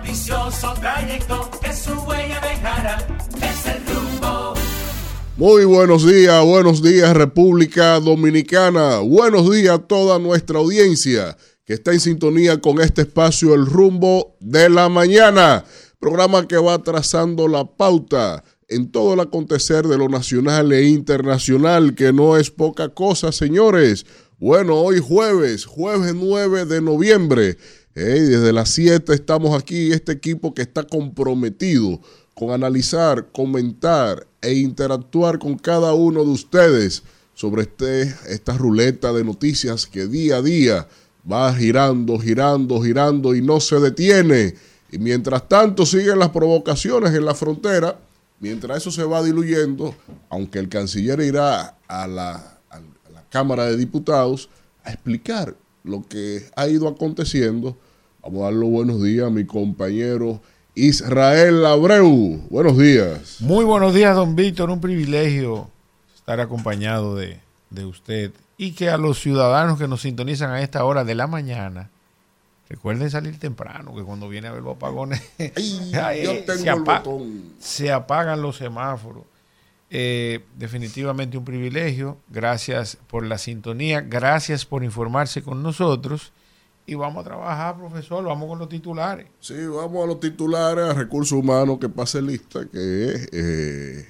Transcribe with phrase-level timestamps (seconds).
[0.00, 2.40] noticioso trayecto que su huella.
[3.42, 4.54] Es el rumbo.
[5.36, 11.92] Muy buenos días, buenos días República Dominicana, buenos días a toda nuestra audiencia que está
[11.92, 15.64] en sintonía con este espacio El rumbo de la mañana,
[15.98, 21.94] programa que va trazando la pauta en todo el acontecer de lo nacional e internacional,
[21.94, 24.06] que no es poca cosa, señores.
[24.38, 27.58] Bueno, hoy jueves, jueves 9 de noviembre,
[27.94, 32.00] desde las 7 estamos aquí, este equipo que está comprometido
[32.34, 37.02] con analizar, comentar e interactuar con cada uno de ustedes
[37.34, 40.88] sobre este, esta ruleta de noticias que día a día
[41.30, 44.54] va girando, girando, girando y no se detiene.
[44.92, 47.98] Y mientras tanto siguen las provocaciones en la frontera,
[48.40, 49.94] mientras eso se va diluyendo,
[50.28, 52.80] aunque el canciller irá a la, a
[53.12, 54.48] la Cámara de Diputados
[54.84, 55.54] a explicar
[55.84, 57.76] lo que ha ido aconteciendo,
[58.22, 60.40] vamos a dar los buenos días a mi compañero
[60.74, 62.40] Israel Abreu.
[62.48, 63.36] Buenos días.
[63.40, 64.70] Muy buenos días, don Víctor.
[64.70, 65.68] Un privilegio
[66.14, 70.84] estar acompañado de, de, usted y que a los ciudadanos que nos sintonizan a esta
[70.84, 71.90] hora de la mañana
[72.68, 76.70] recuerden salir temprano, que cuando viene a ver los apagones Ay, se,
[77.58, 79.24] se, apagan los semáforos.
[79.92, 82.16] Eh, definitivamente un privilegio.
[82.28, 86.32] Gracias por la sintonía, gracias por informarse con nosotros
[86.86, 89.26] y vamos a trabajar, profesor, vamos con los titulares.
[89.40, 93.28] Sí, vamos a los titulares, a recursos humanos que pase lista, que es...
[93.32, 94.08] Eh,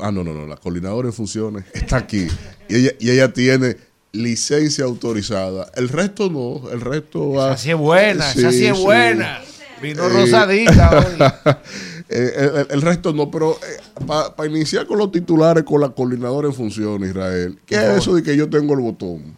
[0.00, 2.26] ah, no, no, no, la coordinadora en funciones está aquí
[2.68, 3.76] y ella, y ella tiene
[4.12, 5.70] licencia autorizada.
[5.74, 7.52] El resto no, el resto va...
[7.52, 8.82] Esa sí es buena, Sí, esa sí es sí.
[8.84, 9.40] buena.
[9.82, 11.54] Vino Eh, rosadita hoy.
[12.16, 13.58] Eh, el, el resto no, pero
[14.06, 18.22] para iniciar con los titulares con la coordinadora en funciones, Israel, ¿qué es eso de
[18.22, 19.36] que yo tengo el botón?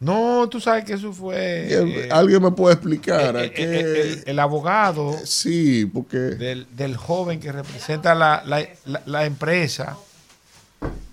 [0.00, 1.36] No, tú sabes que eso fue...
[1.38, 3.36] eh, ¿Alguien me puede explicar?
[3.36, 3.80] eh, eh, qué?
[4.02, 6.16] el, el abogado Sí, porque...
[6.18, 9.96] del, del joven que representa la, la, la- la empresa,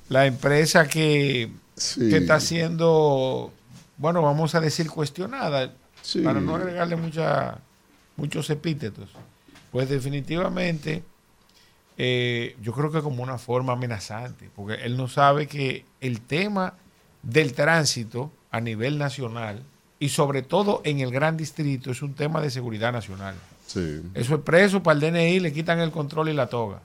[0.09, 2.09] la empresa que, Sí.
[2.09, 3.51] que está siendo,
[3.97, 6.19] bueno, vamos a decir cuestionada, Sí.
[6.21, 7.59] para no agregarle mucha,
[8.15, 9.09] muchos epítetos.
[9.77, 11.03] Pues definitivamente
[11.99, 16.73] eh, yo creo que como una forma amenazante, porque él no sabe que el tema
[17.21, 19.61] del tránsito a nivel nacional
[19.99, 23.35] y sobre todo en el gran distrito es un tema de seguridad nacional.
[23.67, 26.81] Sí, Eso es preso para el DNI, le quitan el control y la toga.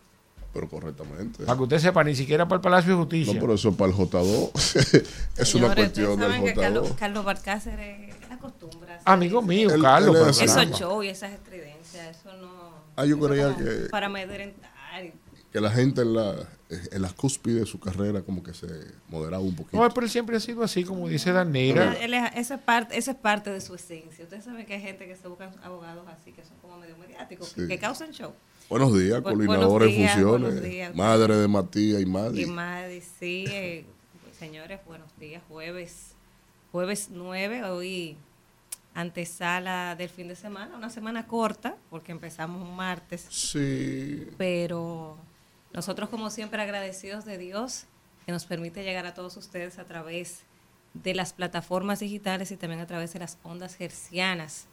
[0.52, 1.44] pero correctamente.
[1.44, 3.40] Para que usted sepa, ni siquiera para el Palacio de No, Justicia.
[3.40, 5.04] pero eso es para el J2.
[5.38, 6.94] es una cuestión del saben que Carlos, J2.
[6.96, 9.00] Carlos Barcácer eh, acostumbra.
[9.06, 9.48] Amigo eso.
[9.48, 10.14] mío, Él- Carlos.
[10.14, 10.46] él pero es así.
[10.46, 10.62] caramba.
[10.76, 12.61] Esos shows y esas estridencias, eso no.
[12.96, 14.70] Eso creía como que- Para amedrentar.
[15.52, 16.34] Que la gente en la,
[16.92, 18.66] en las cúspides de su carrera como que se
[19.08, 19.76] moderaba un poquito.
[19.76, 21.92] No, pero él siempre ha sido así, como dice Danira.
[21.94, 24.24] Él es- Eso es, parte, eso es parte de su esencia.
[24.24, 27.48] Ustedes saben que hay gente que se buscan abogados así, que son como medio mediáticos,
[27.48, 27.68] Sí.
[27.68, 28.32] que causan show.
[28.70, 29.46] Buenos días, Bu- en
[30.06, 30.24] funciones.
[30.24, 30.94] buenos días.
[30.94, 32.42] Madre de Matías y Madi.
[32.42, 32.84] Y más,
[33.20, 33.84] sí, eh,
[34.38, 35.42] señores, buenos días.
[35.50, 36.14] Jueves,
[36.70, 38.16] jueves 9, hoy
[38.94, 44.28] antesala del fin de semana, una semana corta, porque empezamos un martes, Sí.
[44.36, 45.16] pero
[45.72, 47.84] nosotros como siempre agradecidos de Dios
[48.26, 50.42] que nos permite llegar a todos ustedes a través
[50.94, 54.66] de las plataformas digitales y también a través de las ondas hercianas.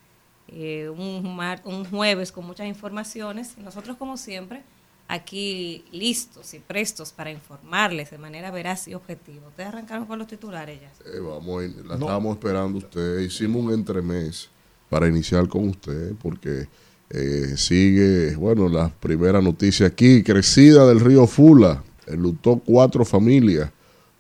[0.52, 4.64] Eh, un, mar- un jueves con muchas informaciones nosotros como siempre
[5.10, 9.48] aquí listos y prestos para informarles de manera veraz y objetiva.
[9.48, 10.92] Ustedes arrancaron con los titulares ya.
[11.12, 13.20] Eh, vamos, la estábamos esperando usted.
[13.20, 14.50] Hicimos un entremés
[14.88, 16.68] para iniciar con usted porque
[17.10, 23.72] eh, sigue, bueno, la primera noticia aquí, crecida del río Fula, enlutó cuatro familias.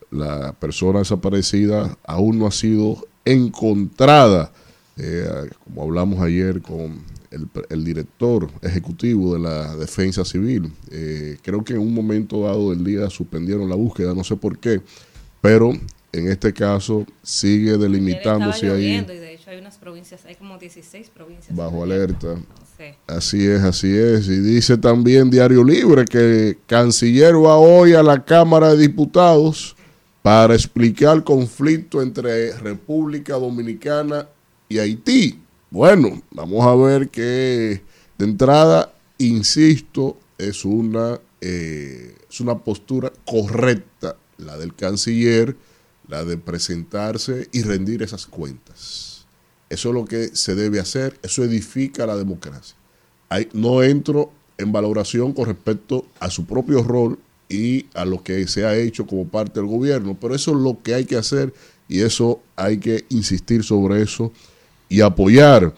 [0.09, 4.51] La persona desaparecida aún no ha sido encontrada.
[4.97, 11.63] Eh, como hablamos ayer con el, el director ejecutivo de la Defensa Civil, eh, creo
[11.63, 14.81] que en un momento dado del día suspendieron la búsqueda, no sé por qué,
[15.41, 15.71] pero
[16.11, 21.09] en este caso sigue delimitándose ahí y de hecho hay unas provincias, hay como 16
[21.09, 21.55] provincias.
[21.55, 22.35] bajo alerta.
[23.07, 24.27] Así es, así es.
[24.27, 29.75] Y dice también Diario Libre que Canciller va hoy a la Cámara de Diputados
[30.21, 34.27] para explicar el conflicto entre República Dominicana
[34.69, 35.39] y Haití.
[35.71, 37.81] Bueno, vamos a ver que
[38.17, 45.55] de entrada, insisto, es una, eh, es una postura correcta la del canciller,
[46.07, 49.25] la de presentarse y rendir esas cuentas.
[49.69, 52.75] Eso es lo que se debe hacer, eso edifica la democracia.
[53.27, 58.47] Hay- no entro en valoración con respecto a su propio rol y a lo que
[58.47, 61.53] se ha hecho como parte del gobierno, pero eso es lo que hay que hacer
[61.87, 64.31] y eso hay que insistir sobre eso
[64.89, 65.71] y apoyar.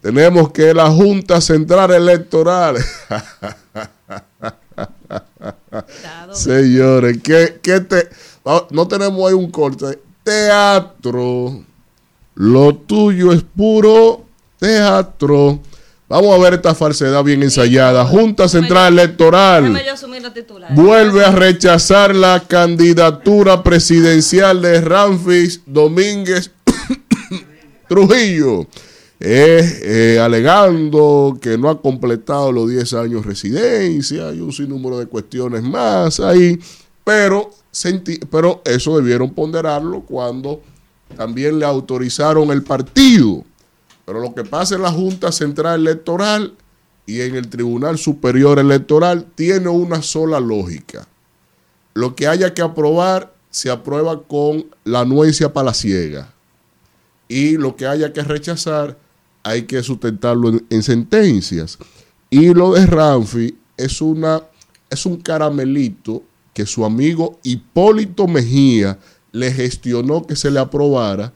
[0.00, 2.76] tenemos que la Junta Central Electoral.
[6.32, 8.08] Señores, ¿qué, qué te,
[8.70, 9.98] no tenemos ahí un corte.
[10.22, 11.62] Teatro.
[12.34, 14.24] Lo tuyo es puro
[14.58, 15.60] teatro.
[16.08, 18.04] Vamos a ver esta falsedad bien ensayada.
[18.04, 19.74] Junta Central Electoral
[20.70, 26.50] vuelve a rechazar la candidatura presidencial de Ramfis Domínguez
[27.88, 28.66] Trujillo,
[29.20, 35.06] eh, alegando que no ha completado los 10 años de residencia y un sinnúmero de
[35.06, 36.58] cuestiones más ahí,
[37.04, 40.60] pero, senti- pero eso debieron ponderarlo cuando
[41.16, 43.44] también le autorizaron el partido.
[44.04, 46.54] Pero lo que pasa en la Junta Central Electoral
[47.06, 51.06] y en el Tribunal Superior Electoral tiene una sola lógica.
[51.94, 56.33] Lo que haya que aprobar se aprueba con la anuencia palaciega.
[57.28, 58.98] Y lo que haya que rechazar
[59.42, 61.78] hay que sustentarlo en, en sentencias.
[62.30, 64.42] Y lo de Ramfi es, una,
[64.90, 66.22] es un caramelito
[66.52, 68.98] que su amigo Hipólito Mejía
[69.32, 71.32] le gestionó que se le aprobara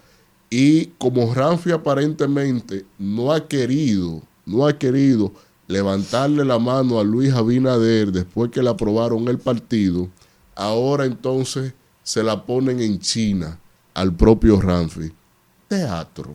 [0.50, 5.32] y como Ramfi aparentemente no ha querido, no ha querido
[5.66, 10.08] levantarle la mano a Luis Abinader después que le aprobaron el partido,
[10.54, 13.60] ahora entonces se la ponen en China
[13.92, 15.12] al propio Ramfi.
[15.68, 16.34] Teatro.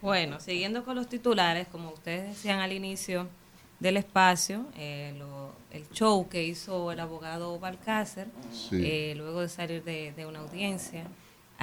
[0.00, 3.28] Bueno, siguiendo con los titulares, como ustedes decían al inicio
[3.78, 8.80] del espacio, eh, lo- el show que hizo el abogado Balcácer, Sí.
[8.84, 11.04] eh, luego de salir de, de una audiencia.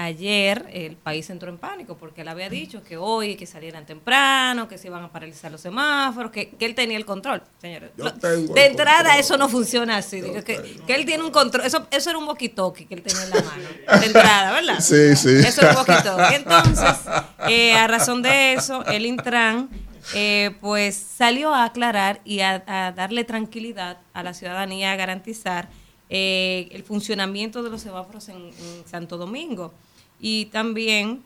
[0.02, 4.70] Ayer el país entró en pánico porque él había dicho que hoy que salieran temprano,
[4.70, 7.92] que se iban a paralizar los semáforos, que, que él tenía el control, señores.
[7.98, 9.20] Yo Lo- tengo de entrada control.
[9.20, 12.26] eso no funciona así, digo, que, que él tiene un control, eso, eso era un
[12.28, 14.80] walkie-talkie que él tenía en la mano, de entrada, ¿verdad?
[14.80, 15.32] Sí, sí.
[15.46, 16.18] Eso es un poquito.
[16.34, 16.96] Entonces,
[17.50, 19.70] eh, a razón de eso, el Intran
[20.16, 25.68] eh, pues salió a aclarar y a, a darle tranquilidad a la ciudadanía, a garantizar
[26.10, 29.74] eh, el funcionamiento de los semáforos en, en Santo Domingo.
[30.20, 31.24] Y también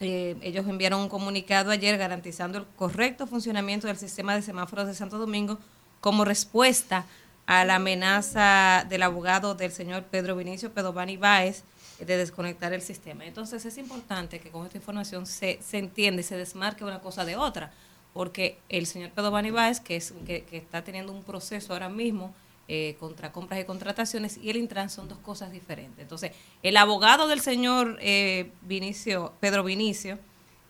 [0.00, 4.94] eh, ellos enviaron un comunicado ayer garantizando el correcto funcionamiento del sistema de semáforos de
[4.94, 5.58] Santo Domingo
[6.00, 7.04] como respuesta
[7.46, 11.64] a la amenaza del abogado del señor Pedro Vinicio Pedovani Báez
[11.98, 13.24] de desconectar el sistema.
[13.24, 17.24] Entonces es importante que con esta información se, se entienda y se desmarque una cosa
[17.24, 17.72] de otra,
[18.12, 22.34] porque el señor Pedovani Báez, que, es, que, que está teniendo un proceso ahora mismo
[22.70, 26.00] eh, contra compras y contrataciones, y el Intran son dos cosas diferentes.
[26.00, 26.32] Entonces,
[26.62, 30.18] el abogado del señor eh, Vinicio, Pedro Vinicio,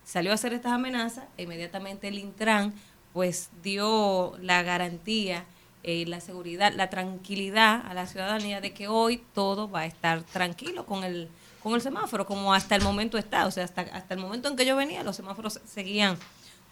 [0.04, 2.72] salió a hacer estas amenazas, e inmediatamente el Intran
[3.12, 5.44] pues dio la garantía,
[5.82, 10.22] eh, la seguridad, la tranquilidad a la ciudadanía de que hoy todo va a estar
[10.22, 11.28] tranquilo con el
[11.62, 14.54] con el semáforo, como hasta el momento está, o sea, hasta, hasta el momento en
[14.54, 16.16] que yo venía, los semáforos seguían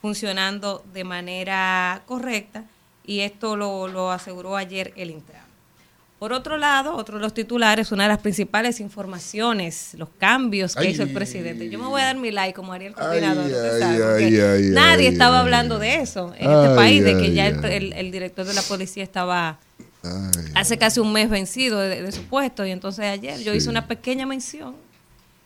[0.00, 2.64] funcionando de manera correcta
[3.06, 5.44] y esto lo, lo aseguró ayer el Intran.
[6.18, 10.80] Por otro lado, otro de los titulares, una de las principales informaciones, los cambios que
[10.86, 10.88] Ay.
[10.92, 11.68] hizo el presidente.
[11.68, 13.44] Yo me voy a dar mi like como haría el Ay, coordinador.
[14.16, 17.74] ay, nadie estaba hablando de eso en Ay, este país, de que ya el, ay.
[17.74, 19.58] el- el director de la policía estaba
[20.54, 23.86] hace casi un mes vencido de, de su puesto y entonces ayer yo hice una
[23.88, 24.76] pequeña mención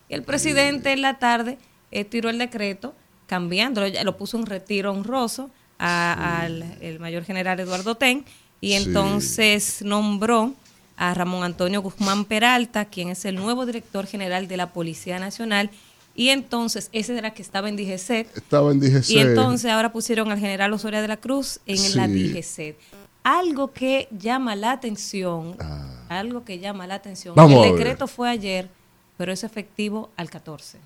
[0.07, 1.57] y el presidente en la tarde
[1.89, 2.93] eh, tiró el decreto
[3.27, 5.49] cambiándolo, ya lo puso en retiro honroso
[5.83, 8.23] a- al el mayor general Eduardo Ten
[8.61, 8.73] y Sí.
[8.75, 10.53] entonces nombró
[10.95, 15.71] a Ramón Antonio Guzmán Peralta, quien es el nuevo director general de la Policía Nacional
[16.13, 19.09] y entonces ese era que estaba en DGC estaba en DGC.
[19.09, 22.13] y entonces ahora pusieron al general Osoria de la Cruz en la Sí.
[22.13, 22.75] DGC.
[23.23, 25.87] Algo que llama la atención, Ah.
[26.09, 27.33] algo que llama la atención.
[27.35, 28.69] Vamos el decreto fue ayer,
[29.17, 30.77] pero es efectivo al 14,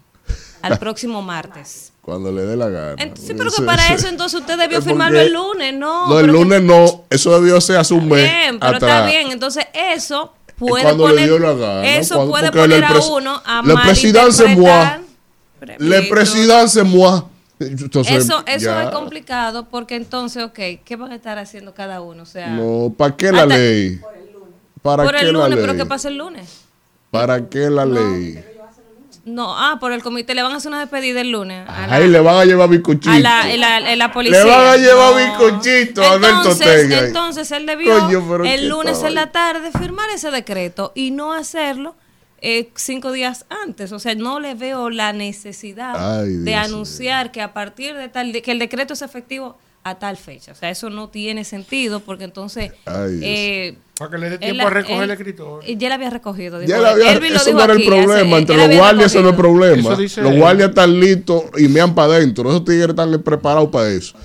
[0.61, 1.91] al próximo martes.
[2.05, 2.95] Cuando le dé la gana.
[2.99, 6.07] Entonces, pero que para eso entonces usted debió firmarlo el lunes, ¿no?
[6.07, 7.03] No, el que- lunes no.
[7.09, 8.29] Eso debió ser hace un mes.
[8.29, 8.91] Bien, pero atrás.
[8.91, 9.31] está bien.
[9.31, 12.99] Entonces, eso puede cuando le poner, dio la gana, eso cuando- puede poner el a
[13.11, 15.01] uno a le presidence malinterpretar.
[15.79, 17.23] Le presidencia moi.
[17.59, 18.83] Entonces, Eso, eso ya.
[18.83, 22.21] es complicado porque entonces, ok, ¿qué van a estar haciendo cada uno?
[22.23, 23.99] O sea, No, ¿para qué la Hasta- ley?
[24.83, 25.59] ¿Para por qué el la lunes, ley?
[25.65, 26.49] pero ¿qué pasa el lunes?
[27.09, 28.43] ¿Para qué la ley?
[29.25, 31.65] No, ah, por el comité le van a hacer una despedida el lunes.
[31.65, 33.09] La, Ahí le van a llevar bizcochito.
[33.09, 34.43] a la, policía.
[34.43, 35.17] Le van a llevar No.
[35.17, 36.99] bizcochito a Alberto entonces, Tega.
[37.07, 41.95] entonces él debió Coño, el lunes en la tarde firmar ese decreto y no hacerlo
[42.39, 43.91] eh, cinco días antes.
[43.91, 48.09] O sea, no le veo la necesidad Ay, de Dios anunciar que a partir de
[48.09, 50.51] tal, que el decreto es efectivo a tal fecha.
[50.51, 52.71] O sea, eso no tiene sentido porque entonces...
[52.85, 55.59] Ay, eh, Para que le dé tiempo la- a recoger él- el escritorio.
[55.69, 56.59] eh, Ya la había recogido.
[56.63, 57.01] Ya dijo la él.
[57.01, 58.37] había- Elvis lo eso dijo no era el aquí, hace- problema.
[58.39, 59.89] Entre los guardias eso no es problema.
[59.91, 60.37] Los él.
[60.39, 62.49] guardias están listos y mean para adentro.
[62.49, 64.17] Esos tigres están preparados para eso.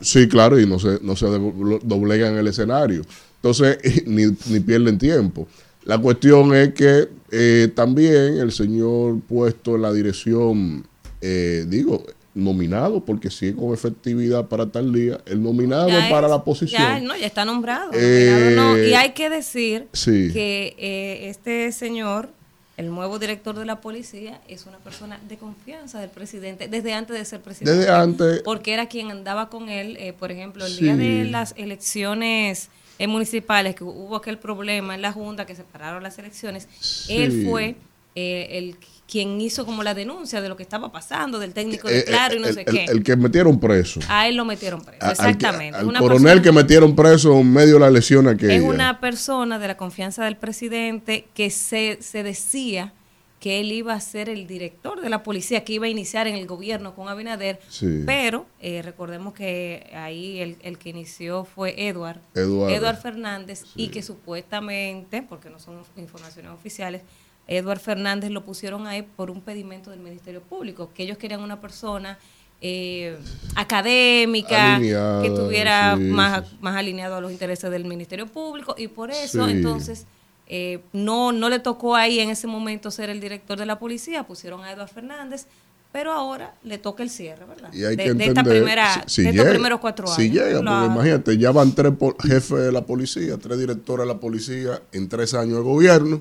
[0.00, 3.02] Sí, claro, y no se, no se do- doblegan el escenario.
[3.36, 5.46] Entonces, ni, ni pierden tiempo.
[5.84, 10.84] La cuestión es que eh, también el señor puesto en la dirección,
[11.20, 16.30] eh, digo, nominado, porque sí con efectividad para tal día, el nominado Ya para es-
[16.32, 16.82] la posición.
[16.82, 17.90] Ya, no, ya está nombrado.
[17.94, 18.82] Eh, nominado, no.
[18.84, 20.30] Y hay que decir sí.
[20.32, 22.28] que eh, este señor,
[22.76, 27.16] el nuevo director de la policía, es una persona de confianza del presidente desde antes
[27.16, 27.78] de ser presidente.
[27.78, 30.82] Desde antes, Porque era quien andaba con él, eh, por ejemplo, el Sí.
[30.82, 36.02] día de las elecciones eh, municipales, que hubo aquel problema en la Junta, que separaron
[36.04, 37.12] las elecciones, Sí.
[37.14, 37.76] él fue
[38.16, 38.76] eh, el
[39.14, 42.34] quien hizo como la denuncia de lo que estaba pasando, del técnico eh, de Claro
[42.34, 42.84] y no el, sé qué.
[42.86, 44.00] el que metieron preso.
[44.08, 45.78] a él lo metieron preso, A- al que- exactamente.
[45.78, 48.54] Al, coronel persona- que metieron preso en medio de la lesión aquella.
[48.54, 52.92] es una persona de la confianza del presidente que se, se decía
[53.38, 56.34] que él iba a ser el director de la policía, que iba a iniciar en
[56.34, 58.02] el gobierno con Abinader, Sí.
[58.06, 63.00] pero eh, recordemos que ahí el, el que inició fue Edward, Eduardo.
[63.00, 67.02] Fernández, y que supuestamente, porque no son informaciones oficiales,
[67.46, 71.60] Edward Fernández lo pusieron ahí por un pedimento del Ministerio Público, que ellos querían una
[71.60, 72.18] persona
[72.60, 73.18] eh,
[73.56, 76.58] académica, Alineada, que estuviera sí, más, sí, sí.
[76.60, 79.52] más alineado a los intereses del Ministerio Público y por eso Sí.
[79.52, 80.06] entonces
[80.46, 84.22] eh, no, no le tocó ahí en ese momento ser el director de la policía,
[84.26, 85.46] pusieron a Eduardo Fernández,
[85.92, 87.72] pero ahora le toca el cierre, ¿verdad?
[87.72, 90.06] Y hay de, que de entender, esta primera, si- si de estos llega- primeros cuatro
[90.06, 90.16] años.
[90.16, 90.86] Si llega, Claro.
[90.86, 95.08] porque imagínate, ya van tres jefes de la policía, tres directores de la policía en
[95.08, 96.20] tres años de gobierno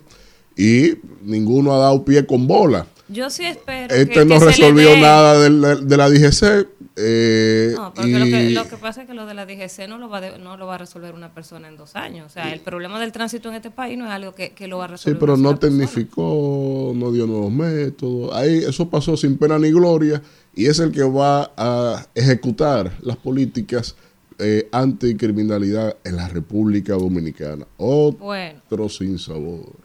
[0.57, 0.93] y
[1.23, 2.87] ninguno ha dado pie con bola.
[3.09, 5.49] Yo sí espero Este que, no que se le resolvió nada de,
[5.97, 6.67] la, DGC.
[6.95, 9.87] eh, No, porque y, lo, que, lo que pasa es que lo de la DGC
[9.89, 12.25] no lo va, de- no lo va a resolver una persona en dos años.
[12.25, 14.77] O sea, el problema del tránsito en este país no es algo que, que lo
[14.79, 15.19] va a Sí, resolver.
[15.19, 15.85] pero una no persona.
[15.85, 18.33] tecnificó, no dio nuevos métodos.
[18.33, 20.21] Ahí eso pasó sin pena ni gloria
[20.55, 23.95] y es el que va a ejecutar las políticas
[24.39, 27.67] eh, anticriminalidad en la República Dominicana.
[27.77, 29.82] Otro Bueno, sin sabor.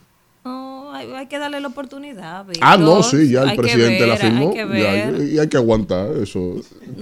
[0.99, 2.47] Hay, hay que darle la oportunidad.
[2.61, 4.53] Ah, no, sí, ya el Hay presidente la firmó.
[4.55, 6.39] Y hay que aguantar eso.
[6.39, 6.55] No,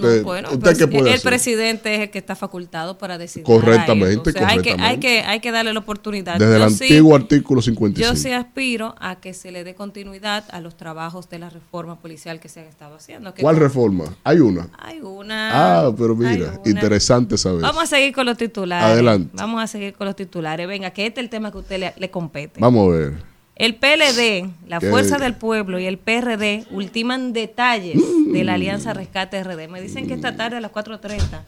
[0.07, 1.29] Usted, bueno, ¿usted qué puede el hacer?
[1.29, 3.45] presidente es el que está facultado para decidir.
[3.45, 4.29] Correctamente.
[4.29, 4.99] Entonces, Hay que, hay, correctamente.
[5.07, 6.37] que, hay que darle la oportunidad.
[6.37, 8.09] Desde el sí- antiguo artículo 55.
[8.09, 11.99] Yo sí aspiro a que se le dé continuidad a los trabajos de la reforma
[11.99, 13.33] policial que se han estado haciendo.
[13.33, 14.05] que ¿Cuál reforma?
[14.23, 14.67] Hay una.
[14.79, 15.49] Hay una.
[15.87, 17.61] Ah, pero mira, interesante saber.
[17.61, 18.85] Vamos a seguir con los titulares.
[18.93, 19.31] Adelante.
[19.33, 20.67] Vamos a seguir con los titulares.
[20.67, 22.59] Venga, que este es el tema que a usted le, le compete.
[22.59, 23.36] Vamos a ver.
[23.57, 24.89] El PLD, la ¿Qué?
[24.89, 27.99] Fuerza del Pueblo y el PRD ultiman detalles
[28.31, 29.67] de la Alianza Rescate RD.
[29.67, 31.41] Me dicen que esta tarde a las 4.30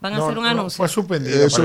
[0.00, 0.76] van a No, hacer un no, anuncio.
[0.76, 1.44] Fue suspendida.
[1.46, 1.64] Eso,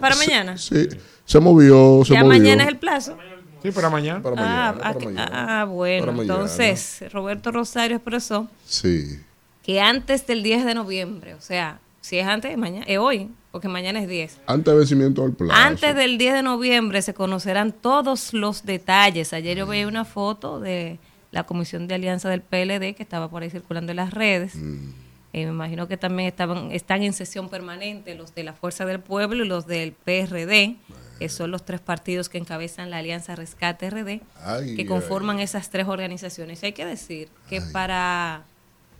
[0.00, 0.56] para mañana.
[0.56, 0.88] Sí,
[1.24, 2.38] se movió, se ya movió.
[2.38, 3.16] mañana es el plazo.
[3.62, 4.22] Sí, para mañana.
[4.22, 5.60] Para ah, mañana, ah, para que- mañana.
[5.60, 6.00] ah, bueno.
[6.06, 6.34] Para mañana.
[6.34, 9.18] Entonces, Roberto Rosario expresó Sí.
[9.64, 13.68] que antes del 10 de noviembre, o sea, si es antes, mañana, es hoy, porque
[13.68, 14.40] mañana es 10.
[14.48, 15.54] Antes de vencimiento del plazo.
[15.58, 19.32] Antes del 10 de noviembre se conocerán todos los detalles.
[19.32, 20.98] Ayer yo veía una foto de
[21.30, 24.56] la Comisión de Alianza del PLD que estaba por ahí circulando en las redes.
[24.56, 29.00] Eh, me imagino que también estaban están en sesión permanente los de la Fuerza del
[29.00, 30.76] Pueblo y los del PRD,
[31.18, 35.70] que son los tres partidos que encabezan la Alianza Rescate RD, Ay, que conforman esas
[35.70, 36.62] tres organizaciones.
[36.62, 38.44] Hay que decir que para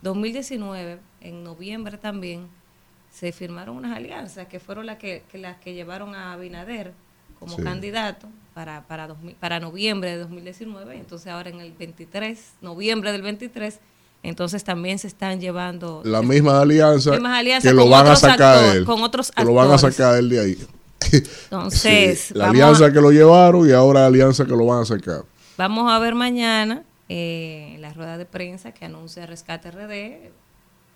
[0.01, 2.49] 2019, en noviembre también,
[3.17, 6.93] se firmaron unas alianzas que fueron las que, que las que llevaron a Abinader
[7.39, 7.63] como Sí.
[7.63, 10.97] candidato para, para, 2000 para noviembre de 2019.
[10.97, 13.79] Entonces ahora en el 23, noviembre del 23,
[14.23, 16.03] entonces también se están llevando...
[16.05, 18.85] La misma alianza, Mismas alianzas que lo van a sacar actor- él.
[18.85, 20.59] con otros que lo van a sacar él de ahí.
[21.45, 24.83] Entonces, Sí, la alianza a- que lo llevaron y ahora la alianza que lo van
[24.83, 25.23] a sacar.
[25.57, 30.31] Vamos a ver mañana eh, la rueda de prensa que anuncia Rescate RD,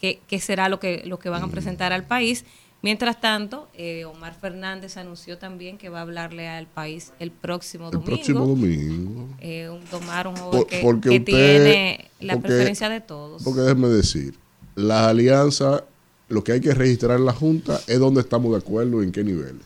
[0.01, 2.45] qué, qué será lo que, lo que van a presentar al país.
[2.83, 7.87] Mientras tanto, eh, Omar Fernández anunció también que va a hablarle al país el próximo
[7.87, 8.07] El domingo.
[8.15, 9.29] próximo domingo.
[9.41, 13.03] Eh, un tomar un joven Por- que, porque que usted- tiene la porque- preferencia de
[13.03, 13.43] todos.
[13.43, 14.35] Porque déjeme decir,
[14.77, 15.83] las alianzas,
[16.31, 19.13] lo que hay que registrar en la Junta es donde estamos de acuerdo y en
[19.13, 19.63] qué niveles.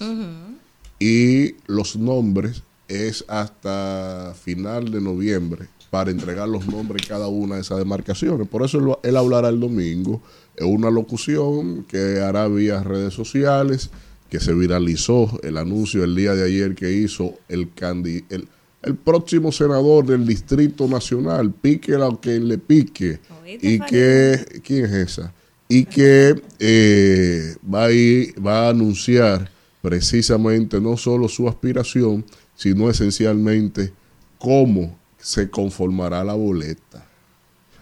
[0.98, 7.56] Y los nombres es hasta final de noviembre para entregar los nombres en cada una
[7.56, 8.48] de esas demarcaciones.
[8.48, 10.22] Por eso él, hablará el domingo
[10.56, 13.90] en una locución que hará vía redes sociales,
[14.28, 18.48] que se viralizó el anuncio el día de ayer que hizo el, candi el,
[18.82, 23.20] el próximo senador del Distrito Nacional, pique a quien le pique.
[23.62, 25.32] Y que, ¿quién es esa?
[25.66, 29.50] y que eh, va, a ir- va a anunciar
[29.80, 32.24] precisamente no solo su aspiración,
[32.54, 33.92] sino esencialmente
[34.38, 37.06] cómo se conformará la boleta.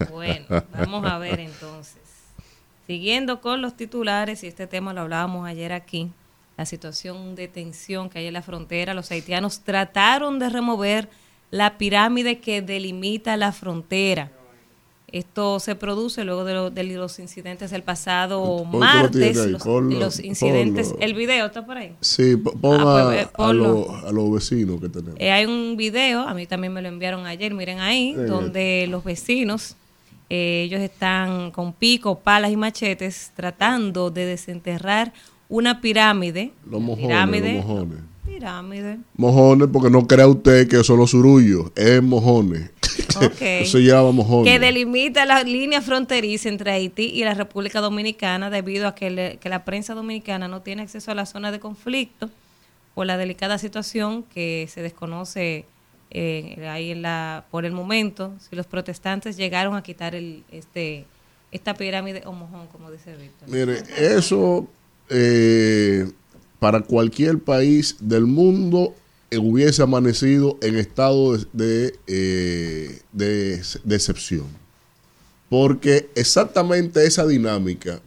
[0.09, 2.01] Bueno, vamos a ver entonces.
[2.87, 6.09] Siguiendo con los titulares, y este tema lo hablábamos ayer aquí,
[6.55, 11.09] la situación de tensión que hay en la frontera, los haitianos trataron de remover
[11.51, 14.31] la pirámide que delimita la frontera.
[15.13, 19.51] Esto se produce luego de, lo- de los incidentes del pasado lo martes, tienes ahí,
[19.51, 21.05] los, ponlo, los incidentes, ponlo.
[21.05, 21.95] el video está por ahí.
[22.01, 25.15] Sí, po- pon Ah, a, pues, eh, a los- a los vecinos que tenemos.
[25.19, 28.23] Eh, hay un video, a mí también me lo enviaron ayer, miren ahí, Sí.
[28.23, 29.75] donde los vecinos,
[30.31, 35.13] eh, ellos están con pico, palas y machetes tratando de desenterrar
[35.47, 36.53] una pirámide.
[36.67, 37.99] Los mojones, pirámide, los mojones.
[38.25, 38.97] Pirámide.
[39.15, 42.71] Mojones, porque no crea usted que son los surullos, es mojones.
[43.63, 43.79] Eso
[44.11, 44.51] mojones.
[44.51, 49.37] que delimita la línea fronteriza entre Haití y la República Dominicana debido a que, le-
[49.37, 52.29] que la prensa dominicana no tiene acceso a la zona de conflicto
[52.95, 55.65] por la delicada situación que se desconoce
[56.11, 61.05] eh, ahí en la por el momento si los protestantes llegaron a quitar el este
[61.51, 63.49] esta pirámide o mojón como dice Víctor.
[63.49, 64.67] Mire, eso
[65.09, 66.09] eh,
[66.59, 68.93] para cualquier país del mundo
[69.37, 74.45] hubiese amanecido en estado de, de, eh, excepción.
[75.49, 78.01] Porque exactamente esa dinámica,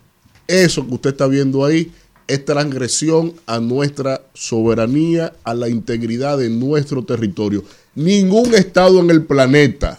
[0.47, 1.93] eso que usted está viendo ahí,
[2.27, 7.65] es transgresión a nuestra soberanía, a la integridad de nuestro territorio.
[7.95, 9.99] Ningún estado en el planeta,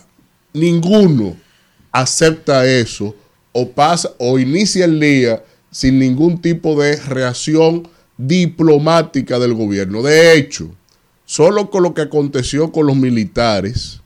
[0.53, 1.37] ninguno,
[1.91, 3.15] acepta eso
[3.53, 10.01] o pasa o inicia el día sin ningún tipo de reacción diplomática del gobierno.
[10.01, 10.69] De hecho,
[11.27, 13.99] solo con lo que aconteció con los militares,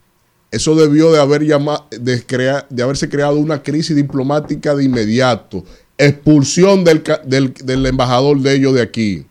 [0.49, 5.63] eso debió de haber llama- de, haberse creado una crisis diplomática de inmediato,
[5.99, 9.25] expulsión del embajador de ellos de aquí,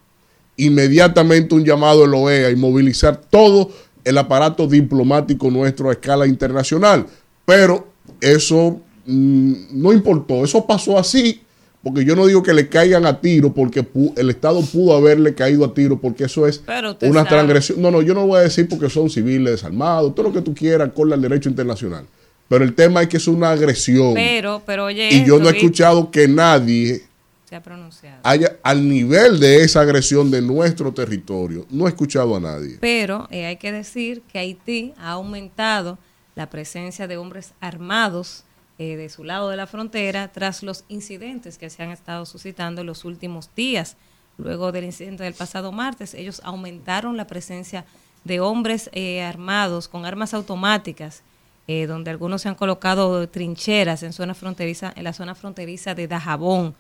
[0.57, 3.71] inmediatamente un llamado de la OEA y movilizar todo
[4.05, 7.07] el aparato diplomático nuestro a escala internacional.
[7.45, 7.89] Pero
[8.21, 11.43] eso mm, no importó, eso pasó así,
[11.83, 15.65] porque yo no digo que le caigan a tiro, porque el Estado pudo haberle caído
[15.65, 16.63] a tiro, porque eso es
[17.03, 17.81] una transgresión.
[17.81, 20.55] No, no, yo no voy a decir porque son civiles desarmados, todo lo que tú
[20.55, 22.05] quieras con el derecho internacional.
[22.49, 24.13] Pero el tema es que es una agresión.
[24.15, 27.03] Pero pero oye, y yo no he escuchado que nadie
[27.49, 28.19] se ha pronunciado.
[28.25, 32.77] haya, al nivel de esa agresión de nuestro territorio, no he escuchado a nadie.
[32.81, 35.99] Pero eh, hay que decir que Haití ha aumentado
[36.35, 38.45] la presencia de hombres armados
[38.83, 42.81] eh, de su lado de la frontera tras los incidentes que se han estado suscitando
[42.81, 43.99] en los últimos días.
[44.39, 47.85] Luego del incidente del pasado martes, ellos aumentaron la presencia
[48.25, 51.23] de hombres eh, armados con armas automáticas,
[51.69, 56.09] eh, donde algunos se han colocado trincheras en zona fronteriza, en la zona fronteriza de
[56.09, 56.75] Dajabón.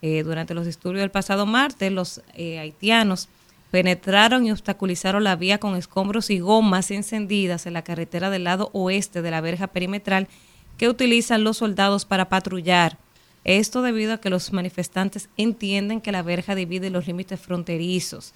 [0.00, 3.28] Durante los disturbios del pasado martes, los haitianos
[3.70, 8.70] penetraron y obstaculizaron la vía con escombros y gomas encendidas en la carretera del lado
[8.72, 10.28] oeste de la verja perimetral
[10.76, 12.98] que utilizan los soldados para patrullar.
[13.44, 18.32] Esto debido a que los manifestantes entienden que la verja divide los límites fronterizos,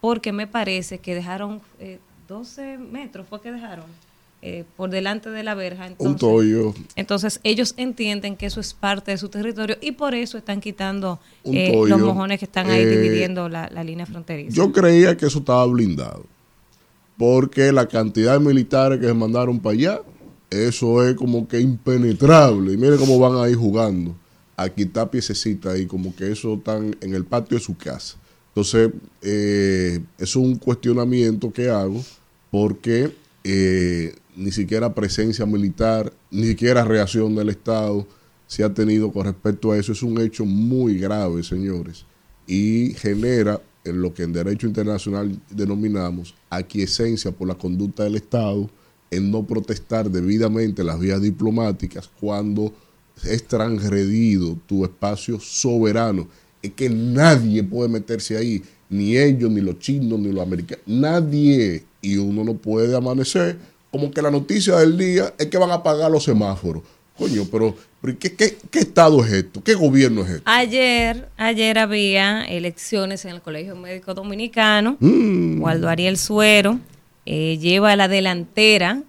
[0.00, 1.98] porque me parece que dejaron eh,
[2.28, 3.84] 12 metros, fue que dejaron
[4.42, 5.84] eh, por delante de la verja.
[5.86, 6.74] Un Entonces, tollo.
[6.94, 11.18] entonces ellos entienden que eso es parte de su territorio y por eso están quitando
[11.42, 14.54] Un eh, los mojones que están ahí Eh, dividiendo la, la línea fronteriza.
[14.54, 16.24] Yo creía que eso estaba blindado.
[17.16, 20.00] Porque la cantidad de militares que se mandaron para allá,
[20.50, 22.72] eso es como que impenetrable.
[22.72, 24.16] Y mire cómo van ahí jugando.
[24.56, 28.16] A quitar piececitas ahí, como que eso están en el patio de su casa.
[28.48, 28.90] Entonces,
[29.22, 32.02] eh, es un cuestionamiento que hago
[32.50, 38.06] porque eh, ni siquiera presencia militar, ni siquiera reacción del Estado
[38.48, 39.92] se ha tenido con respecto a eso.
[39.92, 42.04] Es un hecho muy grave, señores,
[42.46, 48.68] y genera en lo que en derecho internacional denominamos aquiescencia por la conducta del Estado
[49.10, 52.72] en no protestar debidamente las vías diplomáticas cuando
[53.24, 56.28] es transgredido tu espacio soberano.
[56.62, 61.84] Es que nadie puede meterse ahí, ni ellos, ni los chinos, ni los americanos, nadie.
[62.00, 63.56] Y uno no puede amanecer
[63.90, 66.82] como que la noticia del día es que van a apagar los semáforos.
[67.16, 69.62] Coño, pero, pero ¿qué, qué, qué estado es esto?
[69.62, 70.42] ¿Qué gobierno es esto?
[70.44, 74.96] Ayer, ayer había elecciones en el Colegio Médico Dominicano.
[75.00, 75.60] Mm.
[75.60, 76.78] Waldo Ariel Suero
[77.30, 79.02] eh, lleva la delantera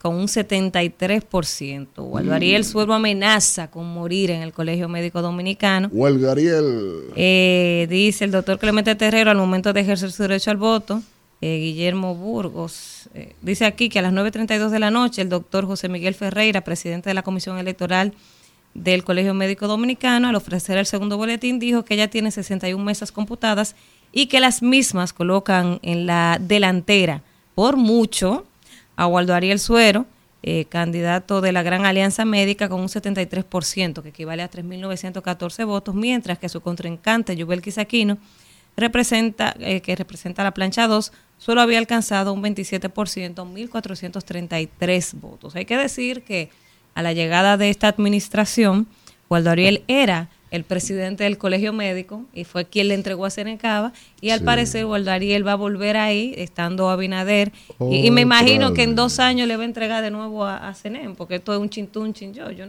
[0.00, 1.86] con un 73%.
[1.98, 5.88] Waldo Ariel Suero amenaza con morir en el Colegio Médico Dominicano.
[5.92, 7.10] Huelga Ariel.
[7.16, 11.02] Eh, dice el doctor Clemente Terrero al momento de ejercer su derecho al voto,
[11.40, 15.66] eh, Guillermo Burgos, eh, dice aquí que a las 9.32 de la noche el doctor
[15.66, 18.14] José Miguel Ferreira, presidente de la Comisión Electoral
[18.74, 23.10] del Colegio Médico Dominicano, al ofrecer el segundo boletín, dijo que ella tiene 61 mesas
[23.10, 23.74] computadas
[24.12, 27.22] y que las mismas colocan en la delantera
[27.54, 28.46] por mucho
[28.96, 30.06] a Waldo Ariel Suero,
[30.42, 35.94] eh, candidato de la Gran Alianza Médica con un 73%, que equivale a 3.914 votos,
[35.94, 38.18] mientras que su contrincante, Yubel Quisaquino,
[38.76, 45.54] representa, eh, que representa la plancha 2, solo había alcanzado un 27%, 1.433 votos.
[45.54, 46.50] Hay que decir que
[46.94, 48.88] a la llegada de esta administración,
[49.28, 53.92] Waldo Ariel era el presidente del colegio médico y fue quien le entregó a Senecaba
[54.20, 57.52] y al parecer Waldo Ariel va a volver ahí estando Abinader.
[57.90, 60.74] Y, me imagino que en dos años le va a entregar de nuevo a, a
[61.16, 62.66] porque esto es un chintún chincho yo,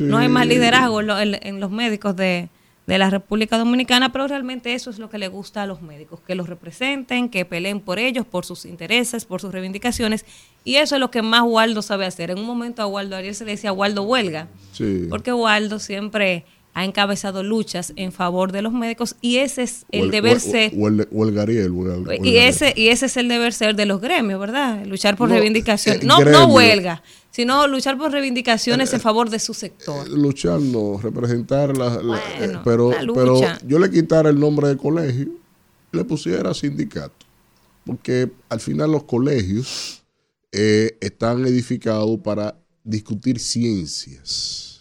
[0.00, 2.48] no, hay más liderazgo en los médicos de,
[2.86, 6.20] de la República Dominicana, pero realmente eso es lo que le gusta a los médicos,
[6.20, 10.24] que los representen, que peleen por ellos, por sus intereses, por sus reivindicaciones,
[10.64, 12.30] y eso es lo que más Waldo sabe hacer.
[12.32, 14.48] En un momento a Waldo Ariel se le decía Waldo huelga,
[15.08, 20.10] porque Waldo siempre ha encabezado luchas en favor de los médicos y ese es el
[20.10, 20.72] deber ser.
[22.22, 26.02] y ese y ese es el deber ser de los gremios verdad luchar por reivindicaciones.
[26.02, 30.06] eh, no no huelga sino luchar por reivindicaciones en favor de su sector.
[30.06, 31.98] Eh, luchar no, representar la,
[32.62, 35.30] pero, pero yo le quitara el nombre de colegio,
[35.92, 37.26] le pusiera sindicato,
[37.86, 40.02] porque al final los colegios
[40.52, 42.54] eh, están edificados para
[42.84, 44.71] discutir ciencias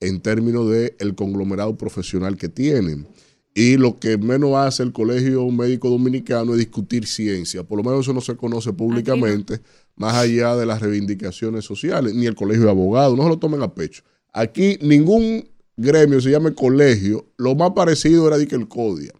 [0.00, 3.06] en términos del el conglomerado profesional que tienen.
[3.54, 7.62] Y lo que menos hace el Colegio Médico Dominicano es discutir ciencia.
[7.62, 9.60] Por lo menos eso no se conoce públicamente,
[9.96, 13.62] más allá de las reivindicaciones sociales, ni el Colegio de Abogados, no se lo tomen
[13.62, 14.02] a pecho.
[14.32, 19.12] Aquí ningún gremio se llame colegio, lo más parecido era que el CODIA,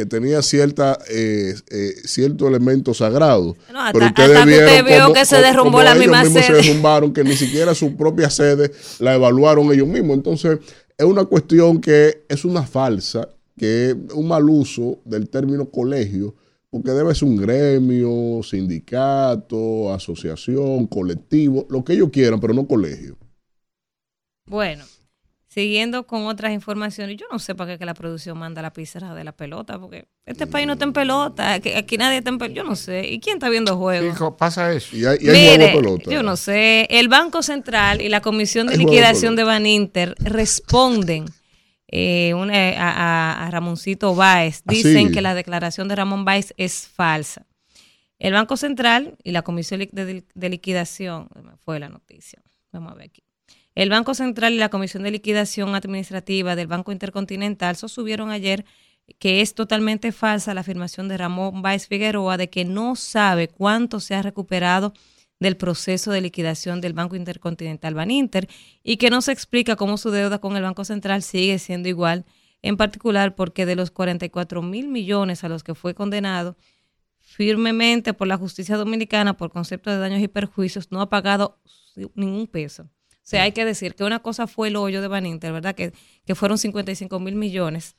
[0.00, 3.54] que tenía cierta, eh, eh, cierto elemento sagrado.
[3.92, 4.46] pero ustedes
[4.86, 8.30] vieron que se derrumbó la misma ellos mismos se derrumbaron, que ni siquiera su propia
[8.30, 10.16] sede la evaluaron ellos mismos.
[10.16, 10.58] Entonces,
[10.96, 16.34] es una cuestión que es una falsa que es un mal uso del término colegio,
[16.70, 23.18] porque debe ser un gremio, sindicato, asociación, colectivo, lo que ellos quieran, pero no colegio.
[24.46, 24.82] Bueno,
[25.50, 29.14] siguiendo con otras informaciones, yo no sé para qué que la producción manda la pizarra
[29.14, 32.56] de la pelota, porque este país no está en pelota, aquí, nadie está en pelota,
[32.56, 33.08] yo no sé.
[33.08, 34.34] ¿Y quién está viendo juegos?
[34.38, 34.96] pasa eso.
[34.96, 36.08] Y hay, Mire, pelota.
[36.08, 36.86] Yo no sé.
[36.88, 41.26] El Banco Central y la Comisión de Liquidación de, de Baninter responden
[41.88, 42.32] eh,
[42.78, 44.62] a, Ramoncito Báez.
[44.66, 47.44] Ah, Dicen que la declaración de Ramón Báez es falsa.
[48.20, 53.24] El Banco Central y la Comisión de, Liquidación, fue la noticia, vamos a ver aquí.
[53.80, 58.66] El Banco Central y la Comisión de Liquidación Administrativa del Banco Intercontinental sostuvieron ayer
[59.18, 63.98] que es totalmente falsa la afirmación de Ramón Báez Figueroa de que no sabe cuánto
[63.98, 64.92] se ha recuperado
[65.38, 68.50] del proceso de liquidación del Banco Intercontinental Baninter
[68.82, 72.26] y que no se explica cómo su deuda con el Banco Central sigue siendo igual,
[72.60, 76.54] en particular porque de los 44 mil millones a los que fue condenado
[77.18, 81.58] firmemente por la justicia dominicana por concepto de daños y perjuicios, no ha pagado
[82.14, 82.90] ningún peso.
[83.30, 85.76] Sea, hay que decir que una cosa fue el hoyo de Baninter, ¿verdad?
[85.76, 85.92] Que,
[86.26, 87.94] que fueron 55 mil millones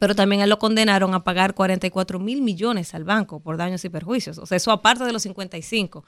[0.00, 3.90] pero también él lo condenaron a pagar 44 mil millones al banco por daños y
[3.90, 4.38] perjuicios.
[4.38, 6.06] O sea, eso aparte de los 55.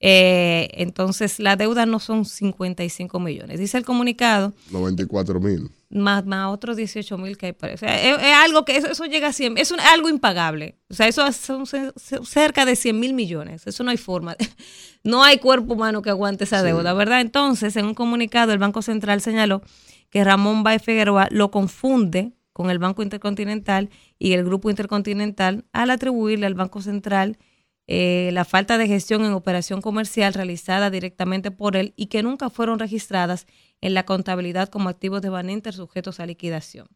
[0.00, 3.58] Eh, entonces, la deuda no son 55 millones.
[3.58, 4.52] Dice el comunicado.
[4.70, 5.70] 94 mil.
[5.88, 7.72] Más, más otros 18 mil que hay.
[7.72, 9.58] O sea, es, algo que eso, llega a 100.
[9.58, 10.76] Es algo impagable.
[10.90, 13.66] O sea, eso son cerca de 100 mil millones.
[13.66, 14.36] Eso no hay forma.
[15.04, 17.20] no hay cuerpo humano que aguante esa deuda, ¿verdad?
[17.20, 19.62] Entonces, en un comunicado, el Banco Central señaló
[20.10, 25.90] que Ramón Baez Figueroa lo confunde con el Banco Intercontinental y el Grupo Intercontinental al
[25.90, 27.38] atribuirle al Banco Central
[27.86, 32.48] eh, la falta de gestión en operación comercial realizada directamente por él y que nunca
[32.48, 33.46] fueron registradas
[33.80, 36.88] en la contabilidad como activos de Baninter sujetos a liquidación.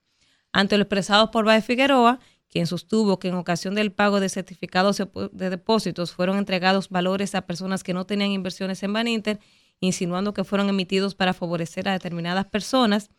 [0.53, 4.97] Ante lo expresado por Baez Figueroa, quien sostuvo que en ocasión del pago de certificados
[5.33, 9.41] de depósitos fueron entregados valores a personas que no tenían inversiones en Baninter,
[9.81, 13.11] insinuando que fueron emitidos para favorecer a determinadas personas,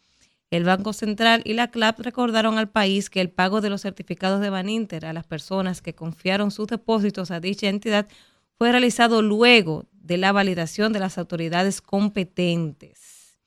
[0.51, 4.41] el Banco Central y la CLAP recordaron al país que el pago de los certificados
[4.41, 8.07] de Baninter a las personas que confiaron sus depósitos a dicha entidad
[8.57, 13.37] fue realizado luego de la validación de las autoridades competentes.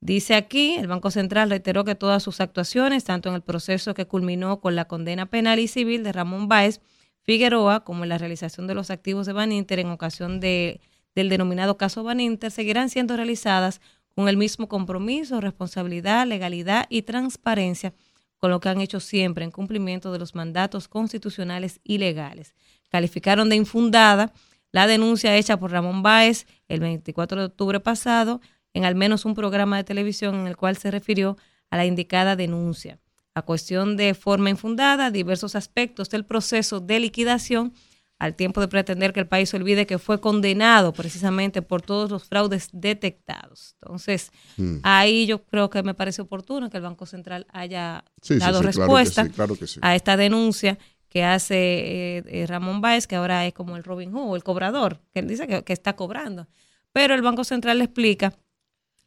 [0.00, 4.06] Dice aquí, el Banco Central reiteró que todas sus actuaciones, tanto en el proceso que
[4.06, 6.80] culminó con la condena penal y civil de Ramón Báez
[7.22, 10.80] Figueroa, como en la realización de los activos de Baninter en ocasión de,
[11.16, 13.80] del denominado caso Baninter, seguirán siendo realizadas
[14.16, 17.92] con el mismo compromiso, responsabilidad, legalidad y transparencia
[18.38, 22.54] con lo que han hecho siempre en cumplimiento de los mandatos constitucionales y legales.
[22.88, 24.32] Calificaron de infundada
[24.72, 28.40] la denuncia hecha por Ramón Báez el 24 de octubre pasado
[28.72, 31.36] en al menos un programa de televisión en el cual se refirió
[31.68, 32.98] a la indicada denuncia.
[33.34, 37.74] A cuestión de forma infundada, diversos aspectos del proceso de liquidación,
[38.18, 42.24] al tiempo de pretender que el país olvide que fue condenado precisamente por todos los
[42.24, 43.76] fraudes detectados.
[43.82, 44.76] Entonces, Mm.
[44.84, 48.66] ahí yo creo que me parece oportuno que el Banco Central haya Sí, dado sí,
[48.66, 50.78] respuesta claro a esta denuncia
[51.10, 55.00] que hace eh, eh, Ramón Báez, que ahora es como el Robin Hood, el cobrador,
[55.12, 56.46] que él dice que, que está cobrando.
[56.92, 58.32] Pero el Banco Central le explica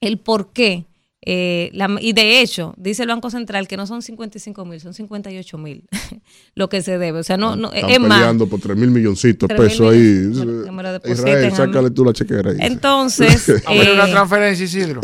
[0.01, 0.85] el por qué.
[1.21, 4.93] Eh, la- y de hecho, dice el Banco Central que no son 55 mil, son
[4.93, 5.83] 58 mil
[6.55, 7.19] lo que se debe.
[7.19, 8.17] O sea, no, no Están es más.
[8.19, 10.63] peleando por 3 mil milloncitos de 3.000 pesos ahí.
[10.65, 12.57] que me lo a Israel, sácale tú la chequera ahí.
[12.61, 15.01] Entonces, A ver, una eh, transferencia, Isidro.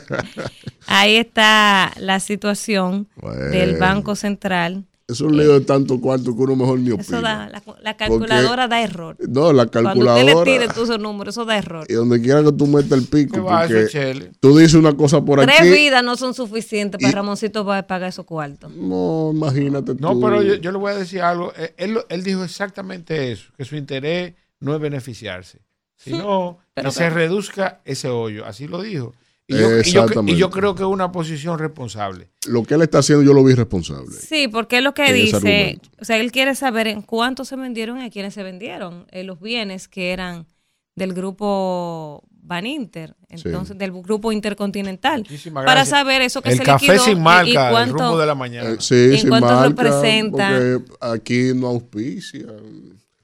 [0.86, 3.44] ahí está la situación Bueno.
[3.50, 4.84] del Banco Central.
[5.08, 7.02] Es un lío de tanto cuarto que uno mejor ni opina.
[7.02, 9.16] Eso da, la, la calculadora da error.
[9.26, 10.24] No, la Cuando usted calculadora.
[10.24, 11.86] le tire tú esos números, eso da error.
[11.88, 14.74] Y donde quiera que tú metas el pico, ¿Qué va a hacer, porque tú dices
[14.74, 15.70] una cosa por Tres aquí.
[15.70, 18.70] vidas no son suficientes para Y- Ramoncito para pagar esos cuartos.
[18.76, 20.00] No, imagínate tú.
[20.02, 21.54] No, pero yo, yo le voy a decir algo.
[21.56, 25.60] Eh, Él, él dijo exactamente eso, que su interés no es beneficiarse,
[25.96, 28.44] sino Pero que se reduzca ese hoyo.
[28.44, 29.14] Así lo dijo.
[29.50, 30.32] Y yo, y yo- Exactamente.
[30.32, 32.28] y yo creo que es una posición responsable.
[32.46, 34.12] Lo que él está haciendo, yo lo vi responsable.
[34.12, 37.98] Sí, porque es lo que dice, o sea, él quiere saber en cuánto se vendieron
[38.00, 40.46] y a quiénes se vendieron eh, los bienes que eran
[40.94, 45.98] del grupo Baninter, entonces del grupo Intercontinental, Muchísimas para gracias.
[45.98, 48.34] saber eso que El se café liquidó sin marca, y, el cuánto rumbo de la
[48.34, 48.70] mañana.
[48.70, 50.48] Eh, sí, ¿En sin cuánto marca, representa?
[50.50, 52.46] Porque aquí no auspicia.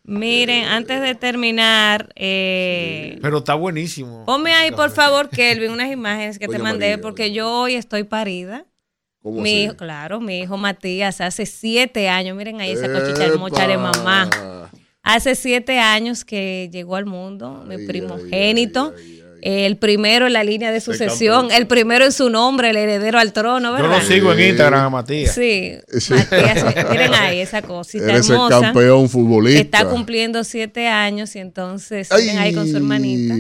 [0.07, 4.25] Miren, antes de terminar, eh, Pero está buenísimo.
[4.27, 8.05] ponme ahí por favor, Kelvin, unas imágenes que te mandé, María, porque yo hoy estoy
[8.05, 8.67] parida.
[9.23, 9.63] ¿Cómo Mi así?
[9.63, 14.29] hijo, claro, mi hijo Matías, hace siete años, miren ahí esa cochicha hermosa de mamá.
[15.03, 20.27] Hace siete años que llegó al mundo, mi Ay, primogénito, ay, ay, ay, el primero
[20.27, 23.87] en la línea de sucesión, el primero en su nombre, el heredero al trono, Yo
[23.87, 25.35] lo sigo en Instagram a Matías.
[25.35, 26.15] Sí, Sí.
[26.15, 29.61] Matías, miren ahí esa cosita Eres el campeón futbolista.
[29.61, 33.35] Está cumpliendo siete años y entonces miren ahí con su hermanita.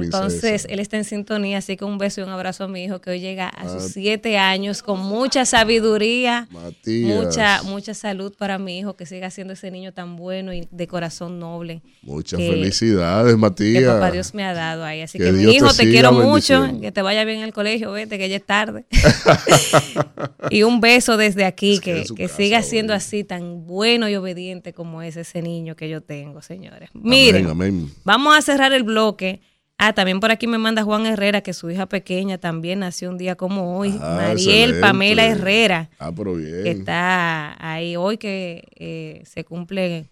[0.00, 3.00] Entonces, él está en sintonía, así que un beso y un abrazo a mi hijo
[3.00, 7.06] que hoy llega a sus siete años con mucha sabiduría, Matías.
[7.16, 10.86] mucha mucha salud para mi hijo, que siga siendo ese niño tan bueno y de
[10.86, 13.84] corazón noble Muchas que- felicidades, que Matías.
[13.94, 15.00] papá Dios me ha dado ahí.
[15.08, 17.54] Así Que que, mi te hijo, te, quiero mucho, que te vaya bien en el
[17.54, 18.84] colegio, vete, que ya es tarde.
[20.50, 24.16] y un beso desde aquí, Es que que, casa, siga siendo así tan bueno y
[24.16, 26.90] obediente como es ese niño que yo tengo, señores.
[26.92, 27.46] Miren.
[27.46, 27.92] Amén, amén.
[28.04, 29.40] Vamos a cerrar el bloque.
[29.78, 33.16] Ah, también por aquí me manda Juan Herrera que su hija pequeña también nació un
[33.16, 33.96] día como hoy.
[34.02, 34.80] Ah, Mariel excelente.
[34.80, 36.64] Pamela Herrera, Ah, pero bien.
[36.64, 40.10] que está ahí hoy que eh, se cumple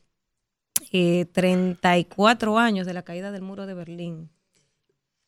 [0.90, 4.30] eh, 34 años de la caída del muro de Berlín.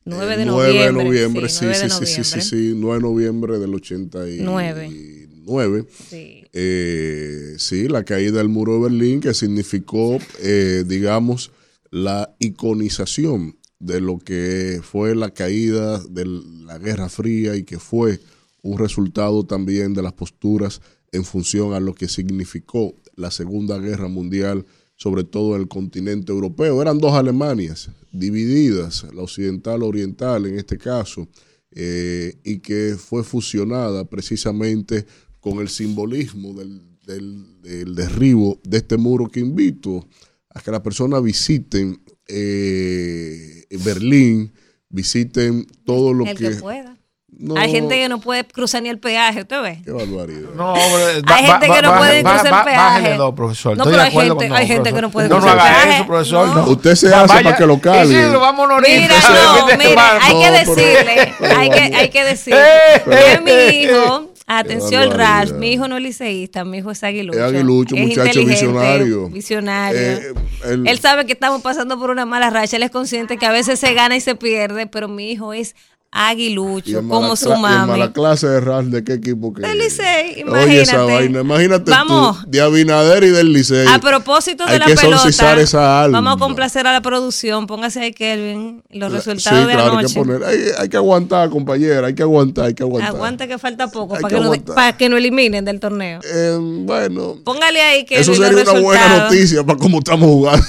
[0.09, 0.83] 9 de Eh, noviembre.
[0.83, 3.75] 9 de noviembre, sí, 9 sí, de sí, sí, sí, sí, 9 de noviembre del
[3.75, 5.87] 89.
[6.09, 6.45] Sí.
[6.53, 11.51] Eh, sí, la caída del muro de Berlín, que significó, eh, digamos,
[11.91, 18.21] la iconización de lo que fue la caída de la Guerra Fría y que fue
[18.63, 20.81] un resultado también de las posturas
[21.13, 24.67] en función a lo que significó la Segunda Guerra Mundial,
[24.99, 26.83] sobre todo en el continente europeo.
[26.83, 31.29] Eran dos Alemanias divididas, la occidental oriental en este caso,
[31.71, 35.07] eh, y que fue fusionada precisamente
[35.41, 40.07] con el simbolismo del, del- del derribo de este muro que invito
[40.51, 44.53] a que las personas visiten eh, Berlín,
[44.89, 46.51] visiten todo lo El que...
[46.51, 46.98] que pueda.
[47.41, 49.81] No, Hay gente que no puede cruzar ni el peaje, ¿usted ve?
[49.85, 50.49] Qué barbaridad.
[50.57, 52.77] No, hombre, Hay gente que no puede cruzar el peaje.
[52.77, 53.77] Bájale dos, profesor.
[53.77, 55.57] No, Estoy pero de hay gente- con- hay gente que no puede No, no cruzar
[55.57, 55.97] el haga peaje.
[55.99, 56.49] eso, profesor.
[56.49, 56.55] No.
[56.57, 56.65] No.
[56.73, 58.11] Usted se hace para que lo carguen.
[58.19, 58.99] Isidro, vámonos ahorita.
[59.01, 63.51] Mira, Se no, mira, hay que decirle, hay que, hay que decirle Eh, que mi
[63.53, 65.11] eh, hijo, atención.
[65.17, 67.39] Ralph, mi hijo no es liceísta, mi hijo es aguilucho.
[67.39, 69.29] Es aguilucho, Es muchacho visionario.
[69.29, 70.01] Visionario.
[70.01, 73.47] Eh, él- él sabe que estamos pasando por una mala racha, él es consciente que
[73.47, 75.77] a veces se gana y se pierde, pero mi hijo es
[76.11, 77.91] aguilucho, como su cla- y en mami.
[77.93, 81.13] mala clase de RAL, ¿de qué equipo que Del Licey, Oye, esa imagínate.
[81.13, 81.41] vaina.
[81.41, 82.41] Imagínate Vamos.
[82.45, 83.87] tú, de Abinader y del Licey.
[83.87, 85.29] A propósito de Hay la que pelota,
[85.61, 86.21] esa alma.
[86.21, 87.67] vamos a complacer a la producción.
[87.67, 90.15] Póngase ahí, Kelvin, los La- resultados sí, de claro, hay anoche.
[90.15, 90.45] que poner.
[90.45, 92.07] Hay, hay que aguantar, compañera.
[92.07, 93.15] Hay que aguantar, hay que aguantar.
[93.15, 96.21] Aguanta que falta poco Hay para que que, para que no eliminen del torneo.
[96.25, 100.67] Eh, bueno, Póngale ahí que eso los sería una buena noticia para cómo estamos jugando.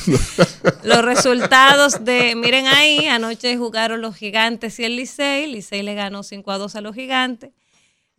[0.83, 5.28] Los resultados de, miren ahí, anoche jugaron los gigantes y el Licey.
[5.47, 7.51] Licey le ganó 5 a 2 a los gigantes.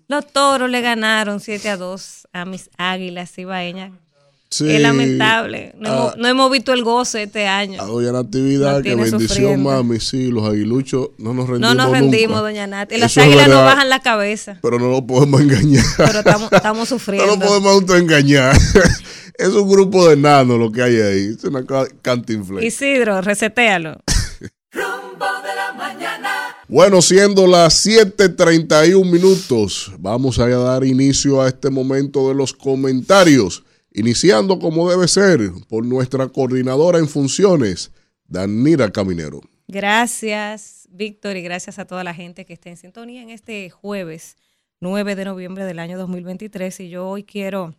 [0.09, 3.93] Los toros le ganaron 7 a 2 a mis águilas ibaeñas.
[4.53, 4.69] Sí.
[4.69, 5.73] Es lamentable.
[5.79, 5.93] No, Ah.
[5.97, 7.81] hemos, no hemos visto el goce este año.
[7.81, 9.71] A doña Natividad, Nos que bendición, sufriendo.
[9.71, 10.01] mami.
[10.01, 11.77] Sí, los aguiluchos no nos rendimos.
[11.77, 12.41] No nos rendimos, nunca.
[12.43, 12.97] doña Nati.
[12.99, 15.85] Las Eso águilas no verdad, bajan la cabeza, Pero no lo podemos engañar.
[15.97, 17.37] pero estamos, estamos No sufriendo.
[17.37, 18.57] lo podemos autoengañar.
[19.39, 21.35] es un grupo de nanos lo que hay ahí.
[21.39, 22.67] Es una ca- cantinflé.
[22.67, 24.01] Isidro, resetéalo.
[26.71, 33.65] Bueno, siendo las 7:31 minutos, vamos a dar inicio a este momento de los comentarios.
[33.93, 37.91] Iniciando como debe ser por nuestra coordinadora en funciones,
[38.29, 39.41] Danira Caminero.
[39.67, 44.37] Gracias, Víctor, y gracias a toda la gente que está en sintonía en este jueves
[44.79, 46.79] 9 de noviembre del año 2023.
[46.79, 47.75] Y yo hoy quiero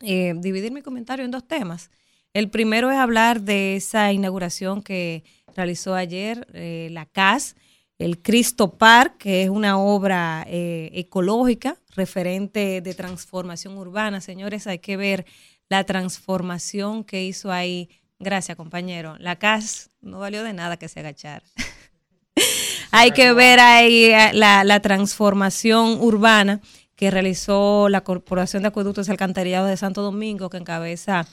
[0.00, 1.90] eh, dividir mi comentario en dos temas.
[2.32, 7.54] El primero es hablar de esa inauguración que realizó ayer eh, la CAS,
[7.98, 14.20] el Cristo Park, que es una obra eh, ecológica referente de transformación urbana.
[14.20, 15.26] Señores, hay que ver
[15.68, 17.88] la transformación que hizo ahí.
[18.18, 19.16] Gracias, compañero.
[19.18, 21.44] La CAS no valió de nada que se agachara.
[22.96, 26.60] Hay que ver ahí eh, la, transformación urbana
[26.94, 31.26] que realizó la Corporación de Acueductos y Alcantarillados de Santo Domingo, que encabeza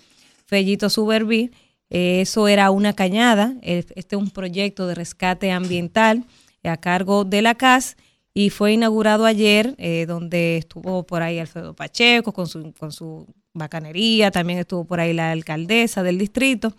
[0.48, 1.52] Fellito Suberví.
[1.92, 3.54] Eh, eso era una cañada.
[3.62, 6.26] Este es un proyecto de rescate ambiental
[6.64, 7.98] a cargo de la CAS
[8.34, 13.28] y fue inaugurado ayer, eh, donde estuvo por ahí Alfredo Pacheco con su, con su
[13.54, 16.74] bacanería, también estuvo por ahí la alcaldesa del distrito.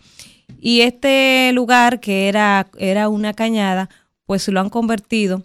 [0.59, 3.89] Y este lugar, que era, era una cañada,
[4.25, 5.43] pues lo han convertido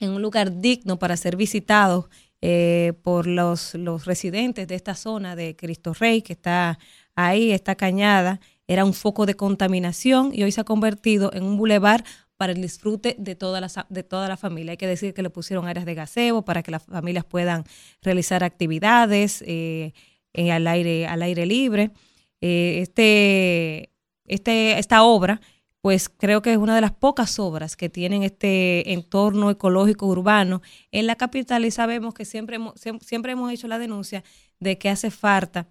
[0.00, 2.08] en un lugar digno para ser visitado
[2.40, 6.78] eh, por los, los residentes de esta zona de Cristo Rey, que está
[7.14, 11.56] ahí, esta cañada, era un foco de contaminación y hoy se ha convertido en un
[11.56, 12.04] bulevar
[12.38, 14.70] para el disfrute de toda la, de toda la familia.
[14.70, 17.64] Hay que decir que le pusieron áreas de gaseo para que las familias puedan
[18.00, 19.92] realizar actividades eh,
[20.32, 21.90] eh, al, aire, al aire libre.
[22.40, 23.90] Eh, este,
[24.24, 25.40] este, esta obra
[25.80, 30.60] pues creo que es una de las pocas obras que tienen este entorno ecológico urbano
[30.90, 34.24] en la capital y sabemos que siempre hemos, siem- siempre hemos hecho la denuncia
[34.60, 35.68] de que hace falta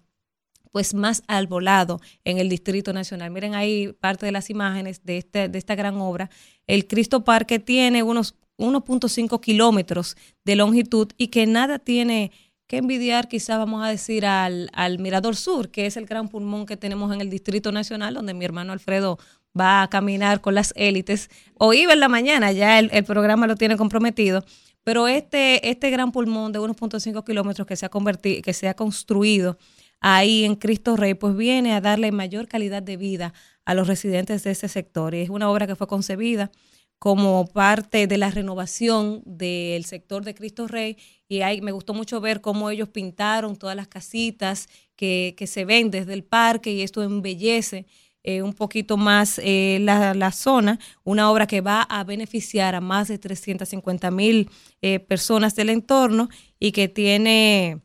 [0.72, 3.30] pues más arbolado en el Distrito Nacional.
[3.30, 6.28] Miren ahí parte de las imágenes de, este, de esta gran obra.
[6.68, 12.30] El Cristo Parque tiene unos 1.5 kilómetros de longitud y que nada tiene
[12.68, 16.66] que envidiar, quizás vamos a decir, al, al Mirador Sur, que es el gran pulmón
[16.66, 19.18] que tenemos en el Distrito Nacional, donde mi hermano Alfredo
[19.58, 21.30] va a caminar con las élites.
[21.54, 24.44] O iba en la mañana, ya el, el programa lo tiene comprometido.
[24.84, 28.74] Pero este, este gran pulmón de 1.5 kilómetros que se ha convertido, que se ha
[28.74, 29.56] construido
[30.00, 33.32] ahí en Cristo Rey, pues viene a darle mayor calidad de vida
[33.64, 35.14] a los residentes de ese sector.
[35.14, 36.50] Y es una obra que fue concebida
[36.98, 40.96] como parte de la renovación del sector de Cristo Rey.
[41.28, 45.64] Y ahí me gustó mucho ver cómo ellos pintaron todas las casitas que, que se
[45.64, 47.86] ven desde el parque y esto embellece
[48.24, 52.80] eh, un poquito más eh, la, la zona, una obra que va a beneficiar a
[52.80, 54.50] más de 350 mil
[54.82, 57.80] eh, personas del entorno y que tiene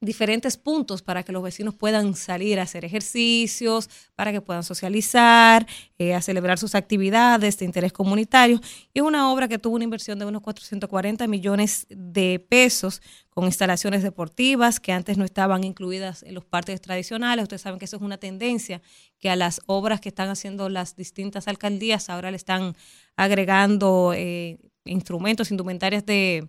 [0.00, 5.66] diferentes puntos para que los vecinos puedan salir a hacer ejercicios, para que puedan socializar,
[5.98, 8.60] eh, a celebrar sus actividades de interés comunitario.
[8.94, 13.46] Y es una obra que tuvo una inversión de unos 440 millones de pesos con
[13.46, 17.42] instalaciones deportivas que antes no estaban incluidas en los parques tradicionales.
[17.42, 18.80] Ustedes saben que eso es una tendencia,
[19.18, 22.76] que a las obras que están haciendo las distintas alcaldías ahora le están
[23.16, 26.48] agregando eh, instrumentos, indumentarias de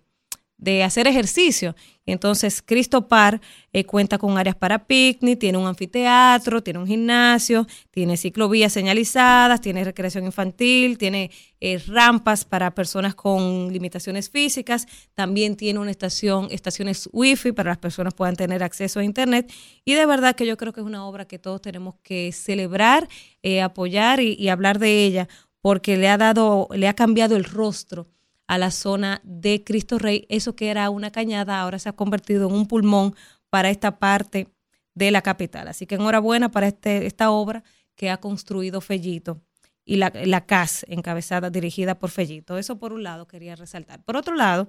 [0.60, 1.74] de hacer ejercicio.
[2.04, 3.40] Entonces, Cristo Par
[3.72, 9.60] eh, cuenta con áreas para picnic, tiene un anfiteatro, tiene un gimnasio, tiene ciclovías señalizadas,
[9.60, 16.48] tiene recreación infantil, tiene eh, rampas para personas con limitaciones físicas, también tiene una estación,
[16.50, 19.50] estaciones wifi para las personas puedan tener acceso a internet.
[19.84, 23.08] Y de verdad que yo creo que es una obra que todos tenemos que celebrar,
[23.42, 25.28] eh, apoyar y, y hablar de ella,
[25.62, 28.08] porque le ha dado, le ha cambiado el rostro
[28.50, 30.26] a la zona de Cristo Rey.
[30.28, 33.14] Eso que era una cañada ahora se ha convertido en un pulmón
[33.48, 34.48] para esta parte
[34.92, 35.68] de la capital.
[35.68, 37.62] Así que enhorabuena para este, esta obra
[37.94, 39.40] que ha construido Fellito
[39.84, 42.58] y la, la CAS encabezada, dirigida por Fellito.
[42.58, 44.02] Eso por un lado quería resaltar.
[44.02, 44.66] Por otro lado,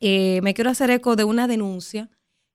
[0.00, 2.08] eh, me quiero hacer eco de una denuncia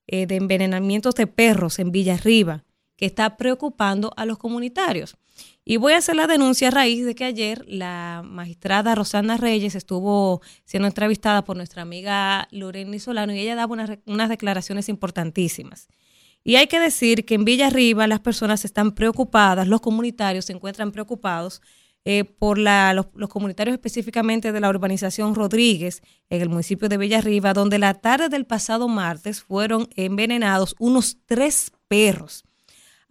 [0.07, 2.63] eh, de envenenamientos de perros en Villarriba
[2.95, 5.17] que está preocupando a los comunitarios.
[5.63, 9.75] Y voy a hacer la denuncia a raíz de que ayer la magistrada Rosana Reyes
[9.75, 15.87] estuvo siendo entrevistada por nuestra amiga Lorena Solano y ella daba unas, unas declaraciones importantísimas.
[16.43, 20.91] Y hay que decir que en Villarriba las personas están preocupadas, los comunitarios se encuentran
[20.91, 21.61] preocupados
[22.03, 26.01] eh, por la, los, los, comunitarios específicamente de la urbanización Rodríguez,
[26.31, 31.71] en el municipio de Villarriba, donde la tarde del pasado martes fueron envenenados unos tres
[31.87, 32.43] perros.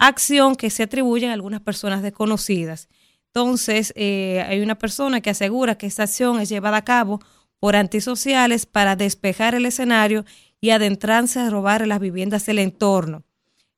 [0.00, 2.88] Acción que se atribuye a algunas personas desconocidas.
[3.26, 7.20] Entonces, eh, hay una persona que asegura que esta acción es llevada a cabo
[7.60, 10.24] por antisociales para despejar el escenario
[10.60, 13.24] y adentrarse a robar las viviendas del entorno.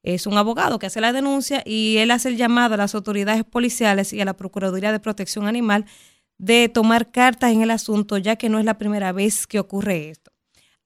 [0.04, 3.44] Es un abogado que hace la denuncia y él hace el llamado a las autoridades
[3.44, 5.84] policiales y a la Procuraduría de Protección Animal
[6.38, 10.08] de tomar cartas en el asunto, ya que no es la primera vez que ocurre
[10.08, 10.32] esto.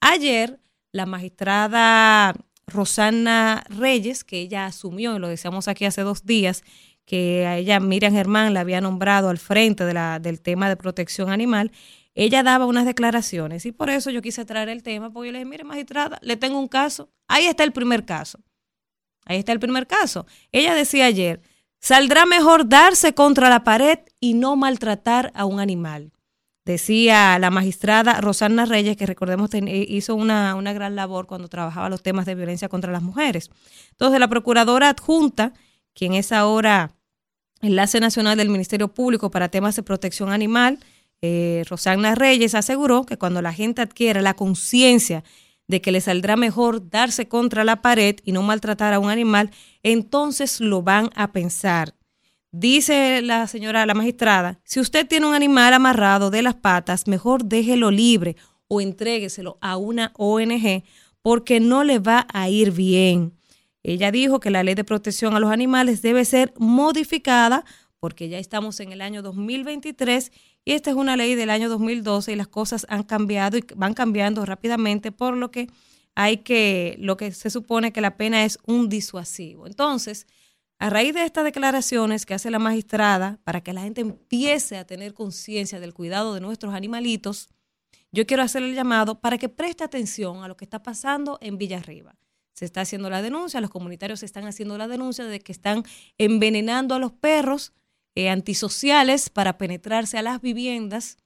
[0.01, 0.61] Ayer,
[0.93, 2.35] la magistrada
[2.67, 6.65] Rosana Reyes, que ella asumió, y lo decíamos aquí hace dos días,
[7.05, 10.77] que a ella Miriam Germán la había nombrado al frente de la, del tema de
[10.77, 11.71] protección animal,
[12.15, 15.39] ella daba unas declaraciones y por eso yo quise traer el tema, porque yo le
[15.39, 18.41] dije, mire magistrada, le tengo un caso, ahí está el primer caso,
[19.25, 20.27] ahí está el primer caso.
[20.51, 21.41] Ella decía ayer,
[21.79, 26.11] saldrá mejor darse contra la pared y no maltratar a un animal.
[26.67, 32.03] Decía la magistrada Rosana Reyes, que recordemos hizo una, una gran labor cuando trabajaba los
[32.03, 33.51] temas de violencia contra las mujeres.
[33.93, 35.53] Entonces, la procuradora adjunta,
[35.95, 36.91] quien es ahora
[37.63, 40.81] enlace nacional del Ministerio Público para temas de protección animal,
[41.23, 45.23] eh, Rosana Reyes, aseguró que cuando la gente adquiera la conciencia
[45.69, 49.53] de que le saldrá mejor darse contra la pared y no maltratar a un animal,
[49.85, 51.95] entonces lo van a pensar.
[52.59, 57.45] Dice la señora, la magistrada, si usted tiene un animal amarrado de las patas, mejor
[57.45, 58.35] déjelo libre
[58.67, 60.83] o entrégueselo a una ONG
[61.21, 63.35] porque no le va a ir bien.
[63.83, 67.63] Ella dijo que la ley de protección a los animales debe ser modificada
[68.01, 70.33] porque ya estamos en el año 2023
[70.65, 73.93] y esta es una ley del año 2012 y las cosas han cambiado y van
[73.93, 75.69] cambiando rápidamente, por lo que
[76.15, 79.67] hay que, lo que se supone que la pena es un disuasivo.
[79.67, 80.27] Entonces,
[80.79, 84.87] a raíz de estas declaraciones que hace la magistrada para que la gente empiece a
[84.87, 87.49] tener conciencia del cuidado de nuestros animalitos,
[88.13, 91.59] yo quiero hacer el llamado para que preste atención a lo que está pasando en
[91.59, 92.17] Villarriba
[92.57, 95.85] se está haciendo la denuncia, los comunitarios están haciendo la denuncia de que están
[96.17, 97.75] envenenando a los perros
[98.15, 101.19] eh, antisociales para penetrarse a las viviendas,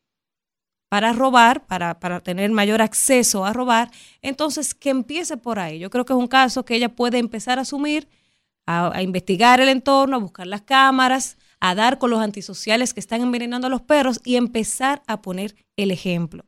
[0.89, 3.93] para robar, para, para tener mayor acceso a robar.
[4.23, 5.79] Entonces, que empiece por ahí.
[5.79, 8.09] Yo creo que es un caso que ella puede empezar a asumir,
[8.71, 13.21] a, investigar el entorno, a buscar las cámaras, a dar con los antisociales que están
[13.21, 16.47] envenenando a los perros y empezar a poner el ejemplo.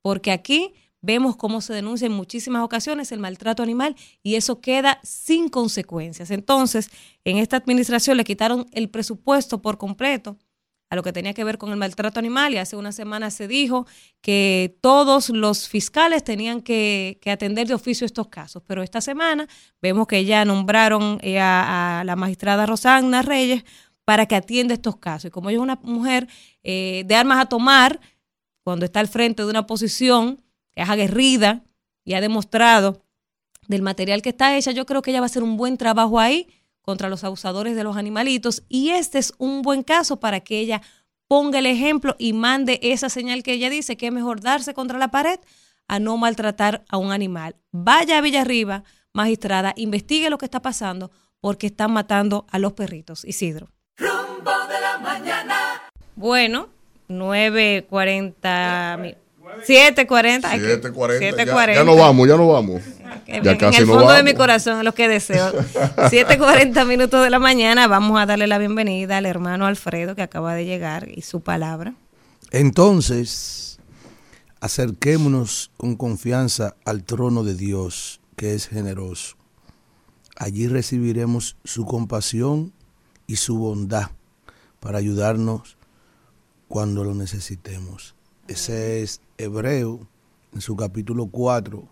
[0.00, 5.00] Porque aquí vemos cómo se denuncia en muchísimas ocasiones el maltrato animal y eso queda
[5.02, 6.30] sin consecuencias.
[6.30, 6.90] Entonces,
[7.24, 10.38] en esta administración le quitaron el presupuesto por completo
[10.90, 13.46] a lo que tenía que ver con el maltrato animal y hace una semana se
[13.46, 13.86] dijo
[14.22, 19.46] que todos los fiscales tenían que, atender de oficio estos casos, pero esta semana
[19.82, 23.64] vemos que ya nombraron eh, a, la magistrada Rosana Reyes
[24.04, 25.26] para que atienda estos casos.
[25.26, 26.26] Y como ella es una mujer
[26.62, 28.00] eh, de armas a tomar,
[28.64, 30.42] cuando está al frente de una posición
[30.74, 31.64] es aguerrida
[32.04, 33.04] y ha demostrado
[33.66, 36.18] del material que está hecha, yo creo que ella va a hacer un buen trabajo
[36.18, 36.48] ahí
[36.88, 40.80] contra los abusadores de los animalitos y este es un buen caso para que ella
[41.26, 44.96] ponga el ejemplo y mande esa señal que ella dice que es mejor darse contra
[44.96, 45.38] la pared
[45.86, 47.56] a no maltratar a un animal.
[47.72, 51.10] Vaya a Villarriba, magistrada, investigue lo que está pasando
[51.40, 53.22] porque están matando a los perritos.
[53.26, 53.68] Isidro.
[53.98, 55.82] Rumbo de la mañana.
[56.16, 56.70] Bueno,
[57.10, 59.14] 9.40
[59.66, 60.42] 7.40.
[60.42, 61.66] 7.40.
[61.66, 62.82] Ya, ya no vamos, ya no vamos.
[63.26, 65.52] Ya en el fondo de mi corazón es lo que deseo.
[65.96, 67.86] 7.40 minutos de la mañana.
[67.86, 71.94] Vamos a darle la bienvenida al hermano Alfredo que acaba de llegar y su palabra.
[72.50, 73.78] Entonces,
[74.60, 79.36] acerquémonos con confianza al trono de Dios, que es generoso.
[80.36, 82.72] Allí recibiremos su compasión
[83.26, 84.10] y su bondad
[84.80, 85.76] para ayudarnos
[86.68, 88.14] cuando lo necesitemos.
[88.48, 90.08] Ese es Hebreo,
[90.54, 91.86] en su capítulo 4,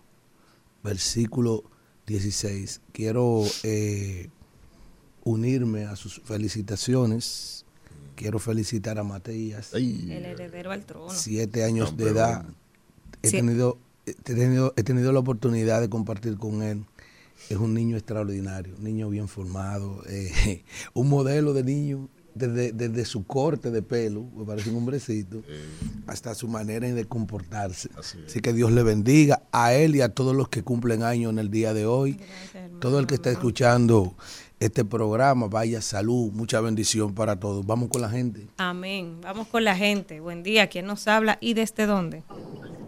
[0.83, 1.63] versículo
[2.07, 2.81] 16.
[2.91, 4.29] Quiero eh,
[5.23, 7.63] unirme a sus felicitaciones.
[8.15, 9.71] Quiero felicitar a Matías.
[9.75, 11.11] El heredero al trono.
[11.11, 12.45] Siete años de edad.
[13.21, 13.77] He, tenido,
[14.07, 16.85] he, tenido, he tenido la oportunidad de compartir con él.
[17.51, 20.63] Es un niño extraordinario, un niño bien formado, eh,
[20.95, 25.41] un modelo de niño desde, su corte de pelo, me parece un hombrecito,
[26.05, 27.89] hasta su manera de comportarse.
[27.97, 31.39] Así, que Dios le bendiga a él y a todos los que cumplen años en
[31.39, 32.19] el día de hoy.
[32.79, 34.15] Todo el que está escuchando
[34.59, 37.65] este programa, vaya salud, mucha bendición para todos.
[37.65, 38.47] Vamos con la gente.
[38.57, 39.19] Amén.
[39.21, 40.19] Vamos con la gente.
[40.19, 40.67] Buen día.
[40.67, 42.23] ¿Quién nos habla y desde dónde?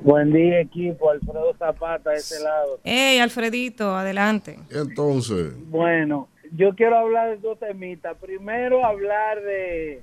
[0.02, 1.10] Buen día, equipo.
[1.12, 2.80] Alfredo Zapata, de ese lado.
[2.84, 4.60] Hey, Alfredito, adelante.
[4.70, 5.54] Entonces.
[5.70, 8.18] Bueno, yo quiero hablar de dos temitas.
[8.18, 10.02] Primero, hablar de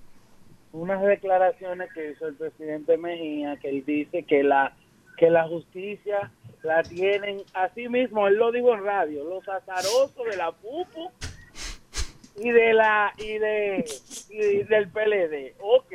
[0.73, 4.75] unas declaraciones que hizo el presidente Mejía, que él dice que la
[5.17, 6.31] que la justicia
[6.63, 11.11] la tienen así mismo, él lo dijo en radio, los azarosos de la pupo
[12.37, 13.85] y de la y de
[14.29, 15.55] y del PLD.
[15.61, 15.93] Ok,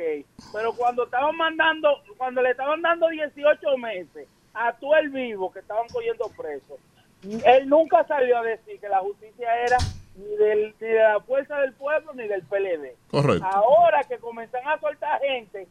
[0.52, 5.60] pero cuando estaban mandando, cuando le estaban dando 18 meses a todo el vivo que
[5.60, 6.80] estaban cogiendo presos,
[7.22, 9.76] él nunca salió a decir que la justicia era
[10.16, 12.94] ni, del, ni de la fuerza del pueblo ni del PLD.
[13.10, 13.44] Correcto.
[13.44, 15.66] Ahora que comienzan a soltar gente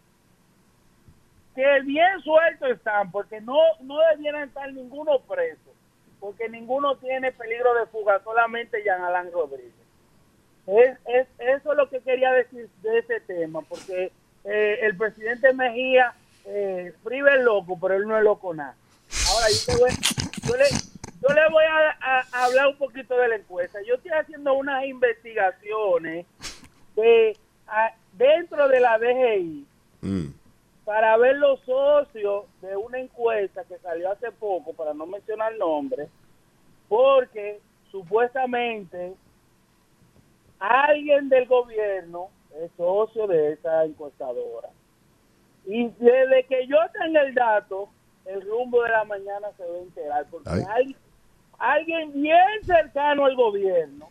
[1.56, 5.70] que bien sueltos están, porque no, no debieran estar ninguno preso,
[6.20, 9.74] porque ninguno tiene peligro de fuga, solamente Jean Alain Rodríguez.
[10.68, 14.12] Es, es, eso es lo que quería decir de ese tema, porque
[14.46, 16.14] eh, el presidente Mejía
[16.46, 18.76] eh, priva el loco, pero él no es loco nada.
[19.34, 20.64] Ahora, yo, te voy- yo le,
[21.22, 23.80] yo le voy a, hablar un poquito de la encuesta.
[23.88, 26.26] Yo estoy haciendo unas investigaciones
[26.96, 29.66] de, a- dentro de la DGI
[30.04, 30.34] Mm.
[30.84, 36.10] para ver los socios de una encuesta que salió hace poco, para no mencionar nombres,
[36.90, 37.60] porque
[37.92, 39.14] supuestamente
[40.60, 44.70] alguien del gobierno es socio de esa encuestadora.
[45.66, 47.90] Y desde que yo tenga el dato,
[48.26, 50.64] el rumbo de la mañana se va a enterar, porque Ay.
[50.68, 50.96] hay
[51.62, 54.10] alguien bien cercano al gobierno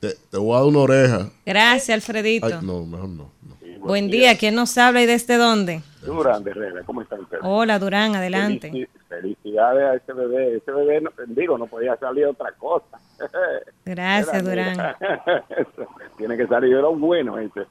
[0.00, 1.30] Te, te voy a dar una oreja.
[1.44, 2.46] Gracias, Alfredito.
[2.46, 3.30] Ay, no, mejor no.
[3.42, 3.58] no.
[3.80, 5.80] Buen día, ¿quién nos habla y desde dónde?
[6.02, 7.42] Durán de Herrera, ¿cómo están ustedes?
[7.44, 8.70] Hola, Durán, adelante.
[8.70, 10.56] Felici- Felicidades a ese bebé.
[10.56, 12.98] Ese bebé, no, digo, no podía salir otra cosa.
[13.84, 14.96] Gracias, Era, Durán.
[16.18, 17.62] Tiene que salir de lo bueno ese.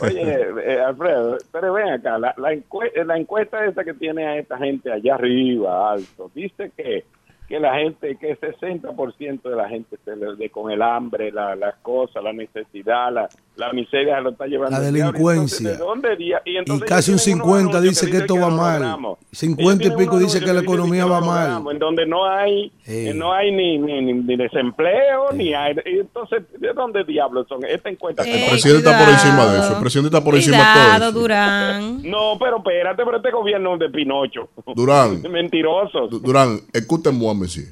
[0.00, 0.22] Oye,
[0.64, 4.58] eh, Alfredo, pero ven acá, la, la, encue- la encuesta esa que tiene a esta
[4.58, 7.04] gente allá arriba, alto, dice que
[7.52, 11.30] que la gente, que el 60% de la gente se le, de, con el hambre,
[11.30, 14.70] la- las cosas, la necesidad, la, la miseria se lo está llevando.
[14.78, 15.72] La delincuencia.
[15.72, 18.34] Entonces, ¿de dónde di- y, casi un ellos tienen unos 50 anuncios dice que esto
[18.34, 18.80] dicen va mal.
[18.80, 19.18] logramos.
[19.30, 21.62] 50 y pico dice que la economía que va mal.
[21.70, 25.76] En donde no hay, eh, no hay ni, ni, ni- ni desempleo, ni hay.
[25.84, 27.64] Entonces, ¿de dónde diablos son?
[27.64, 28.22] Esta encuesta.
[28.24, 29.72] Eh, El presidente está por encima de eso.
[29.74, 31.12] El presidente está por encima de todo eso.
[31.20, 32.02] Durán.
[32.10, 34.48] No, pero espérate, pero este gobierno es de Pinocho.
[34.74, 35.22] Durán.
[35.30, 36.10] Mentirosos.
[36.10, 37.68] Du- Durán, escúchame, monsieur.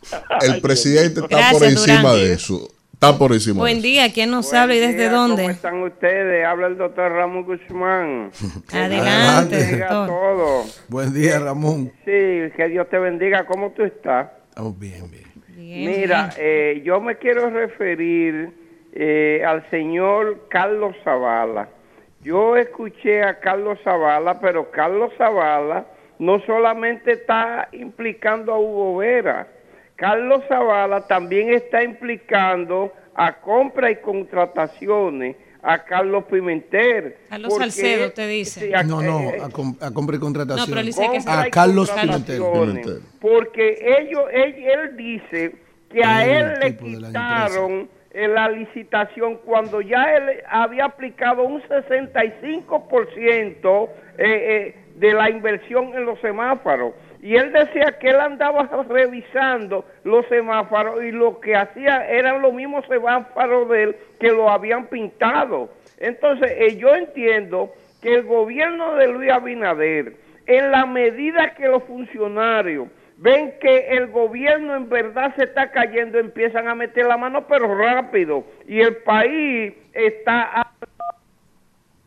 [0.42, 2.16] El presidente está Gracias, por encima Durán.
[2.16, 2.68] de eso.
[3.00, 5.44] Está por encima Buen día, ¿quién nos habla y desde ¿Cómo dónde?
[5.46, 6.44] están ustedes?
[6.44, 8.32] Habla el doctor Ramón Guzmán.
[8.72, 10.64] Adelante, doctor.
[10.88, 11.92] Buen día, Ramón.
[12.04, 13.46] Sí, que Dios te bendiga.
[13.46, 14.26] ¿Cómo tú estás?
[14.48, 15.22] Estamos bien, bien.
[15.46, 16.32] Bien, Mira, bien.
[16.38, 18.50] eh, yo me quiero referir
[18.92, 21.68] eh, al señor Carlos Zavala.
[22.24, 25.86] Yo escuché a Carlos Zavala, pero Carlos Zavala
[26.18, 29.46] no solamente está implicando a Hugo Vera,
[29.98, 37.16] Carlos Zavala también está implicando a compra y contrataciones a Carlos Pimentel.
[37.28, 38.60] Carlos porque- Salcedo, usted dice.
[38.60, 40.60] Sí, a- No, no, a, com- a compra y contratación.
[40.60, 42.40] No, pero él dice que es- compra a Carlos Pimentel.
[42.52, 43.00] Pimentel.
[43.20, 45.56] Porque ellos, él, él dice
[45.90, 54.26] que a él le quitaron la licitación cuando ya él había aplicado un 65% eh,
[54.26, 56.92] eh, de la inversión en los semáforos.
[57.20, 62.52] Y él decía que él andaba revisando los semáforos y lo que hacía eran los
[62.54, 65.68] mismos semáforos de él que lo habían pintado.
[65.98, 70.14] Entonces, eh, yo entiendo que el gobierno de Luis Abinader,
[70.46, 76.18] en la medida que los funcionarios ven que el gobierno en verdad se está cayendo,
[76.18, 78.44] empiezan a meter la mano, pero rápido.
[78.66, 80.72] Y el país está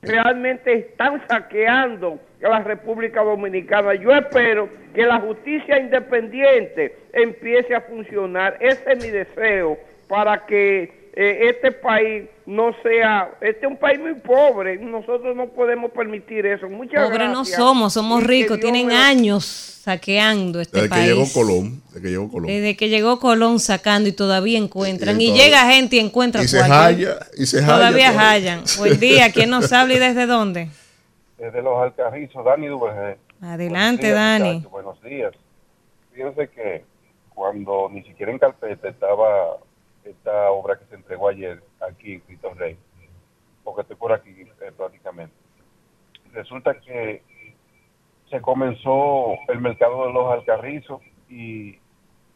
[0.02, 3.94] realmente están saqueando a la República Dominicana.
[3.96, 8.58] Yo espero que la justicia independiente empiece a funcionar.
[8.60, 9.78] Ese es mi deseo
[10.08, 15.48] para que eh, este país no sea, este es un país muy pobre, nosotros no
[15.48, 16.68] podemos permitir eso.
[16.70, 17.58] Muchas Pobre no gracias.
[17.58, 21.08] somos, somos que ricos, tienen me- años saqueando este Desde que país.
[21.10, 21.82] llegó Colón.
[21.88, 22.48] Desde que llegó Colón.
[22.48, 25.20] Desde que llegó Colón sacando y todavía encuentran.
[25.20, 27.26] Y llega gente y encuentra Y se cualquier- halla.
[27.38, 28.32] Y se Todavía todavía.
[28.32, 28.64] hallan.
[28.78, 30.70] Buen día, ¿quién nos habla y desde dónde?
[31.42, 33.18] Desde los Alcarrizos, Dani Duvergé.
[33.42, 34.60] Adelante, días, Dani.
[34.70, 35.34] Buenos días.
[36.12, 36.86] Fíjense que
[37.34, 39.58] cuando ni siquiera en carpeta estaba
[40.04, 42.78] esta obra que se entregó ayer aquí en Cristo Rey,
[43.64, 45.34] porque estoy por aquí eh, prácticamente,
[46.32, 47.24] resulta que
[48.30, 51.80] se comenzó el mercado de los Alcarrizos y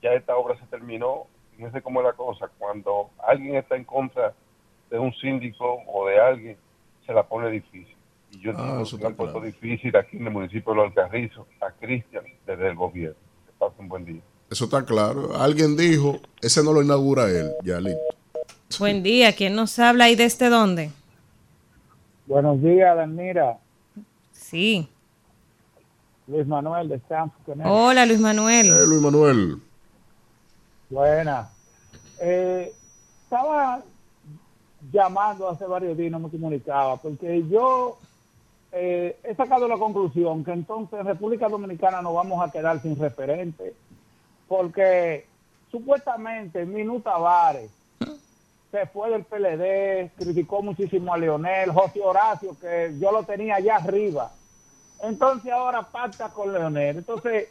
[0.01, 1.27] ya esta obra se terminó.
[1.55, 4.33] Fíjense cómo es la cosa, cuando alguien está en contra
[4.89, 6.57] de un síndico o de alguien,
[7.05, 7.94] se la pone difícil.
[8.35, 9.39] Y yo Ah, entiendo eso que claro.
[9.41, 13.15] difícil aquí en el municipio de Los Alcarrizos a Cristian desde el gobierno.
[13.45, 14.21] Que pasen un buen día.
[14.49, 15.35] Eso está claro.
[15.35, 17.51] Alguien dijo, ese no lo inaugura él.
[17.63, 17.99] Ya listo.
[18.79, 20.91] Buen día, ¿quién nos habla y desde dónde?
[22.25, 23.57] Buenos días, Danira.
[24.31, 24.89] Sí.
[26.27, 27.59] Luis Manuel de Stanford.
[27.65, 28.67] Hola, Luis Manuel.
[28.67, 29.57] Eh, Luis Manuel.
[30.89, 31.49] Buena.
[32.19, 32.71] Eh,
[33.23, 33.83] estaba
[34.91, 37.97] llamando hace varios días y no me comunicaba, porque yo
[38.77, 42.99] eh, he sacado la conclusión que entonces en República Dominicana nos vamos a quedar sin
[42.99, 43.73] referente,
[44.49, 45.25] porque
[45.71, 47.71] supuestamente Minú Tavares
[48.71, 53.77] se fue del PLD, criticó muchísimo a Leonel, José Horacio, que yo lo tenía allá
[53.77, 54.31] arriba.
[55.01, 56.97] Entonces ahora pacta con Leonel.
[56.97, 57.47] Entonces,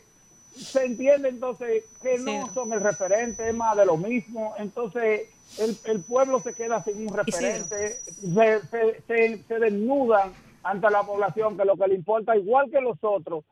[0.55, 4.55] se entiende entonces que no son el referente, es más de lo mismo.
[4.59, 5.23] Entonces,
[5.59, 10.33] el, el pueblo se queda sin un referente, se, se- se- se desnudan
[10.65, 13.45] ante la población, que lo que le importa, igual que los otros,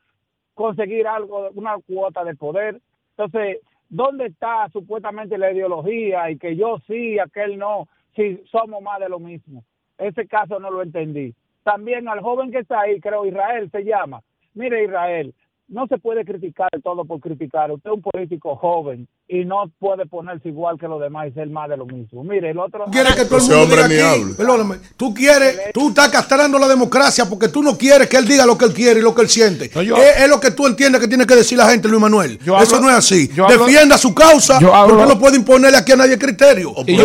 [0.54, 2.80] conseguir algo, una cuota de poder.
[3.16, 3.58] Entonces,
[3.88, 9.08] ¿dónde está supuestamente la ideología y que yo sí, aquel no, si somos más de
[9.08, 9.64] lo mismo?
[9.98, 11.34] Ese caso no lo entendí.
[11.62, 14.22] También al joven que está ahí, creo Israel se llama.
[14.54, 15.34] Mire Israel,
[15.72, 17.70] no se puede criticar todo por criticar.
[17.72, 21.48] Usted es un político joven y no puede ponerse igual que los demás y ser
[21.48, 22.22] más de lo mismo.
[22.22, 22.84] Mire, el otro...
[22.92, 26.58] quieres que todo el mundo hombre diga ni aquí, perdóname, tú quieres, tú estás castrando
[26.58, 29.14] la democracia porque tú no quieres que él diga lo que él quiere y lo
[29.14, 29.70] que él siente.
[29.84, 32.38] yo- es, es lo que tú entiendes que tiene que decir la gente, Luis Manuel.
[32.44, 33.28] Yo Eso hablo- no es así.
[33.34, 36.74] yo hablo- Defienda su causa, yo hablo- porque no puede imponerle aquí a nadie criterio.
[36.86, 37.02] Y yo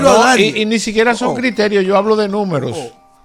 [0.00, 0.52] no, nadie.
[0.56, 1.34] y, y ni siquiera son Oh.
[1.34, 2.76] criterios, yo hablo de números.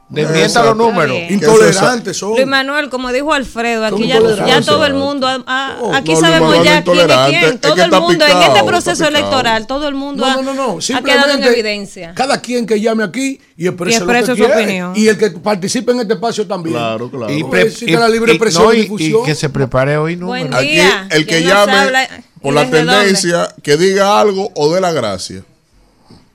[0.10, 1.16] Desmienta los números.
[1.30, 2.32] Intolerantes son.
[2.34, 4.20] Luis Manuel, como dijo Alfredo, aquí ya,
[4.62, 7.44] todo el mundo, ah, Oh, aquí no, sabemos ya quién es quién.
[7.44, 10.42] es Todo que el mundo en este proceso electoral, todo el mundo No, ha, no,
[10.42, 10.80] no, no.
[10.98, 12.14] ha quedado en evidencia.
[12.16, 14.64] cada quien que llame aquí y exprese, Y exprese lo que su quiere.
[14.64, 14.94] opinión.
[14.96, 16.76] Y el que participe en este espacio también.
[16.76, 17.32] Claro, claro.
[17.32, 17.46] Y,
[17.86, 20.56] y- la libre y- expresión no, y y- que se prepare hoy Buen números.
[20.60, 21.08] Aquí, día.
[21.12, 22.10] el que ¿Quién nos llame habla?
[22.42, 22.78] por ¿Y la dónde?
[22.80, 25.44] tendencia, que diga algo o dé la gracia.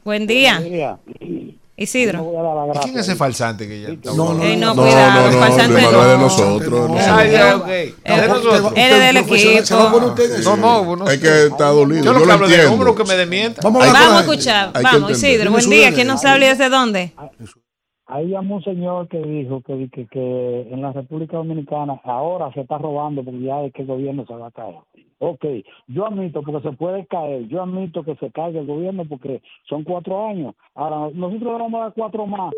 [0.05, 0.99] Buen día, Mira,
[1.77, 2.23] Isidro.
[2.23, 2.83] voy a dar la ¿Y gracia.
[2.83, 5.39] ¿Quién es ese falsante que ya está No, no, Ey, no, No, cuidado, no, no,
[5.39, 6.19] falsante no.
[6.19, 6.91] nosotros.
[6.91, 7.21] No.
[7.21, 8.73] Eh, de nosotros.
[8.77, 9.75] Eres del equipo.
[10.45, 12.05] No, no, no Es que está dolido.
[12.05, 12.95] Yo lo que hablo de entiendo.
[12.95, 13.61] que me desmienta.
[13.63, 14.73] Vamos a escuchar.
[14.83, 15.11] Vamos.
[15.11, 15.93] Isidro, buen día.
[15.93, 17.13] ¿Quién nos habla y desde dónde?
[18.07, 22.61] Ahí llamó un señor que dijo que, que, que en la República Dominicana ahora se
[22.61, 24.77] está robando porque ya es que el gobierno se va a caer.
[25.19, 25.45] Ok,
[25.87, 29.85] yo admito porque se puede caer, yo admito que se caiga el gobierno porque son
[29.85, 30.55] cuatro años.
[30.75, 32.53] Ahora, nosotros vamos a dar cuatro más.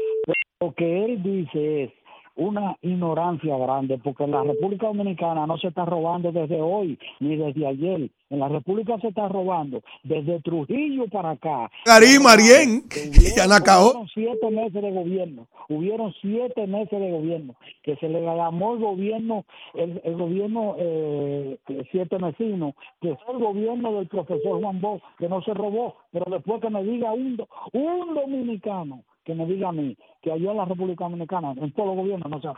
[0.60, 1.92] Lo que él dice es
[2.36, 7.36] una ignorancia grande porque en la República Dominicana no se está robando desde hoy ni
[7.36, 8.10] desde ayer.
[8.28, 11.70] En la República se está robando desde Trujillo para acá.
[11.84, 13.86] Karim, Marién y Hubieron- Anacao.
[13.90, 18.80] hubieron siete meses de gobierno, hubieron siete meses de gobierno, que se le llamó el
[18.80, 21.58] gobierno, el, el gobierno eh,
[21.92, 26.24] siete mesino, que fue el gobierno del profesor Juan Bosch, que no se robó, pero
[26.30, 27.40] después que me diga un,
[27.72, 31.88] un dominicano, que me diga a mí, que allá en la República Dominicana, en todos
[31.88, 32.48] los gobiernos no se.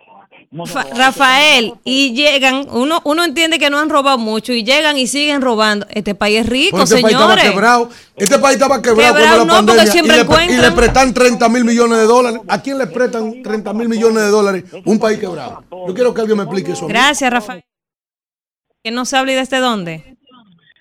[0.51, 0.95] No se roba.
[0.95, 5.41] Rafael, y llegan, uno, uno entiende que no han robado mucho y llegan y siguen
[5.41, 5.87] robando.
[5.91, 7.89] Este país es rico, Porque este país estaba quebrado.
[8.17, 9.93] Este país estaba quebrado, Quebrado cuando la no, porque pandemia.
[9.93, 12.41] siempre y, le, y le prestan 30 mil millones de dólares.
[12.49, 14.65] ¿A quién le prestan 30 mil millones de dólares?
[14.85, 15.65] Un país quebrado.
[15.71, 16.87] Yo quiero que alguien me explique eso.
[16.87, 17.65] Gracias, Rafael.
[18.83, 20.17] ¿Quién nos habla y desde dónde?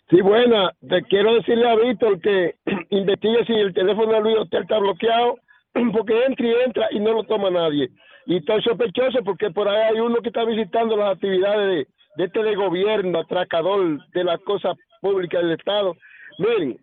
[0.09, 0.71] Sí, buena.
[0.87, 2.55] Te quiero decirle a Víctor que
[2.89, 5.37] investigue si el teléfono de Luis Hotel está bloqueado,
[5.93, 7.89] porque entra y entra y no lo toma nadie.
[8.25, 12.43] Y estoy sospechoso porque por ahí hay uno que está visitando las actividades de, este
[12.43, 15.95] de gobierno, atracador de las cosas públicas del Estado.
[16.39, 16.79] Miren,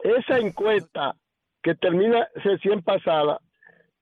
[0.00, 1.14] esa encuesta
[1.62, 3.40] que termina recién pasada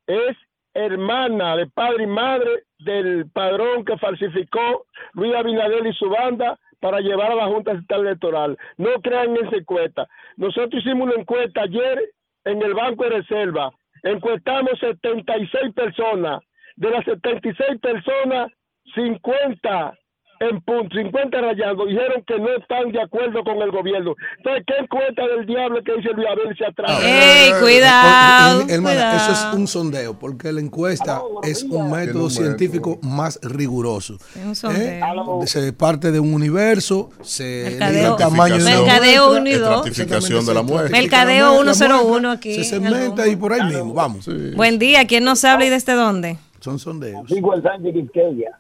[0.07, 0.37] es
[0.75, 7.01] hermana de padre y madre del padrón que falsificó Luis Abinader y su banda para
[7.01, 8.59] llevar a la Junta Central Electoral.
[8.77, 10.09] No crean en esa encuesta.
[10.37, 12.03] Nosotros hicimos una encuesta ayer
[12.45, 13.71] en el Banco de Reserva.
[14.03, 16.43] Encuestamos 76 personas.
[16.77, 18.51] De las 76 personas,
[18.95, 19.95] 50
[20.43, 24.15] en punto, 50 rayando, dijeron que no están de acuerdo con el gobierno.
[24.39, 27.01] Entonces, ¿qué encuesta del diablo que dice Luis Abel se atrás?
[27.03, 28.63] ¡Ey, cuidado!
[28.69, 29.17] Hermana, cuidado.
[29.17, 34.17] eso es un sondeo, porque la encuesta es un método científico más riguroso.
[34.35, 35.43] Es un sondeo.
[35.43, 35.47] ¿Eh?
[35.47, 38.13] Se parte de un universo, se Mercadeo.
[38.13, 39.75] el tamaño de la Mercadeo muestra, unido.
[39.77, 41.01] Estratificación de la muestra.
[41.01, 44.29] Mercadeo La muestra, 101 aquí Se en segmenta y por ahí mismo, vamos.
[44.57, 45.07] Buen día.
[45.07, 46.39] ¿Quién nos habla y desde dónde?
[46.61, 47.27] Son sondeos.
[47.29, 48.59] Digo el Sánchez Quisqueya.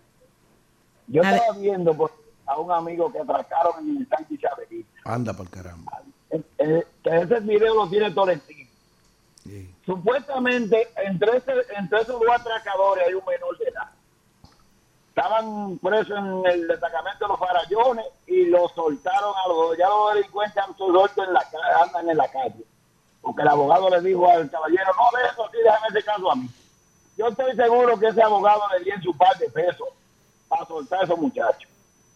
[1.12, 1.34] Yo A ver.
[1.40, 2.10] estaba viendo por-
[2.46, 4.88] a un amigo que atracaron en el Sánchez Chabelita.
[5.04, 6.00] Anda para caramba.
[6.30, 8.68] Eh, eh, que ese video lo tiene Tolentino.
[9.84, 13.90] Supuestamente, entre, ese, entre esos dos atracadores hay un menor de edad.
[15.08, 19.76] Estaban presos en el destacamento de los farallones y los soltaron a los dos.
[19.78, 21.44] Ya los delincuentes han suelto en la,
[21.82, 22.64] andan en la calle.
[23.20, 26.34] Porque el abogado le dijo al caballero, no de eso, sí, déjame ese caso a
[26.36, 26.48] mí.
[27.18, 29.88] Yo estoy seguro que ese abogado le dio en su par de pesos
[30.52, 31.70] para soltar a esos muchachos.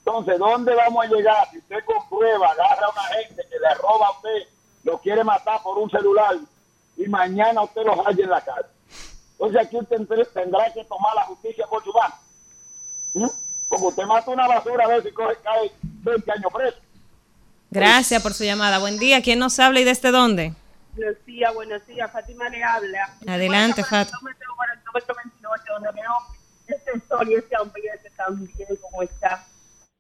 [0.05, 1.49] Entonces, ¿dónde vamos a llegar?
[1.51, 4.49] Si usted comprueba, agarra a una gente que le roba a usted,
[4.85, 6.37] lo quiere matar por un celular
[6.99, 8.69] y mañana usted los halla en la calle.
[9.33, 9.97] Entonces aquí usted
[10.33, 12.15] tendrá- que tomar la justicia por su mano.
[13.15, 13.27] ¿Mm?
[13.69, 16.77] Como usted mata una basura a veces coge, cae 20 años preso.
[17.71, 18.79] Gracias por su llamada.
[18.79, 19.23] Buen día.
[19.23, 20.55] ¿Quién nos habla y desde dónde?
[20.95, 22.11] Buenos días, buenos días.
[22.13, 23.17] Fátima le habla.
[23.27, 24.21] Adelante, Fátima.
[26.67, 29.45] Kilómetro 48, 29, donde veo este sol y este ambiente tan bien como está.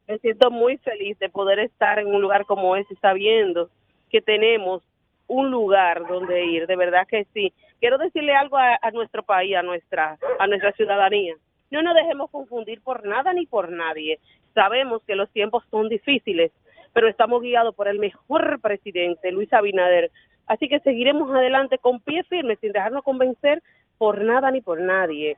[0.09, 3.71] Me siento muy feliz de poder estar en un lugar como este, sabiendo
[4.11, 4.83] que tenemos
[5.27, 6.67] un lugar donde ir.
[6.67, 7.53] De verdad que sí.
[7.81, 11.35] Quiero decirle algo a, a nuestro país, a nuestra, a nuestra ciudadanía.
[11.71, 14.21] No nos dejemos confundir por nada ni por nadie.
[14.55, 16.53] Sabemos que los tiempos son difíciles,
[16.93, 20.11] pero estamos guiados por el mejor presidente, Luis Abinader.
[20.47, 23.63] Así que seguiremos adelante con pie firme, sin dejarnos convencer
[23.99, 25.37] por nada ni por nadie.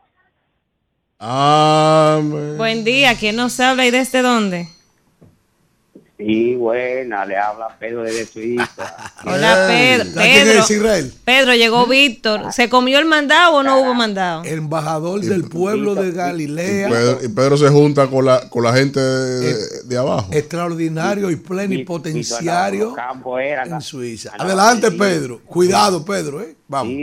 [1.19, 2.57] Amén.
[2.57, 3.17] Buen día.
[3.19, 4.69] ¿Quién nos habla y desde dónde?
[6.17, 8.67] Sí, buena, le habla Pedro desde Suiza.
[9.25, 10.05] Hola, Pedro.
[10.13, 11.15] ¿Sabes quién Pedro, es Israel?
[11.25, 12.53] Pedro, llegó Víctor.
[12.53, 14.45] ¿Se comió el mandado o no hubo mandado?
[14.45, 16.89] Embajador del pueblo de Galilea.
[16.89, 20.29] Pedro, y Pedro se junta con la, con la gente de, de abajo.
[20.33, 24.33] Extraordinario y plenipotenciario Campo era en Suiza.
[24.39, 25.41] Adelante, Pedro.
[25.45, 26.41] Cuidado, Pedro.
[26.43, 26.57] ¿eh?
[26.67, 26.95] Vamos.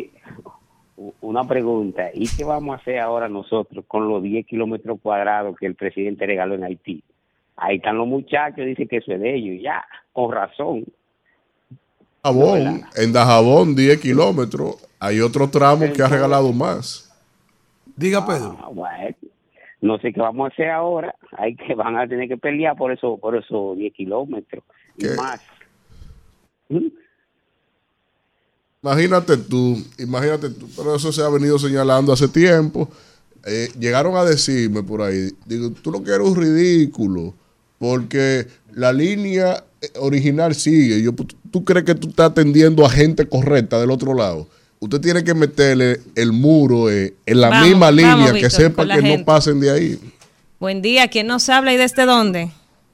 [1.21, 2.09] Una pregunta.
[2.13, 6.25] ¿Y qué vamos a hacer ahora nosotros con los 10 kilómetros cuadrados que el presidente
[6.25, 7.03] regaló en Haití?
[7.57, 10.85] Ahí están los muchachos, dice que eso es de ellos, ya, con razón.
[12.23, 14.87] Dajabón, en Dajabón, 10 kilómetros.
[14.99, 17.13] Hay otro tramo que ha regalado más.
[17.95, 18.57] Diga, Pedro.
[18.61, 19.15] Ah, bueno,
[19.81, 21.15] no sé qué vamos a hacer ahora.
[21.37, 24.63] Hay que van a tener que pelear por eso, por esos 10 kilómetros
[24.97, 25.41] y más.
[28.85, 32.87] Imagínate tú, imagínate tú, pero eso se ha venido señalando hace tiempo.
[33.43, 37.33] Eh, llegaron a decirme por ahí, digo, tú lo que eres un ridículo,
[37.79, 41.01] porque la línea eh, original sigue.
[41.01, 44.47] Yo, ¿tú, tú crees que tú estás atendiendo a gente correcta del otro lado?
[44.77, 48.85] Usted tiene que meterle el muro eh, en la Vamos, misma vamos, línea, que sepa
[48.85, 49.99] que no pasen de ahí.
[50.59, 51.07] Buen día.
[51.07, 52.51] ¿Quién nos habla y desde dónde?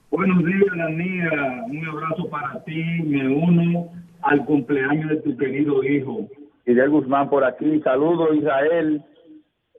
[0.09, 1.65] Buenos días, Danira.
[1.69, 2.81] Un abrazo para ti.
[3.03, 6.27] Me uno al cumpleaños de tu querido hijo.
[6.65, 7.81] Fidel Guzmán por aquí.
[7.83, 9.03] Saludos, Israel,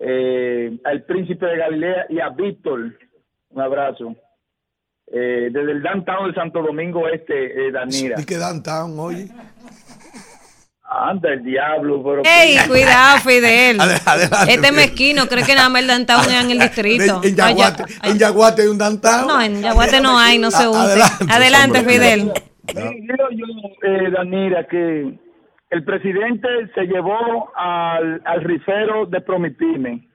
[0.01, 2.93] eh, al príncipe de Galilea y a Víctor.
[3.51, 4.15] Un abrazo.
[5.15, 8.21] Eh, desde el downtown de Santo Domingo Este, eh, Danira.
[8.21, 9.29] Y que downtown, oye.
[10.95, 12.23] Anda el diablo, pero...
[12.25, 13.81] ¡Ey, cuidado, Fidel!
[14.05, 14.75] adelante, este Fidel.
[14.75, 17.21] mezquino cree que nada más el downtown es en el distrito.
[17.25, 19.27] En Yaguate, en Yaguate hay un downtown.
[19.27, 20.81] No, en Yaguate no hay, no se A- unte.
[20.93, 21.83] adelante, Adelante,
[22.69, 23.47] yo,
[23.83, 25.19] eh, Danira, que
[25.71, 30.09] el presidente se llevó al, al rifero de Promipyme,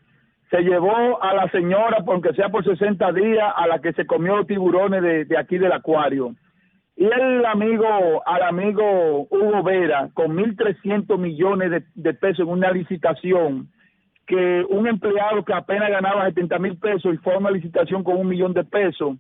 [0.50, 4.46] se llevó a la señora, aunque sea por 60 días, a la que se comió
[4.46, 6.36] tiburones de, de aquí del acuario.
[6.96, 12.72] Y el amigo, al amigo Hugo Vera, con 1.300 millones de, de pesos en una
[12.72, 13.70] licitación,
[14.26, 18.18] que un empleado que apenas ganaba 70 mil pesos y fue a una licitación con
[18.18, 19.16] un millón de pesos,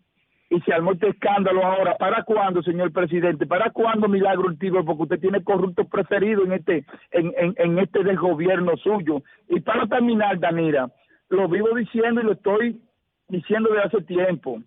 [0.49, 1.95] y se armó este escándalo ahora.
[1.97, 3.45] ¿Para cuándo, señor presidente?
[3.45, 4.83] ¿Para cuándo, Milagro Urtigo?
[4.85, 9.23] Porque usted tiene corruptos preferidos en este, en, en, este del gobierno suyo.
[9.49, 10.89] Y para terminar, Danira,
[11.29, 12.79] lo vivo diciendo y lo estoy
[13.27, 14.61] diciendo desde hace tiempo.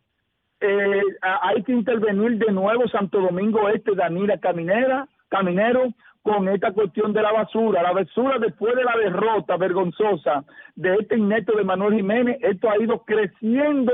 [0.61, 7.15] Eh, hay que intervenir de nuevo Santo Domingo Este, Danira Caminera, Caminero, con esta cuestión
[7.15, 7.83] de la basura.
[7.83, 10.45] La basura después de la derrota vergonzosa
[10.77, 13.93] de este innesto de Manuel Jiménez, esto ha ido creciendo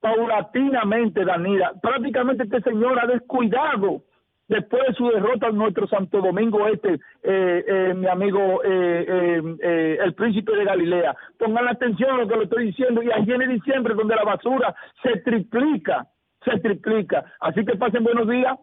[0.00, 1.72] paulatinamente, Danira.
[1.80, 4.02] Prácticamente este señor ha descuidado
[4.48, 9.42] después de su derrota en nuestro Santo Domingo Este, eh, eh, mi amigo eh, eh,
[9.62, 11.14] eh, el príncipe de Galilea.
[11.38, 13.02] Pongan atención a lo que le estoy diciendo.
[13.02, 16.06] Y allí en diciembre, donde la basura se triplica,
[16.44, 17.24] se triplica.
[17.40, 18.56] Así que pasen buenos días.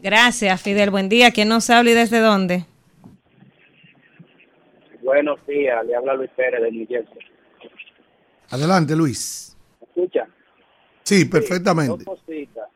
[0.00, 0.90] Gracias, Fidel.
[0.90, 1.32] Buen día.
[1.32, 2.64] ¿Quién nos habla y desde dónde?
[5.02, 7.18] Buenos días, le habla Luis Pérez de New Jersey.
[8.50, 9.56] Adelante, Luis.
[9.80, 10.26] ¿Me escucha?
[11.08, 12.04] Sí, perfectamente.
[12.04, 12.68] Dos cositas.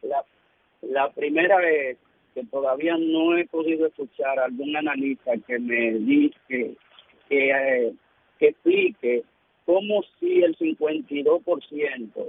[0.00, 0.24] La,
[0.80, 1.98] la primera es
[2.32, 6.74] que todavía no he podido escuchar a algún analista que me dice que,
[7.28, 7.92] que, eh,
[8.38, 9.24] que explique
[9.66, 12.26] cómo si el 52%,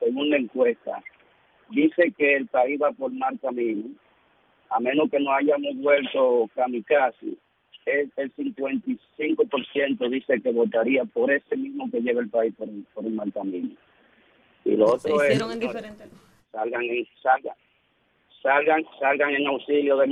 [0.00, 1.02] según la encuesta,
[1.68, 3.90] dice que el país va por mal camino,
[4.70, 7.34] a menos que nos hayamos vuelto kamikaze,
[7.84, 13.04] el, el 55% dice que votaría por ese mismo que lleva el país por, por
[13.04, 13.76] el mal camino.
[14.66, 16.08] Y lo Se otro es, hicieron en diferentes.
[16.52, 17.54] salgan en, salgan,
[18.42, 20.10] salgan, salgan en auxilio de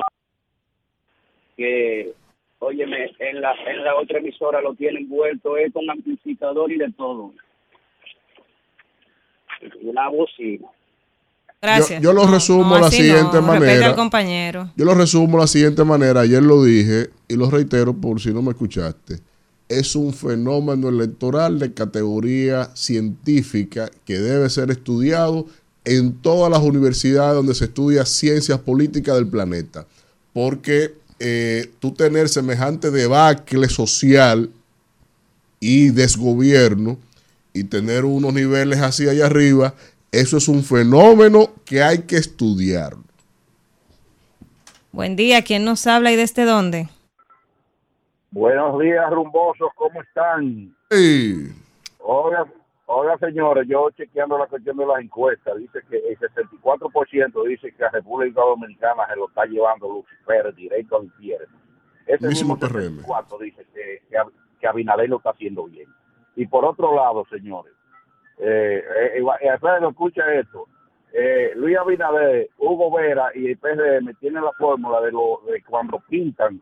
[1.57, 2.13] que
[2.61, 6.91] óyeme, en la, en la otra emisora lo tienen vuelto es con amplificador y de
[6.93, 7.33] todo.
[9.83, 10.69] Una bocina.
[11.61, 12.03] Gracias.
[12.03, 13.43] Yo, yo lo No, resumo no, de la siguiente no.
[13.43, 13.87] Manera.
[13.87, 14.71] al compañero.
[14.77, 16.21] Yo lo resumo de la siguiente manera.
[16.21, 19.15] Ayer lo dije y lo reitero por si no me escuchaste.
[19.69, 25.47] Es un fenómeno electoral de categoría científica que debe ser estudiado
[25.85, 29.87] en todas las universidades donde se estudia ciencias políticas del planeta.
[30.33, 34.51] Porque eh, tú tener semejante debacle social
[35.61, 36.99] y desgobierno
[37.53, 39.75] y tener unos niveles así allá arriba,
[40.13, 42.97] eso es un fenómeno que hay que estudiar.
[44.93, 46.89] Buen día, ¿quién nos habla y desde dónde?
[48.35, 50.75] Buenos días, rumbosos, ¿cómo están?
[50.91, 51.53] Sí.
[52.01, 52.45] Oiga,
[52.87, 57.85] oiga, señores, yo chequeando la cuestión de las encuestas, dice que el 64% dice que
[57.85, 61.57] a República Dominicana se lo está llevando Lucifer directo al infierno.
[62.09, 62.97] Ese Mismo mismo PRM.
[62.97, 65.89] 64 dice que, que, Ab- que Abinader lo está haciendo bien.
[66.35, 67.73] Y por otro lado, señores,
[68.39, 68.83] eh,
[69.17, 70.67] eh, eh, escucha esto.
[71.13, 76.01] Eh, Luis Abinader, Hugo Vera y el PRM tienen la fórmula de, lo, de cuando
[76.09, 76.61] pintan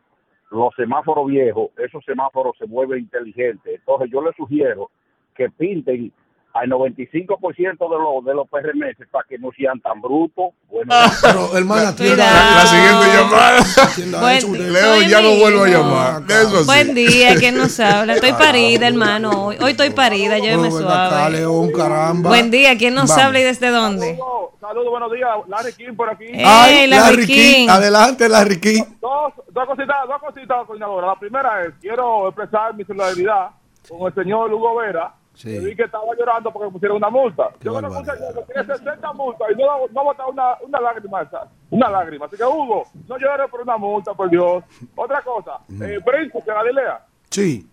[0.52, 3.74] los semáforos viejos, esos semáforos se vuelven inteligentes.
[3.78, 4.90] Entonces yo les sugiero
[5.34, 6.12] que pinten
[6.54, 8.80] al 95% de los de los PRM
[9.10, 10.50] para que no sean tan brutos.
[10.70, 14.20] Bueno, Pero, hermana, La, la siguiente llamada.
[14.20, 14.48] Buen eso.
[14.54, 16.22] Leo, ya no vuelvo a llamar.
[16.28, 16.64] Eso así.
[16.66, 18.14] Buen día, ¿quién nos habla?
[18.14, 19.46] Estoy parida, hermano.
[19.46, 21.72] Hoy, hoy estoy parida, lléveme Oh, venga acá, suave.
[21.72, 22.28] Caramba.
[22.28, 23.24] Buen día, ¿quién nos Vamos.
[23.24, 24.18] habla y desde dónde?
[24.60, 25.28] Saludos, buenos días.
[25.48, 26.24] Larry King por aquí.
[26.24, 27.34] Eh, Ay, Larry Larry King.
[27.54, 27.68] King.
[27.68, 28.82] Adelante, Larry King.
[29.00, 31.06] Dos, dos cositas, dos cositas, coordinadora.
[31.08, 33.48] La primera es, quiero expresar mi solidaridad
[33.88, 35.12] con el señor Hugo Vera.
[35.42, 35.58] Sí.
[35.58, 37.48] Vi que estaba llorando porque pusieron una multa.
[37.58, 41.28] Qué Yo conozco un que tiene 60 multas y no, no bota una, una lágrima,
[41.70, 42.26] una lágrima.
[42.26, 44.62] Así que Hugo, no llores por una multa, por Dios.
[44.94, 47.04] Otra cosa, eh, Príncipe, Galilea.
[47.30, 47.68] Sí.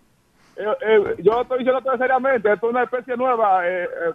[0.56, 4.12] Eh, eh, yo estoy diciendo todo seriamente, esto es una especie nueva, eh, eh,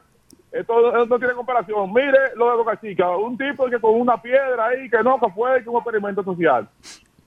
[0.51, 1.93] esto no- no tiene comparación.
[1.93, 5.29] Mire lo de Boca Chica, un tipo que con una piedra ahí, que no, que
[5.31, 6.67] fue que un experimento social.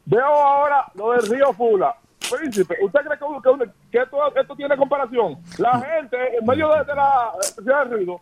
[0.04, 1.94] Veo ahora lo del río Fula.
[2.36, 3.24] Príncipe, ¿usted cree que,
[3.64, 5.38] que- que esto, esto tiene comparación?
[5.58, 8.20] La gente, en medio de, de la ciudad del río,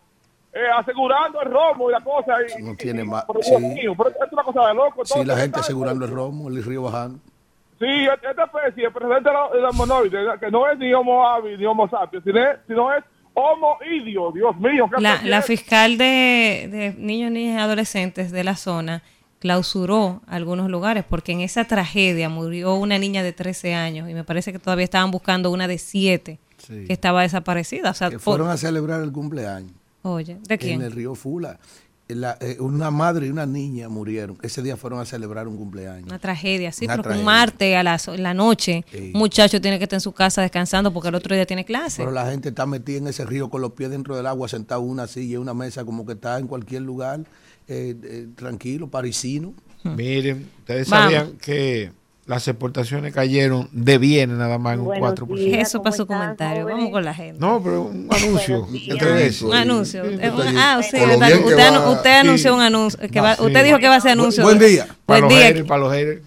[0.53, 2.33] eh, asegurando el romo y la cosa.
[2.57, 3.25] Y, No tiene más.
[3.25, 3.53] pero, Sí.
[3.55, 5.05] Es una cosa de loco.
[5.05, 7.19] Sí, la gente ¿qué asegurando el romo, el río bajando.
[7.79, 11.59] Sí, esta especie, el presidente de la- de monoide, que no es ni homo habilis
[11.59, 13.03] ni homo sapiens, sino es, sino es
[13.35, 14.89] homo idio, Dios mío.
[14.95, 19.03] ¿qué La, la fiscal de, de niños, niñas y adolescentes de la zona
[19.39, 24.23] clausuró algunos lugares porque en esa tragedia murió una niña de 13 años y me
[24.23, 26.85] parece que todavía estaban buscando una de 7 Sí.
[26.87, 27.91] que estaba desaparecida.
[27.91, 29.71] O sea, Que por- fueron a celebrar el cumpleaños
[30.01, 30.81] oye, ¿de quién?
[30.81, 31.59] en el río Fula.
[32.09, 34.37] La- eh, una madre y una niña murieron.
[34.41, 36.07] Ese día fueron a celebrar un cumpleaños.
[36.07, 39.11] Una tragedia, sí, Una porque un martes a las- la noche, Sí.
[39.13, 41.97] un muchacho tiene que estar en su casa descansando porque el otro día tiene clase.
[41.97, 44.81] Pero la gente está metida en ese río con los pies dentro del agua, sentado
[44.83, 47.25] en una silla, en una mesa, como que está en cualquier lugar,
[47.67, 49.53] eh, eh, tranquilo, parisino.
[49.83, 51.13] Miren, ustedes Vamos.
[51.13, 51.91] sabían que
[52.25, 55.35] las exportaciones cayeron de bienes nada más en un Buenos 4%.
[55.37, 55.67] días.
[55.69, 56.61] Eso ¿cómo para su comentario.
[56.63, 56.77] jóvenes?
[56.79, 57.39] Vamos con la gente.
[57.39, 58.67] No, pero un anuncio.
[58.73, 59.47] Entre eso.
[59.47, 60.03] Un anuncio.
[60.03, 60.17] Sí,
[60.57, 62.55] ah, sí, que usted, anu- va- usted anunció sí.
[62.57, 62.99] un anuncio.
[63.09, 63.43] que va- Sí.
[63.45, 64.43] Usted dijo que va a ser anuncio.
[64.43, 64.87] buen día.
[65.05, 65.47] Para Buen los día.
[65.47, 66.21] haters, para los haters.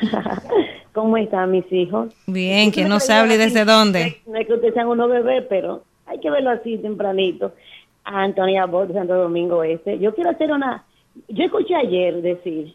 [0.92, 2.12] ¿Cómo están mis hijos?
[2.26, 4.20] Bien, ¿quién Yo nos siempre habla y digo desde dónde?
[4.26, 7.54] No es que ustedes sean unos bebés, pero hay que verlo así tempranito.
[8.04, 9.98] A Antonia Bot de Santo Domingo Este.
[9.98, 10.84] Yo quiero hacer una...
[11.28, 12.74] Yo escuché ayer decir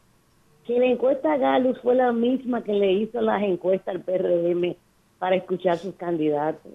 [0.66, 4.76] que la encuesta Galus fue la misma que le hizo las encuestas al PRM
[5.18, 6.72] para escuchar sus candidatos.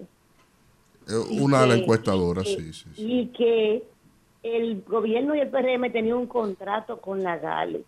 [1.07, 2.89] Eh, Una de las que- encuestadoras, que- sí, sí.
[2.95, 3.01] sí.
[3.11, 3.83] Y que
[4.43, 7.81] el gobierno y el PRM tenían un contrato con la GALE.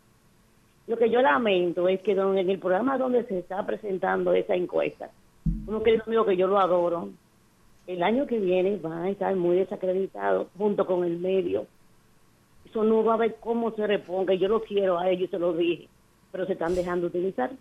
[0.88, 4.56] Lo que yo lamento es que don- en el programa donde se está presentando esa
[4.56, 5.10] encuesta,
[5.68, 7.10] uno querido amigo que yo lo adoro,
[7.88, 11.68] el año que viene va a estar muy desacreditado junto con el medio.
[12.70, 14.34] Eso no va a ver cómo se reponga.
[14.34, 15.88] Yo lo quiero a ellos, se lo dije,
[16.32, 17.52] pero se están dejando utilizar.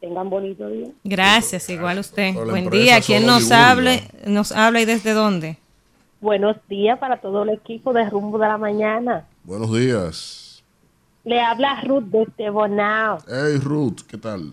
[0.00, 0.88] Tengan bonito día.
[1.04, 2.34] Gracias, igual usted.
[2.34, 3.00] Buen día.
[3.00, 3.70] ¿Quién nos divulga.
[3.70, 5.58] hable, nos habla y desde dónde?
[6.20, 9.26] Buenos días para todo el equipo de Rumbo de la Mañana.
[9.44, 10.64] Buenos días.
[11.24, 13.18] Le habla Ruth desde Bonao.
[13.28, 14.52] Hey, Ruth, ¿qué tal?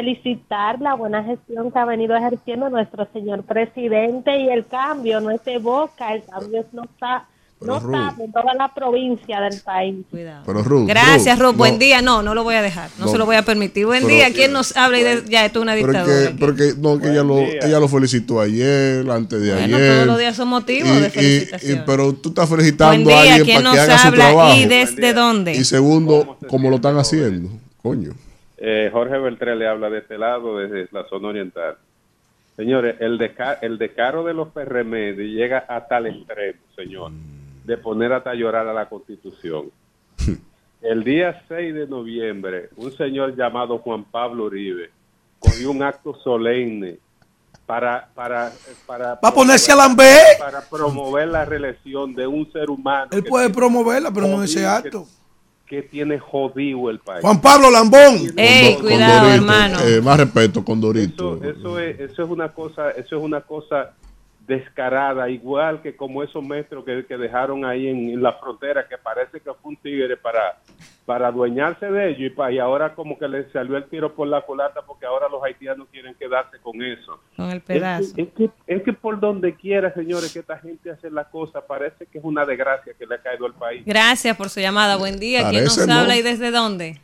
[0.00, 5.30] Felicitar la buena gestión que ha venido ejerciendo nuestro señor presidente y el cambio no
[5.30, 7.24] es de boca, el cambio no está,
[7.62, 10.04] no está en toda la provincia del país.
[10.10, 10.42] Cuidado.
[10.44, 10.86] Pero Ruth.
[10.86, 11.52] Gracias, Ruth.
[11.52, 12.02] no, Buen día.
[12.02, 12.90] No, no lo voy a dejar.
[12.98, 13.10] No, No.
[13.10, 13.86] se lo voy a permitir.
[13.86, 14.30] Buen Pero- día.
[14.34, 16.28] ¿Quién nos habla y de- ya esto es una dictadura?
[16.28, 19.94] que, pero que, no, que ella lo, ella lo felicitó ayer, antes de Bueno, ayer.
[19.94, 21.78] todos los días son motivos Y- de felicitación.
[21.78, 24.54] y- pero tú estás felicitando Buen a alguien ¿Quién para que haga su trabajo.
[24.58, 25.54] y desde dónde?
[25.54, 27.48] Y segundo, como lo están haciendo.
[27.82, 28.10] Coño.
[28.58, 31.76] Eh, Jorge Beltré le habla de este lado, desde la zona oriental.
[32.56, 37.12] Señores, el, deca- el decaro de los PRM llega a tal extremo, señor,
[37.64, 39.70] de poner hasta a llorar a la Constitución.
[40.82, 44.90] El día 6 de noviembre, un señor llamado Juan Pablo Uribe
[45.38, 46.98] cogió un acto solemne
[47.66, 48.52] para para
[48.86, 50.38] para Va a ponerse a lamber.
[50.38, 55.04] para promover la reelección de un ser humano Él puede promoverla, pero no ese acto.
[55.04, 55.10] que,
[55.66, 57.22] que tiene jodido el país.
[57.22, 58.32] Juan Pablo Lambón.
[58.36, 59.78] Ey, Con cuidado, Dorito, hermano.
[59.84, 61.36] eh, más respeto con Dorito.
[61.42, 63.92] Eso, eso es eso es una cosa eso es una cosa
[64.46, 68.96] descarada igual que como esos metros que, que dejaron ahí en, en la frontera que
[68.98, 70.58] parece que fue un tigre para
[71.04, 74.26] para adueñarse de ellos y, pa- y ahora como que le salió el tiro por
[74.26, 78.14] la culata porque ahora los haitianos quieren quedarse con eso Con el es pedazo.
[78.16, 81.60] que, es, que, es que por donde quiera, señores, que esta gente hace la cosa,
[81.64, 83.84] parece que es una desgracia que le ha caído al país.
[83.86, 84.96] Gracias por su llamada.
[84.96, 85.48] Buen día.
[85.50, 86.00] ¿Quién nos Parece, ¿no?
[86.00, 86.98] habla y desde dónde?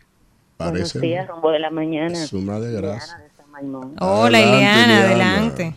[0.57, 0.99] Parece.
[0.99, 2.12] Buenos días, rumbo de la mañana.
[2.24, 3.14] Es una desgracia.
[3.14, 3.95] Ileana de San Maimón.
[4.01, 4.99] Hola, Ileana.
[4.99, 5.74] adelante.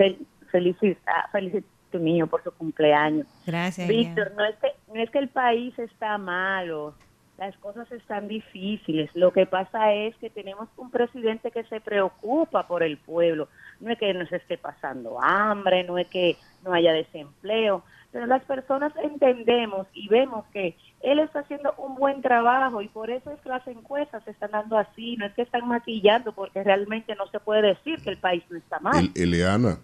[0.00, 3.26] Fel- felicita, felicita a tu niño por su cumpleaños.
[3.46, 3.86] Gracias.
[3.88, 6.94] Víctor, no es, que, no es que el país está malo,
[7.36, 9.10] las cosas están difíciles.
[9.14, 13.48] Lo que pasa es que tenemos un presidente que se preocupa por el pueblo.
[13.80, 17.82] No es que nos esté pasando hambre, no es que no haya desempleo,
[18.12, 23.10] pero las personas entendemos y vemos que él está haciendo un buen trabajo y por
[23.10, 26.62] eso es que las encuestas se están dando así, no es que están maquillando porque
[26.62, 29.10] realmente no se puede decir que el país no está mal.
[29.14, 29.78] Ileana.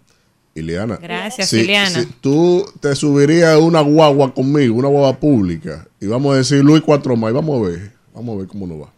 [0.53, 0.97] Ileana.
[0.97, 1.89] Gracias, Si- Ileana.
[1.89, 6.63] si tú te subirías a una guagua conmigo, una guagua pública, y vamos a decir
[6.63, 8.89] Luis Cuatro más, y vamos a ver, vamos a ver cómo nos va.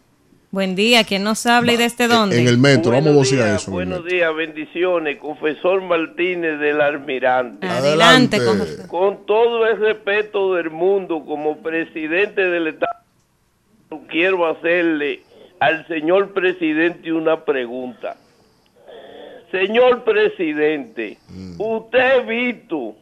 [0.52, 1.04] Buen día.
[1.04, 2.42] ¿Quién nos habla y desde dónde?
[2.42, 3.72] En el metro, vamos a Buenos vocear días, eso.
[3.72, 5.20] Buenos días, bendiciones.
[5.20, 7.68] Confesor Martínez del Almirante.
[7.68, 12.98] Adelante, con- Con todo el respeto del mundo, como presidente del Estado,
[14.08, 15.22] quiero hacerle
[15.60, 18.18] al señor presidente una pregunta.
[19.52, 21.18] Señor presidente,
[21.60, 22.96] usted ha visto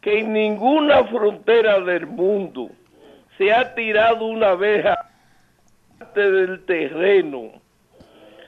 [0.00, 2.70] que en ninguna frontera del mundo
[3.38, 4.96] se ha tirado una abeja
[5.98, 7.52] parte del terreno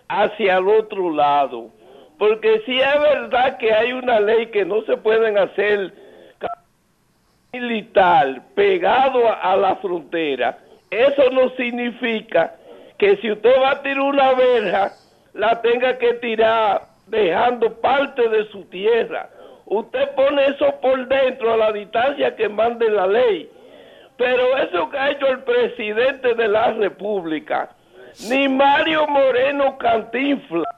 [0.09, 1.71] hacia el otro lado.
[2.19, 5.93] Porque si es verdad que hay una ley que no se pueden hacer
[7.53, 10.59] militar pegado a, a la frontera,
[10.91, 12.55] eso no significa
[12.99, 14.93] que si usted va a tirar una verja,
[15.35, 19.31] la tenga que tirar dejando parte de su tierra.
[19.67, 23.51] Usted pone eso por dentro a la distancia que mande la ley.
[24.19, 27.71] Pero eso que ha hecho el presidente de la República,
[28.29, 30.69] ni Mario Moreno Cantinfla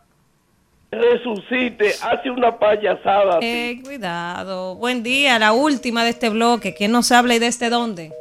[0.91, 3.39] resucite, hace una payasada.
[3.41, 4.77] Eh, cuidado.
[4.77, 5.39] Buen día.
[5.39, 6.75] La última de este bloque.
[6.75, 8.13] ¿Quién nos habla y desde dónde?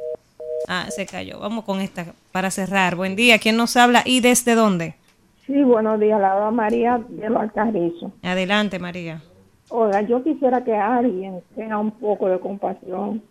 [0.67, 1.39] Ah, se cayó.
[1.39, 2.95] Vamos con esta para cerrar.
[2.95, 3.39] Buen día.
[3.39, 4.95] ¿Quién nos habla y desde dónde?
[5.45, 8.11] Sí, buenos días, la María de los Alcarrizos.
[8.21, 9.21] Adelante, María.
[9.69, 13.23] Oiga, yo quisiera que alguien tenga un poco de compasión.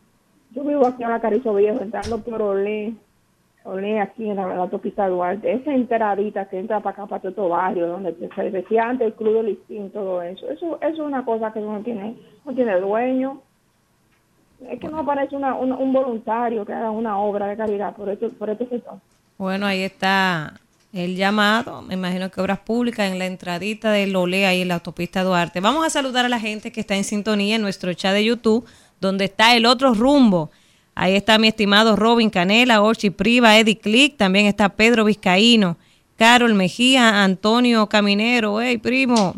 [0.58, 2.92] Yo vivo aquí en Alcarrizo Viejo, entrando por Olé,
[3.64, 5.52] Olé aquí en la, la autopista Duarte.
[5.52, 9.14] Esa enteradita que entra para acá, para todo este barrio, donde se decía antes el
[9.14, 10.50] Club del Listín, todo eso.
[10.50, 13.40] Eso, eso es una cosa que no tiene, no tiene dueño.
[14.68, 18.08] Es que no aparece una, una- un voluntario que haga una obra de caridad por
[18.08, 18.94] este, por este sector.
[19.36, 20.54] Bueno, ahí está
[20.92, 24.74] el llamado, me imagino que obras públicas en la entradita del Olé ahí en la
[24.74, 25.60] autopista Duarte.
[25.60, 28.64] Vamos a saludar a la gente que está en sintonía en nuestro chat de YouTube,
[29.00, 30.50] donde está el otro rumbo.
[30.94, 35.76] Ahí está mi estimado Robin Canela, Orchi Priva, Eddie Click, también está Pedro Vizcaíno,
[36.16, 39.36] Carol Mejía, Antonio Caminero, hey primo,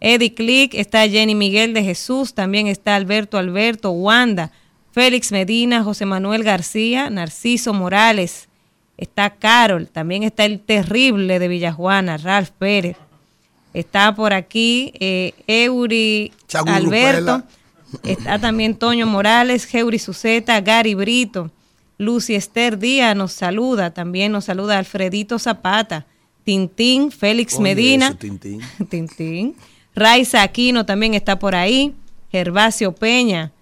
[0.00, 4.50] Eddie Click, está Jenny Miguel de Jesús, también está Alberto Alberto, Wanda,
[4.90, 8.48] Félix Medina, José Manuel García, Narciso Morales,
[8.96, 12.96] está Carol, también está el terrible de Villajuana, Ralph Pérez,
[13.72, 15.34] está por aquí eh.
[16.66, 17.44] Alberto,
[18.04, 21.50] está también Toño Morales, Geuri Suceta, Gary Brito,
[21.98, 26.06] Lucy Esther Díaz nos saluda, también nos saluda Alfredito Zapata,
[26.44, 28.60] Tintín, Félix Oye, Medina, eso, Tintín.
[28.88, 29.56] Tintín.
[29.94, 31.94] Raiza Aquino también está por ahí.
[32.30, 33.52] Gervasio Peña.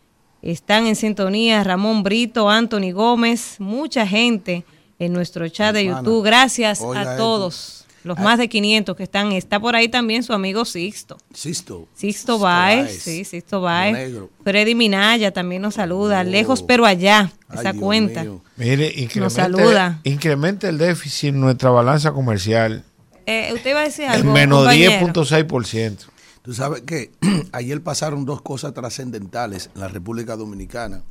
[0.43, 4.65] Están en sintonía Ramón Brito, Anthony Gómez, mucha gente
[4.99, 6.25] en nuestro chat de YouTube.
[6.25, 7.86] Gracias a esto.
[8.07, 8.23] Los Ah.
[8.23, 9.33] más de 500 que están.
[9.33, 11.17] Está por ahí también su amigo Sixto.
[11.35, 11.89] Sisto.
[11.95, 14.13] Sixto Baez, sí, Sixto Baez.
[14.45, 16.23] Freddy Minaya también nos saluda.
[16.25, 18.23] Lejos pero allá, Ay, esa Dios cuenta.
[18.23, 18.41] mío.
[18.57, 20.01] Mire, Nos incrementa, saluda.
[20.05, 22.85] incrementa el déficit en nuestra balanza comercial
[23.27, 24.33] Eh, usted iba a decir en algo.
[24.33, 24.93] menos compañero?
[24.93, 26.07] 10.6%.
[26.43, 27.11] Tú sabes que
[27.53, 31.03] ayer pasaron dos cosas trascendentales en la República Dominicana.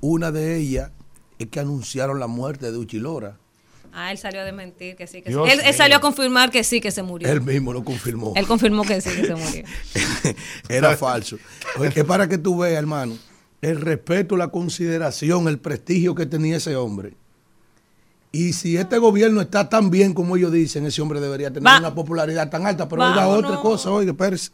[0.00, 0.90] Una de ellas
[1.38, 3.36] es que anunciaron la muerte de Uchilora.
[3.92, 5.38] Ah, él salió a desmentir que sí, que sí.
[5.48, 7.28] Él, él salió a confirmar que sí, que se murió.
[7.30, 8.32] Él mismo lo confirmó.
[8.36, 9.64] Él confirmó que sí, que se murió.
[10.68, 11.36] Era falso.
[11.78, 13.16] Oye, Es para que tú veas, hermano,
[13.60, 17.14] el respeto, la consideración, el prestigio que tenía ese hombre.
[18.30, 21.78] Y si este gobierno está tan bien como ellos dicen, ese hombre debería tener Va-
[21.78, 22.88] una popularidad tan alta.
[22.88, 24.50] Pero oiga otra cosa, oiga, espérese.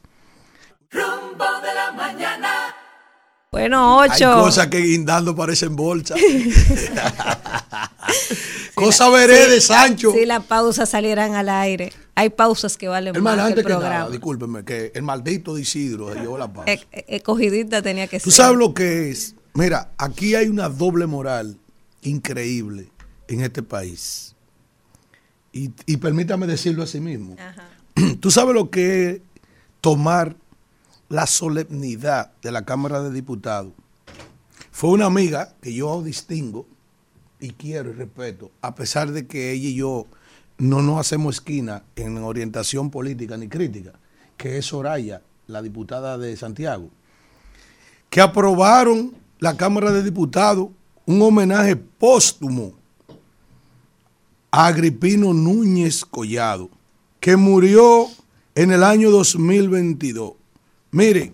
[3.55, 4.35] Bueno, Hay ocho.
[4.35, 6.17] cosas que guindando parecen bolsa.
[8.75, 10.11] Cosa veré de Sancho.
[10.13, 11.93] Si las pausas salieran al aire.
[12.17, 13.95] Hay pausas que valen Hermano, más que el que programa.
[13.95, 16.65] nada, discúlpeme, que el maldito de Isidro se llevó la paz.
[16.67, 18.45] Eh, eh, cogidita tenía que Tú ser.
[18.45, 19.37] sabes lo que es.
[19.55, 21.57] Mira, aquí hay una doble moral
[22.03, 22.91] increíble
[23.29, 24.35] en este país.
[25.53, 27.37] Y, y permítame decirlo así mismo.
[28.21, 29.21] Tú sabes lo que es
[29.81, 30.35] tomar
[31.15, 33.73] la solemnidad de la Cámara de Diputados.
[34.73, 36.67] Fue una amiga que yo distingo
[37.39, 40.07] y quiero y respeto, a pesar de que ella y yo
[40.59, 43.93] no nos hacemos esquina en orientación política ni crítica,
[44.37, 46.91] que es Soraya, la diputada de Santiago
[48.15, 50.69] que aprobaron la Cámara de Diputados
[51.05, 52.73] un homenaje póstumo
[54.53, 56.71] a Agripino Núñez Collado,
[57.19, 58.07] que murió
[58.55, 60.44] en el año 2022.
[60.95, 61.33] Miren,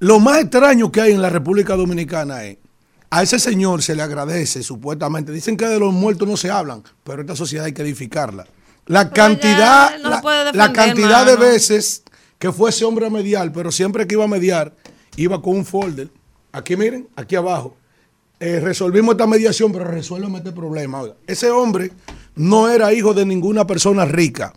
[0.00, 2.58] lo más extraño que hay en la República Dominicana es,
[3.08, 6.82] a ese señor se le agradece supuestamente, dicen que de los muertos no se hablan,
[7.04, 8.46] pero esta sociedad hay que edificarla.
[8.84, 10.10] La cantidad, no
[10.52, 12.02] la, cantidad de veces
[12.38, 14.74] que fue ese hombre a mediar, pero siempre que iba a mediar,
[15.16, 16.10] iba con un folder.
[16.52, 17.74] Aquí miren, aquí abajo.
[18.40, 21.00] Eh, resolvimos esta mediación, pero resuélveme este problema.
[21.00, 21.92] Oiga, ese hombre
[22.34, 24.52] no era hijo de ninguna persona rica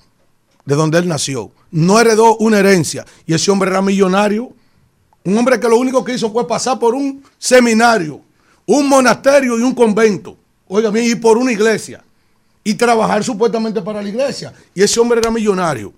[0.68, 1.50] de donde él nació.
[1.72, 3.06] No heredó una herencia.
[3.26, 4.52] Y ese hombre era millonario.
[5.24, 8.22] Un hombre que lo único que hizo fue pasar por un seminario,
[8.66, 10.38] un monasterio y un convento.
[10.68, 12.04] Oiga bien, y por una iglesia.
[12.66, 14.54] Y trabajar supuestamente para la iglesia.
[14.76, 15.94] Y ese hombre era millonario.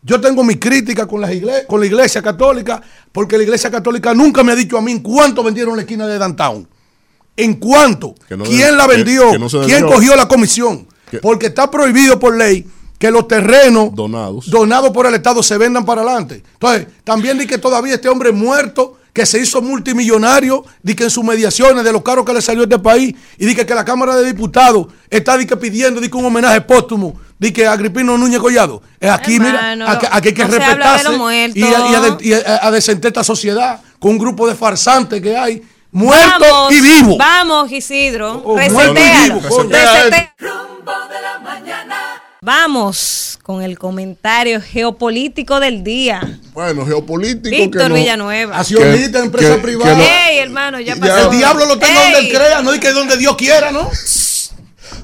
[0.00, 1.32] Yo tengo mi crítica con, las
[1.66, 5.00] con la iglesia católica, porque la iglesia católica nunca me ha dicho a mí en
[5.00, 6.68] cuánto vendieron la esquina de Downtown.
[7.36, 8.14] ¿En cuánto?
[8.30, 9.32] No ¿Quién de- la vendió?
[9.32, 10.86] que no se ¿Quién cogió la comisión?
[11.20, 12.64] Porque está prohibido por ley
[13.04, 16.42] que los terrenos donados donados por el Estado se vendan para adelante.
[16.54, 21.10] Entonces, también di que todavía este hombre muerto, que se hizo multimillonario, di que en
[21.10, 23.74] sus mediaciones de los caros que le salió a este país, y di que, que
[23.74, 27.66] la Cámara de Diputados está di que pidiendo di que un homenaje póstumo, di que
[27.66, 28.80] Agripino Núñez Collado.
[28.98, 31.12] Es aquí, Hermano, mira, aquí, aquí hay que no respetarse
[31.54, 34.54] y, a, y a de- y a- a desentar esta sociedad con un grupo de
[34.54, 37.18] farsantes que hay, muertos Vamos, y vivos.
[37.18, 38.42] Vamos, Isidro.
[38.44, 39.40] Oh, y vivo.
[39.68, 40.34] Resetea.
[40.38, 41.96] Rumbo de la mañana.
[42.44, 46.40] Vamos con el comentario geopolítico del día.
[46.52, 47.48] Bueno, geopolítico.
[47.56, 48.58] Víctor que no- Villanueva.
[48.58, 49.96] Accionista, empresa que- privada.
[49.96, 51.30] que no- Ey, hermano, ya pasó.
[51.30, 53.88] El diablo lo tenga donde él crea, no es que donde Dios quiera, ¿no?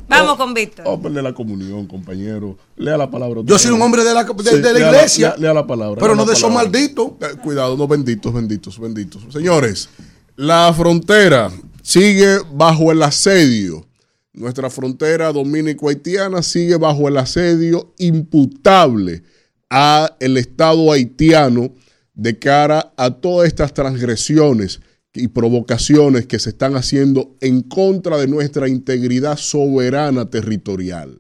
[0.07, 0.85] Vamos con Víctor.
[0.85, 2.59] Vamos a perder la comunión, compañero.
[2.77, 3.41] Lea la palabra.
[3.43, 5.29] Yo soy un hombre de la, de, Sí, de la lea iglesia.
[5.31, 5.99] lea- lea la palabra.
[5.99, 7.13] Pero lea no de esos malditos.
[7.23, 9.23] Eh, Cuidado, no benditos, benditos, benditos.
[9.33, 9.89] Señores,
[10.37, 11.51] la frontera
[11.83, 13.87] sigue bajo el asedio.
[14.33, 19.23] Nuestra frontera dominico-haitiana sigue bajo el asedio imputable
[19.69, 21.75] a el Estado haitiano
[22.15, 24.81] de cara a todas estas transgresiones
[25.15, 31.19] y provocaciones que se están haciendo en contra de nuestra integridad soberana territorial.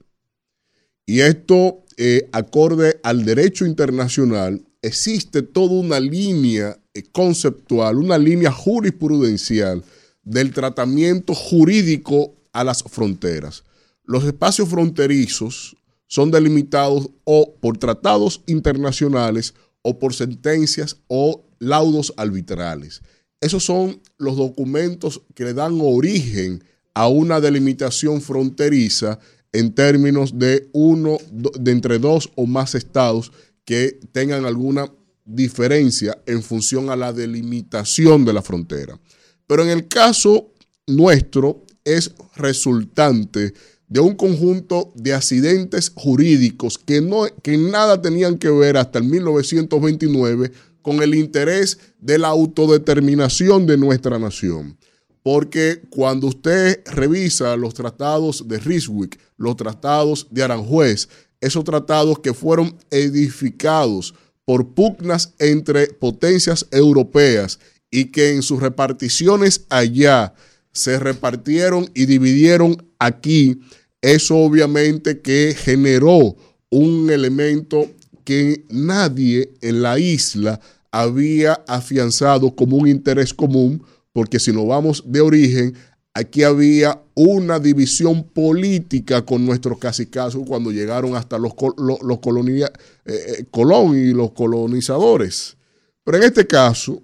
[1.04, 8.52] Y esto, eh, acorde al derecho internacional, existe toda una línea eh, conceptual, una línea
[8.52, 9.82] jurisprudencial
[10.22, 13.64] del tratamiento jurídico a las fronteras.
[14.04, 15.76] Los espacios fronterizos
[16.06, 23.02] son delimitados o por tratados internacionales o por sentencias o laudos arbitrales.
[23.40, 29.18] Esos son los documentos que le dan origen a una delimitación fronteriza
[29.52, 33.32] en términos de uno, de entre dos o más estados
[33.64, 34.92] que tengan alguna
[35.24, 38.98] diferencia en función a la delimitación de la frontera.
[39.46, 40.52] Pero en el caso
[40.86, 43.54] nuestro es resultante
[43.88, 49.04] de un conjunto de accidentes jurídicos que, no, que nada tenían que ver hasta el
[49.04, 54.78] 1929 con el interés de la autodeterminación de nuestra nación.
[55.22, 61.08] Porque cuando usted revisa los tratados de Ryswick, los tratados de Aranjuez,
[61.40, 67.58] esos tratados que fueron edificados por pugnas entre potencias europeas
[67.90, 70.32] y que en sus reparticiones allá
[70.72, 73.60] se repartieron y dividieron aquí,
[74.00, 76.36] eso obviamente que generó
[76.70, 77.88] un elemento
[78.24, 80.60] que nadie en la isla
[80.92, 83.82] había afianzado como un interés común,
[84.12, 85.74] porque si nos vamos de origen,
[86.14, 92.72] aquí había una división política con nuestros cacicazos cuando llegaron hasta los, los colonia-
[93.04, 95.56] eh, eh, Colón y los colonizadores.
[96.04, 97.02] Pero en este caso,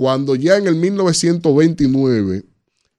[0.00, 2.46] cuando ya en el 1929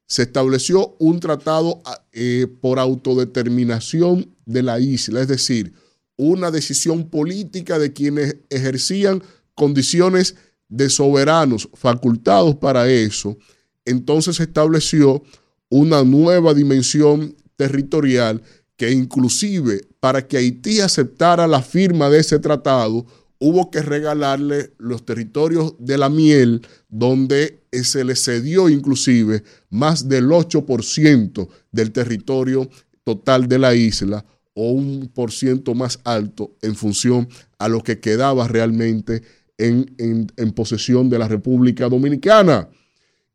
[0.05, 1.81] se estableció un tratado
[2.13, 5.73] eh, por autodeterminación de la isla, es decir,
[6.15, 9.23] una decisión política de quienes ejercían
[9.55, 10.35] condiciones
[10.69, 13.35] de soberanos facultados para eso,
[13.83, 15.23] entonces se estableció
[15.69, 18.43] una nueva dimensión territorial
[18.75, 23.07] que inclusive para que Haití aceptara la firma de ese tratado,
[23.41, 26.61] hubo que regalarle los territorios de la miel,
[26.91, 32.69] donde se le cedió inclusive más del 8% del territorio
[33.03, 34.23] total de la isla
[34.53, 37.27] o un por ciento más alto en función
[37.57, 39.23] a lo que quedaba realmente
[39.57, 42.67] en, posesión de la República Dominicana.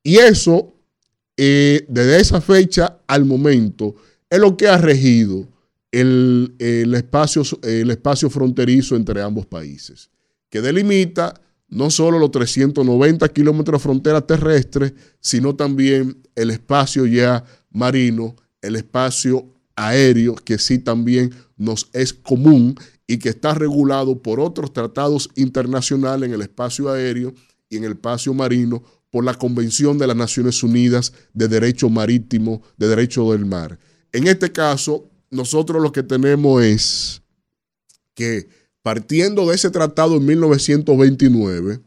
[0.02, 0.74] Y eso,
[1.36, 3.94] eh, desde esa fecha al momento,
[4.28, 5.48] es lo que ha regido
[5.90, 6.54] el,
[6.94, 10.10] espacio, el espacio fronterizo entre ambos países,
[10.50, 17.44] que delimita no solo los 390 kilómetros de frontera terrestre, sino también el espacio ya
[17.70, 22.76] marino, el espacio aéreo, que sí también nos es común
[23.06, 27.34] y que está regulado por otros tratados internacionales en el espacio aéreo
[27.68, 32.62] y en el espacio marino por la Convención de las Naciones Unidas de Derecho Marítimo,
[32.76, 33.78] de Derecho del Mar.
[34.12, 37.22] En este caso, nosotros lo que tenemos es
[38.14, 38.48] que
[38.86, 41.80] partiendo de ese tratado en 1929,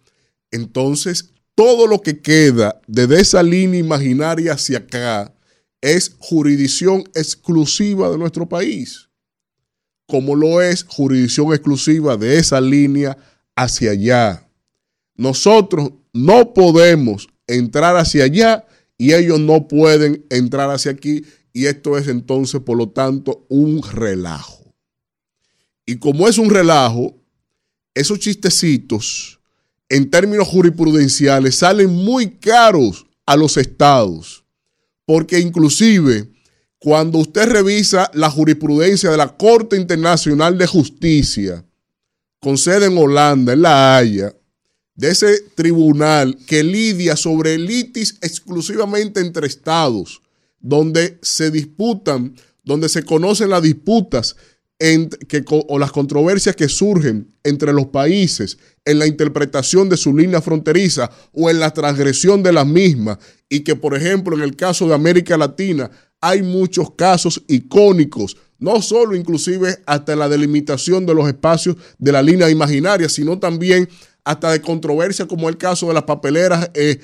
[0.52, 5.34] entonces todo lo que queda desde esa línea imaginaria hacia acá
[5.80, 9.08] es jurisdicción exclusiva de nuestro país
[10.10, 13.18] como lo es jurisdicción exclusiva de esa línea
[13.56, 14.50] hacia allá.
[15.16, 18.66] Nosotros no podemos entrar hacia allá
[18.98, 21.24] y ellos no pueden entrar hacia aquí
[21.54, 24.59] y esto es entonces, por lo tanto, un relajo.
[25.90, 27.18] Y como es un relajo,
[27.96, 29.40] esos chistecitos
[29.90, 34.46] en términos jurisprudenciales salen muy caros a los estados,
[35.08, 36.30] porque inclusive
[36.78, 41.66] cuando usted revisa la jurisprudencia de la Corte Internacional de Justicia,
[42.40, 44.36] con sede en Holanda, en La Haya,
[44.94, 50.22] de ese tribunal que lidia sobre litis exclusivamente entre estados,
[50.60, 54.36] donde se disputan, donde se conocen las disputas
[55.68, 61.12] o las controversias que surgen entre los países en la interpretación de su línea fronteriza
[61.34, 63.18] o en la transgresión de las mismas,
[63.50, 65.92] y que, por ejemplo, en el caso de América Latina,
[66.22, 72.22] hay muchos casos icónicos, no solo inclusive hasta la delimitación de los espacios de la
[72.22, 73.88] línea imaginaria, sino también
[74.24, 77.00] hasta de controversia como el caso de las papeleras eh,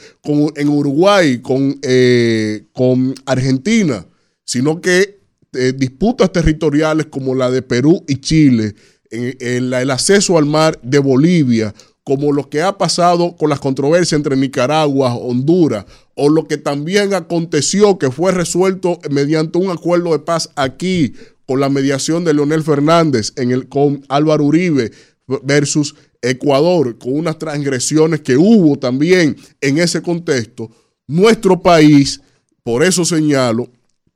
[0.55, 1.41] en Uruguay
[1.81, 4.05] eh, con Argentina,
[4.43, 5.14] sino que
[5.55, 8.75] eh, disputas territoriales como la de Perú y Chile,
[9.11, 11.73] el acceso al mar de Bolivia,
[12.05, 17.15] como lo que ha pasado con las controversias entre Nicaragua, Honduras, o lo que también
[17.15, 21.13] aconteció que fue resuelto mediante un acuerdo de paz aquí
[21.47, 24.91] con la mediación de Leonel Fernández en el, con Álvaro Uribe
[25.43, 30.69] versus Ecuador, con unas transgresiones que hubo también en ese contexto,
[31.07, 32.21] nuestro país,
[32.63, 33.67] por eso señalo,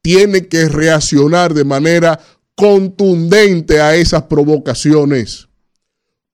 [0.02, 2.20] tiene que reaccionar de manera
[2.56, 5.48] contundente a esas provocaciones,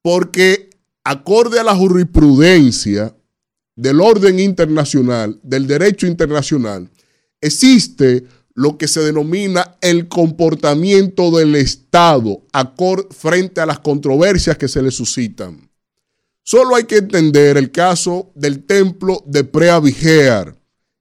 [0.02, 0.70] porque
[1.04, 3.16] acorde a la jurisprudencia
[3.76, 6.90] del orden internacional, del derecho internacional,
[7.42, 8.26] existe
[8.56, 12.44] lo que se denomina el comportamiento del Estado
[13.12, 15.70] frente a las controversias que se le suscitan.
[16.42, 20.56] Solo hay que entender el caso del templo de Prea Vigear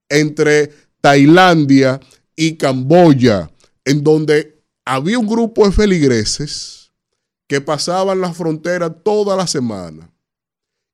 [0.09, 0.70] entre
[1.01, 2.01] Tailandia
[2.36, 3.51] y Camboya,
[3.85, 6.93] en donde había un grupo de feligreses
[7.47, 10.11] que pasaban la frontera toda la semana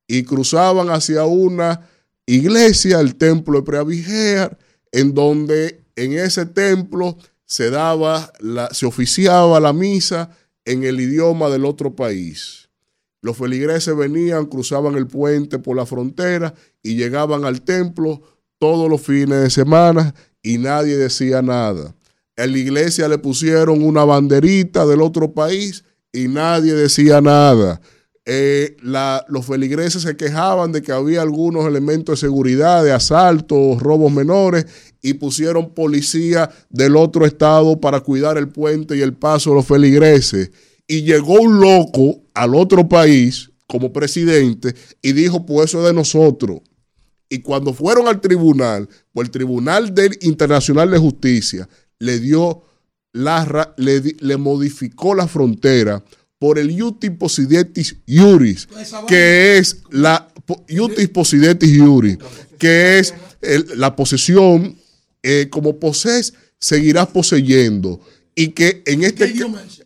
[0.07, 1.89] y cruzaban hacia una
[2.27, 4.59] iglesia, el templo de Preavigear,
[4.93, 10.31] en donde en ese templo se daba, la, se oficiaba la misa
[10.65, 12.69] en el idioma del otro país.
[13.23, 18.23] Los feligreses venían, cruzaban el puente por la frontera y llegaban al templo
[18.59, 21.95] todos los fines de semana y nadie decía nada.
[22.37, 27.81] En la iglesia le pusieron una banderita del otro país y nadie decía nada.
[28.27, 28.77] Eh,
[29.29, 34.67] los feligreses se quejaban de que había algunos elementos de seguridad, de asaltos, robos menores,
[35.03, 39.67] y pusieron policía del otro estado para cuidar el puente y el paso de los
[39.67, 40.51] feligreses.
[40.87, 45.95] Y llegó un loco al otro país como presidente y dijo, pues eso es de
[45.95, 46.61] nosotros.
[47.33, 51.69] Y cuando fueron al tribunal, pues el Tribunal del Internacional de Justicia
[52.01, 52.63] le dio
[53.13, 56.03] la, le, le modificó la frontera
[56.41, 58.67] por el Iutis Possidetis Iuris,
[59.07, 60.29] que es la
[60.69, 62.19] Iutis Possidetis Iuris,
[62.59, 64.77] que es el- la posesión,
[65.23, 68.01] eh, como posees, seguirás poseyendo.
[68.35, 69.27] Y que en este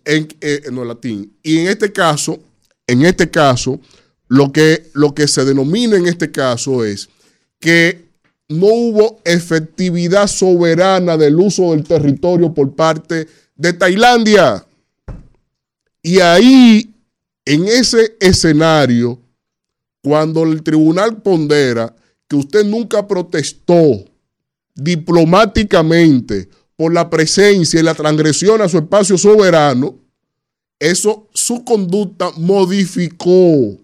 [0.05, 2.43] en, eh, no latín, y en este caso,
[2.87, 3.81] en este caso,
[4.29, 7.09] lo que, lo que se denomina en este caso es
[7.65, 8.11] que
[8.51, 13.27] no hubo efectividad soberana del uso del territorio por parte
[13.57, 14.66] de Tailandia.
[16.03, 16.95] Y ahí,
[17.47, 19.19] en ese escenario,
[20.03, 21.97] cuando el tribunal pondera
[22.28, 24.05] que usted nunca protestó
[24.74, 29.95] diplomáticamente por la presencia y la transgresión a su espacio soberano,
[30.78, 33.78] eso, su conducta modificó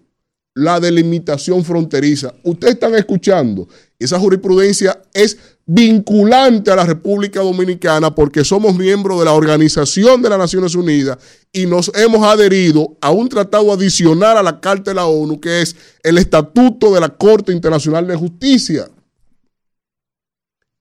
[0.53, 2.33] la delimitación fronteriza.
[2.43, 3.67] Ustedes están escuchando,
[3.97, 10.29] esa jurisprudencia es vinculante a la República Dominicana porque somos miembros de la Organización de
[10.29, 11.17] las Naciones Unidas
[11.53, 15.61] y nos hemos adherido a un tratado adicional a la Carta de la ONU que
[15.61, 18.89] es el Estatuto de la Corte Internacional de Justicia.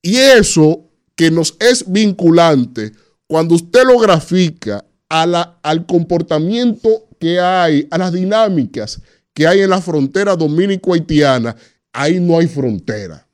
[0.02, 2.92] Y eso que nos es vinculante,
[3.28, 9.00] cuando usted lo grafica a la- al comportamiento que hay, a las dinámicas
[9.34, 11.56] que hay en la frontera dominico-haitiana,
[11.92, 13.26] ahí no hay frontera.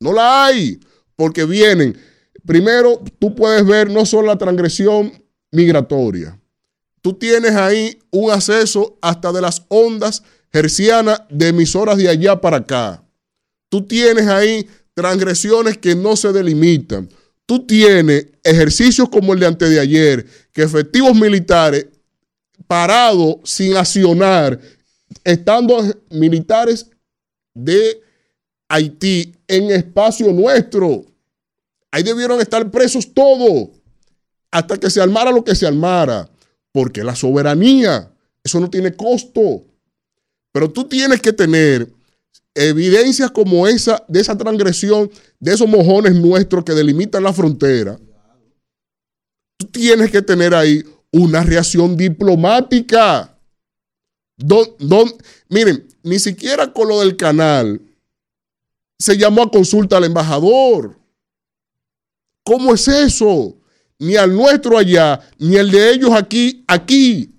[0.00, 0.78] No la hay,
[1.14, 1.96] porque vienen.
[2.44, 5.12] Primero, tú puedes ver no solo la transgresión
[5.50, 6.38] migratoria,
[7.00, 10.22] tú tienes ahí un acceso hasta de las ondas
[10.52, 13.02] hercianas de emisoras de allá para acá.
[13.68, 17.08] Tú tienes ahí transgresiones que no se delimitan.
[17.46, 21.86] Tú tienes ejercicios como el de antes de ayer, que efectivos militares
[22.66, 24.60] parados sin accionar,
[25.24, 26.90] estando militares
[27.54, 28.00] de
[28.68, 31.04] Haití en espacio nuestro.
[31.90, 33.70] Ahí debieron estar presos todos
[34.50, 36.28] hasta que se armara lo que se armara,
[36.72, 38.12] porque la soberanía,
[38.42, 39.64] eso no tiene costo.
[40.52, 41.90] Pero tú tienes que tener
[42.54, 47.98] evidencias como esa, de esa transgresión, de esos mojones nuestros que delimitan la frontera.
[49.58, 50.82] Tú tienes que tener ahí
[51.16, 53.38] una reacción diplomática.
[54.36, 55.14] Don- don-
[55.48, 57.80] miren, ni siquiera con lo del canal
[58.98, 60.98] se llamó a consulta al embajador.
[62.44, 63.58] ¿Cómo es eso?
[63.98, 67.32] Ni al nuestro allá, ni el de ellos aquí, aquí.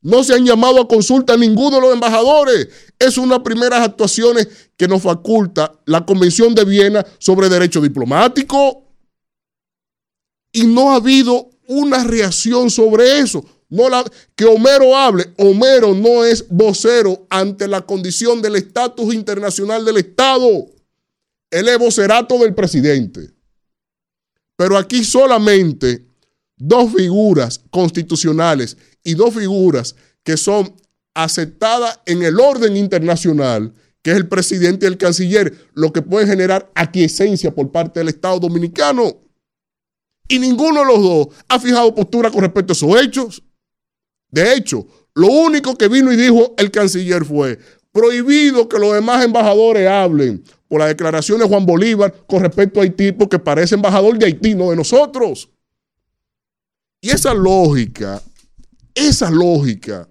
[0.00, 2.68] No se han llamado a consulta a ninguno de los embajadores.
[2.98, 7.80] Es una de las primeras actuaciones que nos faculta la Convención de Viena sobre Derecho
[7.80, 8.84] Diplomático.
[10.52, 13.44] Y no ha habido una reacción sobre eso.
[13.68, 14.04] No la,
[14.34, 15.32] que Homero hable.
[15.36, 20.66] Homero no es vocero ante la condición del estatus internacional del Estado.
[21.50, 23.30] Él es vocerato del presidente.
[24.56, 26.06] Pero aquí solamente
[26.56, 30.74] dos figuras constitucionales y dos figuras que son
[31.14, 33.72] aceptadas en el orden internacional,
[34.02, 38.08] que es el presidente y el canciller, lo que puede generar aquiescencia por parte del
[38.08, 39.16] Estado dominicano.
[40.28, 43.42] Y ninguno de los dos ha fijado postura con respecto a esos hechos.
[44.30, 47.58] De hecho, lo único que vino y dijo el canciller fue
[47.92, 52.82] prohibido que los demás embajadores hablen por la declaración de Juan Bolívar con respecto a
[52.82, 55.48] Haití, porque parece embajador de Haití, no de nosotros.
[57.00, 58.22] Y esa lógica,
[58.94, 60.06] esa lógica,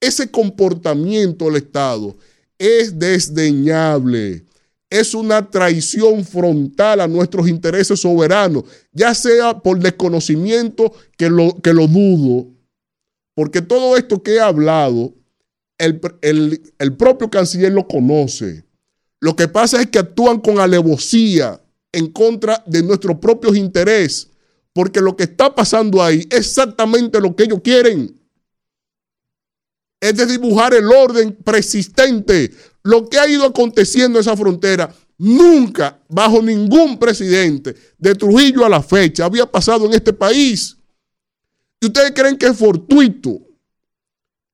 [0.00, 2.16] ese comportamiento del Estado
[2.58, 4.44] es desdeñable.
[4.90, 11.74] Es una traición frontal a nuestros intereses soberanos, ya sea por desconocimiento, que lo, que
[11.74, 12.46] lo dudo,
[13.34, 15.14] porque todo esto que he hablado,
[15.78, 18.64] el, el- el propio canciller lo conoce.
[19.20, 21.60] Lo que pasa es que actúan con alevosía
[21.92, 24.28] en contra de nuestros propios intereses,
[24.72, 28.14] porque lo que está pasando ahí es exactamente lo que ellos quieren.
[30.00, 32.52] Es de dibujar el orden persistente.
[32.88, 38.68] Lo que ha ido aconteciendo en esa frontera nunca, bajo ningún presidente, de Trujillo a
[38.70, 40.74] la fecha, había pasado en este país.
[41.82, 43.42] ¿Y ustedes creen que es fortuito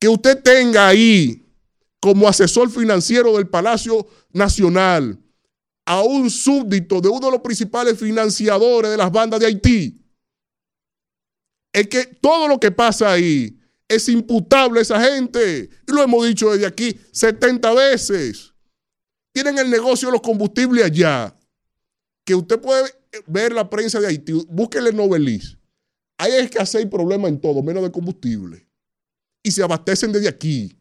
[0.01, 1.47] que usted tenga ahí
[2.01, 5.16] como asesor financiero del Palacio Nacional
[5.86, 10.05] a un súbdito de uno de los principales financiadores de las bandas de Haití?
[11.73, 15.70] Es que todo lo que pasa ahí es imputable esa gente.
[15.86, 18.52] Y lo hemos dicho desde aquí 70 veces.
[19.32, 21.36] Tienen el negocio de los combustibles allá.
[22.24, 22.90] Que usted puede
[23.27, 24.32] ver la prensa de Haití.
[24.48, 25.59] Búsquele Novelis.
[26.16, 28.66] Ahí es que hay problema en todo, menos de combustible.
[29.43, 30.78] Y se abastecen desde aquí.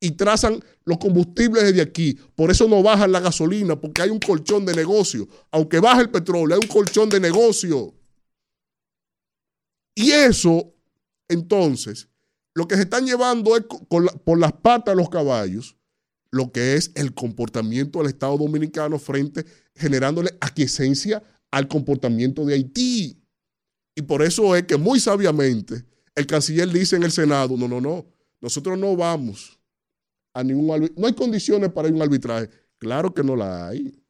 [0.00, 2.18] Y trazan los combustibles desde aquí.
[2.34, 5.28] Por eso no bajan la gasolina, porque hay un colchón de negocio.
[5.50, 7.94] Aunque baje el petróleo, hay un colchón de negocio.
[9.94, 10.72] Y eso,
[11.30, 12.08] entonces,
[12.54, 15.76] lo que se están llevando es por las patas los caballos
[16.30, 19.44] lo que es el comportamiento del Estado Dominicano frente,
[19.74, 23.20] generándole aquiescencia al comportamiento de Haití.
[23.96, 25.84] Y por eso es que muy sabiamente
[26.14, 28.06] el canciller dice en el Senado, no, no, no,
[28.40, 29.58] nosotros no vamos
[30.32, 32.48] a ningún arbitraje, no hay condiciones para un arbitraje.
[32.78, 34.00] Claro que no la hay,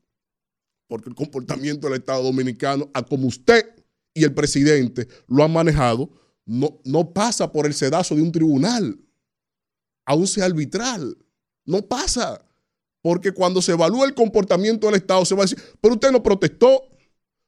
[0.86, 3.74] porque el comportamiento del Estado Dominicano, a como usted
[4.12, 6.10] y el presidente lo han manejado,
[6.50, 8.98] no, no pasa por el sedazo de un tribunal,
[10.04, 11.16] aún sea arbitral.
[11.64, 12.44] No pasa.
[13.02, 16.22] Porque cuando se evalúa el comportamiento del Estado, se va a decir, pero usted no
[16.22, 16.82] protestó,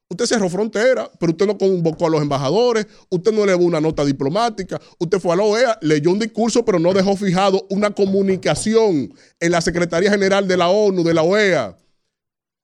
[0.09, 4.05] usted cerró frontera, pero usted no convocó a los embajadores, usted no elevó una nota
[4.05, 9.13] diplomática, usted fue a la OEA, leyó un discurso, pero no dejó fijado una comunicación
[9.41, 11.77] en la Secretaría General de la ONU, de la OEA,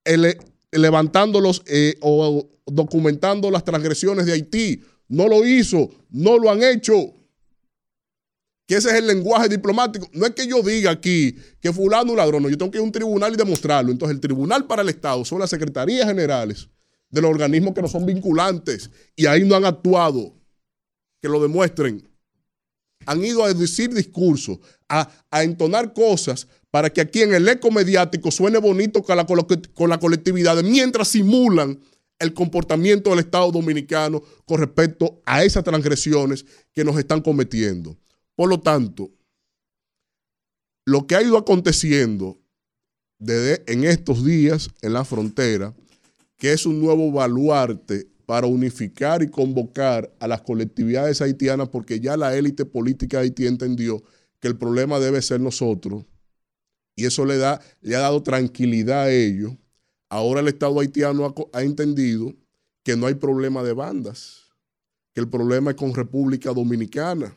[0.05, 0.39] ele-
[0.70, 4.82] levantando los eh, o documentando las transgresiones de Haití.
[5.09, 7.14] No lo hizo, no lo han hecho
[8.68, 10.10] que ese es el lenguaje diplomático.
[10.12, 12.85] No es que yo diga aquí que fulano ladrón, no, yo tengo que ir a
[12.85, 13.90] un tribunal y demostrarlo.
[13.90, 16.68] Entonces, el tribunal para el Estado son las secretarías generales
[17.09, 20.35] de los organismos que no son vinculantes y ahí no han actuado.
[21.22, 22.06] Que lo demuestren.
[23.06, 24.59] Han ido a decir discursos,
[24.89, 29.26] a, a entonar cosas para que aquí en el eco mediático suene bonito con la,
[29.26, 31.80] con la colectividad, mientras simulan
[32.19, 37.97] el comportamiento del Estado dominicano con respecto a esas transgresiones que nos están cometiendo.
[38.35, 39.11] Por lo tanto,
[40.85, 42.39] lo que ha ido aconteciendo
[43.19, 45.74] desde en estos días en la frontera,
[46.36, 52.16] que es un nuevo baluarte para unificar y convocar a las colectividades haitianas, porque ya
[52.16, 54.03] la élite política de Haití entendió
[54.39, 56.05] que el problema debe ser nosotros,
[56.95, 59.53] y eso le, da, le ha dado tranquilidad a ellos.
[60.10, 62.35] Ahora el Estado haitiano ha, entendido
[62.85, 64.51] que no hay problema de bandas,
[65.14, 67.36] que el problema es con República Dominicana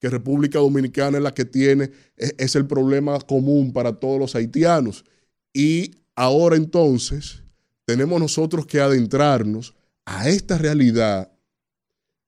[0.00, 4.34] que República Dominicana es la que tiene, es, es el problema común para todos los
[4.34, 5.04] haitianos.
[5.52, 7.42] Y ahora entonces
[7.86, 9.74] tenemos nosotros que adentrarnos
[10.04, 11.32] a esta realidad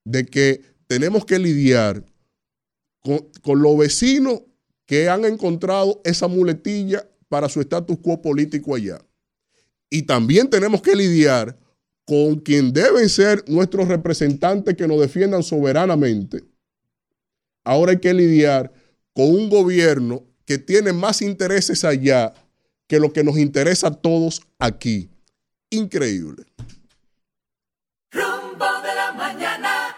[0.05, 2.03] de que tenemos que lidiar
[3.01, 4.41] con, con los vecinos
[4.85, 8.99] que han encontrado esa muletilla para su status quo político allá.
[9.89, 11.57] Y también tenemos que lidiar
[12.05, 16.43] con quien deben ser nuestros representantes que nos defiendan soberanamente
[17.69, 18.71] ahora hay que lidiar
[19.13, 22.33] con un gobierno que tiene más intereses allá
[22.87, 25.09] que lo que nos interesa a todos aquí.
[25.69, 26.45] Increíble.
[28.11, 29.95] Rumbo de la mañana.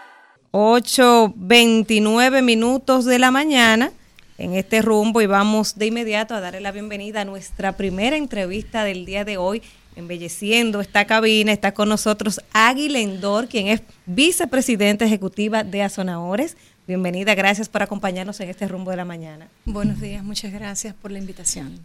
[0.50, 3.90] 8.29 minutos de la mañana
[4.36, 8.84] en este rumbo y vamos de inmediato a darle la bienvenida a nuestra primera entrevista
[8.84, 9.62] del día de hoy,
[9.96, 11.52] embelleciendo esta cabina.
[11.52, 16.56] Está con nosotros Águila Endor, quien es vicepresidenta ejecutiva de Azonahores.
[16.86, 19.48] Bienvenida, gracias por acompañarnos en este rumbo de la mañana.
[19.64, 21.78] Buenos días, muchas gracias por la invitación.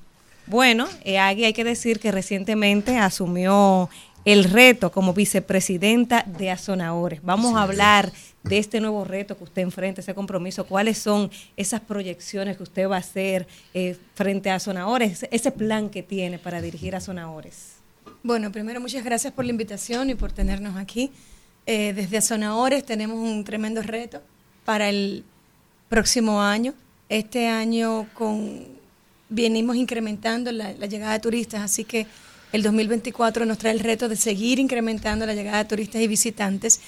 [0.48, 3.90] Bueno, eh, Agui, hay que decir que recientemente asumió
[4.26, 7.20] el reto como vicepresidenta de Azonahores.
[7.22, 8.12] Vamos a hablar
[8.44, 10.66] de este nuevo reto que usted enfrenta, ese compromiso.
[10.66, 15.26] ¿Cuáles son esas proyecciones que usted va a hacer eh, frente a Azonahores?
[15.32, 17.77] Ese- plan que tiene para dirigir a Azonahores.
[18.24, 21.12] Bueno, primero muchas gracias por la invitación y por tenernos aquí.
[21.66, 24.22] Eh, desde Azonahores tenemos un tremendo reto
[24.66, 25.24] para el
[25.90, 26.74] próximo año.
[27.10, 28.66] Este año con
[29.30, 32.08] venimos incrementando la, la llegada de turistas, así que
[32.54, 36.80] el 2024 nos trae el reto de seguir incrementando la llegada de turistas y visitantes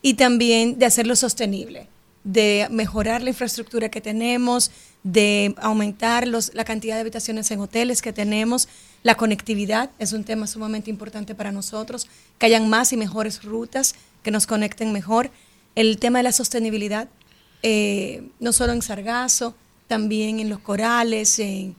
[0.00, 1.86] y también de hacerlo sostenible,
[2.24, 4.70] de mejorar la infraestructura que tenemos,
[5.02, 8.68] de aumentar los, la cantidad de habitaciones en hoteles que tenemos.
[9.02, 12.06] La conectividad es un tema sumamente importante para nosotros,
[12.38, 15.30] que hayan más y mejores rutas que nos conecten mejor.
[15.74, 17.08] El tema de la sostenibilidad,
[17.62, 19.54] eh, no solo en Sargazo,
[19.88, 21.74] también en los corales, en,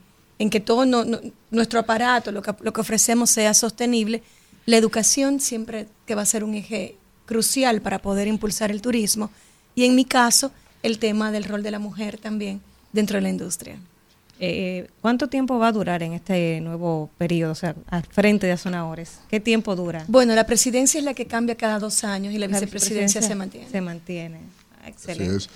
[0.50, 1.06] que todo no-
[1.50, 4.22] nuestro aparato, lo que, lo que ofrecemos sea sostenible.
[4.66, 9.30] La educación siempre que va a ser un eje crucial para poder impulsar el turismo.
[9.74, 10.52] Y en mi caso,
[10.82, 12.60] el tema del rol de la mujer también
[12.92, 13.78] dentro de la industria.
[14.40, 18.52] Eh, ¿Cuánto tiempo va a durar en este nuevo periodo, o sea, al frente de
[18.52, 19.20] Azonahores?
[19.28, 20.04] ¿Qué tiempo dura?
[20.08, 23.22] Bueno, la presidencia es la que cambia cada dos años y la, La vicepresidencia vicepresidencia
[23.22, 23.70] se mantiene.
[23.70, 24.38] Se mantiene.
[24.72, 25.36] Ah, Así Excelente.
[25.36, 25.48] es.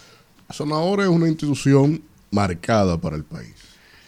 [0.50, 3.55] Sonadora es una institución marcada para el país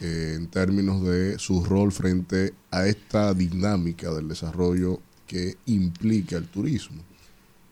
[0.01, 6.47] eh, en términos de su rol frente a esta dinámica del desarrollo que implica el
[6.47, 7.03] turismo.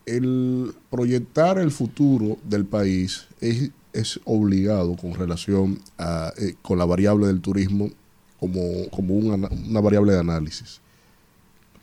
[0.05, 6.85] El proyectar el futuro del país es, es obligado con relación a eh, con la
[6.85, 7.91] variable del turismo
[8.39, 10.81] como, como una, una variable de análisis.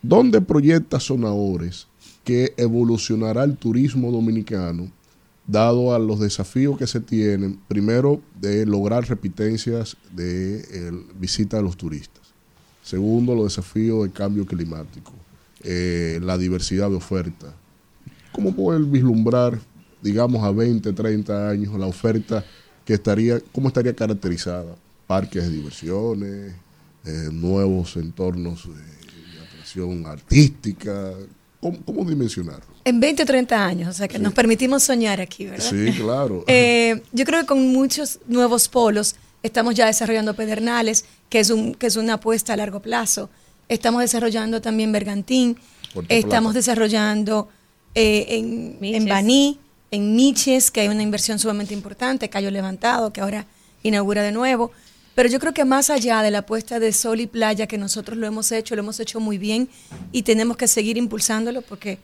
[0.02, 1.88] ¿Dónde proyecta Sonadores
[2.24, 4.92] que evolucionará el turismo dominicano
[5.48, 11.78] dado a los desafíos que se tienen, primero de lograr repitencias de visita de los
[11.78, 12.24] turistas.
[12.84, 15.12] Segundo, los desafíos del cambio climático,
[15.64, 17.54] eh, la diversidad de oferta.
[18.32, 19.60] ¿Cómo poder vislumbrar,
[20.06, 22.46] digamos, a 20, 30 años la oferta
[22.86, 24.76] que estaría, cómo estaría caracterizada?
[25.08, 26.54] Parques de diversiones,
[27.06, 31.12] eh, nuevos entornos eh, de atracción artística.
[31.60, 32.66] ¿Cómo, cómo dimensionarlo?
[32.84, 35.66] En 20 o 30 años, o sea que nos permitimos soñar aquí, ¿verdad?
[35.68, 36.44] Sí, claro.
[36.48, 41.74] Eh, yo creo que con muchos nuevos polos estamos ya desarrollando Pedernales, que es, un,
[41.74, 43.32] que es una apuesta a largo plazo.
[43.70, 45.58] Estamos desarrollando también Bergantín.
[45.96, 46.60] Puerto Estamos Plata.
[46.60, 47.50] desarrollando
[47.96, 49.60] eh, en, en Baní,
[49.92, 53.46] en Miches, que hay una inversión sumamente importante, Cayo Levantado, que ahora
[53.84, 54.72] inaugura de nuevo.
[55.16, 58.18] Pero yo creo que más allá de la apuesta de sol y playa, que nosotros
[58.18, 59.70] lo hemos hecho, lo hemos hecho muy bien
[60.12, 62.00] y tenemos que seguir impulsándolo porque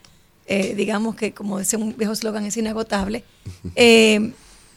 [0.46, 3.24] eh, digamos que, como dice un viejo eslogan, es inagotable.
[3.74, 4.32] Eh,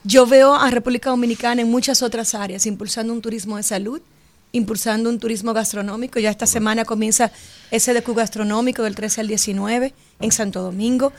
[0.07, 3.99] yo veo a República Dominicana en muchas otras áreas, impulsando un turismo de salud,
[4.52, 6.19] impulsando un turismo gastronómico.
[6.19, 7.32] Ya esta semana comienza
[7.72, 11.11] ese DQ gastronómico del 13 al 19 en Santo Domingo,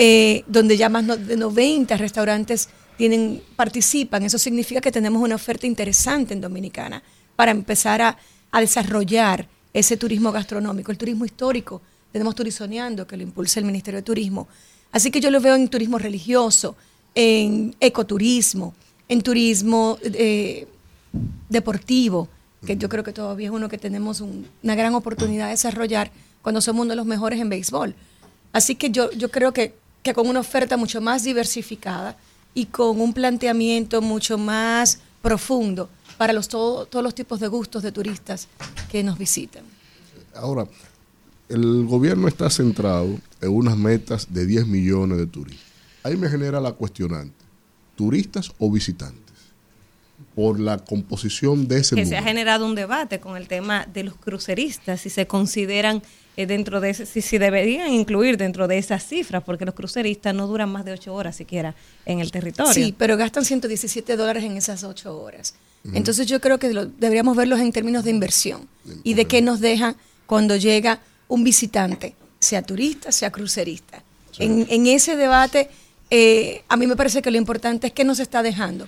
[0.00, 4.22] eh, donde ya más no- de 90 restaurantes tienen, participan.
[4.22, 7.02] Eso significa que tenemos una oferta interesante en Dominicana
[7.36, 8.16] para empezar a,
[8.52, 11.82] a desarrollar ese turismo gastronómico, el turismo histórico.
[12.12, 14.46] Tenemos Turizoneando, que lo impulsa el Ministerio de Turismo.
[14.92, 16.76] Así que yo lo veo en turismo religioso,
[17.14, 18.74] en ecoturismo,
[19.08, 20.66] en turismo eh,
[21.48, 22.28] deportivo,
[22.66, 26.10] que yo creo que todavía es uno que tenemos un- una gran oportunidad de desarrollar
[26.42, 27.94] cuando somos uno de los mejores en béisbol.
[28.52, 32.16] Así que yo, yo creo que, que con una oferta mucho más diversificada
[32.54, 37.82] y con un planteamiento mucho más profundo para los, todo- todos los tipos de gustos
[37.82, 38.48] de turistas
[38.90, 39.62] que nos visitan.
[40.34, 40.66] Ahora,
[41.48, 45.64] el gobierno está centrado en unas metas de 10 millones de turistas.
[46.02, 47.34] Ahí me genera la cuestionante,
[47.96, 49.22] ¿turistas o visitantes?
[50.34, 54.04] Por la composición de ese que se ha generado un debate con el tema de
[54.04, 56.02] los cruceristas, si se consideran
[56.40, 60.32] eh, dentro de ese, si, si deberían incluir dentro de esas cifras, porque los cruceristas
[60.34, 61.74] no duran más de ocho horas siquiera
[62.06, 62.72] en el territorio.
[62.72, 65.54] Sí, pero gastan 117 dólares en esas ocho horas.
[65.94, 68.68] Entonces yo creo que lo- deberíamos verlos en términos de inversión
[69.04, 69.94] y de qué nos deja
[70.26, 74.02] cuando llega un visitante, sea turista, sea crucerista.
[74.38, 75.68] En, en ese debate,
[76.10, 78.86] eh, a mí me parece que lo importante es qué nos está dejando.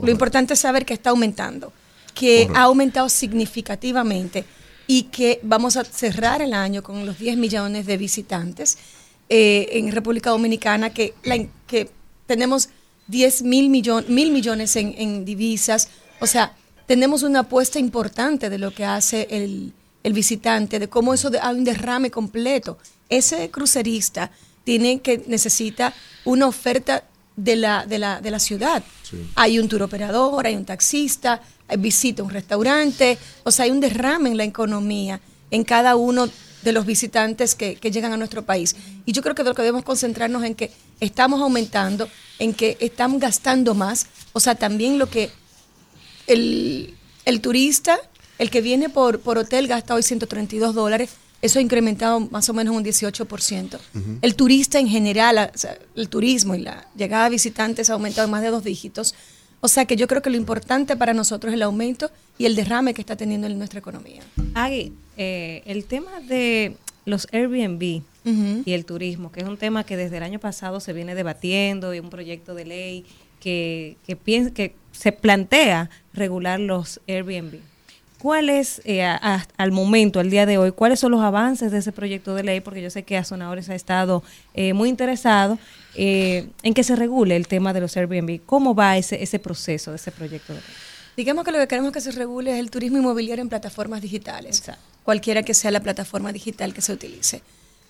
[0.00, 1.72] Lo importante es saber que está aumentando,
[2.14, 4.44] que ha aumentado significativamente
[4.94, 8.76] y que vamos a cerrar el año con los 10 millones de visitantes
[9.28, 11.88] eh, en República Dominicana, que, la in- que
[12.26, 12.70] tenemos
[13.06, 15.88] 10 mil, millon- mil millones en, en divisas.
[16.20, 16.56] O sea,
[16.86, 19.72] tenemos una apuesta importante de lo que hace el,
[20.02, 22.76] el visitante, de cómo eso de- hay un derrame completo.
[23.08, 24.32] Ese crucerista
[24.64, 25.94] tiene que necesita
[26.24, 27.04] una oferta
[27.36, 28.82] de la, de la, de la ciudad.
[29.36, 31.40] Hay un tour operador, hay un taxista,
[31.78, 35.20] visita un restaurante, o sea, hay un derrame en la economía
[35.50, 36.28] en cada uno
[36.62, 38.76] de los visitantes que, que llegan a nuestro país.
[39.06, 40.70] Y yo creo que lo que debemos concentrarnos en que
[41.00, 45.30] estamos aumentando, en que estamos gastando más, o sea, también lo que
[46.26, 46.94] el,
[47.24, 47.98] el turista,
[48.38, 51.10] el que viene por, por hotel gasta hoy 132 dólares,
[51.42, 53.78] eso ha incrementado más o menos un 18%.
[54.20, 58.26] El turista en general, o sea, el turismo y la llegada de visitantes ha aumentado
[58.26, 59.14] en más de dos dígitos.
[59.60, 62.56] O sea que yo creo que lo importante para nosotros es el aumento y el
[62.56, 64.22] derrame que está teniendo en nuestra economía.
[64.54, 69.96] Agui, eh, el tema de los Airbnb y el turismo, que es un tema que
[69.96, 73.04] desde el año pasado se viene debatiendo y un proyecto de ley
[73.40, 77.60] que, que, piensa, que se plantea regular los Airbnb.
[78.20, 81.72] ¿Cuál es, eh, a- a- al momento, al día de hoy, cuáles son los avances
[81.72, 82.60] de ese proyecto de ley?
[82.60, 84.22] Porque yo sé que Azonadores ha estado
[84.52, 85.58] eh, muy interesado
[85.94, 88.40] eh, en que se regule el tema de los Airbnb.
[88.44, 90.68] ¿Cómo va ese, ese proceso de ese proyecto de ley?
[91.16, 94.62] Digamos que lo que queremos que se regule es el turismo inmobiliario en plataformas digitales,
[95.02, 97.42] cualquiera que sea la plataforma digital que se utilice.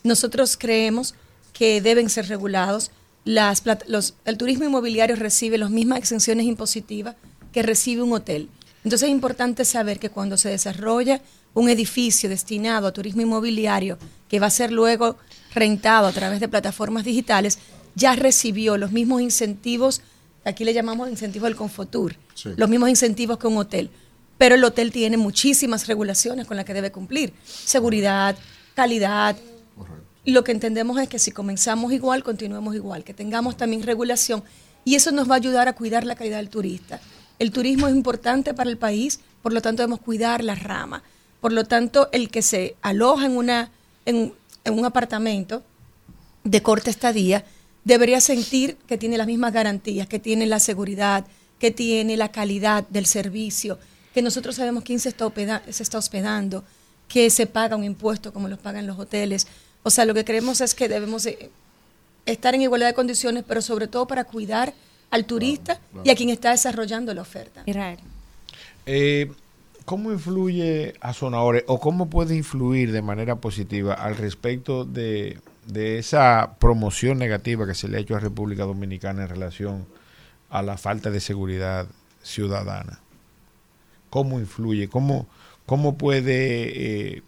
[0.05, 1.15] Nosotros creemos
[1.52, 2.90] que deben ser regulados.
[3.24, 7.16] Las los- el turismo inmobiliario recibe las mismas exenciones impositivas
[7.52, 8.48] que recibe un hotel.
[8.85, 11.20] Entonces es importante saber que cuando se desarrolla
[11.55, 13.98] un edificio destinado a turismo inmobiliario
[14.28, 15.16] que va a ser luego
[15.55, 17.59] rentado a través de plataformas digitales,
[17.94, 20.01] ya recibió los mismos incentivos,
[20.44, 22.51] aquí le llamamos incentivos del Confotur, Sí.
[22.57, 23.90] los mismos incentivos que un hotel.
[24.39, 27.35] Pero el hotel tiene muchísimas regulaciones con las que debe cumplir.
[27.44, 28.36] Seguridad,
[28.74, 29.36] calidad.
[30.24, 34.43] Y lo que entendemos es que si comenzamos igual, continuemos igual, que tengamos también regulación
[34.85, 37.01] y eso nos va a ayudar a cuidar la calidad del turista.
[37.40, 41.02] El turismo es importante para el país, por lo tanto debemos cuidar la rama.
[41.40, 43.70] Por lo tanto, el que se aloja en, una,
[44.04, 44.34] en,
[44.66, 45.62] un apartamento
[46.44, 47.46] de corta estadía
[47.82, 51.24] debería sentir que tiene las mismas garantías, que tiene la seguridad,
[51.58, 53.78] que tiene la calidad del servicio,
[54.12, 55.32] que nosotros sabemos quién se está,
[55.70, 56.62] se está hospedando,
[57.08, 59.46] que se paga un impuesto como los pagan los hoteles.
[59.82, 61.50] O sea, lo que creemos es que debemos eh,
[62.26, 64.74] estar en igualdad de condiciones, pero sobre todo para cuidar
[65.10, 67.62] al turista y a quien está desarrollando la oferta.
[68.86, 69.30] Eh,
[69.84, 75.98] ¿Cómo influye a Sonadores o cómo puede influir de manera positiva al respecto de, de
[75.98, 79.86] esa promoción negativa que se le ha hecho a República Dominicana en relación
[80.48, 81.86] a la falta de seguridad
[82.22, 83.00] ciudadana?
[84.10, 84.88] ¿Cómo influye?
[84.88, 85.26] ¿Cómo,
[85.66, 87.22] cómo puede eh,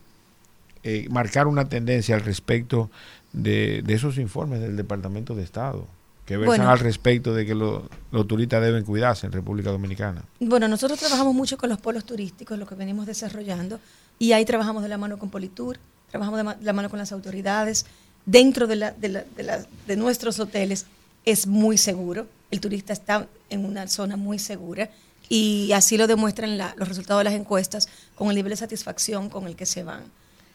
[0.84, 2.90] eh, marcar una tendencia al respecto
[3.32, 5.86] de, de esos informes del Departamento de Estado
[6.26, 6.70] que versan Bueno.
[6.70, 10.22] al respecto de que lo- los turistas deben cuidarse en República Dominicana?
[10.40, 13.80] Bueno, nosotros trabajamos mucho con los polos turísticos, lo que venimos desarrollando,
[14.18, 15.78] y ahí trabajamos de la mano con Politur,
[16.10, 17.86] trabajamos de ma- la mano con las autoridades.
[18.24, 20.86] Dentro de, la- de la- de la- de nuestros hoteles
[21.24, 24.90] es muy seguro, el turista está en una zona muy segura,
[25.28, 29.28] y así lo demuestran la- los resultados de las encuestas con el nivel de satisfacción
[29.28, 30.02] con el que se van.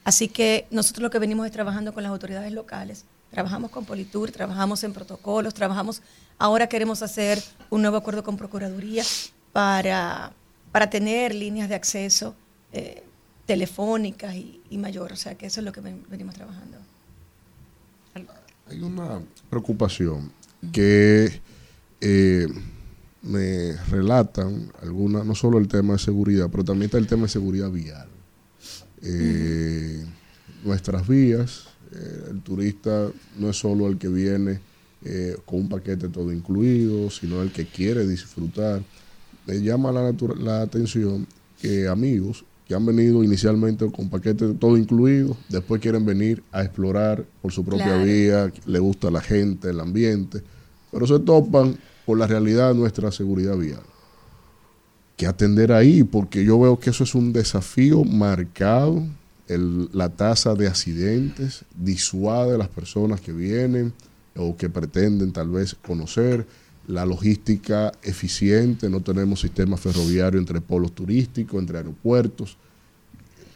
[0.06, 4.32] Así que nosotros lo que venimos es trabajando con las autoridades locales, trabajamos con Politur,
[4.32, 6.02] trabajamos en protocolos, trabajamos,
[6.38, 9.04] ahora queremos hacer un nuevo acuerdo con Procuraduría
[9.54, 10.32] para,
[10.72, 12.36] para tener líneas de acceso
[12.74, 13.04] eh,
[13.46, 16.78] telefónicas y, y mayor, o sea que eso es lo que ven- venimos trabajando.
[18.70, 20.32] Hay una preocupación
[20.74, 21.40] que
[22.02, 22.48] eh,
[23.22, 27.30] me relatan algunas, no solo el tema de seguridad, pero también está el tema de
[27.30, 28.08] seguridad vial.
[29.04, 30.06] Eh,
[30.64, 31.67] Nuestras vías,
[31.98, 33.10] eh, el turista
[33.40, 34.60] no es solo el que viene
[35.04, 38.82] eh, con un paquete todo incluido, sino el que quiere disfrutar.
[39.46, 41.26] Me llama la, la atención
[41.62, 47.24] que amigos que han venido inicialmente con paquete todo incluido, después quieren venir a explorar
[47.42, 48.04] por su propia Claro.
[48.04, 50.44] vía, le gusta la gente, el ambiente,
[50.92, 53.80] pero se topan con la realidad de nuestra seguridad vial.
[55.16, 59.02] Que atender ahí, porque yo veo que eso es un desafío marcado,
[59.48, 63.94] la tasa de accidentes disuade a las personas que vienen
[64.36, 66.46] o que pretenden tal vez conocer,
[66.88, 72.58] la logística eficiente, no tenemos sistema ferroviario entre polos turísticos, entre aeropuertos.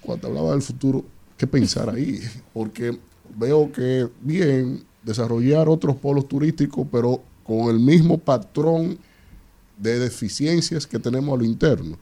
[0.02, 1.06] Cuando hablaba del futuro,
[1.38, 2.20] ¿qué pensar ahí?
[2.54, 2.98] Porque
[3.38, 8.98] veo que bien desarrollar otros polos turísticos, pero con el mismo patrón
[9.78, 11.98] de deficiencias que tenemos a lo interno.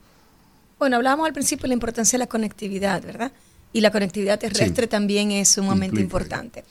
[0.79, 3.31] Bueno, hablábamos al principio de la importancia de la conectividad, ¿verdad?
[3.71, 6.63] Y la conectividad terrestre también es sumamente Implica, importante.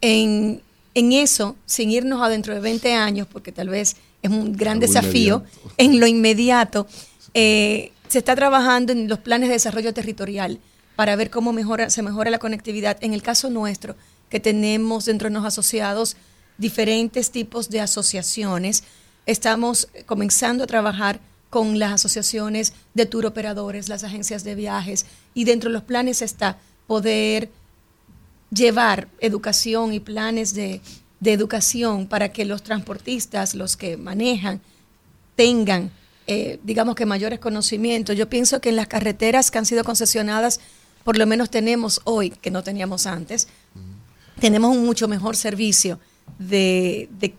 [0.00, 0.62] En,
[0.94, 4.78] en eso, sin irnos a dentro de 20 años, porque tal vez es un gran
[4.78, 5.44] Algo desafío,
[5.76, 6.86] en lo inmediato,
[7.34, 10.58] eh, se está trabajando en los planes de desarrollo territorial
[10.96, 12.98] para ver cómo mejora, se mejora la conectividad.
[13.00, 13.96] En el caso nuestro,
[14.28, 16.16] que tenemos dentro de los asociados
[16.58, 18.84] diferentes tipos de asociaciones,
[19.26, 21.20] estamos comenzando a trabajar
[21.50, 25.04] con las asociaciones de tour operadores, las agencias de viajes,
[25.34, 27.50] y dentro de los planes está poder
[28.52, 30.80] llevar educación y planes de,
[31.20, 34.60] de educación para que los transportistas, los que manejan,
[35.36, 35.90] tengan,
[36.26, 38.16] eh, digamos que mayores conocimientos.
[38.16, 40.60] Yo pienso que en las carreteras que han sido concesionadas,
[41.04, 43.48] por lo menos tenemos hoy, que no teníamos antes,
[44.40, 45.98] tenemos un mucho mejor servicio
[46.38, 47.34] de, de-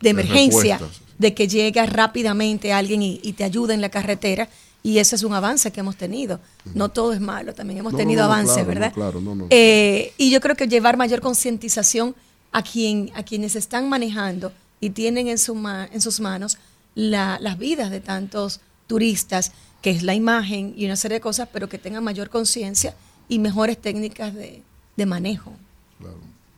[0.00, 1.07] de emergencia, respuestas.
[1.18, 4.48] De que llega rápidamente alguien y, y te ayuda en la carretera.
[4.82, 6.38] Y ese es un avance que hemos tenido.
[6.74, 8.92] No todo es malo, también hemos No, tenido no, no, avances, claro, no, ¿verdad?
[8.94, 9.46] claro, no, no.
[9.50, 12.14] Eh, y yo creo que llevar mayor concientización
[12.52, 16.58] a, quien, a quienes están manejando y tienen en, su ma- en sus manos
[16.94, 19.50] la- las vidas de tantos turistas,
[19.82, 22.94] que es la imagen y una serie de cosas, pero que tengan mayor conciencia
[23.28, 24.62] y mejores técnicas de,
[24.96, 25.52] de manejo.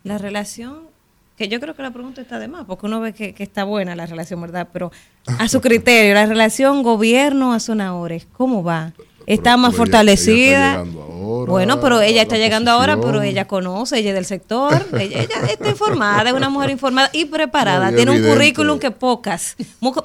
[0.05, 0.81] La relación,
[1.41, 3.65] que yo creo que la pregunta está de más, porque uno ve que, que está
[3.65, 4.69] buena la relación, ¿verdad?
[4.75, 4.93] Pero
[5.39, 8.93] a su criterio, la relación gobierno a Sonadores, ¿cómo va?
[9.27, 10.73] ¿Está más pero ella- fortalecida?
[10.75, 14.11] ella está llegando ahora, bueno, pero ella la está llegando ahora, pero ella conoce, ella
[14.11, 17.97] es del sector, ella, ella está informada, es una mujer informada y preparada, No, y
[17.97, 19.57] tiene un currículum que pocas,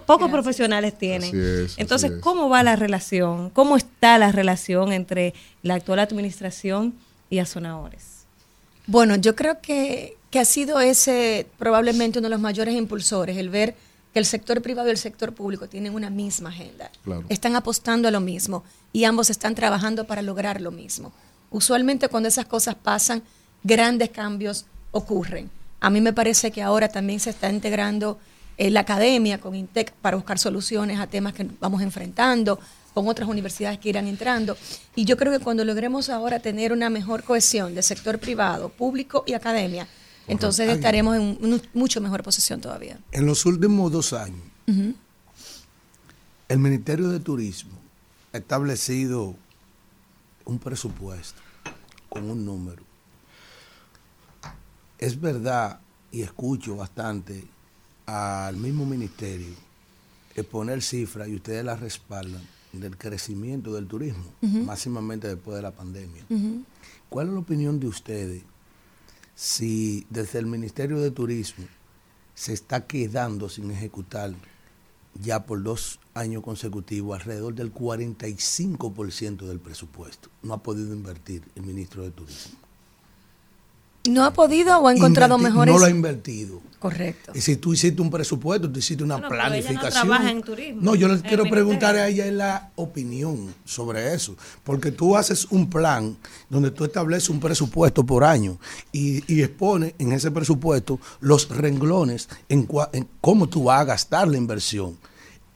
[0.06, 1.28] pocos profesionales tienen.
[1.30, 2.20] Así es, así Entonces, es.
[2.20, 3.50] ¿cómo va la relación?
[3.50, 5.34] ¿Cómo está la relación entre
[5.64, 6.94] la actual administración
[7.30, 8.26] y Azonadores?
[8.88, 13.50] Bueno, yo creo que, que ha sido ese probablemente uno de los mayores impulsores, el
[13.50, 13.74] ver
[14.12, 16.92] que el sector privado y el sector público tienen una misma agenda.
[17.06, 17.24] Claro.
[17.30, 21.14] Están apostando a lo mismo y ambos están trabajando para lograr lo mismo.
[21.52, 23.24] Usualmente cuando esas cosas pasan,
[23.64, 25.50] grandes cambios ocurren.
[25.80, 28.20] A mí me parece que ahora también se está integrando
[28.58, 32.60] eh, la academia con INTEC para buscar soluciones a temas que vamos enfrentando,
[32.94, 34.58] con otras universidades que irán entrando.
[34.98, 39.24] Y yo creo que cuando logremos ahora tener una mejor cohesión de sector privado, público
[39.26, 39.88] y academia,
[40.28, 43.00] Entonces estaremos en una mucho mejor posición todavía.
[43.12, 44.42] En los últimos dos años,
[46.48, 47.74] el Ministerio de Turismo
[48.34, 49.36] ha establecido
[50.46, 51.42] un presupuesto
[52.10, 52.84] con un número.
[54.98, 55.80] Es verdad,
[56.12, 57.46] y escucho bastante
[58.06, 59.54] al mismo ministerio
[60.36, 62.42] exponer cifras y ustedes las respaldan
[62.72, 66.24] del crecimiento del turismo, máximamente después de la pandemia.
[67.10, 68.44] ¿Cuál es la opinión de ustedes
[69.36, 71.66] si desde el Ministerio de Turismo
[72.34, 74.34] se está quedando sin ejecutar
[75.22, 80.30] ya por dos años consecutivos alrededor del 45% del presupuesto?
[80.42, 82.65] No ha podido invertir el ministro de Turismo.
[84.10, 85.74] ¿No ha podido o ha encontrado Invertir- mejores?
[85.74, 86.62] No lo ha invertido.
[86.80, 87.32] Correcto.
[87.34, 90.08] Y si tú hiciste un presupuesto, tú hiciste una Bueno, pero ella no planificación.
[90.08, 94.36] trabaja en turismo, No, yo le quiero preguntar a ella la opinión sobre eso.
[94.64, 96.16] Porque tú haces un plan
[96.48, 98.60] donde tú estableces un presupuesto por año
[98.92, 103.86] y, y expones en ese presupuesto los renglones en, cua- en cómo tú vas a
[103.86, 104.96] gastar la inversión.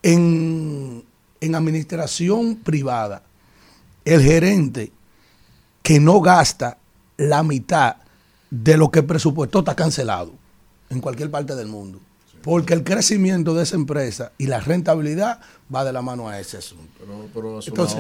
[0.02, 1.04] En,
[1.42, 3.22] en administración privada,
[4.06, 4.92] el gerente
[5.84, 6.78] que no gasta
[7.18, 7.98] la mitad
[8.50, 10.32] de lo que presupuestó está cancelado
[10.90, 12.00] en cualquier parte del mundo.
[12.42, 15.42] Porque el crecimiento de esa empresa y la rentabilidad
[15.74, 16.86] va de la mano a ese asunto.
[16.98, 18.00] Pero, pero Entonces,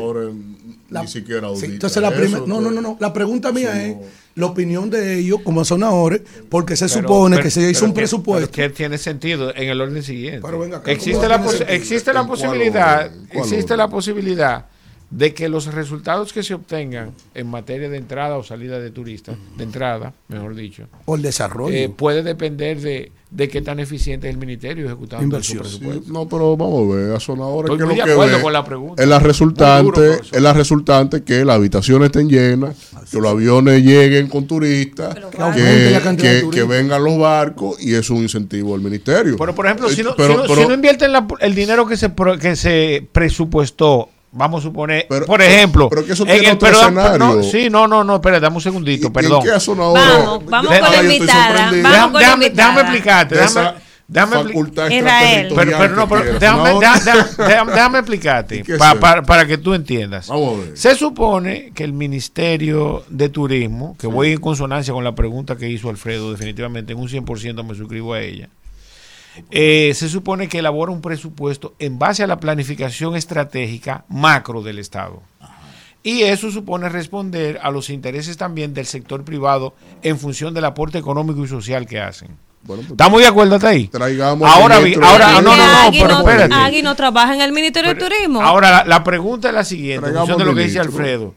[0.90, 2.96] la- ni siquiera Sí, audita entonces la eso, no, no, no, no.
[3.02, 3.98] La pregunta mía es
[4.36, 7.86] la opinión de ellos como sonadores, porque se Pero- supone pero- que se hizo pero
[7.88, 8.50] un que- presupuesto.
[8.56, 10.40] pero que tiene sentido en el orden siguiente.
[10.42, 13.78] Pero venga acá, existe ¿cómo la, existe la ¿En cuál posibilidad, existe orden?
[13.78, 14.66] la posibilidad
[15.12, 19.36] de que los resultados que se obtengan en materia de entrada o salida de turistas,
[19.58, 21.76] de entrada, mejor dicho, O el desarrollo.
[21.76, 25.64] eh, puede depender de, de qué tan eficiente es el ministerio ejecutando Inversión.
[25.66, 26.04] su presupuesto.
[26.06, 28.36] Sí, no, pero vamos a ver, a sonadores Estoy que muy lo de que acuerdo
[28.38, 29.02] ve con la pregunta.
[29.02, 30.36] Es la resultante, duro, profesor.
[30.38, 32.76] es la resultante que las habitaciones estén llenas,
[33.10, 36.50] que los aviones lleguen con turistas, que, que- turistas.
[36.54, 39.38] que vengan los barcos y es un incentivo del ministerio.
[39.40, 41.88] Pero, por ejemplo, si no, Pero- si no- pero- si no invierten la- el dinero
[41.88, 46.24] que se, pro- que se presupuestó, vamos a suponer, Pero- por ejemplo, pero que eso
[46.24, 47.18] en el- otro escenario.
[47.18, 49.42] no, sí, no, no, no, espera, dame un segundito, ¿Y- y perdón.
[49.48, 49.72] en qué?
[49.74, 51.72] Vamos, vamos con la invitada.
[51.72, 52.70] Vamos Déjame- con la déjame- invitada.
[52.70, 53.72] déjame explicarte, déjame,
[54.08, 55.54] déjame expli- facultad Israel.
[55.56, 56.40] pero, pero no, pero que tiene.
[56.40, 57.04] déjame, Sonador.
[57.04, 60.28] déjame- déjame- déjame explicarte pa- para, para que tú entiendas.
[60.28, 60.78] Vamos a ver.
[60.78, 65.70] Se supone que el Ministerio de Turismo, que voy en consonancia con la pregunta que
[65.70, 68.50] hizo Alfredo, definitivamente en un 100% me suscribo a ella,
[69.52, 74.80] eh, se supone que elabora un presupuesto en base a la planificación estratégica macro del
[74.80, 75.22] Estado.
[76.02, 80.98] Y eso supone responder a los intereses también del sector privado en función del aporte
[80.98, 82.30] económico y social que hacen.
[82.64, 83.88] Bueno, pues, ¿Estamos de acuerdo hasta ahí?
[83.88, 86.54] Traigamos Ahora, ahora, no, no, no, Agui pero no, espérate.
[86.54, 88.42] Agui no trabaja en el Ministerio de Turismo.
[88.42, 90.80] Ahora, la, la pregunta es la siguiente, en Traigamos función de lo que dice.
[90.80, 91.36] Alfredo.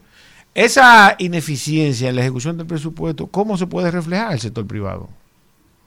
[0.55, 5.09] Esa ineficiencia en la ejecución del presupuesto, ¿cómo se puede reflejar en el sector privado?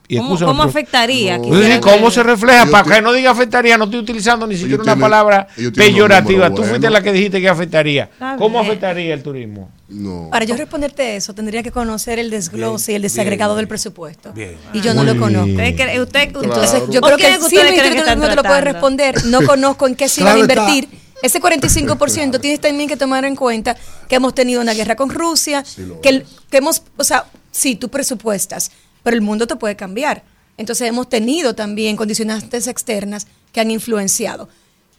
[0.07, 1.39] Y ¿Cómo, afectaría?
[1.39, 2.67] Decir, ¿Cómo se refleja?
[2.67, 6.53] Para que no diga afectaría, no estoy utilizando ni siquiera una palabra peyorativa.
[6.53, 8.03] Tú fuiste la que dijiste que afectaría.
[8.03, 8.65] Está ¿Cómo bien.
[8.71, 9.71] afectaría el turismo?
[9.87, 10.29] No.
[10.31, 14.31] Para yo responderte eso, tendría que conocer el desglose y el desagregado del presupuesto.
[14.33, 14.55] Bien.
[14.73, 15.45] Y yo no lo conozco.
[15.47, 16.01] bien.
[16.01, 16.91] ¿Usted usted- Entonces, Claro.
[16.91, 19.25] yo ¿Por creo que sí, el Ministerio de Turismo te lo puede responder.
[19.25, 20.87] No conozco en qué se iba a Claro invertir.
[21.21, 23.75] Ese 45% tienes también que tomar en cuenta
[24.07, 25.63] que hemos tenido una guerra con Rusia,
[26.01, 28.69] que hemos, o sea, sí, tú presupuestas,
[29.05, 30.23] pero el mundo te puede cambiar.
[30.57, 34.49] Entonces hemos tenido también condicionantes externas que han influenciado.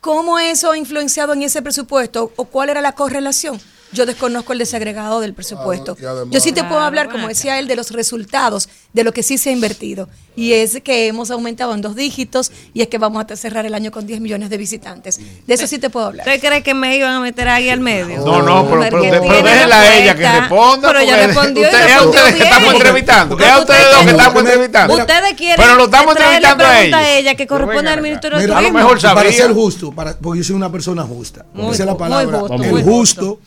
[0.01, 3.61] ¿Cómo eso ha influenciado en ese presupuesto o cuál era la correlación?
[3.93, 5.97] Yo desconozco el desagregado del presupuesto.
[5.99, 9.13] además- Yo sí te puedo Claro, hablar, como decía él, de los resultados de lo
[9.13, 10.09] que sí se ha invertido.
[10.39, 13.75] Y es que hemos aumentado en dos dígitos y es que vamos a cerrar el
[13.75, 15.19] año con 10 millones de visitantes.
[15.47, 16.27] De eso sí te puedo hablar.
[16.27, 18.19] ¿Usted cree que me iban a meter ahí al medio?
[18.25, 20.89] No, no, pero, pero, pero tiene déjela a ella que responda.
[20.89, 23.39] Pero ella porque respondió y usted- es a respondió ustedes que estamos entrevistando.
[23.39, 24.95] Es a ustedes dos que estamos entrevistando.
[24.95, 26.95] Ustedes quieren Pero lo estamos entrevistando a ellos.
[27.01, 28.59] a ella que corresponde Pero al Ministerio de Turismo.
[28.59, 29.33] a lo mejor para sabría.
[29.33, 31.47] ser justo, para, porque yo soy una persona justa.
[31.55, 32.39] Muy Esa es la palabra.
[32.41, 33.41] justo, el muy justo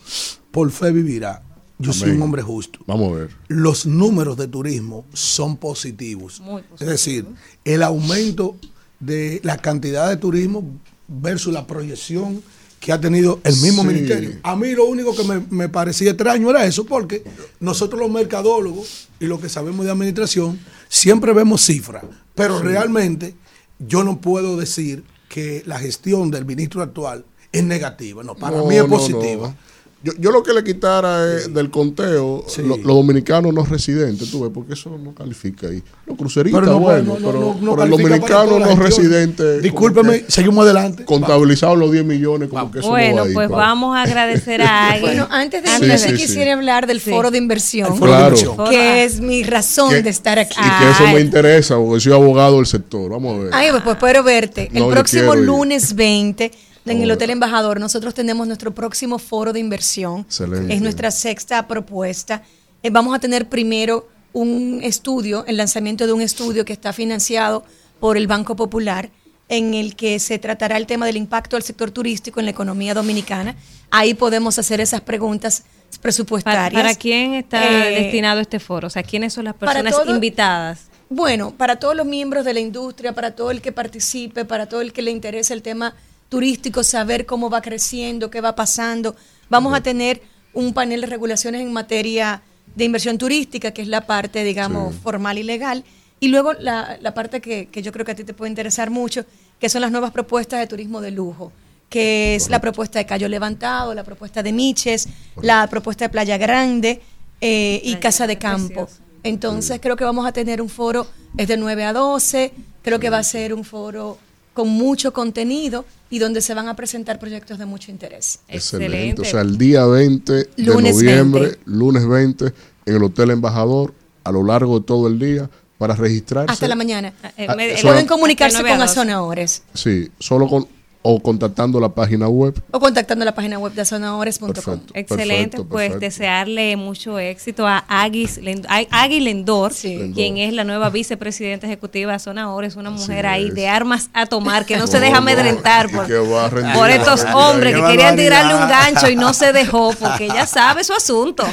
[0.50, 1.42] por fe vivirá.
[1.80, 2.78] Yo soy un hombre justo.
[2.86, 3.30] Vamos a ver.
[3.48, 6.40] Los números de turismo son positivos.
[6.40, 7.26] Muy Es decir,
[7.64, 8.56] el aumento
[9.00, 10.64] de la cantidad de turismo
[11.08, 12.42] versus la proyección
[12.80, 13.88] que ha tenido el mismo Sí.
[13.88, 14.32] ministerio.
[14.42, 17.24] A mí lo único que me, me parecía extraño era eso, porque
[17.60, 20.58] nosotros los mercadólogos y los que sabemos de administración
[20.88, 22.04] siempre vemos cifras,
[22.34, 23.34] pero realmente
[23.78, 28.22] yo no puedo decir que la gestión del ministro actual es negativa.
[28.22, 29.48] No, para No, mí es no, positiva.
[29.48, 29.56] no.
[30.02, 34.40] Yo, yo lo que le quitara es del conteo lo- los dominicanos no residentes, tú
[34.40, 35.82] ves, porque eso no califica ahí.
[36.06, 38.78] Los cruceristas, Pero no, bueno, no, no, pero, no, no pero el dominicano no gestiones.
[38.78, 39.60] residente.
[39.60, 41.04] Discúlpeme, seguimos adelante.
[41.04, 44.62] Contabilizados los 10 millones, como que eso Bueno, no va ahí, pues vamos a agradecer
[44.62, 45.00] a Agui.
[45.02, 49.20] Bueno, antes de Sí, irme, sí, quisiera hablar del foro de inversión, de que es
[49.20, 50.56] mi razón Que- de estar aquí.
[50.58, 53.10] Y que eso me interesa, porque soy abogado del sector.
[53.10, 53.50] Vamos a ver.
[53.52, 54.70] Ay, pues, pues espero verte.
[54.72, 56.50] No, el próximo lunes 20
[56.90, 60.20] en el Hotel Embajador nosotros tenemos nuestro próximo foro de inversión.
[60.22, 60.74] Excelente.
[60.74, 62.42] Es nuestra sexta propuesta.
[62.82, 67.64] Eh, vamos a tener primero un estudio, el lanzamiento de un estudio que está financiado
[67.98, 69.10] por el Banco Popular
[69.48, 72.94] en el que se tratará el tema del impacto del sector turístico en la economía
[72.94, 73.56] dominicana.
[73.90, 76.80] Ahí podemos hacer esas preguntas ¿Para, presupuestarias.
[76.82, 78.86] para quién está Eh, destinado este foro?
[78.86, 80.82] O sea, ¿quiénes son las personas todo- invitadas?
[81.08, 84.80] Bueno, para todos los miembros de la industria, para todo el que participe, para todo
[84.80, 85.96] el que le interese el tema
[86.30, 89.14] turístico, saber cómo va creciendo, qué va pasando.
[89.50, 90.22] Vamos a tener
[90.54, 92.40] un panel de regulaciones en materia
[92.74, 95.84] de inversión turística, que es la parte, digamos, formal y legal.
[96.20, 98.90] Y luego la, la parte que, que yo creo que a ti te puede interesar
[98.90, 99.26] mucho,
[99.58, 101.52] que son las nuevas propuestas de turismo de lujo,
[101.88, 105.08] que es la propuesta de Cayo Levantado, la propuesta de Miches,
[105.42, 107.02] la propuesta de Playa Grande
[107.40, 108.88] eh, y Casa de Campo.
[109.24, 112.52] Entonces creo que vamos a tener un foro, es de 9 a 12,
[112.82, 114.18] creo que va a ser un foro
[114.60, 118.40] con mucho contenido y donde se van a presentar proyectos de mucho interés.
[118.46, 119.22] Excelente.
[119.22, 121.60] O sea, el día 20 de noviembre, 20.
[121.64, 122.52] lunes 20,
[122.84, 126.52] en el Hotel Embajador, a lo largo de todo el día, para registrarse.
[126.52, 127.14] Hasta la mañana.
[127.38, 129.00] eh, me- Pueden comunicarse el con 9 a 12.
[129.00, 130.68] Azona Ores Sí, solo con
[131.02, 132.60] o contactando la página web.
[132.72, 134.52] o contactando la página web de azonaores.com.
[134.52, 134.80] Perfecto.
[134.92, 136.00] Excelente, perfecto, pues perfecto.
[136.04, 140.14] desearle mucho éxito a Aguis Lend- A- Agui Lendor, Lendor.
[140.14, 142.66] quien es la nueva vicepresidenta ejecutiva de Zona Oro.
[142.66, 143.54] Es una mujer ahí es.
[143.54, 147.86] de armas a tomar, que no, se deja amedrentar por, rendir, estos hombres que Qué
[147.86, 151.44] querían tirarle un gancho y no se dejó, porque ella sabe su asunto.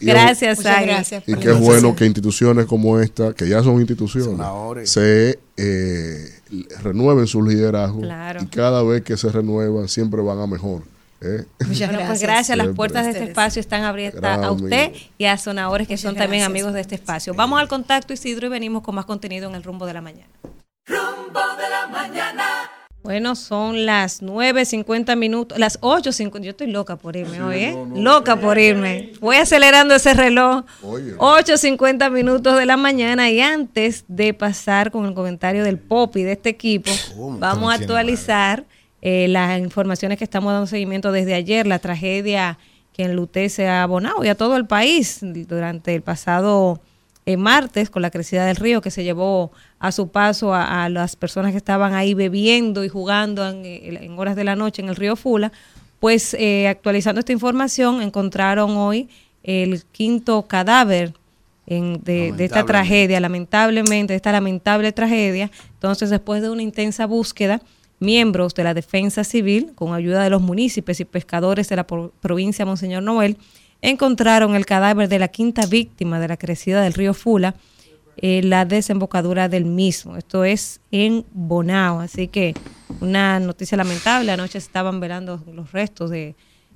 [0.00, 0.86] gracias, Agui.
[0.86, 1.24] gracias.
[1.26, 4.90] Y que es bueno que instituciones como esta, que ya son instituciones, Sonadores.
[4.90, 6.39] se eh,
[6.82, 8.02] renueven sus liderazgos.
[8.02, 8.42] Claro.
[8.42, 10.82] Y cada vez que se renuevan, siempre van a mejor.
[11.20, 11.44] ¿eh?
[11.58, 12.56] Bueno, pues gracias.
[12.56, 12.74] Las Siempre.
[12.74, 15.04] puertas de este espacio están abiertas a usted amigo.
[15.18, 16.48] y a Sonadores, que son también gracias.
[16.48, 17.34] amigos de este espacio.
[17.34, 20.28] Vamos al contacto, Isidro, y venimos con más contenido en el rumbo de la mañana.
[20.86, 22.44] Rumbo de la mañana.
[23.02, 26.42] Bueno, son las 9.50 minutos, las 8.50.
[26.42, 27.76] Yo estoy loca por irme hoy, ¿eh?
[27.94, 29.12] loca por irme.
[29.20, 30.64] Voy acelerando ese reloj.
[30.82, 36.32] 8.50 minutos de la mañana y antes de pasar con el comentario del Popi de
[36.32, 36.90] este equipo,
[37.38, 38.66] vamos a actualizar
[39.00, 42.58] eh, las informaciones que estamos dando seguimiento desde ayer, la tragedia
[42.92, 46.80] que enlutece a Bonao y a todo el país durante el pasado
[47.32, 50.88] eh, martes con la crecida del río que se llevó a su paso a, a
[50.88, 54.88] las personas que estaban ahí bebiendo y jugando en, en horas de la noche en
[54.88, 55.52] el río Fula,
[56.00, 59.08] pues eh, actualizando esta información encontraron hoy
[59.42, 61.14] el quinto cadáver
[61.66, 65.50] en- de, de esta tragedia, lamentablemente, de esta lamentable tragedia.
[65.74, 67.60] Entonces, después de una intensa búsqueda,
[68.00, 72.12] miembros de la Defensa Civil, con ayuda de los municipios y pescadores de la pro-
[72.20, 73.36] provincia de Monseñor Noel,
[73.82, 77.54] encontraron el cadáver de la quinta víctima de la crecida del río Fula
[78.16, 80.16] en la desembocadura del mismo.
[80.16, 82.00] Esto es en Bonao.
[82.00, 82.54] Así que
[83.00, 84.32] una noticia lamentable.
[84.32, 86.34] Anoche estaban velando los restos de,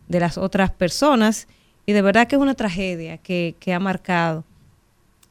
[0.09, 1.47] de las otras personas
[1.87, 4.45] y de verdad que es una tragedia que, que ha marcado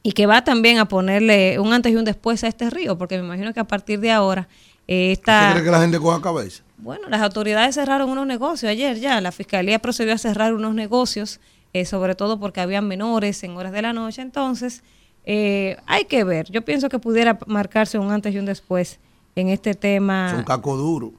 [0.02, 3.16] y que va también a ponerle un antes y un después a este río, porque
[3.18, 4.48] me imagino que a partir de ahora
[4.86, 5.50] eh, ¿Usted esta...
[5.52, 6.62] cree que la gente coja cabeza?
[6.76, 9.20] Bueno, las autoridades cerraron unos negocios ayer ya.
[9.20, 11.40] La fiscalía procedió a cerrar unos negocios,
[11.74, 14.22] eh, sobre todo porque habían menores en horas de la noche.
[14.22, 14.82] Entonces,
[15.26, 16.50] eh, hay que ver.
[16.50, 18.98] Yo pienso que pudiera marcarse un antes y un después
[19.36, 20.30] en este tema.
[20.30, 21.12] Son caco duro.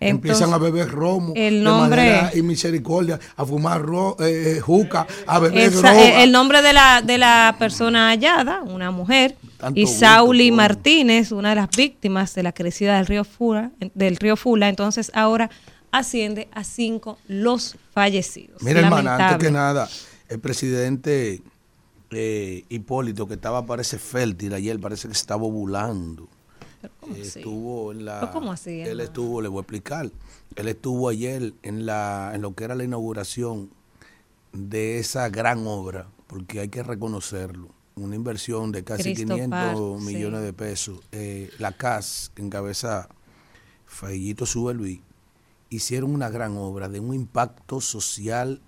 [0.00, 0.10] Entonces,
[0.40, 4.60] Empiezan a beber romo el de nombre- manera y misericordia, a fumar ro, eh, eh,
[4.60, 6.02] juca, a beber Esa- droga.
[6.02, 10.56] eh, el nombre de la, de la persona hallada, una mujer, Tanto y gusto.
[10.56, 15.12] Martínez, una de las víctimas de la crecida del río Fula, del río Fula, entonces
[15.14, 15.48] ahora
[15.98, 18.62] asciende a cinco los fallecidos.
[18.62, 19.88] Mira, hermana, antes que nada,
[20.28, 21.42] el presidente
[22.10, 26.28] eh, Hipólito, que estaba, parece fértil ayer, parece que se estaba ovulando.
[27.00, 27.38] ¿Cómo Eh, así?
[27.38, 28.20] estuvo en la.
[28.20, 29.02] ¿Pero cómo así, Él hermano?
[29.04, 30.10] estuvo, le voy a explicar.
[30.56, 33.70] Él estuvo ayer en, la, en lo que era la inauguración
[34.52, 37.68] de esa gran obra, porque hay que reconocerlo.
[37.96, 40.04] Una inversión de casi Cristo 500 Par, sí.
[40.14, 40.98] millones de pesos.
[41.12, 43.08] Eh, la CAS, que encabeza
[43.86, 45.00] Fayito Subelví,
[45.76, 48.60] hicieron una gran obra de un impacto social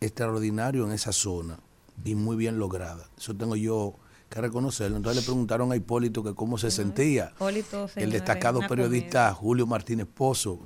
[0.00, 1.58] extraordinario en esa zona
[2.04, 3.08] y muy bien lograda.
[3.16, 3.94] Eso tengo yo
[4.28, 4.96] que reconocerlo.
[4.96, 7.32] Entonces le preguntaron a Hipólito que cómo se sentía.
[7.36, 10.60] Hipólito, El señores, destacado periodista Julio Martínez Pozo,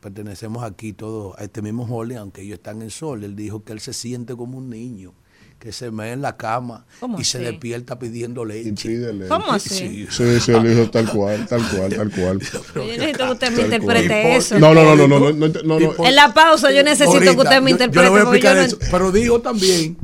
[0.00, 3.24] pertenecemos aquí todos a este mismo holding, aunque ellos están en sol.
[3.24, 5.14] Él dijo que él se siente como un niño,
[5.58, 6.84] que se me en la cama
[7.18, 9.00] y se despierta pidiendo leche.
[9.28, 10.06] ¿Cómo así?
[10.10, 12.40] Sí, sí, dijo tal cual, tal cual, tal cual.
[12.74, 14.58] Yo necesito que usted me interprete eso.
[14.58, 16.06] No, no, no, no, no, no.
[16.06, 18.64] En la pausa yo necesito que usted me interprete.
[18.64, 18.78] Eso.
[18.90, 19.96] Pero digo también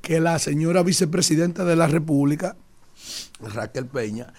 [0.00, 2.56] que la señora vicepresidenta de la República,
[3.40, 4.32] Raquel Peña,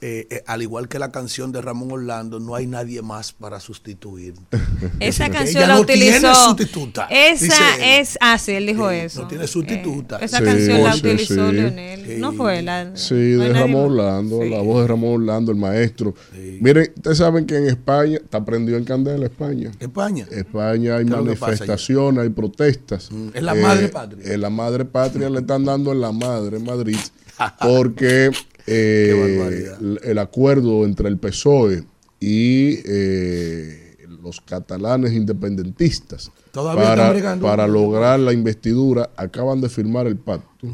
[0.00, 3.58] eh, eh, al igual que la canción de Ramón Orlando, no hay nadie más para
[3.58, 4.34] sustituir.
[5.00, 7.08] Esa canción ella la no tiene sustituta.
[7.10, 8.18] Esa dice es.
[8.20, 9.22] Ah, sí, él dijo eso.
[9.22, 10.18] No tiene sustituta.
[10.18, 11.56] Eh, esa Sí, canción la sí, utilizó sí.
[11.56, 12.20] Leonel.
[12.20, 12.96] No fue la.
[12.96, 13.90] Sí, no de Ramón más.
[13.90, 16.14] Orlando, la voz de Ramón Orlando, el maestro.
[16.60, 19.72] Miren, ustedes saben que en España, está prendido en candela España.
[19.80, 20.26] España.
[20.30, 21.04] España hay.
[21.04, 23.10] Mm, manifestaciones, hay protestas.
[23.34, 24.32] es la madre patria.
[24.32, 26.98] En la madre patria le están dando en la madre en Madrid
[27.60, 28.30] porque
[28.68, 31.84] eh, el, el acuerdo entre el PSOE
[32.20, 40.16] y eh, los catalanes independentistas están para, para lograr la investidura acaban de firmar el
[40.16, 40.66] pacto.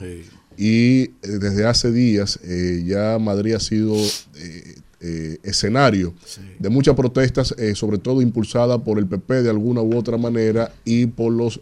[0.57, 3.95] Y eh, desde hace días eh, ya Madrid ha sido
[5.43, 6.15] escenario
[6.59, 11.05] de muchas protestas, sobre todo impulsada por el PP de alguna u otra manera y
[11.05, 11.61] por los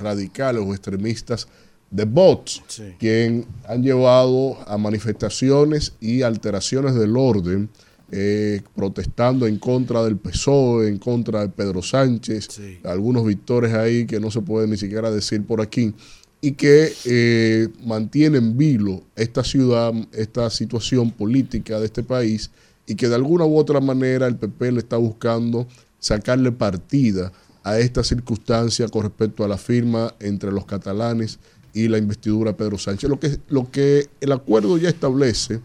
[0.00, 1.48] radicales o extremistas
[1.90, 2.62] de Vox,
[2.98, 7.70] quien han llevado a manifestaciones y alteraciones del orden,
[8.10, 14.20] eh, protestando en contra del PSOE, en contra de Pedro Sánchez, algunos victores ahí que
[14.20, 15.94] no se pueden ni siquiera decir por aquí,
[16.40, 22.50] y que eh, mantienen vilo esta ciudad, esta situación política de este país,
[22.86, 25.66] y que de alguna u otra manera el PP le está buscando
[25.98, 27.32] sacarle partida
[27.64, 31.38] a esta circunstancia con respecto a la firma entre los catalanes
[31.72, 33.08] y la investidura de Pedro Sánchez.
[33.08, 35.60] Lo que, lo que el acuerdo ya establece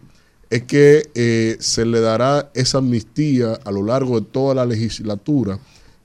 [0.50, 5.60] es que eh, se le dará esa amnistía a lo largo de toda la legislatura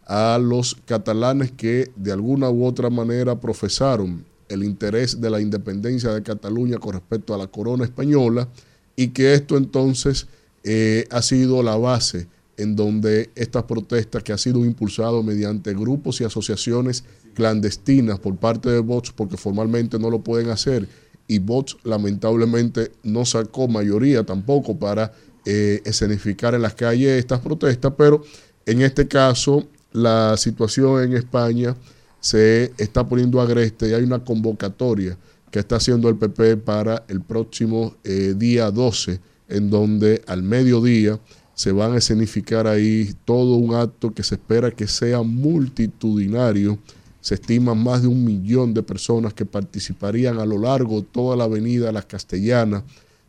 [0.06, 6.12] a los catalanes que de alguna u otra manera profesaron el interés de la independencia
[6.12, 8.48] de Cataluña con respecto a la corona española
[8.96, 10.26] y que esto entonces
[10.64, 12.26] eh, ha sido la base
[12.58, 17.04] en donde estas protestas que ha sido impulsado mediante grupos y asociaciones
[17.34, 20.88] clandestinas por parte de Vox, porque formalmente no lo pueden hacer,
[21.28, 25.12] y Vox lamentablemente no sacó mayoría tampoco para
[25.46, 28.22] eh, escenificar en las calles estas protestas, pero
[28.66, 31.76] en este caso la situación en España
[32.20, 35.16] se está poniendo agreste y hay una convocatoria
[35.50, 41.18] que está haciendo el PP para el próximo eh, día 12, en donde al mediodía
[41.58, 46.78] se van a escenificar ahí todo un acto que se espera que sea multitudinario.
[47.20, 51.36] Se estiman más de un millón de personas que participarían a lo largo de toda
[51.36, 52.84] la avenida Las Castellanas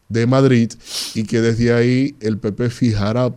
[0.10, 0.72] de Madrid
[1.16, 3.32] y que desde ahí el PP fijará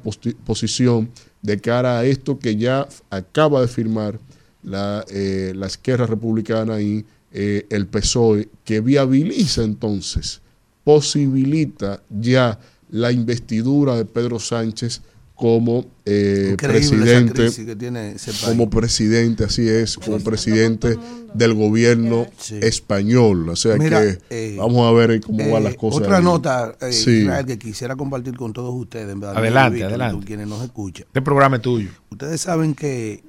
[0.45, 1.09] posición
[1.41, 4.21] de cara a esto que ya acaba de firmar
[4.63, 10.43] la, eh, la izquierda republicana y eh, el PSOE, que viabiliza entonces,
[10.85, 12.59] posibilita ya
[12.93, 15.03] la investidura de Pedro Sánchez
[15.35, 18.45] como eh, presidente, crisis que tiene ese país.
[18.45, 20.97] como presidente, así es, como presidente
[21.35, 22.29] del gobierno
[22.61, 23.49] español.
[23.49, 26.03] O sea Mira, que eh, vamos a ver cómo van Eh, las cosas.
[26.03, 26.23] Otra ahí.
[26.25, 27.23] nota, eh, Sí.
[27.23, 29.11] Israel, que quisiera compartir con todos ustedes.
[29.11, 30.15] en verdad, Adelante, Víctor, adelante.
[30.15, 31.07] con quienes nos escuchan.
[31.09, 31.91] Este programa es tuyo.
[32.11, 33.25] Ustedes saben que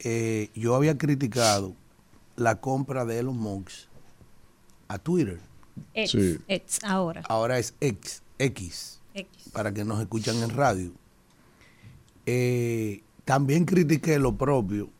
[0.00, 1.74] eh, yo había criticado
[2.36, 3.70] la compra de Elon Musk
[4.88, 5.38] a Twitter.
[5.92, 6.38] Ex, Sí.
[6.48, 7.22] ex, ahora.
[7.28, 9.50] Ahora es X, X, X.
[9.52, 10.90] para que nos escuchan en radio.
[12.26, 14.90] Eh, también critiqué lo propio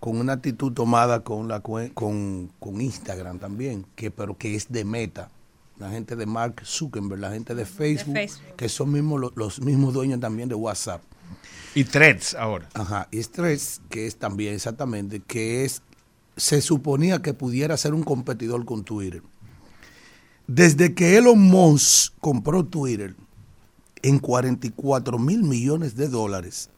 [0.00, 4.84] con una actitud tomada con la con, con Instagram también, que pero que es de
[4.84, 5.30] Meta,
[5.78, 8.56] la gente de Mark Zuckerberg, la gente de Facebook, Facebook.
[8.56, 11.02] que son mismos los, los mismos dueños también de WhatsApp.
[11.74, 12.68] Y threads ahora.
[12.74, 15.82] Ajá, y Stress, que es también exactamente, que es,
[16.36, 19.22] se suponía que pudiera ser un competidor con Twitter.
[20.46, 23.14] Desde que Elon Musk compró Twitter
[24.02, 26.70] en 44 mil millones de dólares,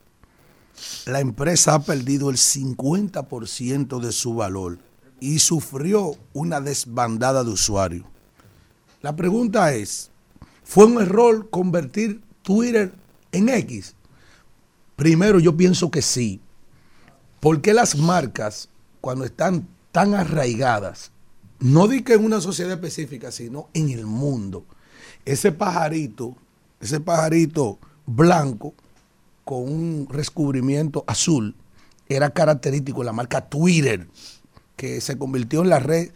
[1.06, 4.78] la empresa ha perdido el 50% de su valor
[5.20, 8.04] y sufrió una desbandada de usuarios.
[9.02, 10.10] La pregunta es,
[10.64, 12.92] ¿fue un error convertir Twitter
[13.32, 13.94] en X?
[14.96, 16.40] Primero yo pienso que sí.
[17.40, 18.70] porque las marcas,
[19.02, 21.12] cuando están tan arraigadas,
[21.58, 24.64] no di en una sociedad específica, sino en el mundo,
[25.26, 26.36] ese pajarito,
[26.84, 28.74] ese pajarito blanco
[29.44, 31.54] con un descubrimiento azul,
[32.08, 34.08] era característico de la marca Twitter,
[34.76, 36.10] que se convirtió en la red,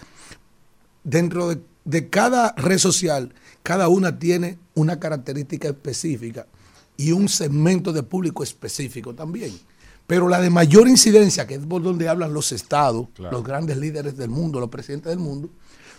[1.05, 6.47] dentro de, de cada red social, cada una tiene una característica específica
[6.97, 9.59] y un segmento de público específico también.
[10.07, 14.17] Pero la de mayor incidencia, que es por donde hablan los estados, los grandes líderes
[14.17, 15.51] del mundo, los presidentes del mundo,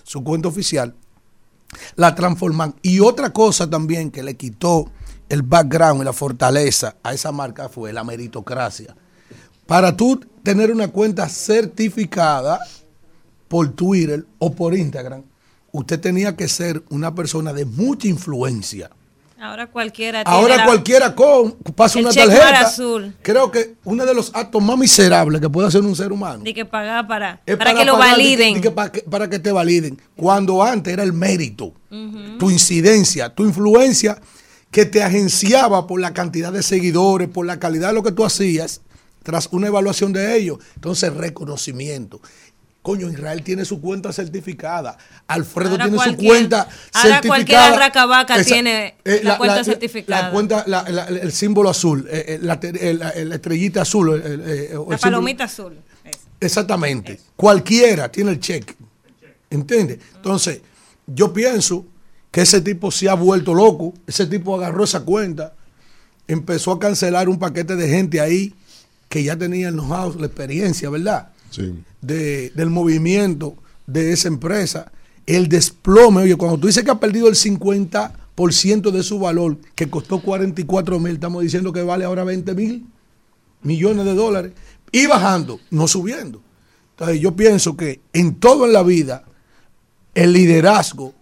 [0.03, 0.95] su cuenta oficial,
[1.95, 2.75] la transforman.
[2.81, 4.91] Y otra cosa también que le quitó
[5.29, 8.95] el background y la fortaleza a esa marca fue la meritocracia.
[9.65, 12.59] Para tú tener una cuenta certificada
[13.47, 15.23] por Twitter o por Instagram,
[15.71, 18.89] usted tenía que ser una persona de mucha influencia.
[19.41, 22.59] Ahora cualquiera tiene Ahora la- cualquiera con pasa el una tarjeta.
[22.61, 23.15] azul.
[23.21, 26.53] Creo que uno de los actos más miserables que puede hacer un ser humano de
[26.53, 28.55] que pagar para, para, que lo validen.
[28.55, 29.99] di que pa- que- para que te validen.
[30.15, 31.73] Cuando antes era el mérito,
[32.37, 34.19] tu incidencia, tu influencia
[34.71, 38.25] que te agenciaba por la cantidad de seguidores, por la calidad de lo que tú
[38.25, 38.81] hacías,
[39.23, 40.59] tras una evaluación de ello.
[40.75, 42.21] Entonces, reconocimiento.
[42.81, 44.97] Coño, Israel tiene su cuenta certificada.
[45.27, 47.21] Alfredo Ahora tiene su cuenta ahora certificada.
[47.27, 50.21] cualquier arracabaca Esa- tiene eh, la cuenta certificada.
[50.27, 50.65] La cuenta,
[51.21, 52.53] el símbolo azul, eh, eh, la,
[53.35, 54.21] estrellita azul.
[54.23, 55.77] eh, La palomita azul.
[56.39, 57.19] Exactamente.
[57.35, 58.75] Cualquiera tiene el cheque.
[59.49, 59.99] ¿Entiendes?
[60.15, 60.61] Entonces,
[61.05, 61.85] yo pienso
[62.31, 63.93] que ese tipo se ha vuelto loco.
[64.07, 65.53] Ese tipo agarró esa cuenta,
[66.27, 68.53] empezó a cancelar un paquete de gente ahí
[69.09, 71.29] que ya tenía el know-how, la experiencia, ¿verdad?
[72.01, 73.55] De- del movimiento
[73.87, 74.91] de esa empresa.
[75.25, 79.89] El desplome, oye, cuando tú dices que ha perdido el 50% de su valor, que
[79.89, 82.85] costó 44 mil, estamos diciendo que vale ahora 20 mil
[83.61, 84.53] millones de dólares,
[84.91, 86.41] y bajando, no subiendo.
[86.91, 89.25] Entonces yo pienso que en todo en la vida,
[90.15, 91.13] el liderazgo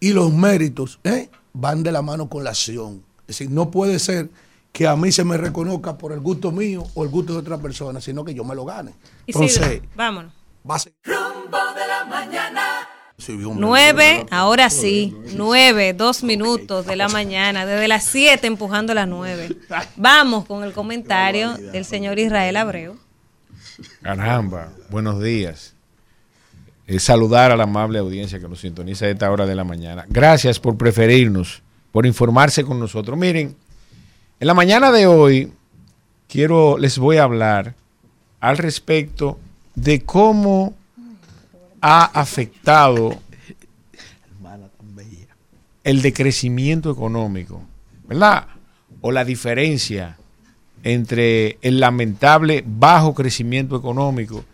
[0.00, 1.30] y los méritos ¿eh?
[1.52, 3.02] van de la mano con la acción.
[3.22, 4.30] Es decir, no puede ser
[4.74, 7.58] que a mí se me reconozca por el gusto mío o el gusto de otra
[7.58, 8.92] persona, sino que yo me lo gane.
[9.24, 10.32] Entonces, vámonos.
[10.68, 12.62] va a ser- Rumbo de la mañana.
[13.16, 19.06] Sí, Nueve, ahora sí, nueve, dos minutos de la mañana, desde las siete empujando las
[19.06, 19.56] nueve.
[19.94, 22.96] Vamos con el comentario del señor Israel Abreu.
[24.02, 25.76] Caramba, buenos días.
[26.88, 30.04] Eh, saludar a la amable audiencia que nos sintoniza a esta hora de la mañana.
[30.08, 33.16] Gracias por preferirnos, por informarse con nosotros.
[33.16, 33.56] Miren,
[34.40, 35.52] en la mañana de hoy
[36.28, 37.74] quiero, les voy a hablar
[38.40, 39.38] al respecto
[39.74, 40.74] de cómo
[41.80, 43.18] ha afectado
[45.82, 47.62] el decrecimiento económico,
[48.06, 48.48] ¿verdad?
[49.00, 50.16] O la diferencia
[50.82, 54.44] entre el lamentable bajo crecimiento económico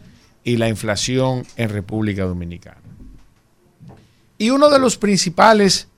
[0.45, 2.81] y la inflación en República Dominicana.
[4.39, 5.89] Y uno de los principales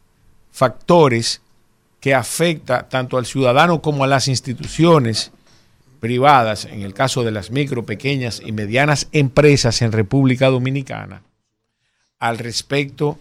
[0.50, 1.41] factores
[2.03, 5.31] que afecta tanto al ciudadano como a las instituciones
[6.01, 11.23] privadas, en el caso de las micro, pequeñas y medianas empresas en República Dominicana,
[12.19, 13.20] al respecto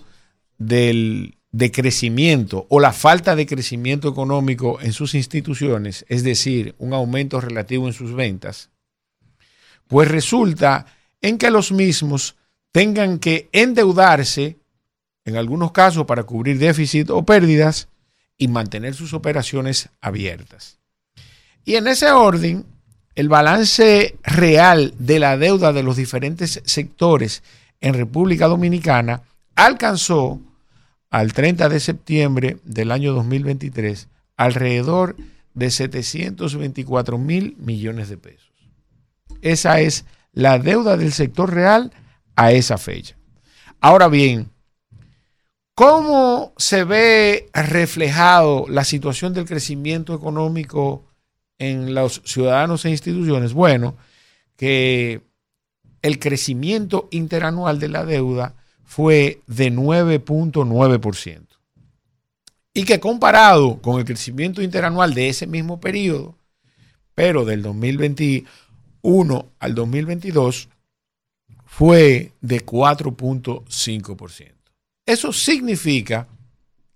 [0.58, 7.40] del decrecimiento o la falta de crecimiento económico en sus instituciones, es decir, un aumento
[7.40, 8.72] relativo en sus ventas,
[9.88, 10.88] pues resulta
[11.22, 12.36] en que los mismos
[12.72, 14.58] tengan que endeudarse,
[15.24, 17.88] en algunos casos para cubrir déficit o pérdidas,
[18.41, 20.80] y mantener sus operaciones abiertas.
[21.63, 22.65] Y en ese orden,
[23.13, 27.43] el balance real de la deuda de los diferentes sectores
[27.81, 29.22] en República Dominicana
[29.53, 30.41] alcanzó
[31.11, 34.07] al 30 de septiembre del año 2023
[34.38, 35.15] alrededor
[35.53, 38.51] de 724 mil millones de pesos.
[39.43, 41.91] Esa es la deuda del sector real
[42.35, 43.15] a esa fecha.
[43.81, 44.49] Ahora bien,
[45.82, 51.08] ¿cómo se ve reflejado la situación del crecimiento económico
[51.58, 53.53] en los ciudadanos e instituciones?
[53.53, 53.98] Bueno,
[54.56, 55.22] que
[56.03, 58.53] el crecimiento interanual de la deuda
[58.84, 61.48] fue de 9.9%.
[62.76, 66.38] Y que comparado con el crecimiento interanual de ese mismo periodo,
[67.16, 70.70] pero del 2021 al 2022,
[71.66, 74.60] fue de 4.5%.
[75.06, 76.28] Eso significa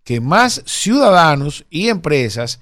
[0.04, 2.60] que más ciudadanos y empresas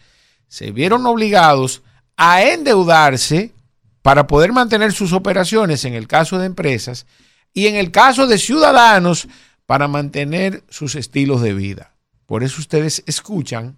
[0.48, 1.84] se vieron obligados
[2.16, 3.54] a endeudarse
[4.02, 7.06] para poder mantener sus operaciones en el caso de empresas
[7.54, 9.28] y en el caso de ciudadanos
[9.66, 11.94] para mantener sus estilos de vida.
[12.26, 13.78] Por eso ustedes escuchan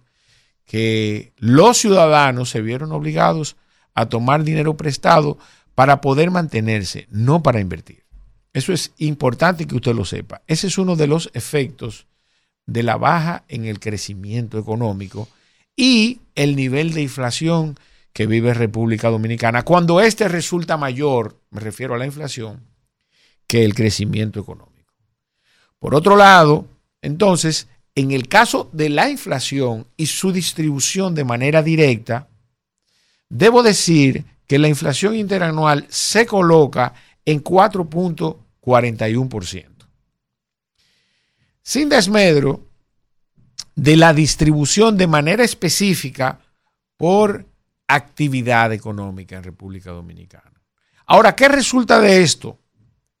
[0.64, 3.56] que los ciudadanos se vieron obligados
[3.94, 5.38] a tomar dinero prestado
[5.74, 8.05] para poder mantenerse, no para invertir.
[8.56, 10.40] Eso es importante que usted lo sepa.
[10.46, 12.06] Ese es uno de los efectos
[12.64, 15.28] de la baja en el crecimiento económico
[15.76, 17.78] y el nivel de inflación
[18.14, 19.62] que vive República Dominicana.
[19.62, 22.62] Cuando este resulta mayor, me refiero a la inflación,
[23.46, 24.94] que el crecimiento económico.
[25.78, 26.66] Por otro lado,
[27.02, 32.28] entonces, en el caso de la inflación y su distribución de manera directa,
[33.28, 36.94] debo decir que la inflación interanual se coloca
[37.26, 37.40] en
[38.66, 39.64] 4.41%.
[41.62, 42.66] Sin desmedro
[43.74, 46.40] de la distribución de manera específica
[46.96, 47.46] por
[47.86, 50.52] actividad económica en República Dominicana.
[51.06, 52.58] Ahora, ¿qué resulta de esto?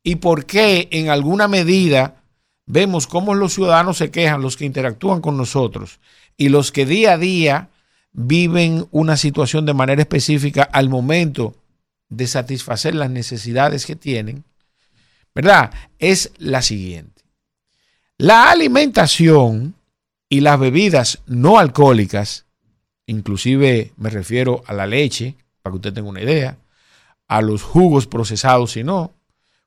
[0.02, 2.22] ¿Y por qué en alguna medida
[2.66, 6.00] vemos cómo los ciudadanos se quejan, los que interactúan con nosotros
[6.36, 7.70] y los que día a día
[8.12, 11.54] viven una situación de manera específica al momento
[12.08, 14.44] de satisfacer las necesidades que tienen,
[15.36, 15.70] ¿verdad?
[15.98, 17.22] Es la siguiente.
[18.16, 19.74] La alimentación
[20.30, 22.46] y las bebidas no alcohólicas,
[23.04, 26.56] inclusive me refiero a la leche, para que usted tenga una idea,
[27.28, 29.12] a los jugos procesados si no,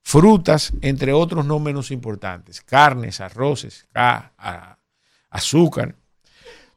[0.01, 3.85] frutas, entre otros no menos importantes, carnes, arroces,
[5.29, 5.93] azúcar,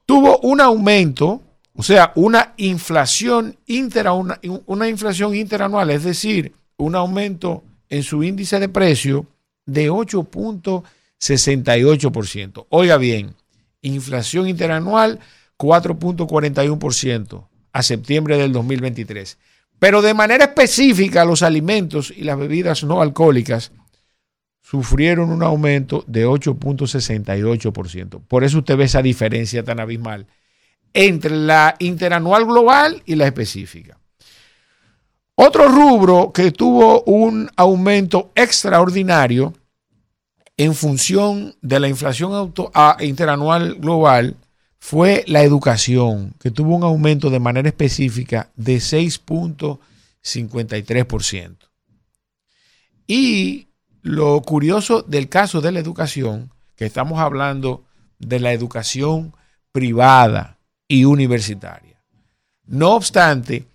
[0.04, 1.40] tuvo un aumento,
[1.74, 8.24] o sea, una inflación, intera, una, una inflación interanual, es decir, un aumento en su
[8.24, 9.26] índice de precio
[9.66, 12.66] de 8.68%.
[12.70, 13.34] Oiga bien,
[13.82, 15.20] inflación interanual
[15.58, 19.36] 4.41% a septiembre del 2023.
[19.78, 23.72] Pero de manera específica los alimentos y las bebidas no alcohólicas
[24.62, 28.22] sufrieron un aumento de 8.68%.
[28.26, 30.28] Por eso usted ve esa diferencia tan abismal
[30.94, 33.98] entre la interanual global y la específica.
[35.34, 39.54] Otro rubro que tuvo un aumento extraordinario
[40.56, 44.36] en función de la inflación auto, interanual global
[44.78, 51.56] fue la educación, que tuvo un aumento de manera específica de 6.53%.
[53.06, 53.68] Y
[54.02, 57.84] lo curioso del caso de la educación, que estamos hablando
[58.18, 59.34] de la educación
[59.70, 62.02] privada y universitaria.
[62.66, 63.66] No obstante,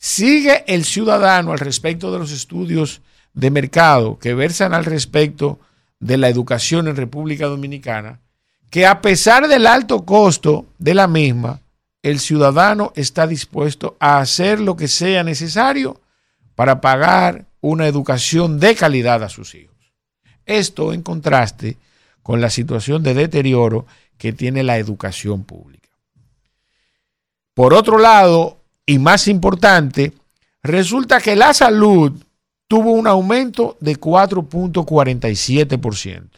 [0.00, 3.02] sigue el ciudadano al respecto de los estudios
[3.34, 5.60] de mercado que versan al respecto
[6.00, 8.20] de la educación en República Dominicana,
[8.70, 11.60] que a pesar del alto costo de la misma,
[12.02, 16.00] el ciudadano está dispuesto a hacer lo que sea necesario
[16.54, 19.76] para pagar una educación de calidad a sus hijos.
[20.46, 21.76] Esto en contraste
[22.22, 23.86] con la situación de deterioro
[24.16, 25.90] que tiene la educación pública.
[27.52, 28.59] Por otro lado,
[28.90, 30.12] y más importante,
[30.64, 32.10] resulta que la salud
[32.66, 36.28] tuvo un aumento de 4.47%.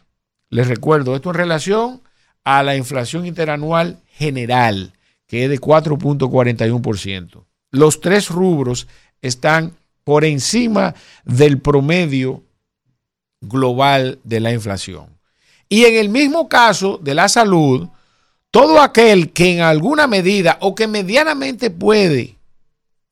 [0.51, 2.03] Les recuerdo, esto en relación
[2.45, 4.93] a la inflación interanual general,
[5.27, 7.43] que es de 4.41%.
[7.70, 8.87] Los tres rubros
[9.23, 9.73] están
[10.05, 12.43] por encima del promedio
[13.41, 15.07] global de la inflación.
[15.70, 17.89] Y en el mismo caso de la salud,
[18.51, 22.41] todo aquel que en alguna medida o que medianamente puede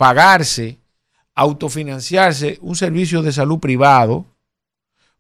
[0.01, 0.79] pagarse
[1.35, 4.25] autofinanciarse un servicio de salud privado,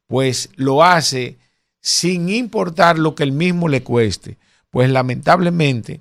[0.07, 1.37] pues lo hace
[1.83, 4.39] sin importar lo que el mismo le cueste.
[4.71, 6.01] Pues lamentablemente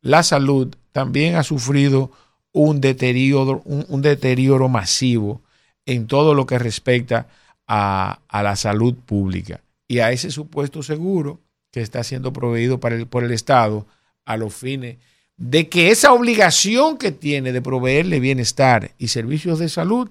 [0.00, 2.12] la salud también ha sufrido
[2.52, 5.42] un deterioro, un, deterioro masivo
[5.86, 7.26] en todo lo que respecta
[7.66, 11.40] a, la salud pública y a ese supuesto seguro
[11.72, 13.88] que está siendo proveído por el Estado
[14.24, 14.98] a los fines
[15.36, 20.10] de que esa obligación que tiene de proveerle bienestar y servicios de salud,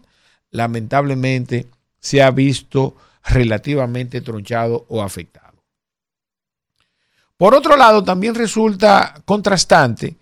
[0.52, 1.68] lamentablemente
[2.00, 5.64] se ha visto relativamente tronchado o afectado.
[7.38, 10.16] Por otro lado, también resulta contrastante,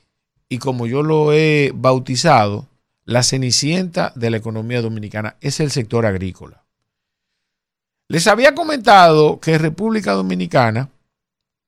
[0.49, 2.67] y como yo lo he bautizado,
[3.05, 6.63] la cenicienta de la economía dominicana es el sector agrícola.
[8.07, 10.89] Les había comentado que República Dominicana,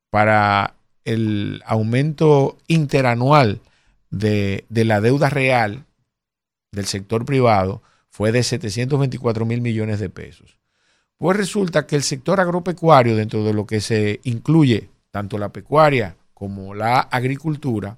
[0.10, 0.75] para
[1.06, 3.62] el aumento interanual
[4.10, 5.86] de, la deuda real
[6.72, 10.60] del sector privado fue de 724 mil millones de pesos.
[11.18, 16.18] Pues resulta que el sector agropecuario, dentro de lo que se incluye tanto la pecuaria
[16.34, 17.98] como la agricultura,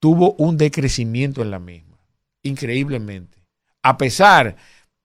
[0.00, 1.98] tuvo un decrecimiento en la misma,
[2.42, 3.38] increíblemente.
[3.82, 4.56] A pesar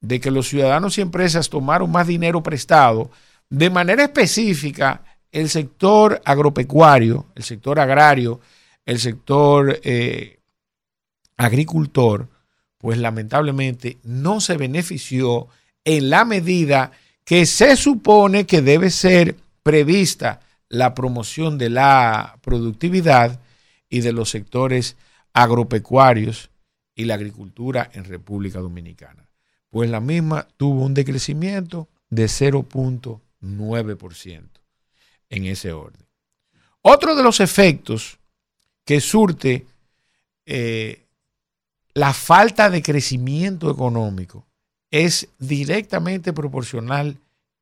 [0.02, 3.12] de que los ciudadanos y empresas tomaron más dinero prestado,
[3.50, 8.40] de manera específica, el sector agropecuario, el sector agrario,
[8.86, 10.40] el sector eh,
[11.38, 12.28] agricultor,
[12.78, 15.48] pues lamentablemente no se benefició
[15.84, 16.92] en la medida
[17.24, 23.40] que se supone que debe ser prevista la promoción de la productividad
[23.90, 24.98] y de los sectores
[25.34, 26.50] agropecuarios
[26.96, 29.28] y la agricultura en República Dominicana.
[29.70, 34.59] Pues la misma tuvo un decrecimiento de 0.9%
[35.30, 36.06] en ese orden.
[36.82, 38.20] Otro de los efectos
[38.86, 39.66] que surte
[40.46, 41.06] eh,
[41.94, 44.48] la falta de crecimiento económico
[44.92, 47.18] es directamente proporcional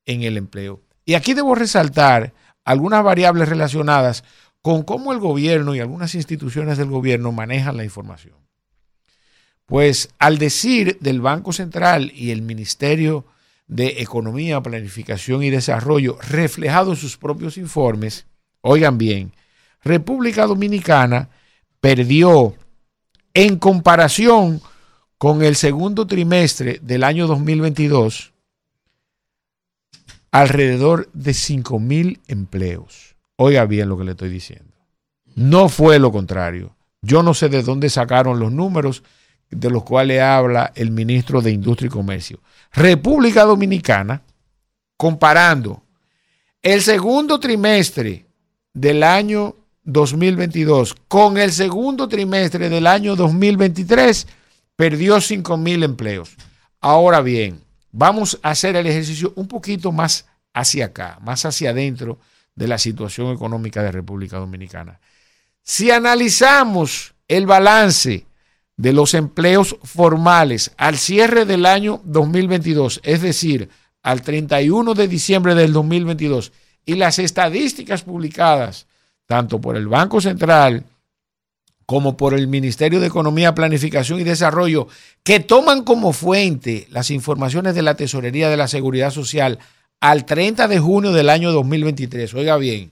[0.05, 0.81] en el empleo.
[1.05, 2.33] Y aquí debo resaltar
[2.63, 4.23] algunas variables relacionadas
[4.61, 8.35] con cómo el gobierno y algunas instituciones del gobierno manejan la información.
[9.65, 13.25] Pues al decir del Banco Central y el Ministerio
[13.67, 18.25] de Economía, Planificación y Desarrollo, reflejado en sus propios informes,
[18.61, 19.33] oigan bien,
[19.83, 21.29] República Dominicana
[21.79, 22.55] perdió
[23.33, 24.61] en comparación
[25.17, 28.33] con el segundo trimestre del año 2022
[30.31, 33.15] alrededor de 5 mil empleos.
[33.35, 34.73] Oiga bien lo que le estoy diciendo.
[35.35, 36.75] No fue lo contrario.
[37.01, 39.03] Yo no sé de dónde sacaron los números
[39.49, 42.39] de los cuales habla el ministro de Industria y Comercio.
[42.77, 44.21] República Dominicana,
[44.97, 45.81] comparando
[46.61, 48.27] el segundo trimestre
[48.71, 54.27] del año 2022 con el segundo trimestre del año 2023,
[54.75, 56.35] perdió 5 mil empleos.
[56.79, 62.19] Ahora bien, vamos a hacer el ejercicio un poquito más hacia acá, más hacia adentro
[62.53, 64.99] de la situación económica de República Dominicana.
[65.63, 68.27] Si analizamos el balance
[68.77, 73.69] de los empleos formales al cierre del año 2022, es decir,
[74.03, 76.53] al 31 de diciembre del 2022,
[76.85, 78.87] y las estadísticas publicadas
[79.27, 80.85] tanto por el Banco Central
[81.85, 84.87] como por el Ministerio de Economía, Planificación y Desarrollo,
[85.23, 89.59] que toman como fuente las informaciones de la Tesorería de la Seguridad Social
[90.01, 92.33] al 30 de junio del año 2023.
[92.33, 92.91] Oiga bien,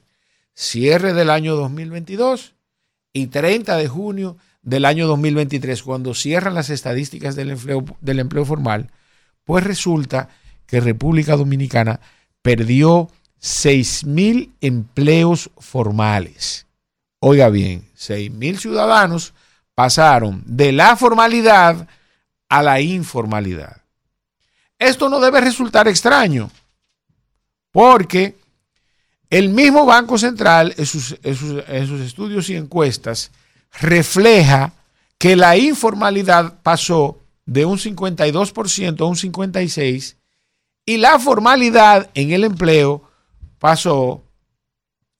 [0.53, 2.53] cierre del año 2022
[3.11, 8.89] y 30 de junio del año 2023, cuando cierran las estadísticas del empleo, formal,
[9.43, 10.29] pues resulta
[10.65, 12.01] que República Dominicana
[12.41, 16.65] perdió 6 mil empleos formales.
[17.19, 19.35] Oiga bien, 6 mil ciudadanos
[19.75, 21.87] pasaron de la formalidad
[22.49, 23.83] a la informalidad.
[24.79, 26.49] Esto no debe resultar extraño,
[27.71, 28.35] porque
[29.29, 33.31] el mismo Banco Central en sus estudios y encuestas
[33.79, 34.73] refleja
[35.17, 40.15] que la informalidad pasó de un 52% a un 56%
[40.85, 43.09] y la formalidad en el empleo
[43.59, 44.23] pasó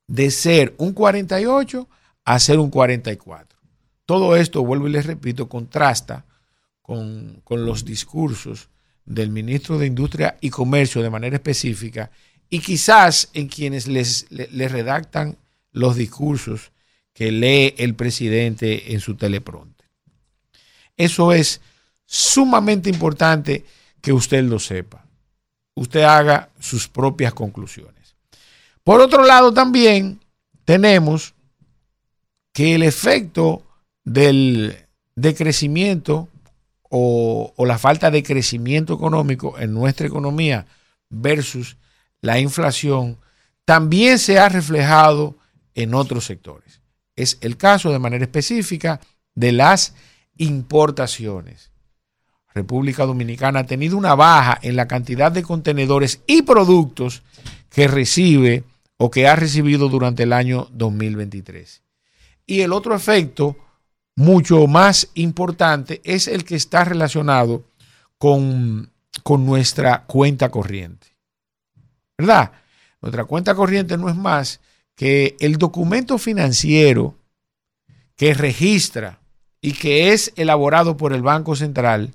[0.07, 1.87] de ser un 48
[2.23, 3.57] a ser un 44.
[4.05, 6.25] Todo esto, vuelvo y les repito, contrasta
[6.81, 8.69] con, los discursos
[9.05, 12.11] del ministro de Industria y Comercio de manera específica
[12.49, 15.37] y quizás en quienes les, les redactan
[15.71, 16.71] los discursos
[17.15, 19.85] que lee el presidente en su telepronte.
[20.97, 21.61] Eso es
[22.05, 23.65] sumamente importante
[24.01, 25.07] que usted lo sepa.
[25.75, 28.17] Usted haga sus propias conclusiones.
[28.83, 30.19] Por otro lado, también
[30.65, 31.33] tenemos
[32.51, 33.63] que el efecto
[34.03, 34.75] del
[35.15, 36.27] decrecimiento
[36.89, 40.67] o, o la falta de crecimiento económico en nuestra economía
[41.09, 41.77] versus
[42.19, 43.17] la inflación
[43.63, 45.37] también se ha reflejado
[45.75, 46.81] en otros sectores
[47.15, 48.99] es el caso de manera específica
[49.33, 49.95] de las
[50.37, 51.71] importaciones.
[52.53, 57.21] República Dominicana ha tenido una baja en la cantidad de contenedores y productos
[57.69, 58.63] que recibe
[58.97, 61.83] o que ha recibido durante el año 2023.
[62.45, 63.57] Y el otro efecto,
[64.15, 67.65] mucho más importante, es el que está relacionado
[68.17, 68.89] con,
[69.23, 71.07] con nuestra cuenta corriente.
[72.17, 72.53] ¿Verdad?
[73.01, 74.61] Nuestra cuenta corriente no es más
[74.95, 77.15] que el documento financiero
[78.15, 79.19] que registra
[79.61, 82.13] y que es elaborado por el Banco Central,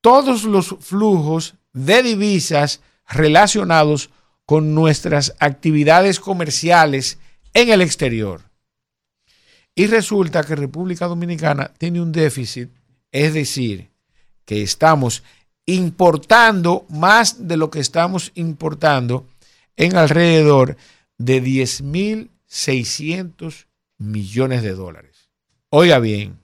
[0.00, 4.10] todos los flujos de divisas relacionados
[4.44, 7.18] con nuestras actividades comerciales
[7.54, 8.42] en el exterior.
[9.74, 12.70] Y resulta que República Dominicana tiene un déficit,
[13.12, 13.90] es decir,
[14.44, 15.22] que estamos
[15.66, 19.26] importando más de lo que estamos importando
[19.76, 20.76] en alrededor
[21.18, 23.66] de 10.600
[23.98, 25.28] millones de dólares.
[25.70, 26.38] Oiga bien,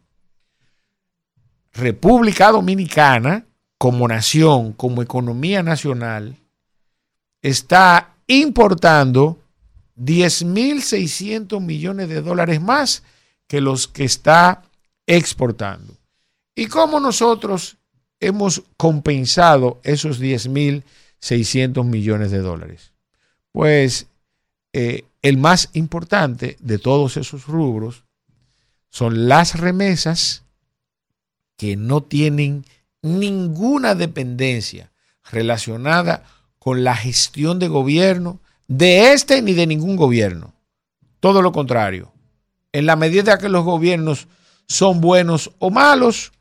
[1.72, 3.46] República Dominicana,
[3.78, 6.36] como nación, como economía nacional,
[7.40, 9.38] está importando
[9.96, 13.02] 10.600 millones de dólares más
[13.46, 14.62] que los que está
[15.06, 15.96] exportando.
[16.54, 17.78] ¿Y cómo nosotros
[18.20, 22.92] hemos compensado esos 10.600 millones de dólares?
[23.50, 24.06] Pues
[24.72, 28.04] eh, el más importante de todos esos rubros
[28.90, 30.42] son las remesas
[31.56, 32.64] que no tienen
[33.02, 34.90] ninguna dependencia
[35.30, 36.24] relacionada
[36.58, 40.54] con la gestión de gobierno de este ni de ningún gobierno.
[41.20, 42.12] Todo lo contrario.
[42.72, 44.28] En la medida que los gobiernos
[44.66, 46.32] son buenos o malos,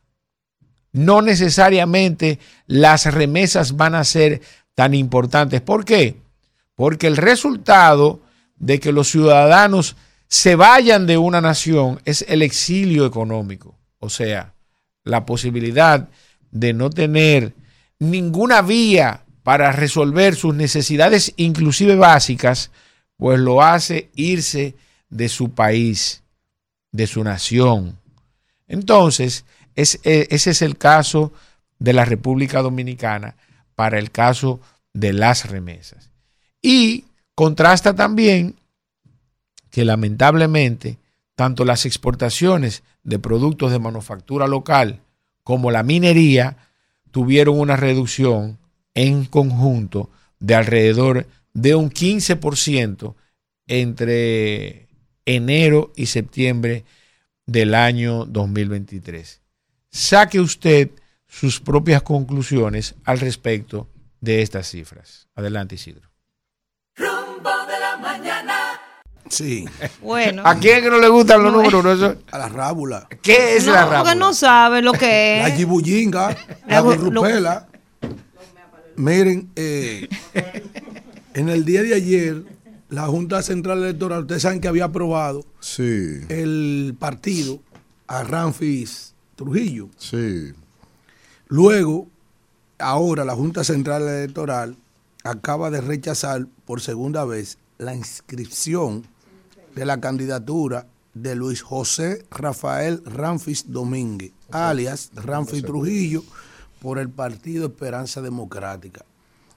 [0.92, 4.42] no necesariamente las remesas van a ser
[4.76, 5.62] tan importantes.
[5.62, 6.21] ¿Por qué?
[6.82, 8.24] Porque el resultado
[8.56, 9.98] de que los ciudadanos
[10.28, 13.78] se vayan de una nación es el exilio económico.
[14.00, 14.56] O sea,
[15.04, 16.10] la posibilidad
[16.50, 17.54] de no tener
[18.00, 22.72] ninguna vía para resolver sus necesidades, inclusive básicas,
[23.16, 24.76] pues lo hace irse
[25.12, 26.24] de su país,
[26.92, 28.00] de su nación.
[28.68, 29.46] Entonces,
[29.76, 31.32] es, eh, ese es el caso
[31.78, 33.36] de la República Dominicana
[33.76, 34.60] para el caso
[34.94, 36.11] de las remesas.
[36.62, 37.06] Y
[37.36, 38.56] contrasta también
[39.70, 40.98] que lamentablemente
[41.36, 45.00] tanto las exportaciones de productos de manufactura local
[45.44, 46.58] como la minería
[47.10, 48.60] tuvieron una reducción
[48.94, 50.10] en conjunto
[50.40, 53.16] de alrededor de un 15%
[53.68, 54.88] entre
[55.26, 56.84] enero y septiembre
[57.46, 59.42] del año 2023.
[59.90, 60.92] Saque usted
[61.28, 63.88] sus propias conclusiones al respecto
[64.20, 65.28] de estas cifras.
[65.36, 66.11] Adelante, Isidro.
[69.32, 69.66] Sí.
[70.02, 70.44] Bueno.
[70.46, 72.18] ¿A quién que no le gustan los No, números?
[72.32, 73.08] A la rábula.
[73.22, 74.16] ¿Qué es no, la porque rábula?
[74.16, 75.56] no sabe lo que La es.
[76.68, 77.68] la Lo- gorrupela.
[78.98, 80.10] Miren, eh,
[81.34, 82.44] en el día de ayer,
[82.90, 87.60] la Junta Central Electoral, ustedes saben que había aprobado Sí, el partido
[88.08, 89.90] a Ramfis Trujillo.
[89.98, 90.52] sí.
[91.48, 92.08] Luego,
[92.80, 94.76] ahora la Junta Central Electoral
[95.24, 99.06] acaba de rechazar por segunda vez la inscripción
[99.76, 106.24] de la candidatura de Luis José Rafael Ramfis Domínguez, alias Ramfis Trujillo,
[106.82, 109.06] por el Partido Esperanza Democrática.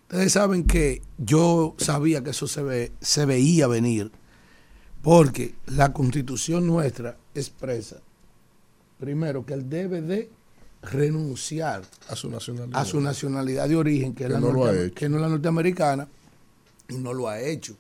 [0.03, 4.11] Ustedes saben que yo sabía que eso se, ve- se veía venir,
[5.03, 7.97] porque la constitución nuestra expresa,
[8.99, 10.31] primero, que él debe de
[10.83, 12.79] renunciar A su nacionalidad.
[12.81, 14.95] a su nacionalidad de origen, que, es Que la no lo ha norte- hecho.
[14.95, 16.09] que no es la norteamericana,
[16.89, 17.75] y no lo ha hecho.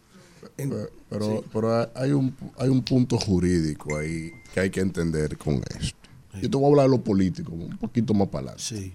[0.56, 1.46] Pero, pero, sí.
[1.52, 5.96] pero hay, un, hay un punto jurídico ahí que hay que entender con esto.
[6.40, 8.62] Yo te voy a hablar de lo político, un poquito más para adelante.
[8.64, 8.92] Sí,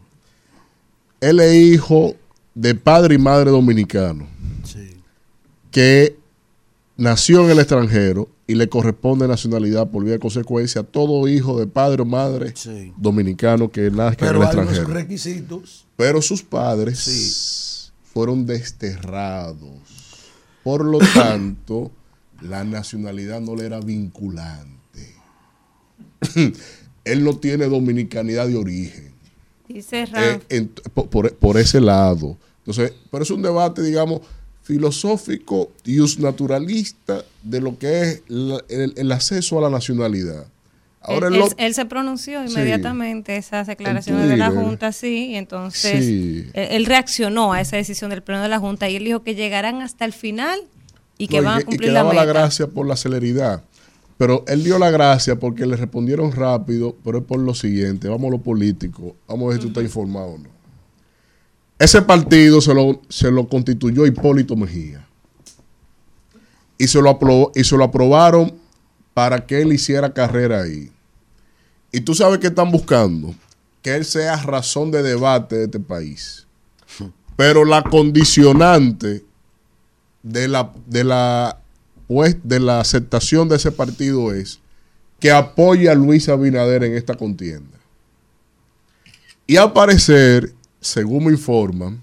[1.22, 2.16] Él es hijo
[2.54, 4.28] de padre y madre dominicano
[4.66, 4.98] sí.
[5.72, 6.18] que
[6.98, 11.58] nació en el extranjero y le corresponde nacionalidad por vía de consecuencia a todo hijo
[11.60, 12.92] de padre o madre Sí.
[12.98, 14.88] dominicano que nazca en el extranjero.
[14.88, 15.86] requisitos.
[15.96, 19.70] Pero sus padres fueron desterrados.
[20.70, 21.90] Por lo tanto,
[22.41, 25.16] la nacionalidad no le era vinculante.
[27.04, 29.14] Él no tiene dominicanidad de origen.
[29.68, 32.38] Dice Eh, en- por, por- por ese lado.
[32.60, 34.22] Entonces, pero es un debate, digamos,
[34.62, 40.46] filosófico y naturalista de lo que es la- el, el acceso a la nacionalidad.
[41.02, 42.52] Ahora él, él lo- él- él se pronunció Sí.
[42.54, 44.52] inmediatamente esas declaraciones de la.
[44.52, 46.50] Junta, sí, y entonces Sí.
[46.54, 49.36] él, él reaccionó a esa decisión del pleno de la Junta y él dijo que
[49.36, 50.60] llegarán hasta el final
[51.18, 52.26] y que No, van a que- cumplir que la daba meta.
[52.26, 53.64] la gracia por la celeridad.
[54.18, 58.28] Pero él dio la gracia porque le respondieron rápido, pero es por lo siguiente, vamos
[58.28, 60.50] a lo político, vamos a ver si tú estás informado o no.
[61.80, 65.08] Ese partido se lo, se lo constituyó Hipólito Mejía.
[66.78, 68.54] Y se, lo aprobó- y se lo aprobaron
[69.14, 70.91] para que él hiciera carrera ahí.
[71.91, 73.34] Y tú sabes que están buscando
[73.81, 76.45] que él sea razón de debate de este país.
[77.36, 79.23] Pero la condicionante
[80.23, 81.61] de la, de la,
[82.07, 84.60] pues, de la aceptación de ese partido es
[85.19, 87.77] que apoye a Luis Abinader en esta contienda.
[89.48, 92.02] Y al parecer, según me informan,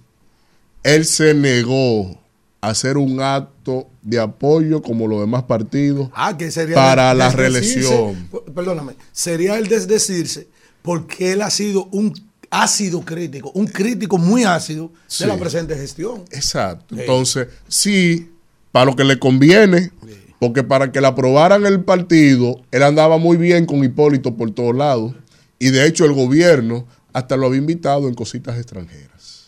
[0.82, 2.18] él se negó
[2.60, 7.28] a hacer un acto de apoyo como los demás partidos Ah, que sería para la
[7.30, 8.28] reelección.
[8.30, 10.46] P- Perdóname, sería el desdecirse
[10.82, 12.14] porque él ha sido un
[12.48, 15.24] ácido crítico, un crítico muy ácido Sí.
[15.24, 16.22] de la presente gestión.
[16.30, 16.94] Exacto.
[16.94, 17.00] Sí.
[17.00, 18.30] Entonces, sí,
[18.70, 19.90] para lo que le conviene,
[20.38, 24.76] porque para que le aprobaran el partido, él andaba muy bien con Hipólito por todos
[24.76, 25.14] lados.
[25.58, 29.46] Y de hecho, el gobierno hasta lo había invitado en cositas extranjeras.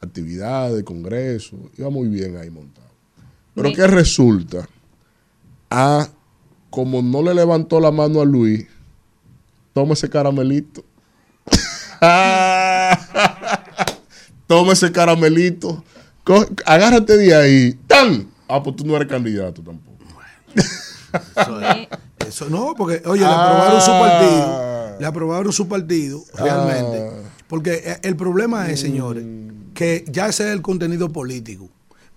[0.00, 2.87] Actividades, congresos, iba muy bien ahí montado.
[3.62, 4.68] Pero ¿qué resulta?
[5.70, 6.08] Ah,
[6.70, 8.66] como no le levantó la mano a Luis,
[9.72, 10.84] toma ese caramelito.
[14.46, 15.82] Toma ese caramelito.
[16.64, 17.78] Agárrate de ahí.
[17.86, 18.28] ¡Tan!
[18.48, 19.98] Ah, pues tú no eres candidato tampoco.
[21.36, 21.88] Eso, es-
[22.26, 23.44] eso no, porque, oye, le Ah.
[23.44, 24.96] aprobaron su partido.
[25.00, 27.08] Le aprobaron su partido, realmente.
[27.10, 27.28] Ah.
[27.46, 29.24] Porque eh, el problema es, señores,
[29.74, 31.68] que ya ese es el contenido político,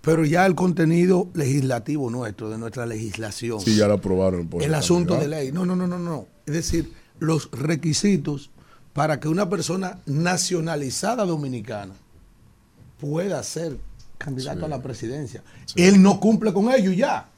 [0.02, 3.60] pero ya el contenido legislativo nuestro, de nuestra legislación.
[3.60, 4.46] Sí, ya lo aprobaron.
[4.48, 5.52] por el asunto de ley.
[5.52, 6.26] No, no, no, no, no.
[6.44, 8.50] Es decir, los requisitos
[8.92, 11.94] para que una persona nacionalizada dominicana
[13.00, 13.76] pueda ser
[14.18, 15.42] candidato a la presidencia.
[15.76, 17.28] Él no cumple con ello ya.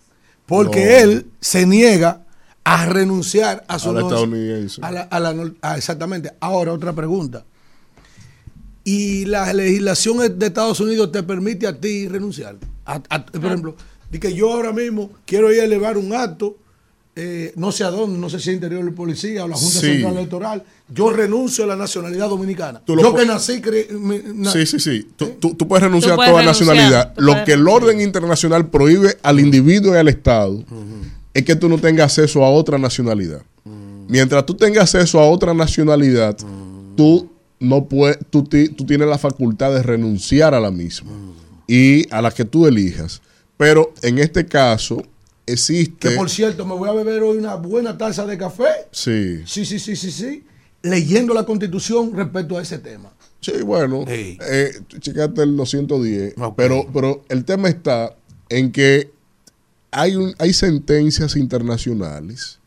[0.47, 0.91] Porque No.
[1.13, 2.23] él se niega
[2.65, 4.81] a renunciar a su A la no- estadounidense.
[4.83, 6.33] a la- a la no- ah, exactamente.
[6.41, 7.45] Ahora, otra pregunta.
[8.85, 12.57] ¿Y la legislación de Estados Unidos te permite a ti renunciar?
[12.85, 13.77] A- a- por ejemplo,
[14.11, 16.59] di que yo ahora mismo quiero ir a elevar un acto,
[17.17, 19.81] eh, no sé a dónde, no sé si es interior de policía o la Junta
[19.81, 19.87] Sí.
[19.87, 20.63] Central Electoral,
[20.93, 22.83] yo renuncio a la nacionalidad dominicana.
[22.85, 23.55] Tú lo Yo que nací...
[23.63, 25.07] cre- me- na- Sí, sí, sí.
[25.17, 27.15] Tú, tú- tú puedes renunciar Tú a toda renunciar, nacionalidad.
[27.15, 30.63] tú Lo puedes que el orden internacional prohíbe al individuo y al Estado
[31.33, 33.41] es que tú no tengas acceso a otra nacionalidad.
[34.09, 36.37] Mientras tú tengas acceso a otra nacionalidad,
[36.97, 37.31] tú
[37.65, 41.11] no puedes, tú, ti- tú tienes la facultad de renunciar a la misma
[41.67, 43.21] y a la que tú elijas.
[43.57, 45.03] Pero en este caso
[45.47, 46.09] existe.
[46.11, 48.65] Que por cierto, me voy a beber hoy una buena taza de café.
[48.91, 49.43] sí.
[49.47, 50.45] Sí, sí, sí, sí, sí.
[50.83, 53.11] Leyendo la constitución respecto a ese tema.
[53.41, 58.17] Sí, bueno, eh, chécate el 210, pero, pero el tema está
[58.49, 59.11] en que
[59.91, 62.59] hay, un, hay sentencias internacionales.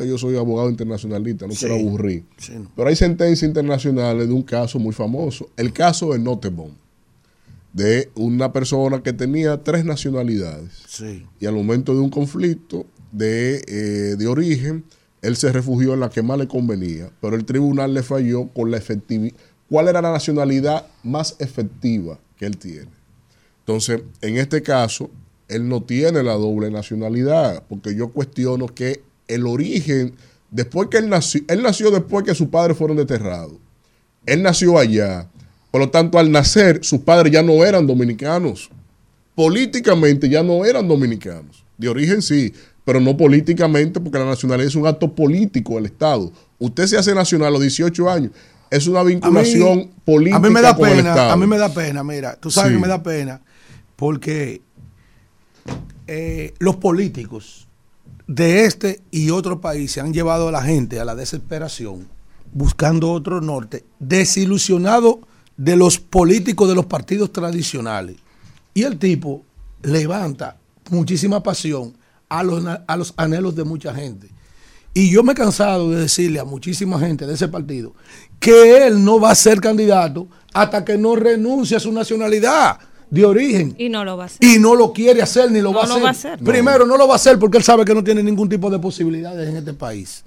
[0.00, 1.60] Ah, Yo soy abogado internacionalista, no Sí.
[1.60, 2.24] quiero aburrir.
[2.38, 2.70] Sí, no.
[2.74, 5.48] Pero hay sentencias internacionales de un caso muy famoso.
[5.56, 6.72] El caso de Notebon,
[7.72, 10.70] de una persona que tenía tres nacionalidades.
[10.88, 11.26] Sí.
[11.40, 14.84] Y al momento de un conflicto de, eh, de origen,
[15.22, 18.70] él se refugió en la que más le convenía, pero el tribunal le falló con
[18.70, 19.34] la efectividad.
[19.68, 22.88] ¿Cuál era la nacionalidad más efectiva que él tiene?
[23.60, 25.08] Entonces, en este caso,
[25.48, 30.14] él no tiene la doble nacionalidad, porque yo cuestiono que el origen,
[30.50, 33.54] después que él nació, él nació después que sus padres fueron desterrados.
[34.26, 35.28] Él nació allá.
[35.70, 38.70] Por lo tanto, al nacer, sus padres ya no eran dominicanos.
[39.34, 41.64] Políticamente ya no eran dominicanos.
[41.78, 42.52] De origen sí,
[42.84, 46.30] pero no políticamente, porque la nacionalidad es un acto político del Estado.
[46.58, 48.32] Usted se hace nacional a los 18 años.
[48.70, 52.02] Es una vinculación política a mí me da con pena, a mí me da pena,
[52.02, 52.76] mira, tú sabes Sí.
[52.76, 53.40] que me da pena
[53.96, 54.62] porque
[56.06, 57.61] eh, los políticos
[58.34, 62.08] de este y otro país se han llevado a la gente a la desesperación
[62.50, 65.20] buscando otro norte, desilusionado
[65.56, 68.16] de los políticos de los partidos tradicionales.
[68.72, 69.44] Y el tipo
[69.82, 70.56] levanta
[70.90, 71.94] muchísima pasión
[72.28, 74.30] a los, a los anhelos de mucha gente.
[74.94, 77.94] Y yo me he cansado de decirle a muchísima gente de ese partido
[78.38, 82.78] que él no va a ser candidato hasta que no renuncie a su nacionalidad
[83.12, 83.74] de origen.
[83.78, 84.38] Y no lo va a hacer.
[84.42, 86.04] Y no lo quiere hacer ni lo, No va, a lo hacer.
[86.04, 86.38] va a hacer.
[86.38, 88.78] Primero, no lo va a hacer porque él sabe que no tiene ningún tipo de
[88.78, 90.24] posibilidades en este país.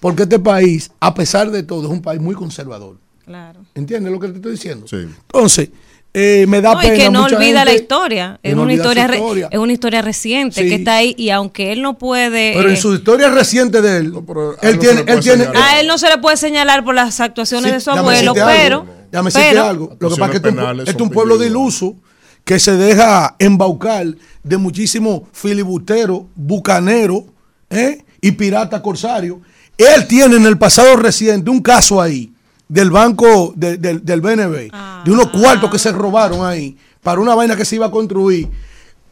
[0.00, 2.96] Porque este país, a pesar de todo, es un país muy conservador.
[3.24, 3.60] Claro.
[3.74, 4.86] ¿Entiendes lo que te estoy diciendo?
[4.88, 4.96] Sí.
[4.96, 5.70] Entonces,
[6.12, 6.94] eh, me da No, pena.
[6.94, 8.40] y que no mucha olvida la historia.
[8.42, 10.68] Es no una historia, re- es una historia reciente Sí.
[10.68, 13.96] que está ahí y aunque él no puede Pero en eh, su historia reciente de
[13.98, 14.12] él,
[14.62, 15.56] él tiene, él tiene, señalar.
[15.56, 18.86] a él no se le puede señalar por las actuaciones Sí, de su abuelo, pero
[19.12, 19.96] déjame decirte pero- algo.
[20.00, 21.48] Lo que pasa es que este, es un- este un pueblo individuales.
[21.80, 21.96] diluso
[22.44, 24.06] que se deja embaucar
[24.42, 27.24] de muchísimos filibusteros, bucaneros
[27.70, 28.04] ¿eh?
[28.20, 29.38] y piratas corsarios.
[29.78, 32.32] Él tiene en el pasado reciente un caso ahí
[32.68, 34.70] del banco de- del, del BNB,
[35.04, 38.48] de unos cuartos que se robaron ahí para una vaina que se iba a construir.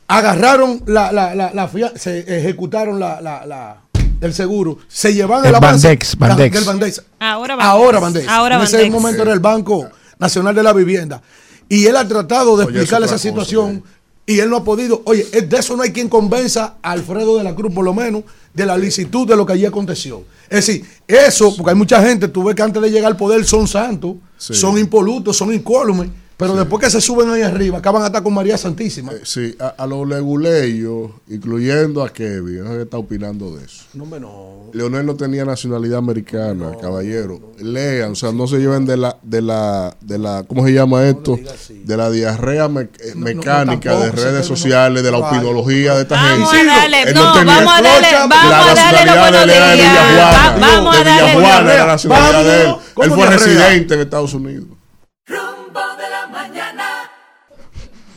[0.07, 3.83] Agarraron la, la, la, la fia- se ejecutaron la, la, la-
[4.21, 6.55] el seguro, se llevan el, El avance Bandex, la- Bandex.
[6.55, 7.03] del Bandex.
[7.21, 7.71] Ahora Bandex.
[7.71, 8.29] Ahora Bandex.
[8.29, 9.89] Ahora en ese momento era el Banco
[10.19, 11.23] Nacional de la Vivienda.
[11.69, 13.83] Y él ha tratado de Oye, explicarle es esa cosa, situación
[14.27, 15.03] y él no ha podido.
[15.05, 18.25] Oye, de eso no hay quien convenza a Alfredo de la Cruz, por lo menos,
[18.55, 20.23] de la licitud de lo que allí aconteció.
[20.51, 23.45] Es decir, eso, porque hay mucha gente, tú ves que antes de llegar al poder
[23.45, 24.55] son santos, Sí.
[24.55, 26.09] son impolutos, son incólumes,
[26.39, 29.13] pero después que se suben ahí arriba, acaban hasta con María Santísima.
[29.25, 33.85] Sí, a, a los leguleyos, incluyendo a Kevin, ¿qué está opinando de eso?
[33.93, 34.71] No, no.
[34.73, 37.41] Leonel no tenía nacionalidad americana, caballero.
[37.59, 41.05] Lean, o sea, no se lleven de la, de la, de la, ¿cómo se llama
[41.09, 41.39] esto?
[41.85, 44.57] De la diarrea me- eh, mecánica tampoco, de redes no.
[44.57, 46.71] sociales, de la opinología de esta Vamos gente.
[46.71, 49.51] a darle, no, tenía- vamos a darle, la vamos a darle los buenos de él
[49.51, 50.61] era de días.
[50.61, 51.05] Vamos a de
[51.41, 52.69] darle la nacionalidad de él.
[52.69, 54.67] Él ¿cómo fue residente en Estados Unidos.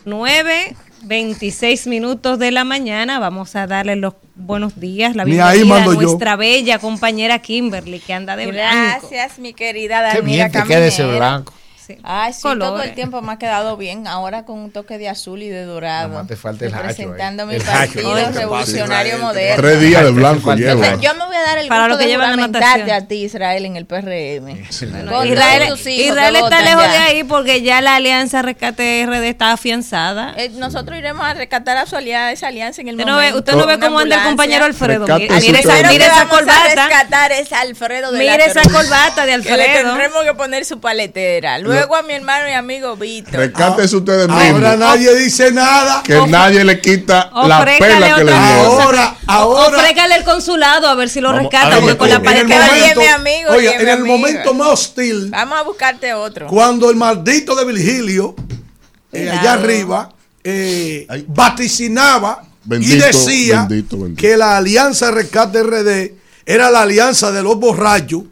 [0.05, 3.19] 9, 26 minutos de la mañana.
[3.19, 5.93] Vamos a darle los buenos días, la Ni bienvenida a yo.
[5.93, 9.07] nuestra bella compañera Kimberly, que anda de blanco.
[9.09, 11.53] Gracias, mi querida Qué Danira bien te queda ese blanco.
[11.95, 12.01] Sí.
[12.03, 14.07] Ay, sí, todo el tiempo me ha quedado bien.
[14.07, 16.09] Ahora con un toque de azul y de dorado.
[16.09, 17.09] Nada más te falta el hacho
[17.47, 19.61] mi El partido revolucionario moderno.
[19.61, 20.71] Tres días de blanco lleva.
[20.71, 22.91] Entonces, yo me voy a dar el Para gusto lo que de llevan la juramentarte
[22.91, 24.49] a ti, Israel, en el PRM.
[25.25, 26.91] Israel, hijos está lejos ya.
[26.91, 30.33] de ahí porque ya la alianza Rescate RD está afianzada.
[30.37, 33.31] Eh, nosotros iremos a rescatar a su alianza, esa alianza en el Usted no ve,
[33.31, 33.39] momento.
[33.39, 35.05] usted no ve cómo anda el compañero Alfredo.
[35.07, 36.87] Mire, esa, corbata.
[36.87, 39.89] rescatar es Alfredo de esa corbata de Que le Alfredo.
[39.89, 41.57] tendremos que poner su paletera.
[41.59, 43.35] Luego a mi hermano y amigo Víctor.
[43.35, 44.77] Rescátese ustedes Ahora mismos.
[44.77, 46.01] nadie dice nada.
[46.03, 48.81] Que nadie le quita la pela que le dio.
[48.81, 49.77] Ahora, ahora.
[49.77, 51.79] Ofrécale el consulado a ver si lo Vamos, rescata.
[51.79, 54.17] Porque con la Oye, momento, mi amigo, oye, en el amigo.
[54.17, 56.47] momento más hostil, Vamos a buscarte otro.
[56.47, 58.35] cuando el maldito de Virgilio,
[59.11, 60.13] eh, allá arriba,
[60.43, 64.21] eh, vaticinaba y decía bendito, bendito.
[64.21, 66.13] que la alianza Rescate RD
[66.45, 68.23] era la alianza de los borrachos.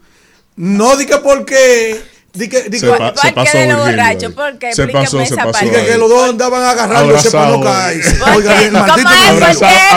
[0.56, 2.00] No di que porque.
[2.32, 3.52] Di que, di Se que- pa- ¿Por qué pasó.
[3.52, 7.82] Se pasó, se pasó que- los dos andaban agarrándose para no Abrazado.
[7.82, 8.14] caerse.
[8.14, 9.08] ¿Por Oiga, el maldito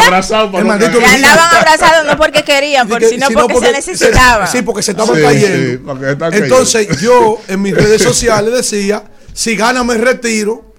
[0.05, 1.27] abrazado para El maldito Virgilio.
[1.29, 4.47] andaban abrazados no porque querían, Di por, que- sino sino porque, porque se necesitaban.
[4.51, 5.95] sí, porque se estaban Sí, cayendo.
[6.31, 9.03] Entonces yo en mis redes sociales decía,
[9.33, 10.72] si gana me retiro.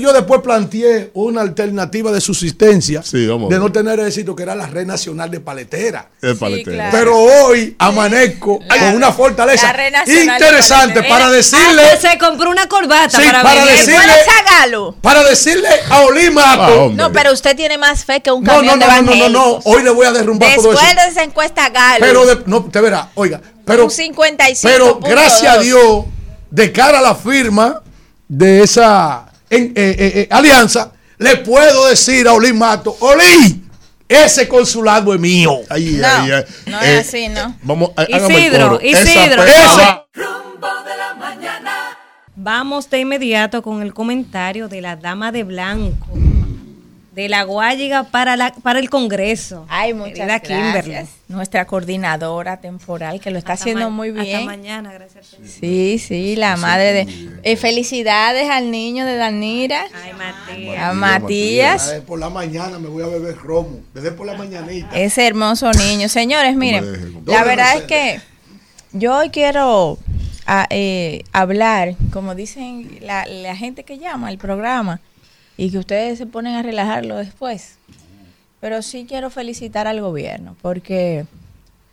[0.00, 4.66] Yo después planteé una alternativa de subsistencia Sí, de no tener éxito, que era la
[4.66, 6.08] red nacional de paletera.
[6.20, 6.88] Claro.
[6.92, 9.72] Pero hoy amanezco con una fortaleza
[10.06, 13.78] de interesante para decirle, se compró una corbata Sí, para, para venir.
[13.78, 16.86] decir- ¿Cuál decirle- para decirle a Olimato.
[16.90, 16.92] Ah.
[16.94, 19.28] No, pero usted tiene más fe que un no, no, camión no, de no, no,
[19.28, 21.00] no, no, hoy le voy a derrumbar todo Después eso.
[21.02, 25.56] de esa encuesta Galo, Pero de- no, te verá, oiga, pero un 55 Pero gracias
[25.56, 26.04] a Dios,
[26.50, 27.80] de cara a la firma
[28.26, 33.68] de esa en- eh, eh, eh, alianza, le puedo decir a Olin Mato, Olin,
[34.08, 35.58] ese consulado es mío.
[35.68, 36.44] Ay, No, ay, ay.
[36.66, 37.56] no Eh, es así, ¿no?
[37.62, 38.80] Vamos, hágame el Isidro.
[38.80, 39.42] Esa Isidro.
[39.42, 40.04] mañana.
[42.36, 46.06] Vamos de inmediato con el comentario de la dama de blanco.
[47.18, 49.66] De la Guayiga para, la, para el Congreso.
[49.68, 50.90] Ay, muchas Querida Kimberly.
[50.92, 51.16] gracias.
[51.26, 54.36] Nuestra coordinadora temporal que lo está Hasta haciendo muy bien.
[54.36, 55.36] Hasta mañana, gracias.
[55.44, 57.30] Sí, sí, la madre de...
[57.42, 60.78] Eh, felicidades al niño de Danira, Ay, Matías.
[60.80, 61.94] a Matías.
[62.06, 63.80] Por la mañana me voy a beber romo.
[63.94, 64.88] Desde por la mañanita.
[64.96, 66.08] Ese hermoso niño.
[66.08, 68.20] Señores, miren, la verdad es que
[68.92, 69.98] yo hoy quiero
[70.46, 75.00] a- eh, hablar, como dicen la, la gente que llama al programa,
[75.58, 77.76] y que ustedes se ponen a relajarlo después.
[78.60, 81.26] Pero sí quiero felicitar al gobierno, porque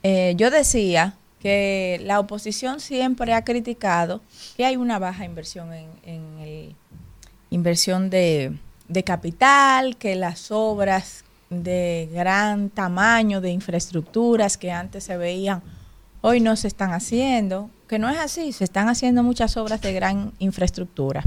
[0.03, 4.21] eh, yo decía que la oposición siempre ha criticado
[4.55, 6.75] que hay una baja inversión en,
[7.49, 8.57] inversión de
[9.03, 15.61] capital, que las obras de gran tamaño de infraestructuras que antes se veían,
[16.21, 19.93] hoy no se están haciendo, que no es así, se están haciendo muchas obras de
[19.93, 21.23] gran infraestructura.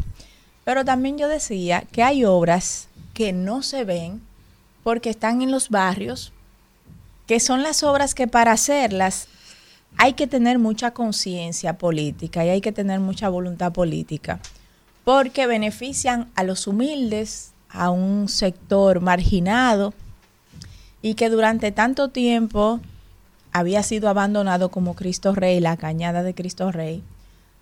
[0.69, 4.21] Pero también yo decía que hay obras que no se ven
[4.83, 6.35] porque están en los barrios,
[7.27, 9.29] que son las obras que para hacerlas
[9.97, 14.41] hay que tener mucha conciencia política y hay que tener mucha voluntad política,
[15.05, 19.95] porque benefician a los humildes, a un sector marginado
[21.01, 22.81] y que durante tanto tiempo
[23.53, 27.03] había sido abandonado como Cristo Rey, la cañada de Cristo Rey,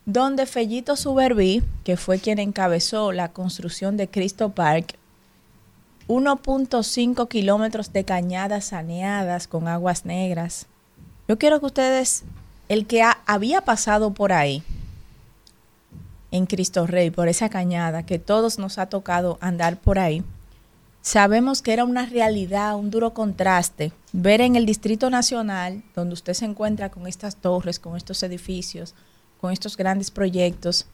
[0.07, 4.95] donde Fellito Suberví, que fue quien encabezó la construcción de Cristo Park,
[6.09, 10.67] 1.5 kilómetros de cañadas saneadas con aguas negras.
[11.29, 12.23] Yo quiero que ustedes,
[12.69, 14.63] el que ha- había pasado por ahí,
[16.31, 20.23] en Cristo Rey, por esa cañada, que todos nos ha tocado andar por ahí,
[21.03, 26.35] sabemos que era una realidad, un duro contraste, ver en el Distrito Nacional, donde usted
[26.35, 28.95] se encuentra con estas torres, con estos edificios,
[29.41, 30.87] con estos grandes proyectos,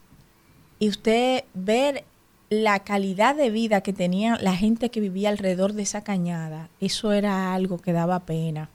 [0.79, 2.03] y usted ver
[2.49, 7.11] la calidad de vida que tenía la gente que vivía alrededor de esa cañada, eso
[7.11, 8.69] era algo que daba pena.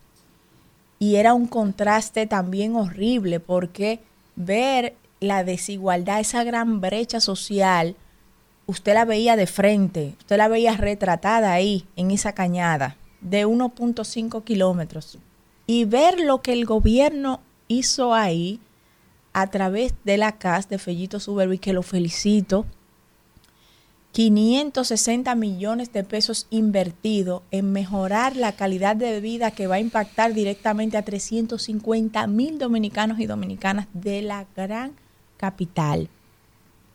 [0.98, 4.00] Y era un contraste también horrible porque
[4.34, 7.94] ver la desigualdad, esa gran brecha social,
[8.66, 14.44] usted la veía de frente, usted la veía retratada ahí, en esa cañada, de 1.5
[14.44, 15.18] kilómetros.
[15.66, 18.60] Y ver lo que el gobierno hizo ahí
[19.32, 22.66] a través de la CAS de Fellito Subervi, que lo felicito,
[24.12, 30.34] 560 millones de pesos invertidos en mejorar la calidad de vida que va a impactar
[30.34, 34.92] directamente a 350 mil dominicanos y dominicanas de la gran
[35.36, 36.08] capital,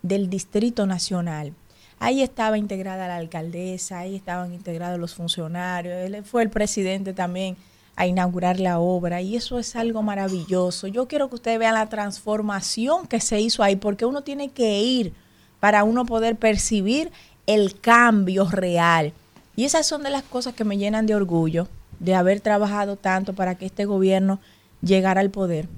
[0.01, 1.53] del Distrito Nacional.
[1.99, 7.55] Ahí estaba integrada la alcaldesa, ahí estaban integrados los funcionarios, él fue el presidente también
[7.95, 10.88] a inaugurar la obra y eso es algo maravilloso.
[10.88, 14.81] Yo quiero que ustedes vean la transformación que se hizo ahí porque uno tiene que
[14.81, 15.13] ir
[15.59, 17.11] para uno poder percibir
[17.45, 19.13] el cambio real.
[19.55, 21.67] Y esas son de las cosas que me llenan de orgullo
[21.99, 24.39] de haber trabajado tanto para que este gobierno
[24.81, 25.69] llegara al poder.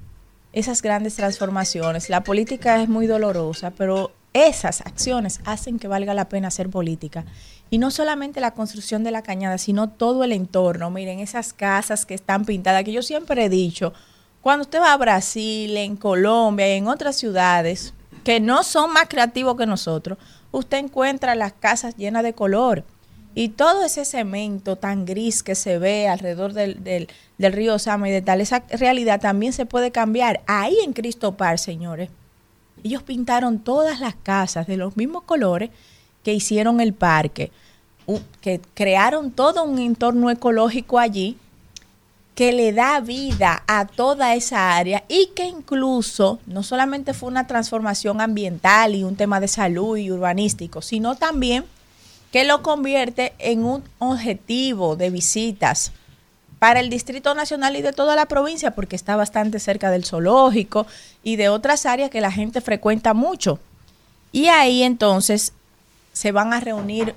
[0.54, 2.10] Esas grandes transformaciones.
[2.10, 7.26] La política es muy dolorosa, pero esas acciones hacen que valga la pena hacer política.
[7.70, 10.92] Y no solamente la construcción de la cañada, sino todo el entorno.
[10.92, 13.94] Miren, esas casas que están pintadas, que yo siempre he dicho,
[14.42, 19.08] cuando usted va a Brasil, en Colombia y en otras ciudades que no son más
[19.08, 20.18] creativos que nosotros,
[20.52, 22.84] usted encuentra las casas llenas de color.
[23.34, 28.12] Y todo ese cemento tan gris que se ve alrededor del, del, río Sama y
[28.12, 30.42] de tal, esa realidad también se puede cambiar.
[30.48, 32.10] Ahí en Cristo Par, señores,
[32.84, 35.72] ellos pintaron todas las casas de los mismos colores
[36.26, 37.52] que hicieron el parque,
[38.42, 41.38] que crearon todo un entorno ecológico allí
[42.34, 47.48] que le da vida a toda esa área y que incluso no solamente fue una
[47.48, 51.64] transformación ambiental y un tema de salud y urbanístico, sino también
[52.32, 55.94] que lo convierte en un objetivo de visitas
[56.58, 60.88] para el Distrito Nacional y de toda la provincia, porque está bastante cerca del zoológico
[61.24, 63.60] y de otras áreas que la gente frecuenta mucho.
[64.32, 65.54] Y ahí entonces
[66.16, 67.14] se van a reunir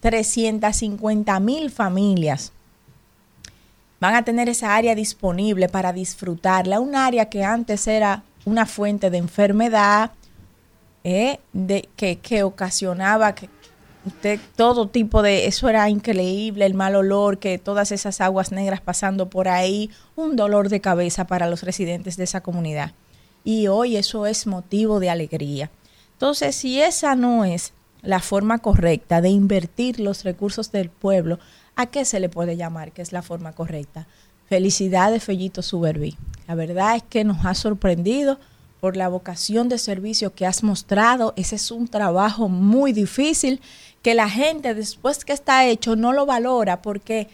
[0.00, 2.50] 350 mil familias.
[4.00, 9.10] Van a tener esa área disponible para disfrutarla, un área que antes era una fuente
[9.10, 10.12] de enfermedad,
[11.04, 13.50] eh, de, que, que ocasionaba que
[14.56, 19.28] todo tipo de eso era increíble el mal olor que todas esas aguas negras pasando
[19.28, 22.92] por ahí un dolor de cabeza para los residentes de esa comunidad
[23.44, 25.70] y hoy eso es motivo de alegría
[26.12, 31.38] entonces si esa no es la forma correcta de invertir los recursos del pueblo,
[31.76, 34.06] ¿a qué se le puede llamar que es la forma correcta?
[34.48, 36.16] Felicidades, Fellito Suberví.
[36.48, 38.38] La verdad es que nos ha sorprendido
[38.80, 41.34] por la vocación de servicio que has mostrado.
[41.36, 43.60] Ese es un trabajo muy difícil
[44.02, 47.28] que la gente después que está hecho no lo valora porque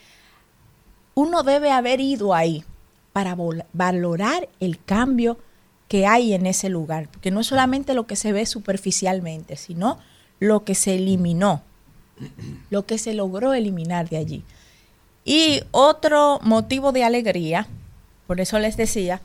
[1.14, 2.64] uno debe haber ido ahí
[3.12, 3.36] para
[3.72, 5.38] valorar el cambio
[5.88, 9.98] que hay en ese lugar, porque no es solamente lo que se ve superficialmente, sino
[10.40, 11.62] lo que se eliminó,
[12.70, 14.44] lo que se logró eliminar de allí.
[15.24, 17.66] Y otro motivo de alegría,
[18.26, 19.20] por eso les decía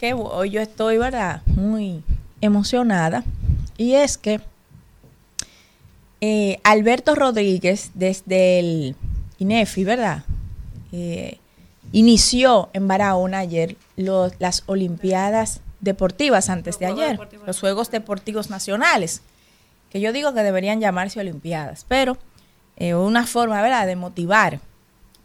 [0.00, 2.02] que hoy yo estoy, ¿verdad?, muy
[2.40, 3.24] emocionada,
[3.76, 4.40] y es que
[6.20, 8.96] eh, Alberto Rodríguez, desde el
[9.38, 10.24] INEFI, ¿verdad?,
[10.92, 11.38] eh,
[11.92, 19.20] inició en Barahona ayer las Olimpiadas Deportivas antes de ayer, los Juegos Deportivos Nacionales
[19.92, 22.16] que yo digo que deberían llamarse Olimpiadas, pero
[22.76, 24.58] eh, una forma de motivar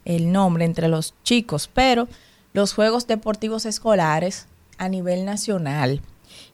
[0.03, 2.09] el nombre entre los chicos, pero
[2.51, 4.45] los Juegos Deportivos Escolares
[4.77, 6.01] a nivel nacional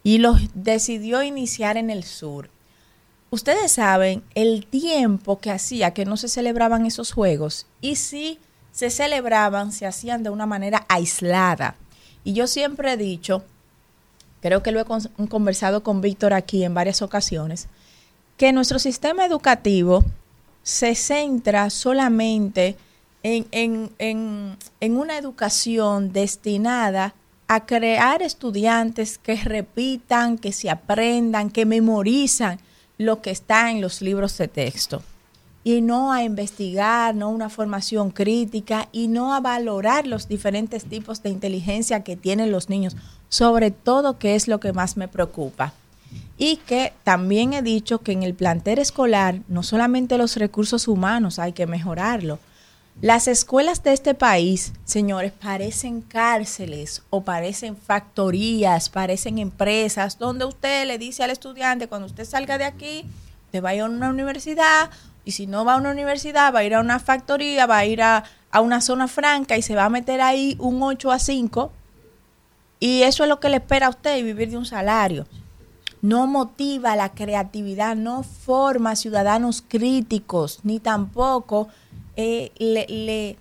[0.04, 2.52] y los decidió iniciar en el sur.
[3.32, 8.38] Ustedes saben el tiempo que hacía que no se celebraban esos juegos y si
[8.72, 11.78] se celebraban, se hacían de una manera aislada.
[12.24, 13.44] Y yo siempre he dicho,
[14.40, 14.86] creo que lo he
[15.28, 17.70] conversado con Víctor aquí en varias ocasiones,
[18.38, 20.04] que nuestro sistema educativo
[20.64, 22.78] se centra solamente
[23.22, 23.92] en,
[24.82, 27.14] una educación destinada
[27.48, 32.60] a crear estudiantes que repitan, que se aprendan, que memorizan
[32.98, 35.04] lo que está en los libros de texto.
[35.66, 41.24] Y no a investigar, no una formación crítica y no a valorar los diferentes tipos
[41.24, 42.98] de inteligencia que tienen los niños,
[43.30, 45.74] sobre todo que es lo que más me preocupa
[46.38, 51.40] y que también he dicho que en el plantel escolar no solamente los recursos humanos
[51.40, 52.40] hay que mejorarlo.
[53.02, 60.86] Las escuelas de este país, señores, parecen cárceles o parecen factorías, parecen empresas donde usted
[60.86, 63.06] le dice al estudiante cuando usted salga de aquí,
[63.52, 64.92] te va a ir a una universidad
[65.26, 67.86] y si no va a una universidad va a ir a una factoría, va a
[67.86, 71.20] ir a, a una zona franca y se va a meter ahí un 8 a
[71.20, 71.72] 5
[72.80, 75.26] y eso es lo que le espera a usted vivir de un salario
[76.04, 81.70] no motiva la creatividad, no forma ciudadanos críticos, ni tampoco
[82.18, 83.38] eh, le,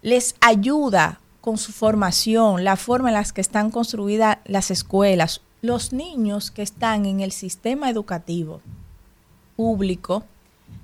[0.00, 5.42] les ayuda con su formación, la forma en la que están construidas las escuelas.
[5.60, 8.62] Los niños que están en el sistema educativo
[9.54, 10.24] público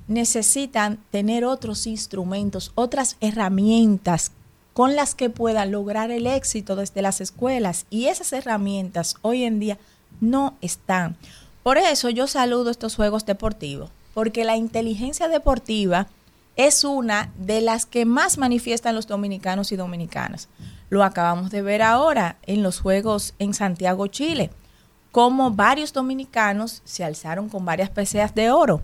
[0.08, 4.32] necesitan tener otros instrumentos, otras herramientas
[4.74, 7.86] con las que puedan lograr el éxito desde las escuelas.
[7.88, 9.78] Y esas herramientas hoy en día
[10.22, 11.16] no están.
[11.62, 16.06] Por eso yo saludo estos juegos deportivos, porque la inteligencia deportiva
[16.56, 20.48] es una de las que más manifiestan los dominicanos y dominicanas.
[20.90, 24.50] Lo acabamos de ver ahora en los Juegos en Santiago, Chile,
[25.10, 28.82] como varios dominicanos se alzaron con varias peseas de oro.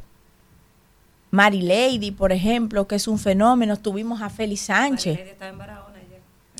[1.31, 5.20] Mary Lady, por ejemplo, que es un fenómeno, tuvimos a Félix Sánchez.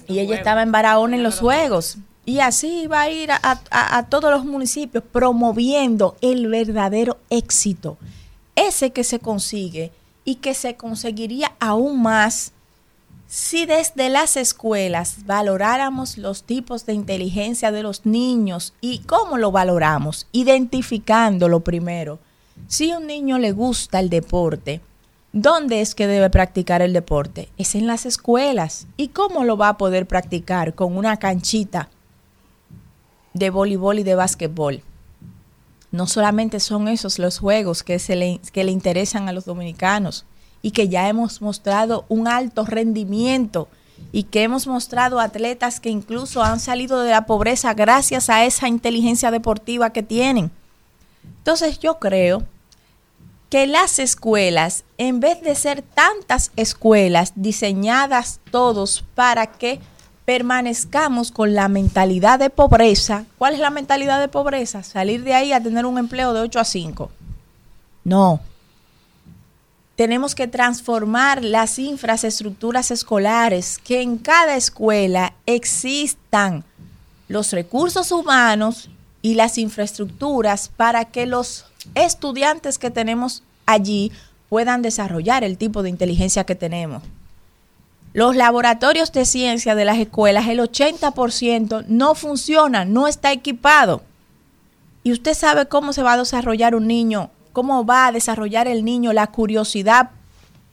[0.07, 1.99] Y ella estaba en Barahona en los Juegos.
[2.29, 3.39] Y así va a ir a,
[3.71, 7.97] a, todos los municipios promoviendo el verdadero éxito.
[8.55, 9.93] Ese que se consigue
[10.27, 12.53] y que se conseguiría aún más
[13.29, 19.51] si desde las escuelas valoráramos los tipos de inteligencia de los niños y cómo lo
[19.51, 22.19] valoramos, identificándolo primero.
[22.67, 24.83] Si un niño le gusta el deporte,
[25.33, 27.49] ¿dónde es que debe practicar el deporte?
[27.57, 28.87] Es en las escuelas.
[28.99, 30.75] ¿Y cómo lo va a poder practicar?
[30.75, 31.89] Con una canchita
[33.39, 34.83] de voleibol y de básquetbol.
[35.91, 40.25] No solamente son esos los juegos que, se le, que le interesan a los dominicanos
[40.61, 43.69] y que ya hemos mostrado un alto rendimiento
[44.13, 48.69] y que hemos mostrado atletas que incluso han salido de la pobreza gracias a esa
[48.69, 50.51] inteligencia deportiva que tienen.
[51.39, 52.45] Entonces yo creo
[53.51, 59.81] que las escuelas, en vez de ser tantas escuelas diseñadas todos para que
[60.29, 63.25] permanezcamos con la mentalidad de pobreza.
[63.39, 64.83] ¿Cuál es la mentalidad de pobreza?
[64.83, 67.11] Salir de ahí a tener un empleo de 8 a 5.
[68.05, 68.39] No.
[69.97, 76.63] Tenemos que transformar las infraestructuras escolares, que en cada escuela existan
[77.29, 78.91] los recursos humanos
[79.23, 84.13] y las infraestructuras para que los estudiantes que tenemos allí
[84.51, 87.03] puedan desarrollar el tipo de inteligencia que tenemos.
[88.13, 94.03] Los laboratorios de ciencia de las escuelas, el 80% no funcionan, no está equipado.
[95.03, 98.85] Y usted sabe cómo se va a desarrollar un niño, cómo va a desarrollar el
[98.85, 100.11] niño la curiosidad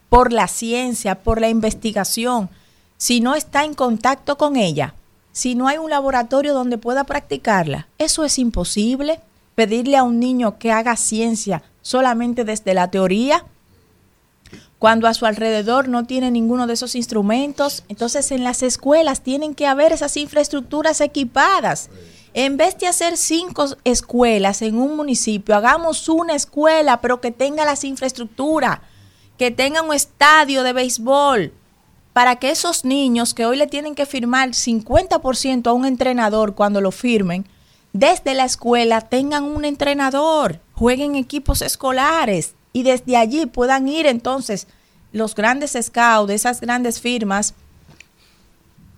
[0.09, 2.49] por la ciencia, por la investigación,
[2.97, 4.93] si no está en contacto con ella,
[5.31, 7.87] si no hay un laboratorio donde pueda practicarla.
[7.97, 9.19] Eso es imposible.
[9.53, 13.45] Pedirle a un niño que haga ciencia solamente desde la teoría,
[14.79, 17.83] cuando a su alrededor no tiene ninguno de esos instrumentos.
[17.87, 21.89] Entonces en las escuelas tienen que haber esas infraestructuras equipadas.
[22.33, 27.63] En vez de hacer cinco escuelas en un municipio, hagamos una escuela, pero que tenga
[27.63, 28.79] las infraestructuras,
[29.37, 31.53] que tenga un estadio de béisbol,
[32.11, 36.81] para que esos niños que hoy le tienen que firmar 50% a un entrenador cuando
[36.81, 37.47] lo firmen,
[37.93, 44.67] desde la escuela tengan un entrenador, jueguen equipos escolares, y desde allí puedan ir entonces
[45.13, 47.53] los grandes scouts de esas grandes firmas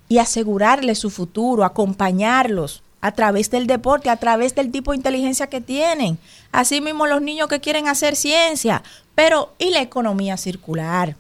[0.10, 5.46] y asegurarles su futuro, acompañarlos a través del deporte, a través del tipo de inteligencia
[5.46, 6.18] que tienen.
[6.52, 8.82] Asimismo los niños que quieren hacer ciencia,
[9.14, 11.16] pero ¿y la economía circular?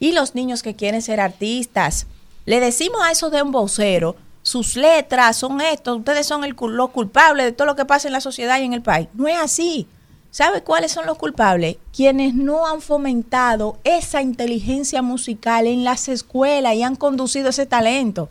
[0.00, 2.06] ¿Y los niños que quieren ser artistas?
[2.46, 6.90] Le decimos a esos de un vocero, sus letras son estos, ustedes son el, los
[6.92, 9.08] culpables de todo lo que pasa en la sociedad y en el país.
[9.12, 9.86] No es así.
[10.30, 11.76] ¿Sabe cuáles son los culpables?
[11.94, 18.28] Quienes no han fomentado esa inteligencia musical en las escuelas y han conducido ese talento.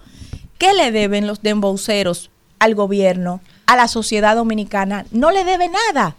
[0.60, 5.06] ¿Qué le deben los dembouceros al gobierno, a la sociedad dominicana?
[5.12, 6.16] No le debe nada.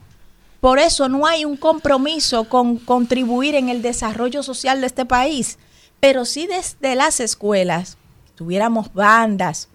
[0.60, 5.58] Por eso no hay un compromiso con contribuir en el desarrollo social de este país.
[6.00, 7.98] Pero si desde las escuelas
[8.34, 9.68] tuviéramos bandas,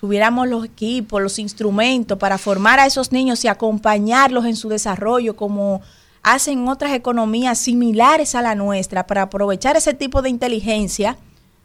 [0.00, 5.36] tuviéramos los equipos, los instrumentos para formar a esos niños y acompañarlos en su desarrollo
[5.36, 5.82] como
[6.22, 11.18] hacen otras economías similares a la nuestra para aprovechar ese tipo de inteligencia,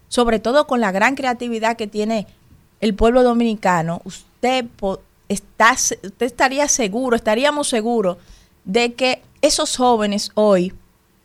[0.10, 2.28] sobre todo con la gran creatividad que tiene
[2.82, 4.66] el pueblo dominicano, usted,
[5.30, 8.18] está, usted estaría seguro, estaríamos seguros
[8.66, 10.74] de que esos jóvenes hoy,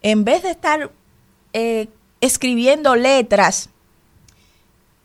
[0.03, 0.93] en vez de estar
[1.55, 1.89] eh,
[2.21, 3.69] escribiendo letras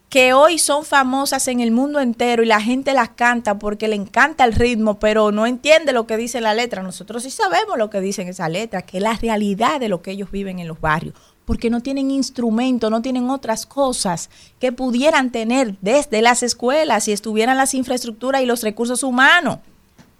[0.09, 3.95] que hoy son famosas en el mundo entero y la gente las canta porque le
[3.95, 6.83] encanta el ritmo, pero no entiende lo que dice la letra.
[6.83, 10.11] Nosotros sí sabemos lo que dicen esa letra, que es la realidad de lo que
[10.11, 15.31] ellos viven en los barrios, porque no tienen instrumentos, no tienen otras cosas que pudieran
[15.31, 19.59] tener desde las escuelas si estuvieran las infraestructuras y los recursos humanos.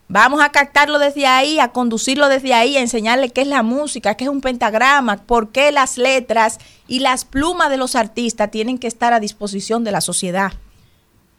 [0.08, 4.14] Vamos a captarlo desde ahí, a conducirlo desde ahí, a enseñarle qué es la música,
[4.14, 8.78] qué es un pentagrama, por qué las letras y las plumas de los artistas tienen
[8.78, 10.54] que estar a disposición de la sociedad.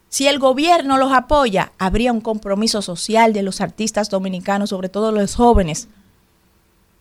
[0.09, 5.13] Si el gobierno los apoya, habría un compromiso social de los artistas dominicanos, sobre todo
[5.13, 5.87] los jóvenes.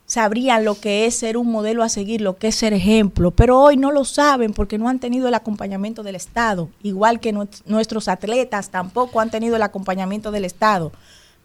[0.06, 3.60] Sabrían lo que es ser un modelo a seguir, lo que es ser ejemplo, pero
[3.60, 8.06] hoy no lo saben porque no han tenido el acompañamiento del Estado, igual que nuestros
[8.06, 10.92] atletas tampoco han tenido el acompañamiento del Estado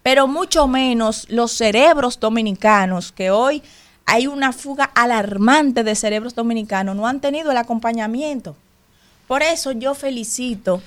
[0.02, 3.62] pero mucho menos los cerebros dominicanos que hoy
[4.04, 8.56] hay una fuga alarmante de cerebros dominicanos, no han tenido el acompañamiento.
[9.28, 10.82] Por eso yo felicito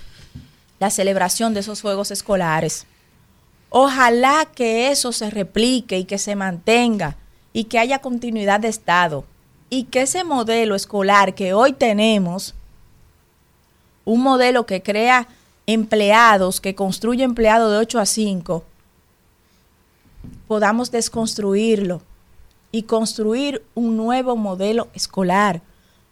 [0.79, 2.85] la celebración de esos juegos escolares.
[3.69, 7.15] Ojalá que eso se replique y que se mantenga
[7.53, 9.25] y que haya continuidad de Estado
[9.69, 12.53] y que ese modelo escolar que hoy tenemos,
[14.03, 15.27] un modelo que crea
[15.65, 18.63] empleados, que construye empleados de 8 a 5,
[20.47, 22.01] podamos desconstruirlo
[22.71, 25.61] y construir un nuevo modelo escolar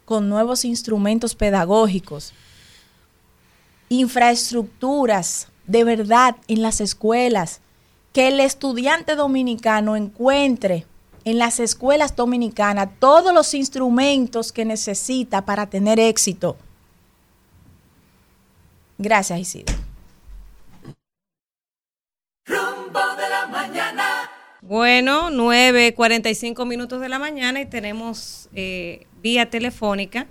[0.05, 2.33] con nuevos instrumentos pedagógicos,
[3.89, 7.61] infraestructuras de verdad en las escuelas,
[8.11, 10.85] que el estudiante dominicano encuentre
[11.25, 16.57] en las escuelas dominicanas todos los instrumentos que necesita para tener éxito.
[18.97, 19.82] Gracias, Isidro.
[24.73, 30.25] Bueno, 9.45 minutos de la mañana y tenemos eh, vía telefónica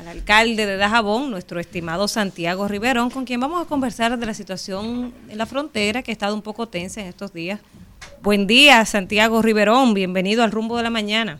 [0.00, 4.32] al alcalde de Dajabón, nuestro estimado Santiago Riverón, con quien vamos a conversar de la
[4.32, 7.60] situación en la frontera que ha estado un poco tensa en estos días.
[8.22, 11.38] Buen día, Santiago Riverón, bienvenido al rumbo de la mañana.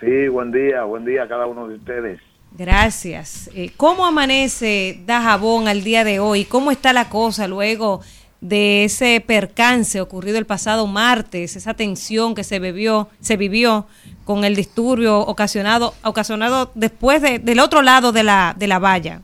[0.00, 2.20] Sí, buen día, buen día a cada uno de ustedes.
[2.58, 3.50] Gracias.
[3.54, 6.44] Eh, ¿Cómo amanece Dajabón al día de hoy?
[6.44, 8.00] ¿Cómo está la cosa luego
[8.44, 13.86] de ese percance ocurrido el pasado martes, esa tensión que se vivió, se vivió
[14.26, 19.22] con el disturbio ocasionado, ocasionado después de, del otro lado de la, de la valla?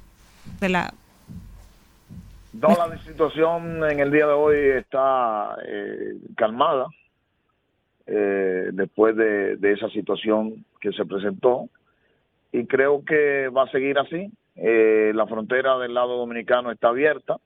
[0.59, 0.95] De la,
[2.55, 6.87] No, la situación en el día de hoy está eh, calmada
[8.07, 11.69] eh, después de, de esa situación que se presentó
[12.53, 14.33] y creo que va a seguir así.
[14.57, 17.37] Eh, la frontera del lado dominicano está abierta,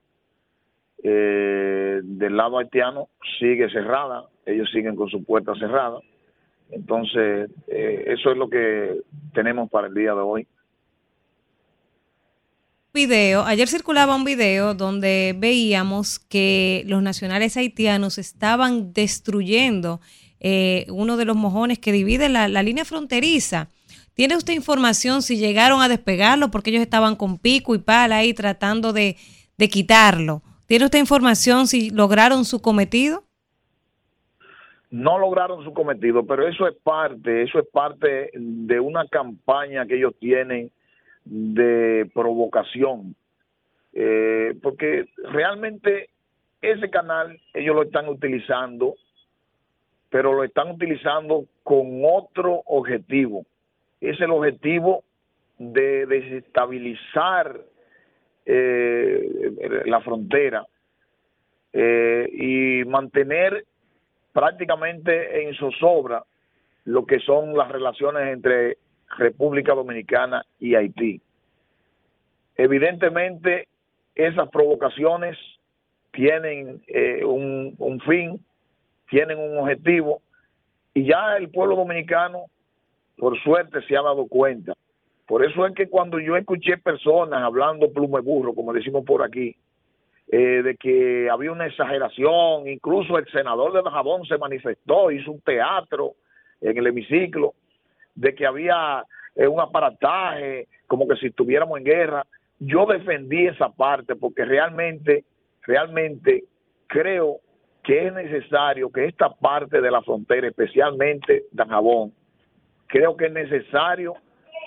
[1.07, 5.99] eh, del lado haitiano sigue cerrada, ellos siguen con su puerta cerrada.
[6.71, 9.03] Entonces, eh, eso es lo que
[9.35, 10.47] tenemos para el día de hoy.
[12.95, 20.01] video, ayer circulaba un video donde veíamos que los nacionales haitianos estaban destruyendo
[20.41, 23.69] eh, uno de los mojones que divide la, línea fronteriza.
[24.15, 28.33] ¿Tiene usted información si llegaron a despegarlo porque ellos estaban con pico y pala ahí
[28.33, 29.17] tratando de
[29.71, 30.43] quitarlo?
[30.67, 33.25] ¿Tiene usted información si lograron su cometido?
[34.95, 39.97] no lograron su cometido, pero eso es parte, eso es parte de una campaña que
[39.97, 40.71] ellos tienen
[41.25, 43.17] de provocación,
[43.93, 46.11] eh, porque realmente
[46.63, 48.95] ese canal ellos lo están utilizando,
[50.11, 53.47] pero lo están utilizando con otro objetivo,
[54.01, 55.03] es el objetivo
[55.59, 57.61] de desestabilizar
[58.47, 60.67] eh, la frontera
[61.73, 63.65] eh, y mantener
[64.33, 66.25] prácticamente en zozobra
[66.85, 68.79] lo que son las relaciones entre
[69.17, 71.21] República Dominicana y Haití.
[72.57, 73.69] Evidentemente,
[74.15, 75.37] esas provocaciones
[76.13, 78.45] tienen eh, un, un fin,
[79.09, 80.23] tienen un objetivo,
[80.95, 82.45] y ya el pueblo dominicano,
[83.17, 84.75] por suerte, se ha dado cuenta.
[85.27, 89.57] Por eso es que cuando yo escuché personas hablando plume burro, como decimos por aquí,
[90.29, 95.41] eh, de que había una exageración, incluso el senador de Dajabón se manifestó, hizo un
[95.41, 96.13] teatro
[96.61, 97.55] en el hemiciclo,
[98.15, 99.05] de que había
[99.35, 102.27] eh, un aparataje, como que si estuviéramos en guerra.
[102.59, 105.25] Yo defendí esa parte porque realmente,
[105.63, 106.45] realmente
[106.87, 107.41] creo
[107.83, 112.13] que es necesario que esta parte de la frontera, especialmente Dajabón,
[112.87, 114.15] creo que es necesario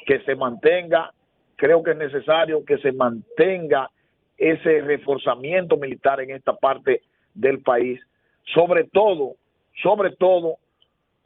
[0.07, 1.13] que se mantenga,
[1.57, 3.91] creo que es necesario que se mantenga
[4.37, 7.01] ese reforzamiento militar en esta parte
[7.33, 7.99] del país,
[8.55, 9.35] sobre todo,
[9.83, 10.55] sobre todo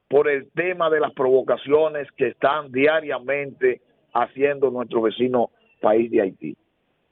[0.09, 3.81] por el tema de las provocaciones que están diariamente
[4.13, 6.57] haciendo nuestro vecino país de Haití.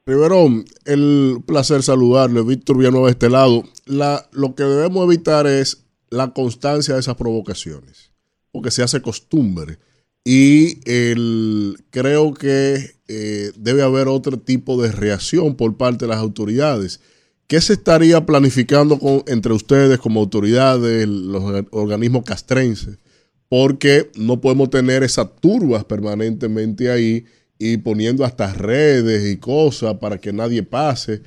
[0.05, 3.63] Riverón, el placer saludarle, Víctor Villanueva de este lado.
[3.85, 8.11] La, lo que debemos evitar es la constancia de esas provocaciones,
[8.51, 9.77] porque se hace costumbre.
[10.23, 16.19] Y el, creo que eh, debe haber otro tipo de reacción por parte de las
[16.19, 16.99] autoridades.
[17.47, 22.99] ¿Qué se estaría planificando entre ustedes como autoridades, los organismos castrenses?
[23.47, 27.25] Porque no podemos tener esas turbas permanentemente ahí
[27.57, 31.23] y poniendo hasta redes y cosas para que nadie pase.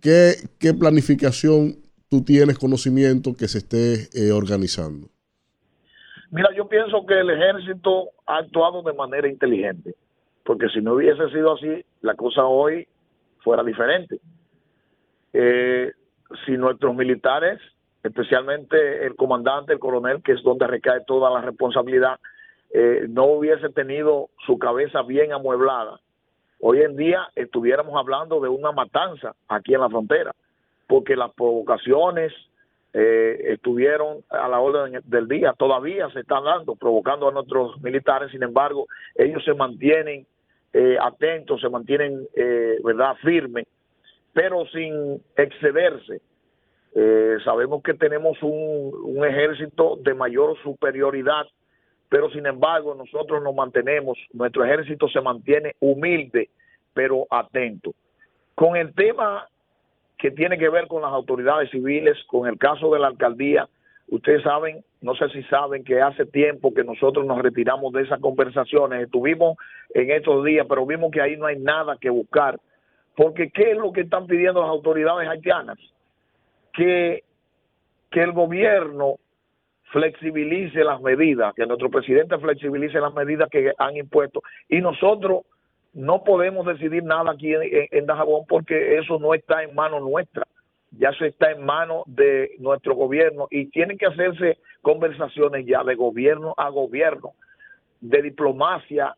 [0.00, 1.78] ¿Qué, qué planificación
[2.08, 5.13] tú tienes conocimiento que se esté eh, organizando?
[6.34, 9.94] Mira, yo pienso que el ejército ha actuado de manera inteligente,
[10.42, 12.88] porque si no hubiese sido así, la cosa hoy
[13.38, 14.18] fuera diferente.
[15.32, 15.92] Eh,
[16.44, 17.60] si nuestros militares
[18.02, 22.18] especialmente el comandante, el coronel, que es donde recae toda la responsabilidad,
[22.72, 26.00] eh, no hubiese tenido su cabeza bien amueblada,
[26.60, 30.34] hoy en día estuviéramos hablando de una matanza aquí en la frontera,
[30.88, 32.32] porque las provocaciones
[32.94, 38.30] eh, estuvieron a la orden del día, todavía se están dando, provocando a nuestros militares,
[38.30, 40.24] sin embargo, ellos se mantienen
[40.72, 43.66] eh, atentos, se mantienen, eh, ¿verdad?, firmes,
[44.32, 46.20] pero sin excederse.
[46.94, 51.46] Eh, sabemos que tenemos un, un ejército de mayor superioridad,
[52.08, 56.48] pero sin embargo nosotros nos mantenemos, nuestro ejército se mantiene humilde,
[56.92, 57.92] pero atento.
[58.54, 59.48] Con el tema
[60.24, 63.68] que tiene que ver con las autoridades civiles, con el caso de la alcaldía,
[64.08, 68.20] ustedes saben, no sé si saben que hace tiempo que nosotros nos retiramos de esas
[68.20, 69.58] conversaciones, estuvimos
[69.92, 72.58] en estos días, pero vimos que ahí no hay nada que buscar,
[73.14, 75.76] porque ¿qué es lo que están pidiendo las autoridades haitianas?
[76.72, 77.22] Que,
[78.10, 79.16] que el gobierno
[79.92, 84.40] flexibilice las medidas, que nuestro presidente flexibilice las medidas que han impuesto.
[84.70, 85.42] Y nosotros
[85.94, 90.02] no podemos decidir nada aquí en, en, en Dajabón porque eso no está en manos
[90.02, 90.46] nuestra,
[90.92, 95.94] ya eso está en manos de nuestro gobierno y tienen que hacerse conversaciones ya de
[95.94, 97.32] gobierno a gobierno,
[98.00, 99.14] de diplomacia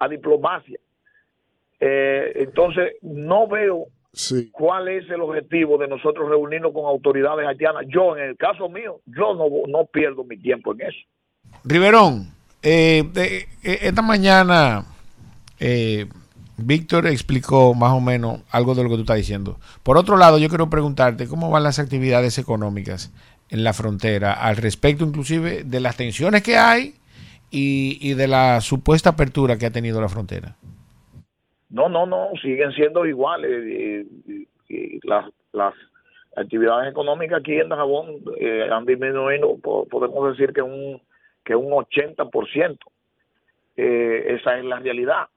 [0.00, 0.78] a diplomacia.
[1.80, 3.86] Eh, entonces, no veo
[4.52, 7.84] cuál es el objetivo de nosotros reunirnos con autoridades haitianas.
[7.88, 10.98] Yo, en el caso mío, yo no, no pierdo mi tiempo en eso.
[11.64, 12.28] Riverón,
[12.62, 14.84] eh, de- eh, esta mañana
[15.60, 16.06] eh,
[16.56, 19.58] Víctor explicó más o menos algo de lo que tú estás diciendo.
[19.82, 23.12] Por otro lado, yo quiero preguntarte cómo van las actividades económicas
[23.50, 26.94] en la frontera al respecto inclusive de las tensiones que hay
[27.50, 30.56] y, de la supuesta apertura que ha tenido la frontera.
[31.70, 34.06] No, no, no, siguen siendo iguales.
[35.04, 35.74] las, las
[36.36, 41.00] actividades económicas aquí en Dajabón eh, han disminuido, po- podemos decir que un,
[41.44, 42.78] que un 80%.
[43.76, 45.28] Eh, esa es la realidad.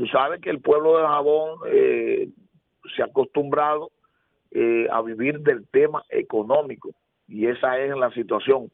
[0.00, 2.30] Tú sabes que el pueblo de Dajabón eh,
[2.96, 3.90] se ha acostumbrado
[4.50, 6.92] eh, a vivir del tema económico
[7.28, 8.70] y esa es la situación.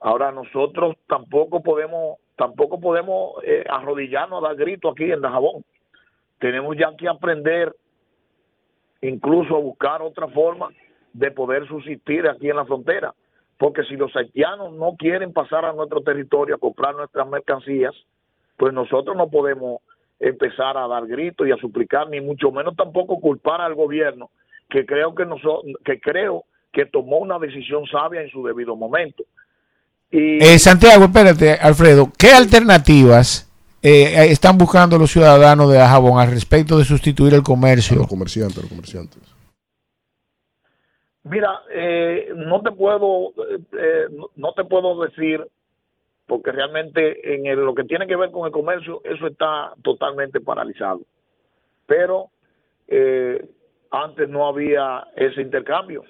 [0.00, 5.64] Ahora nosotros tampoco podemos tampoco podemos eh, arrodillarnos a dar grito aquí en Dajabón.
[6.40, 7.74] Tenemos ya que aprender
[9.00, 10.68] incluso a buscar otra forma
[11.14, 13.14] de poder subsistir aquí en la frontera.
[13.56, 17.94] Porque si los haitianos no quieren pasar a nuestro territorio a comprar nuestras mercancías,
[18.58, 19.80] pues nosotros no podemos
[20.18, 24.30] empezar a dar gritos y a suplicar, ni mucho menos tampoco culpar al gobierno,
[24.70, 29.24] que creo que, noso- que creo que tomó una decisión sabia en su debido momento.
[30.10, 33.42] Y Eh, Santiago, espérate, Alfredo, ¿qué alternativas
[33.82, 37.96] eh, están buscando los ciudadanos de Dajabón al respecto de sustituir el comercio?
[37.96, 39.18] Los comerciantes, los comerciantes.
[41.24, 45.44] Mira, eh, no te puedo, eh, eh, no te puedo decir,
[46.26, 50.40] porque realmente en el- lo que tiene que ver con el comercio, eso está totalmente
[50.40, 51.00] paralizado.
[51.86, 52.30] Pero
[52.88, 53.44] eh,
[53.90, 56.04] antes no había ese intercambio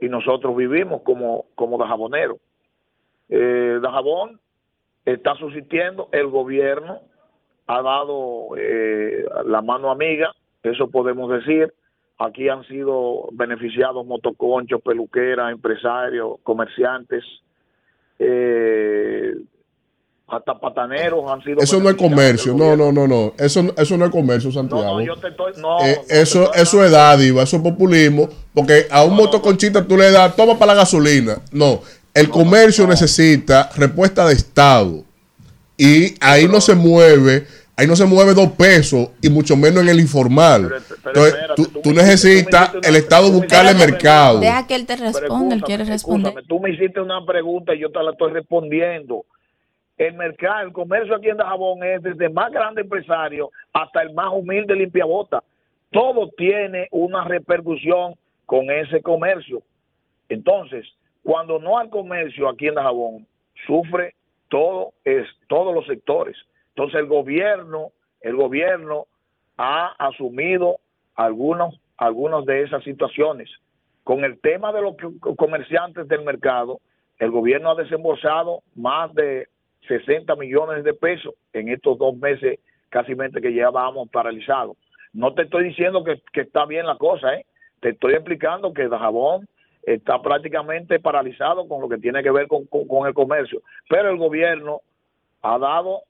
[0.00, 2.38] y nosotros vivimos como, como dajaboneros.
[3.28, 4.40] Eh, Dajabón
[5.04, 7.00] está subsistiendo, el gobierno
[7.66, 10.32] ha dado eh, la mano amiga,
[10.62, 11.72] eso podemos decir.
[12.18, 17.24] Aquí han sido beneficiados motoconchos, peluqueras, empresarios, comerciantes,
[18.18, 19.34] eh,
[20.30, 23.34] hasta pataneros han sido Eso no es comercio, no, no, no, no.
[23.38, 24.82] Eso, eso no es comercio, Santiago.
[24.82, 27.56] No, no, yo te estoy, no, Eh, no te eso, estoy eso es dádiva, eso
[27.56, 31.38] es populismo, porque a un motoconchita tú le das, toma para la gasolina.
[31.52, 31.80] No,
[32.14, 35.04] el comercio necesita respuesta de Estado.
[35.76, 39.88] Y ahí no se mueve, ahí no se mueve dos pesos, y mucho menos en
[39.88, 40.70] el informal.
[41.06, 44.40] Entonces, tú, tú necesitas el Estado buscarle mercado.
[44.40, 46.32] Deja que él te responda, él quiere responder.
[46.32, 49.24] Escúchame, tú me hiciste una pregunta y yo te la estoy respondiendo.
[50.00, 54.14] El mercado, el comercio aquí en Dajabón es desde el más grande empresario hasta el
[54.14, 55.44] más humilde limpiabota.
[55.90, 58.14] Todo tiene una repercusión
[58.46, 59.60] con ese comercio.
[60.30, 60.86] Entonces,
[61.22, 63.26] cuando no hay comercio aquí en Dajabón,
[63.66, 64.14] sufre
[64.48, 66.34] todo es todos los sectores.
[66.70, 69.04] Entonces el gobierno, el gobierno
[69.58, 70.78] ha asumido
[71.14, 73.50] algunos algunas de esas situaciones.
[74.02, 76.80] Con el tema de los co- comerciantes del mercado,
[77.18, 79.46] el gobierno ha desembolsado más de
[79.90, 82.60] 60 millones de pesos en estos dos meses
[82.90, 84.76] casi que llevábamos paralizados.
[85.12, 87.44] No te estoy diciendo que, está bien la cosa, ¿eh?
[87.80, 89.48] te estoy explicando que Dajabón
[89.82, 94.80] está prácticamente paralizado con lo que tiene que ver con, el comercio, pero el gobierno
[95.42, 96.02] ha dado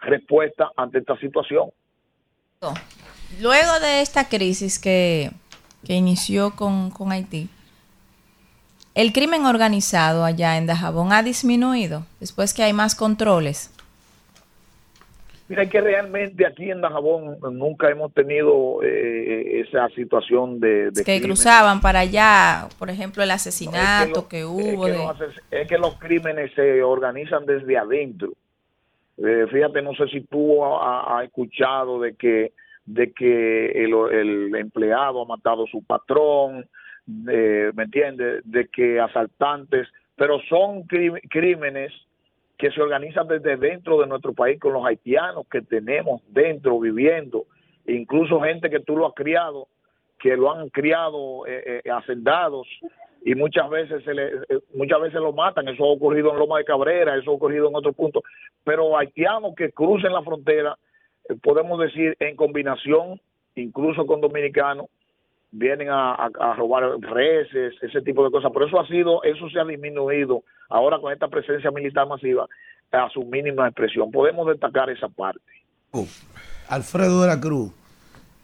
[0.00, 1.70] respuesta ante esta situación.
[3.40, 5.30] Luego de esta crisis que,
[5.84, 7.48] que inició con, con Haití,
[9.00, 13.72] el crimen organizado allá en Dajabón ha disminuido después que hay más controles.
[15.48, 21.22] Mira, que realmente aquí en Dajabón nunca hemos tenido eh, esa situación de, de que
[21.22, 24.86] cruzaban para allá, por ejemplo, el asesinato No, es que, que hubo.
[24.86, 28.32] Es que, de- los ases- es que los crímenes se organizan desde adentro.
[29.16, 32.52] Eh, fíjate, no sé si tú has escuchado de que
[32.84, 36.66] de que el, el empleado ha matado a su patrón,
[37.08, 38.42] de- ¿me entiendes?
[38.44, 41.92] De que asaltantes, pero son crímenes
[42.58, 47.44] que se organizan desde dentro de nuestro país con los haitianos que tenemos dentro viviendo,
[47.86, 49.68] incluso gente que tú lo has criado,
[50.18, 52.66] que lo han criado eh, eh, hacendados
[53.24, 55.68] y muchas veces se le, eh, muchas veces lo matan.
[55.68, 58.22] Eso ha ocurrido en Loma de Cabrera, eso ha ocurrido en otros puntos.
[58.64, 60.76] Pero haitianos que crucen la frontera,
[61.28, 63.20] eh, podemos decir en combinación,
[63.54, 64.86] incluso con dominicanos,
[65.50, 68.52] vienen a, a- a robar reses, ese tipo de cosas.
[68.52, 72.46] Por eso ha sido, eso se ha disminuido ahora con esta presencia militar masiva
[72.92, 74.10] a su mínima expresión.
[74.10, 75.40] Podemos destacar esa parte.
[76.68, 77.72] Alfredo de la Cruz,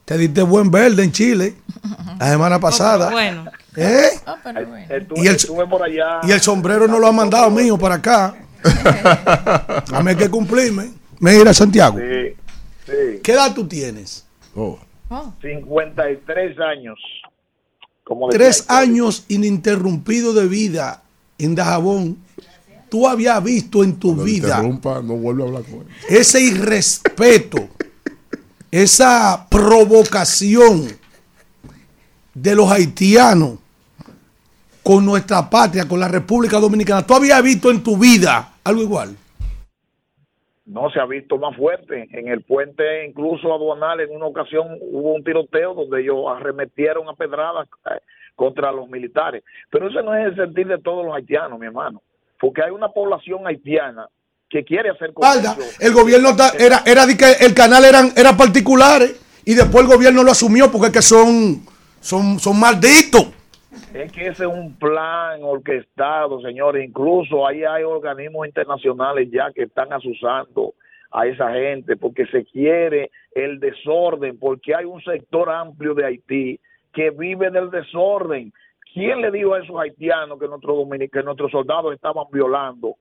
[0.04, 1.54] te diste buen verde en Chile
[2.18, 3.10] la semana pasada.
[3.10, 3.44] Bueno.
[3.76, 4.08] ¿Eh?
[4.88, 6.20] Estuve, Y el- estuve por allá.
[6.22, 8.34] Y el sombrero no lo ha mandado mío para acá.
[9.92, 10.90] A mí hay que cumplirme.
[11.20, 12.34] Mira, Santiago, Sí,
[12.86, 13.20] sí.
[13.22, 14.26] ¿qué edad tú tienes?
[15.40, 16.98] 53 años.
[18.04, 21.02] Como Tres años ininterrumpidos de vida
[21.38, 22.18] en Dajabón.
[22.90, 25.86] Tú habías visto en tu Cuando vida interrumpa, no vuelve a hablar con él.
[26.08, 27.68] ese irrespeto,
[28.70, 30.86] esa provocación
[32.34, 33.58] de los haitianos
[34.82, 37.04] con nuestra patria, con la República Dominicana.
[37.06, 39.16] ¿Tú habías visto en tu vida algo igual?
[40.66, 42.08] No se ha visto más fuerte.
[42.12, 47.12] En el puente, incluso aduanal, en una ocasión hubo un tiroteo donde ellos arremetieron a
[47.14, 48.00] pedradas eh,
[48.34, 49.44] contra los militares.
[49.70, 52.02] Pero ese no es el sentir de todos los haitianos, mi hermano.
[52.40, 54.08] Porque hay una población haitiana
[54.48, 55.50] que quiere hacer comercio.
[55.80, 59.90] El gobierno ta- era, era de que el canal eran, era particulares y después el
[59.94, 61.60] gobierno lo asumió porque es que son,
[62.00, 63.26] son, son malditos.
[63.92, 66.84] Es que ese es un plan orquestado, señores.
[66.84, 70.74] Incluso ahí hay organismos internacionales ya que están asusando
[71.12, 76.60] a esa gente porque se quiere el desorden, porque hay un sector amplio de Haití
[76.92, 78.52] que vive del desorden.
[78.92, 82.96] ¿Quién le dijo a esos haitianos que dominic- que nuestros soldados estaban violando?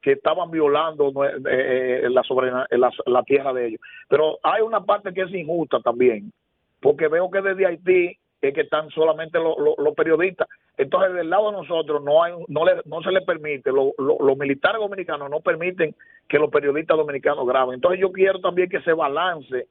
[0.00, 3.80] que estaban violando eh, eh, la, soberana- la, la tierra de ellos.
[4.08, 6.32] Pero hay una parte que es injusta también,
[6.80, 10.46] porque veo que desde Haití es que están solamente los, los- los periodistas.
[10.76, 14.18] Entonces, del lado de nosotros no hay, no, le- no se le permite, lo- lo-
[14.20, 15.94] los militares dominicanos no permiten
[16.28, 17.74] que los periodistas dominicanos graben.
[17.74, 19.66] Entonces, yo quiero también que se balance,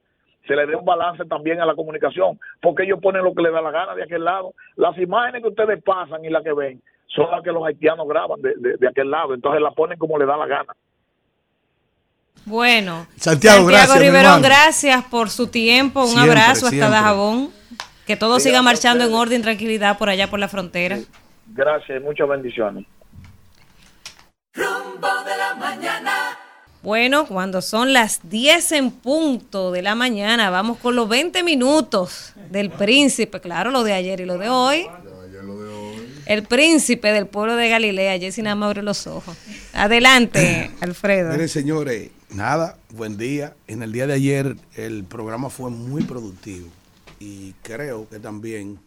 [0.46, 3.54] se le dé un balance también a la comunicación, porque ellos ponen lo que les
[3.54, 4.54] da la gana de aquel lado.
[4.76, 8.42] Las imágenes que ustedes pasan y las que ven son las que los haitianos graban
[8.42, 10.74] de, de- de aquel lado, entonces las ponen como les da la gana.
[12.46, 16.02] Bueno, Santiago, gracias, mi Riverón, gracias por su tiempo.
[16.02, 16.90] Un Siempre, abrazo hasta siempre.
[16.92, 17.50] Dajabón.
[18.08, 20.98] Que todo siga marchando en orden y tranquilidad por allá por la frontera.
[21.48, 22.86] Gracias muchas bendiciones.
[24.54, 26.38] Rumbo de la mañana.
[26.82, 32.32] Bueno, cuando son las 10 en punto de la mañana, vamos con los 20 minutos
[32.50, 34.88] del príncipe, claro, lo de ayer y lo de hoy.
[36.28, 39.38] El príncipe del pueblo de Galilea, Jessy nada más abre los ojos.
[39.74, 41.32] Adelante, Alfredo.
[41.34, 43.54] Miren, señores, nada, buen día.
[43.68, 46.70] En el día de ayer el programa fue muy productivo
[47.20, 48.80] y creo que también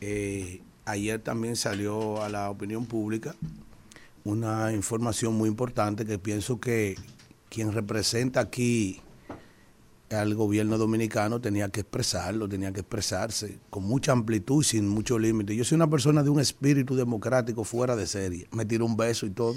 [0.00, 3.34] eh, ayer también salió a la opinión pública
[4.24, 6.96] una información muy importante que pienso que
[7.48, 9.00] quien representa aquí
[10.10, 15.54] al gobierno dominicano tenía que expresarlo, tenía que expresarse con mucha amplitud sin mucho límite.
[15.54, 18.48] Yo soy una persona de un espíritu democrático fuera de serie.
[18.52, 19.54] Me tiro un beso y todo.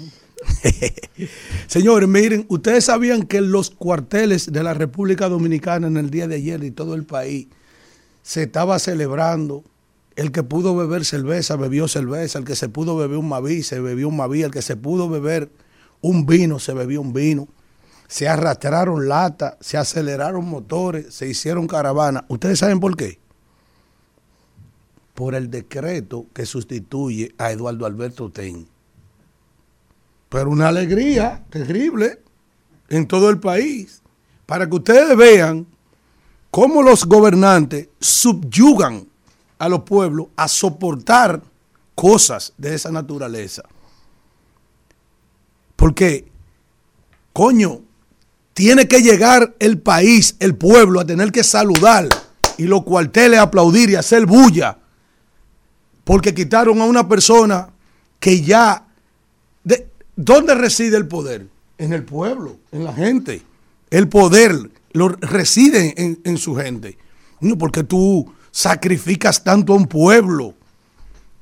[1.66, 6.36] Señores, miren, ustedes sabían que los cuarteles de la República Dominicana en el día de
[6.36, 7.48] ayer y todo el país
[8.22, 9.64] se estaba celebrando.
[10.14, 12.38] El que pudo beber cerveza, bebió cerveza.
[12.38, 14.42] El que se pudo beber un Maví, se bebió un Maví.
[14.42, 15.50] El que se pudo beber
[16.00, 17.48] un vino, se bebió un vino.
[18.08, 22.24] Se arrastraron latas, se aceleraron motores, se hicieron caravanas.
[22.28, 23.18] ¿Ustedes saben por qué?
[25.14, 28.66] Por el decreto que sustituye a Eduardo Alberto Ten.
[30.28, 32.20] Pero una alegría terrible
[32.88, 34.02] en todo el país.
[34.44, 35.66] Para que ustedes vean
[36.52, 39.08] cómo los gobernantes subyugan
[39.58, 41.42] a los pueblos a soportar
[41.94, 43.62] cosas de esa naturaleza.
[45.76, 46.28] Porque,
[47.32, 47.80] coño,
[48.52, 52.06] tiene que llegar el país, el pueblo, a tener que saludar
[52.58, 54.76] y los cuarteles aplaudir y hacer bulla.
[56.04, 57.70] Porque quitaron a una persona
[58.20, 58.88] que ya...
[59.64, 61.46] De, ¿Dónde reside el poder?
[61.78, 63.40] En el pueblo, en la gente.
[63.88, 66.98] El poder lo reside en, en su gente.
[67.40, 70.54] No, porque tú sacrificas tanto a un pueblo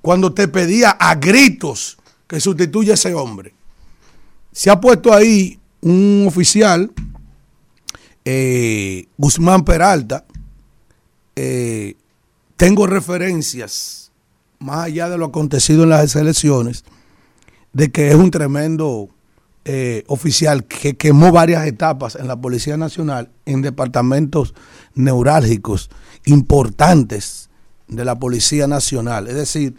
[0.00, 3.52] cuando te pedía a gritos que sustituya a ese hombre.
[4.52, 6.90] Se ha puesto ahí un oficial,
[8.24, 10.24] eh, Guzmán Peralta.
[11.36, 11.96] eh,
[12.56, 14.12] tengo referencias,
[14.58, 16.84] más allá de lo acontecido en las elecciones,
[17.72, 19.08] de que es un tremendo
[19.64, 24.54] eh, oficial que quemó varias etapas en la Policía Nacional en departamentos
[24.94, 25.90] neurálgicos
[26.24, 27.50] importantes
[27.88, 29.28] de la Policía Nacional.
[29.28, 29.74] Es decir,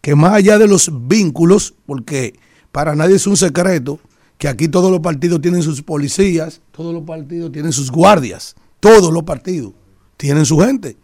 [0.00, 2.38] que más allá de los vínculos, porque
[2.72, 3.98] para nadie es un secreto
[4.38, 9.12] que aquí todos los partidos tienen sus policías, todos los partidos tienen sus guardias, todos
[9.12, 9.72] los partidos
[10.16, 10.96] tienen su gente.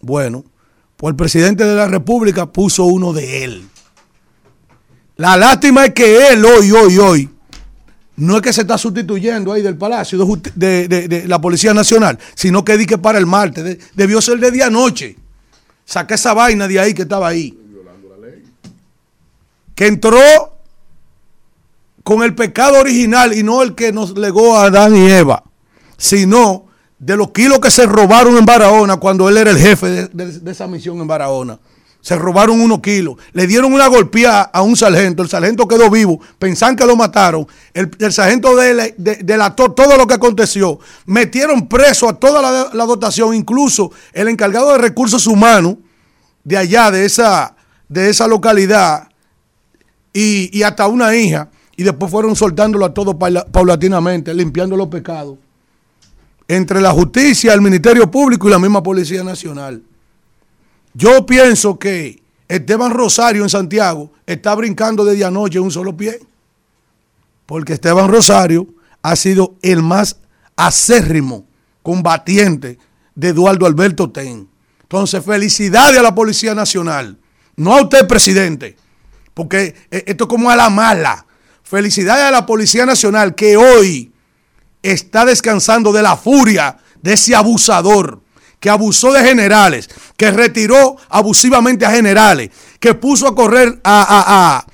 [0.00, 0.44] Bueno,
[0.96, 3.68] pues el presidente de la República puso uno de él.
[5.18, 7.28] La lástima es que él hoy, hoy, hoy,
[8.18, 10.24] no es que se está sustituyendo ahí del Palacio
[10.54, 13.64] de, la Policía Nacional, sino que di que para el martes.
[13.64, 15.16] De- debió ser de día a noche.
[15.84, 17.58] Saqué esa vaina de ahí que estaba ahí.
[19.74, 20.20] Que entró
[22.04, 25.42] con el pecado original y no el que nos legó a Adán y Eva,
[25.96, 26.66] sino
[27.00, 30.68] de los kilos que se robaron en Barahona cuando él era el jefe de esa
[30.68, 31.58] misión en Barahona.
[32.08, 36.18] Se robaron unos kilos, le dieron una golpeada a un sargento, el sargento quedó vivo,
[36.38, 42.08] pensaban que lo mataron, el, sargento de- de- delató todo lo que aconteció, metieron preso
[42.08, 42.40] a toda
[42.72, 45.74] la, dotación, incluso el encargado de recursos humanos
[46.44, 47.54] de allá, de esa,
[47.90, 49.08] de esa localidad,
[50.14, 54.88] y, y hasta una hija, y después fueron soltándolo a todos paula- paulatinamente, limpiando los
[54.88, 55.36] pecados.
[56.48, 59.82] Entre la justicia, el Ministerio Público y la misma Policía Nacional.
[60.98, 65.70] Yo pienso que Esteban Rosario en Santiago está brincando de día a noche en un
[65.70, 66.18] solo pie.
[67.46, 68.66] Porque Esteban Rosario
[69.00, 70.16] ha sido el más
[70.56, 71.46] acérrimo
[71.84, 72.80] combatiente
[73.14, 74.48] de Eduardo Alberto Ten.
[74.82, 77.16] Entonces, felicidades a la Policía Nacional.
[77.54, 78.76] No a usted, presidente.
[79.34, 81.26] Porque eh, esto es como a la mala.
[81.62, 84.10] Felicidades a la Policía Nacional que hoy
[84.82, 88.20] está descansando de la furia de ese abusador
[88.60, 94.66] que abusó de generales, que retiró abusivamente a generales, que puso a correr a, a-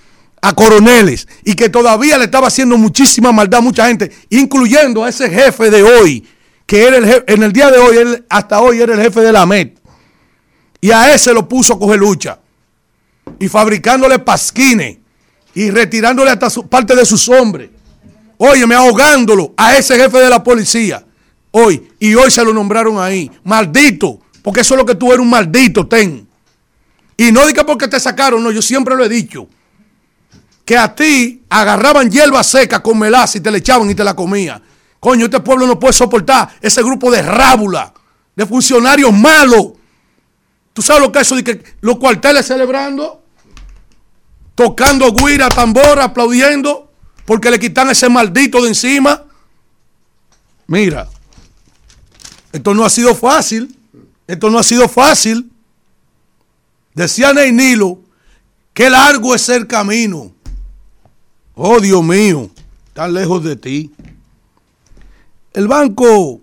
[0.42, 5.08] a- coroneles y que todavía le estaba haciendo muchísima maldad a mucha gente, incluyendo a
[5.08, 6.26] ese jefe de hoy,
[6.66, 9.32] que era el en el día de hoy, él, hasta hoy era el jefe de
[9.32, 9.78] la MET.
[10.82, 12.38] Y a ese lo puso a coger lucha.
[13.38, 14.98] Y fabricándole pasquines
[15.54, 17.70] y retirándole hasta su, parte de sus hombres.
[18.36, 21.04] Óyeme, ahogándolo a ese jefe de la policía.
[21.56, 21.88] Hoy.
[22.00, 23.30] Y hoy se lo nombraron ahí.
[23.44, 24.18] Maldito.
[24.42, 26.28] Porque eso es lo que tú eres, un maldito, ten.
[27.16, 29.48] Y no diga porque te sacaron, no, yo siempre lo he dicho.
[30.64, 34.16] Que a ti agarraban hierba seca con melaza y te le echaban y te la
[34.16, 34.60] comía.
[34.98, 37.94] Coño, este pueblo no puede soportar ese grupo de rábula,
[38.34, 39.74] de funcionarios malos.
[40.72, 43.22] ¿Tú sabes lo que es eso de que los cuarteles celebrando?
[44.56, 46.90] Tocando guira, tambora, aplaudiendo,
[47.24, 49.22] porque le quitan ese maldito de encima.
[50.66, 51.08] Mira,
[52.54, 53.76] esto no ha sido fácil.
[54.28, 55.50] Esto no ha sido fácil.
[56.94, 57.98] Decía Ney Nilo,
[58.72, 60.30] qué largo es el camino.
[61.56, 62.48] Oh, Dios mío,
[62.92, 63.92] tan lejos de ti.
[65.52, 66.42] El Banco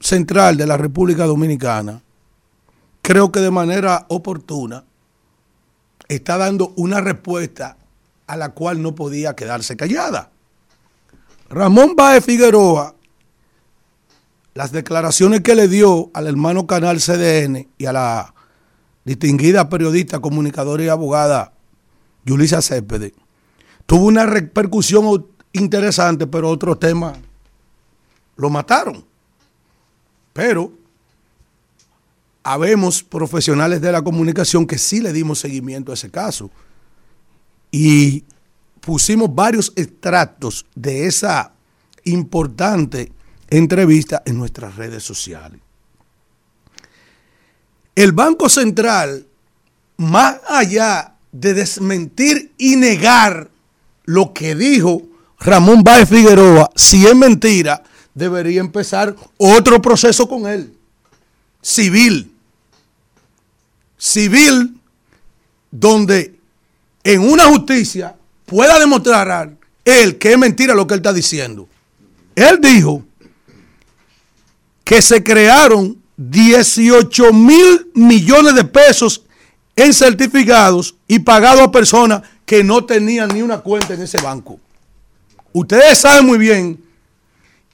[0.00, 2.02] Central de la República Dominicana,
[3.00, 4.82] creo que de manera oportuna,
[6.08, 7.76] está dando una respuesta
[8.26, 10.32] a la cual no podía quedarse callada.
[11.48, 12.95] Ramón Baez Figueroa,
[14.56, 18.34] las declaraciones que le dio al hermano canal CDN y a la
[19.04, 21.52] distinguida periodista, comunicadora y abogada
[22.24, 23.12] Yulisa Céspedes,
[23.84, 27.18] tuvo una repercusión interesante, pero otros temas
[28.36, 29.04] lo mataron.
[30.32, 30.72] Pero
[32.42, 36.50] habemos profesionales de la comunicación que sí le dimos seguimiento a ese caso.
[37.70, 38.24] Y
[38.80, 41.52] pusimos varios extractos de esa
[42.04, 43.12] importante
[43.48, 45.60] entrevista en nuestras redes sociales.
[47.94, 49.26] El Banco Central,
[49.96, 53.50] más allá de desmentir y negar
[54.04, 55.02] lo que dijo
[55.38, 57.82] Ramón Báez Figueroa, si es mentira,
[58.14, 60.74] debería empezar otro proceso con él,
[61.62, 62.32] civil.
[63.98, 64.78] Civil,
[65.70, 66.38] donde
[67.02, 71.68] en una justicia pueda demostrar él que es mentira lo que él está diciendo.
[72.34, 73.05] Él dijo
[74.86, 79.24] que se crearon 18 mil millones de pesos
[79.74, 84.60] en certificados y pagado a personas que no tenían ni una cuenta en ese banco.
[85.52, 86.80] Ustedes saben muy bien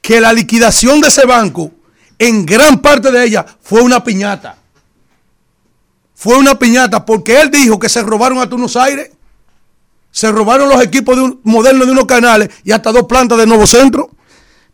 [0.00, 1.70] que la liquidación de ese banco,
[2.18, 4.56] en gran parte de ella, fue una piñata.
[6.14, 9.10] Fue una piñata porque él dijo que se robaron a Tunos Aires,
[10.10, 13.46] se robaron los equipos de un, modernos de unos canales y hasta dos plantas de
[13.46, 14.10] Nuevo Centro.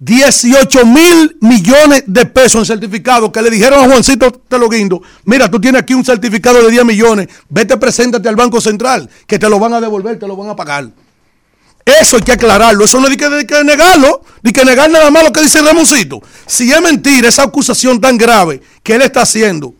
[0.00, 5.60] 18 mil millones de pesos en certificados que le dijeron a Juancito Teloguindo, mira, tú
[5.60, 9.58] tienes aquí un certificado de 10 millones, vete, preséntate al Banco Central, que te lo
[9.58, 10.88] van a devolver, te lo van a pagar.
[11.84, 15.32] Eso hay que aclararlo, eso no hay que, negarlo, ni que negar nada más lo
[15.32, 16.20] que dice Ramoncito.
[16.46, 19.74] Si es mentira esa acusación tan grave que él está haciendo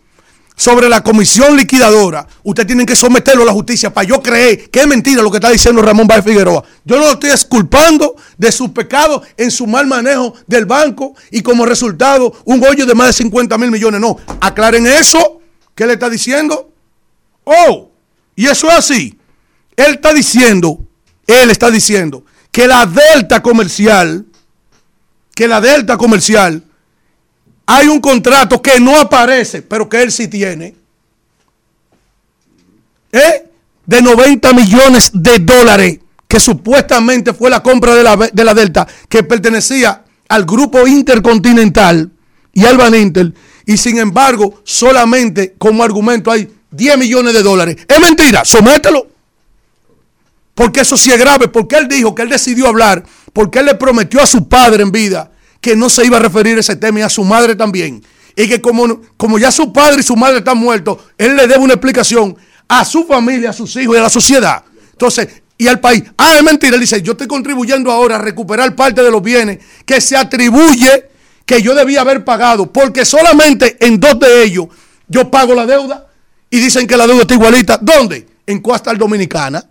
[0.59, 4.81] sobre la comisión liquidadora, usted tiene que someterlo a la justicia para yo creer que
[4.81, 6.65] es mentira lo que está diciendo Ramón Báez Figueroa.
[6.85, 11.43] Yo no lo estoy exculpando de sus pecados en su mal manejo del banco y
[11.43, 14.01] como resultado un hoyo de más de 50 mil millones.
[14.01, 15.41] No, aclaren eso.
[15.77, 16.73] ¿Qué le está diciendo?
[17.45, 17.93] Oh,
[18.35, 19.17] y eso es así.
[19.77, 20.81] Él está diciendo,
[21.25, 24.27] él está diciendo que la delta comercial,
[25.37, 26.65] que la delta comercial
[27.71, 30.75] hay un contrato que no aparece, pero que él sí tiene,
[33.13, 33.45] ¿eh?
[33.85, 38.89] de 90 millones de dólares, que supuestamente fue la compra de la, de la Delta,
[39.07, 42.11] que pertenecía al grupo intercontinental
[42.55, 43.35] y al Van Inter,
[43.67, 47.77] y sin embargo, solamente como argumento hay 10 millones de dólares.
[47.87, 49.09] Es mentira, somételo.
[50.55, 53.75] Porque eso sí es grave, porque él dijo que él decidió hablar, porque él le
[53.75, 57.01] prometió a su padre en vida que no se iba a referir a ese tema
[57.01, 58.03] y a su madre también.
[58.37, 61.59] Y que como, como ya su padre y su madre están muertos, él le debe
[61.59, 62.37] una explicación
[62.69, 64.63] a su familia, a sus hijos y a la sociedad.
[64.93, 65.29] Entonces,
[65.59, 66.05] y al país.
[66.17, 66.75] Ah, es mentira.
[66.75, 71.09] Él dice, yo estoy contribuyendo ahora a recuperar parte de los bienes que se atribuye
[71.45, 74.67] que yo debía haber pagado, porque solamente en dos de ellos
[75.09, 76.07] yo pago la deuda
[76.51, 77.79] y dicen que la deuda está igualita.
[77.81, 78.27] ¿Dónde?
[78.47, 79.67] En Coastal Dominicana.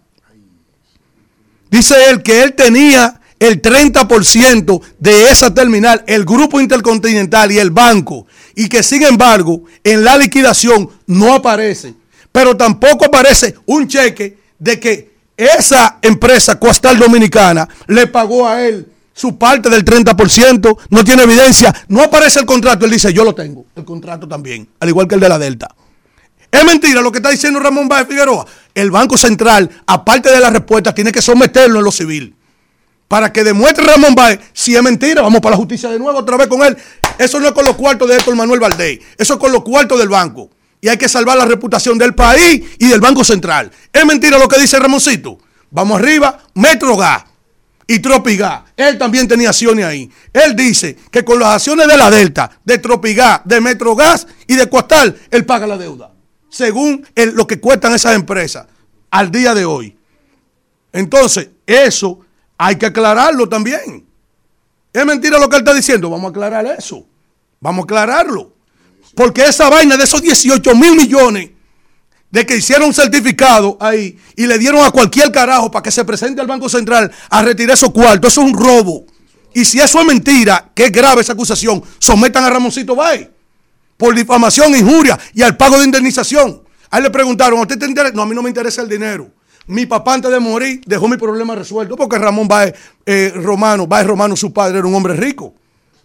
[1.69, 7.72] Dice él que él tenía el 30% de esa terminal, el grupo intercontinental y el
[7.72, 8.25] banco,
[8.56, 11.93] y que sin embargo en la liquidación no aparece,
[12.32, 18.88] pero tampoco aparece un cheque de que esa empresa Coastal Dominicana le pagó a él
[19.14, 23.33] su parte del 30%, no tiene evidencia, no aparece el contrato, él dice, yo lo
[23.33, 25.74] tengo, el contrato también, al igual que el de la Delta.
[26.51, 28.45] Es mentira lo que está diciendo Ramón Báez Figueroa.
[28.74, 32.36] El Banco Central, aparte de la respuesta, tiene que someterlo en lo civil
[33.08, 35.22] para que demuestre Ramón Báez si es mentira.
[35.22, 36.77] Vamos para la justicia de nuevo, otra vez con él.
[37.18, 39.98] Eso no es con los cuartos de Héctor Manuel Valdés, eso es con los cuartos
[39.98, 40.50] del banco.
[40.80, 43.72] Y hay que salvar la reputación del país y del Banco Central.
[43.92, 45.40] Es mentira lo que dice Ramoncito.
[45.72, 47.24] Vamos arriba, Metrogas
[47.88, 48.61] y Tropigas.
[48.76, 50.10] Él también tenía acciones ahí.
[50.32, 54.69] Él dice que con las acciones de la Delta, de Tropigas, de Metrogas y de
[54.69, 56.11] Coastal, él paga la deuda.
[56.50, 58.68] Según lo que cuestan esas empresas
[59.10, 59.98] al día de hoy.
[60.94, 62.19] Entonces, eso
[62.58, 64.06] hay que aclararlo también.
[64.92, 66.10] ¿Es mentira lo que él está diciendo?
[66.10, 67.06] Vamos a aclarar eso.
[67.60, 68.53] Vamos a aclararlo.
[69.16, 71.52] Porque esa vaina de esos 18 mil millones
[72.30, 76.42] de que hicieron certificado ahí y le dieron a cualquier carajo para que se presente
[76.42, 79.06] al Banco Central a retirar esos cuartos, eso es un robo.
[79.53, 83.30] Y si eso es mentira, que es grave esa acusación, sometan a Ramoncito Bay
[83.98, 86.61] por difamación, injuria y al pago de indemnización.
[86.90, 88.14] A él le preguntaron, ¿a usted te interesa?
[88.14, 89.32] No, a mí no me interesa el dinero.
[89.68, 92.74] Mi papá antes de morir dejó mi problema resuelto porque Ramón Baez
[93.06, 95.54] eh, Romano, Baez Romano, su padre era un hombre rico.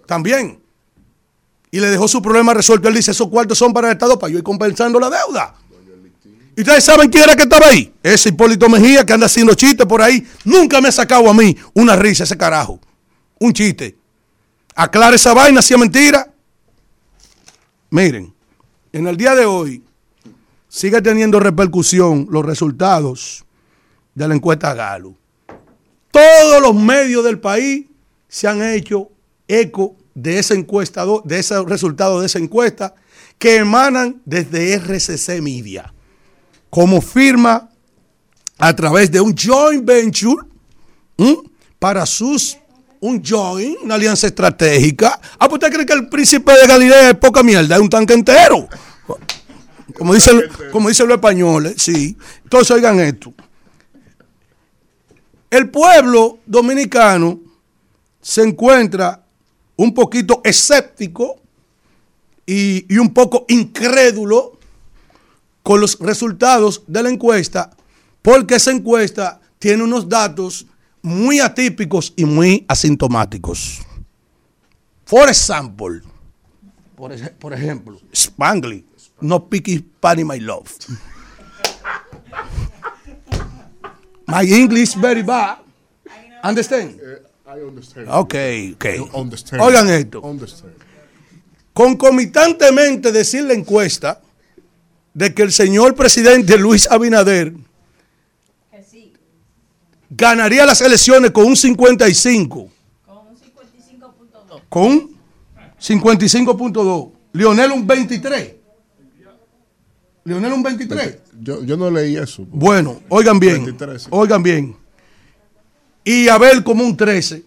[0.04, 0.60] También.
[1.70, 2.88] Y le dejó su problema resuelto.
[2.88, 5.54] Él dice, esos cuartos son para el Estado para yo ir compensando la deuda.
[6.56, 7.94] ¿Y ustedes saben quién era que estaba ahí?
[8.02, 10.26] Ese Hipólito Mejía que anda haciendo chistes por ahí.
[10.44, 12.78] Nunca me ha sacado a mí una risa ese carajo.
[13.38, 13.96] Un chiste.
[14.74, 16.30] Aclara esa vaina si es mentira.
[17.90, 18.34] Miren,
[18.92, 19.82] en el día de hoy
[20.68, 23.44] sigue teniendo repercusión los resultados
[24.14, 25.16] de la encuesta Galo.
[26.10, 27.86] Todos los medios del país
[28.28, 29.10] se han hecho
[29.48, 32.94] eco de esa encuesta, de ese resultado de esa encuesta
[33.38, 35.92] que emanan desde RCC Media,
[36.70, 37.70] como firma
[38.58, 40.46] a través de un joint venture
[41.78, 42.58] para sus
[43.00, 45.20] un joint, una alianza estratégica.
[45.38, 48.14] Ah, pues usted cree que el príncipe de Galilea es poca mierda, es un tanque
[48.14, 48.68] entero.
[49.98, 52.16] Como dicen, como dicen los españoles, sí.
[52.44, 53.34] Entonces oigan esto.
[55.52, 57.38] El pueblo dominicano
[58.22, 59.22] se encuentra
[59.76, 61.36] un poquito escéptico
[62.46, 64.58] y, y, un poco incrédulo
[65.62, 67.68] con los resultados de la encuesta,
[68.22, 70.64] porque esa encuesta tiene unos datos
[71.02, 73.82] muy atípicos y muy asintomáticos.
[75.04, 76.00] For example,
[76.96, 78.86] por, por ejemplo, Spangley,
[79.20, 80.70] no picky Panny My Love.
[84.32, 85.58] My English very bad.
[86.42, 86.98] Understand?
[87.46, 88.08] I understand.
[88.08, 88.34] Ok,
[88.74, 88.84] ok.
[88.96, 89.62] You understand.
[89.62, 90.20] Oigan esto.
[90.22, 90.72] Understand.
[91.74, 94.22] Concomitantemente decir la encuesta
[95.12, 97.52] de que el señor presidente Luis Abinader
[100.08, 102.70] ganaría las elecciones con un 55.
[104.68, 105.18] Con un
[105.78, 107.10] 55.2.
[107.32, 108.61] Lionel un 23.
[110.24, 111.18] Lionel un 23.
[111.40, 112.46] Yo, yo no leí eso.
[112.48, 113.64] Bueno, oigan bien.
[113.64, 114.08] 23, sí.
[114.10, 114.76] Oigan bien.
[116.04, 117.44] Y Abel como un 13.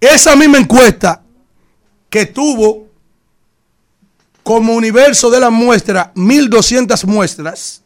[0.00, 1.22] Esa misma encuesta
[2.08, 2.86] que tuvo
[4.42, 7.82] como universo de la muestra 1200 muestras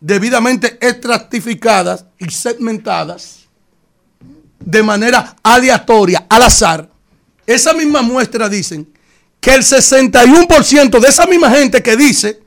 [0.00, 3.44] debidamente estratificadas y segmentadas
[4.60, 6.90] de manera aleatoria, al azar.
[7.46, 8.86] Esa misma muestra dicen
[9.40, 12.43] que el 61% de esa misma gente que dice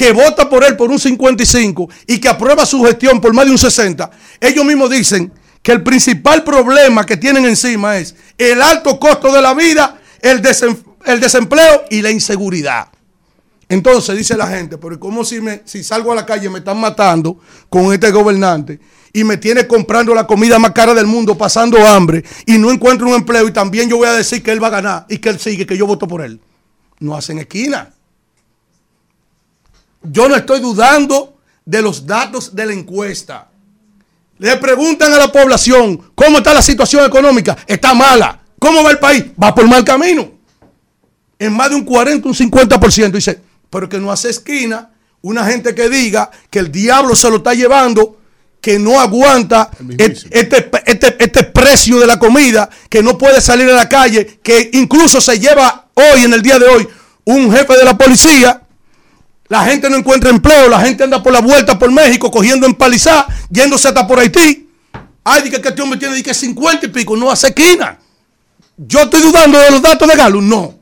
[0.00, 3.50] que vota por él por un 55 y que aprueba su gestión por más de
[3.50, 5.30] un 60, ellos mismos dicen
[5.60, 10.40] que el principal problema que tienen encima es el alto costo de la vida, el,
[10.40, 12.88] desem- el desempleo y la inseguridad.
[13.68, 17.38] Entonces dice la gente, pero ¿cómo si, si salgo a la calle me están matando
[17.68, 18.80] con este gobernante
[19.12, 23.06] y me tiene comprando la comida más cara del mundo, pasando hambre y no encuentro
[23.06, 25.28] un empleo y también yo voy a decir que él va a ganar y que
[25.28, 26.40] él sigue, que yo voto por él?
[27.00, 27.92] No hacen esquina.
[30.02, 33.48] Yo no estoy dudando de los datos de la encuesta.
[34.38, 37.56] Le preguntan a la población cómo está la situación económica.
[37.66, 38.40] Está mala.
[38.58, 39.24] ¿Cómo va el país?
[39.42, 40.32] Va por mal camino.
[41.38, 43.10] En más de un 40, un 50%.
[43.10, 44.90] Dice, pero que no hace esquina.
[45.22, 48.18] Una gente que diga que el diablo se lo está llevando,
[48.62, 53.74] que no aguanta este, este, este precio de la comida, que no puede salir a
[53.74, 56.88] la calle, que incluso se lleva hoy, en el día de hoy,
[57.24, 58.62] un jefe de la policía
[59.50, 63.26] la gente no encuentra empleo, la gente anda por la vuelta por México cogiendo empalizada,
[63.50, 64.68] yéndose hasta por Haití.
[65.24, 67.98] Ay, di que este hombre tiene que 50 y pico, no hace esquina.
[68.76, 70.78] Yo estoy dudando de los datos de Galo, no.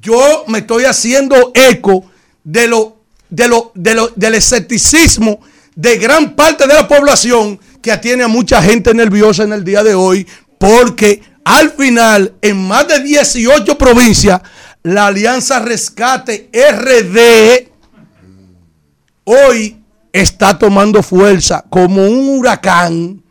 [0.00, 2.10] Yo me estoy haciendo eco
[2.42, 2.96] de lo,
[3.28, 5.40] de lo, de lo, del escepticismo
[5.76, 9.84] de gran parte de la población que atiene a mucha gente nerviosa en el día
[9.84, 14.40] de hoy, porque al final, en más de 18 provincias,
[14.82, 17.68] la Alianza Rescate RD
[19.24, 23.22] hoy está tomando fuerza como un huracán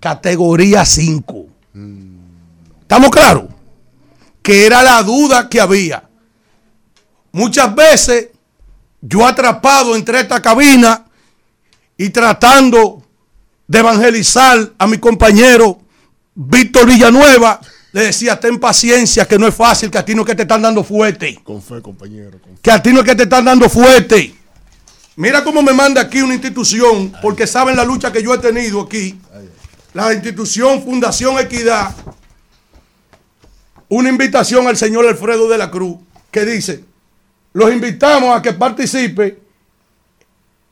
[0.00, 1.46] categoría 5.
[2.80, 3.44] ¿Estamos claros?
[4.42, 6.08] Que era la duda que había.
[7.32, 8.28] Muchas veces
[9.00, 11.06] yo atrapado entre esta cabina
[11.96, 13.02] y tratando
[13.68, 15.80] de evangelizar a mi compañero
[16.34, 17.60] Víctor Villanueva,
[17.92, 20.42] le decía, ten paciencia, que no es fácil, que a ti no es que te
[20.42, 22.38] están dando fuerte, Con fe, compañero.
[22.40, 22.60] con fe.
[22.62, 24.34] que a ti no es que te están dando fuerte.
[25.16, 28.80] Mira cómo me manda aquí una institución, porque saben la lucha que yo he tenido
[28.82, 29.18] aquí.
[29.92, 31.94] La institución Fundación Equidad,
[33.88, 35.96] una invitación al señor Alfredo de la Cruz,
[36.30, 36.84] que dice,
[37.52, 39.40] los invitamos a que participe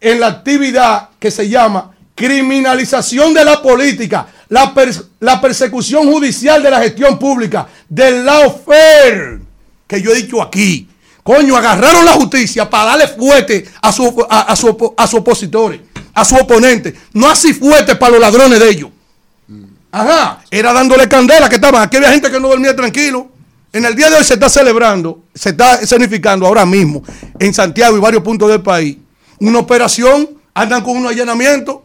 [0.00, 4.73] en la actividad que se llama criminalización de la política, la,
[5.20, 9.41] la persecución judicial de la gestión pública, del lawfare,
[9.86, 10.89] que yo he dicho aquí.
[11.23, 15.81] Coño, agarraron la justicia para darle fuerte a su, opo- a, su, a sus opositores,
[16.15, 16.94] a su oponente.
[17.12, 18.91] No así fuerte para los ladrones de ellos.
[19.91, 21.83] Ajá, era dándole candela que estaban.
[21.83, 23.31] Aquí había gente que no dormía tranquilo.
[23.73, 27.02] En el día de hoy se está celebrando, se está escenificando ahora mismo
[27.39, 28.97] en Santiago y varios puntos del país
[29.41, 31.85] una operación, andan con un allanamiento,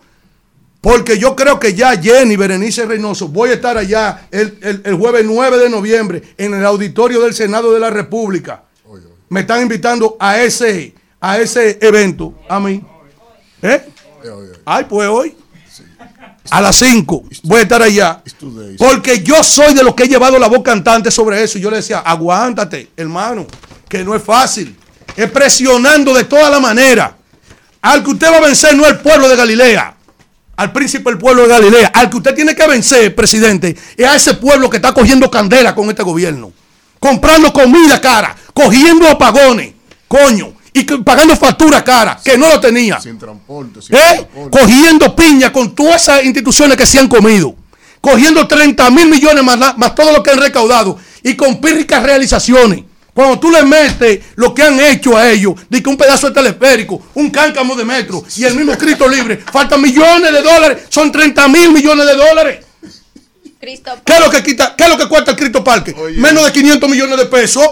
[0.83, 4.95] porque yo creo que ya Jenny Berenice Reynoso, voy a estar allá el, el- el
[4.95, 8.63] jueves 9 de noviembre en el auditorio del Senado de la República.
[9.29, 12.83] Me están invitando a ese, a ese evento, a mí.
[13.61, 13.81] ¿Eh?
[14.65, 15.37] Ay, pues hoy.
[16.49, 18.21] A las 5 voy a estar allá.
[18.77, 21.57] Porque yo soy de los que he llevado la voz cantante sobre eso.
[21.57, 23.47] Y yo le decía, aguántate, hermano,
[23.87, 24.75] que no es fácil.
[25.15, 27.15] Es presionando de toda la manera.
[27.81, 29.95] Al que usted va a vencer no es el pueblo de Galilea,
[30.56, 31.91] al príncipe del pueblo de Galilea.
[31.93, 35.73] Al que usted tiene que vencer, presidente, es a ese pueblo que está cogiendo candela
[35.73, 36.51] con este gobierno.
[36.99, 39.73] Comprando comida cara, cogiendo apagones,
[40.07, 42.99] coño, y pagando factura cara, que no lo tenía.
[42.99, 43.82] Sin transporte.
[43.82, 43.99] sin ¿Eh?
[43.99, 44.57] transporte.
[44.57, 47.56] Cogiendo piña con todas esas instituciones que se han comido.
[48.01, 50.98] Cogiendo 30 mil millones más, más todo lo que han recaudado.
[51.22, 52.83] Y con pírricas realizaciones.
[53.14, 56.33] Cuando tú le metes lo que han hecho a ellos, de que un pedazo de
[56.33, 61.11] teleférico, un cáncamo de metro y el mismo Cristo libre, faltan millones de dólares, son
[61.11, 62.66] 30 mil millones de dólares.
[64.03, 65.93] ¿Qué es lo que quita, qué es lo que cuesta el Cristo Parque?
[66.17, 67.67] Menos de 500 millones de pesos.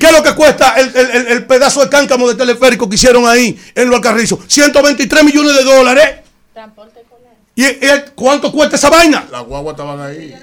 [0.00, 2.96] ¿Qué es lo que cuesta el, el- el- el pedazo de cáncamo de teleférico que
[2.96, 4.40] hicieron ahí en los Alcarrizos?
[4.48, 6.08] 123 millones de dólares.
[7.54, 9.26] ¿Y, y cuánto cuesta esa vaina?
[9.30, 10.34] Las guaguas estaban ahí.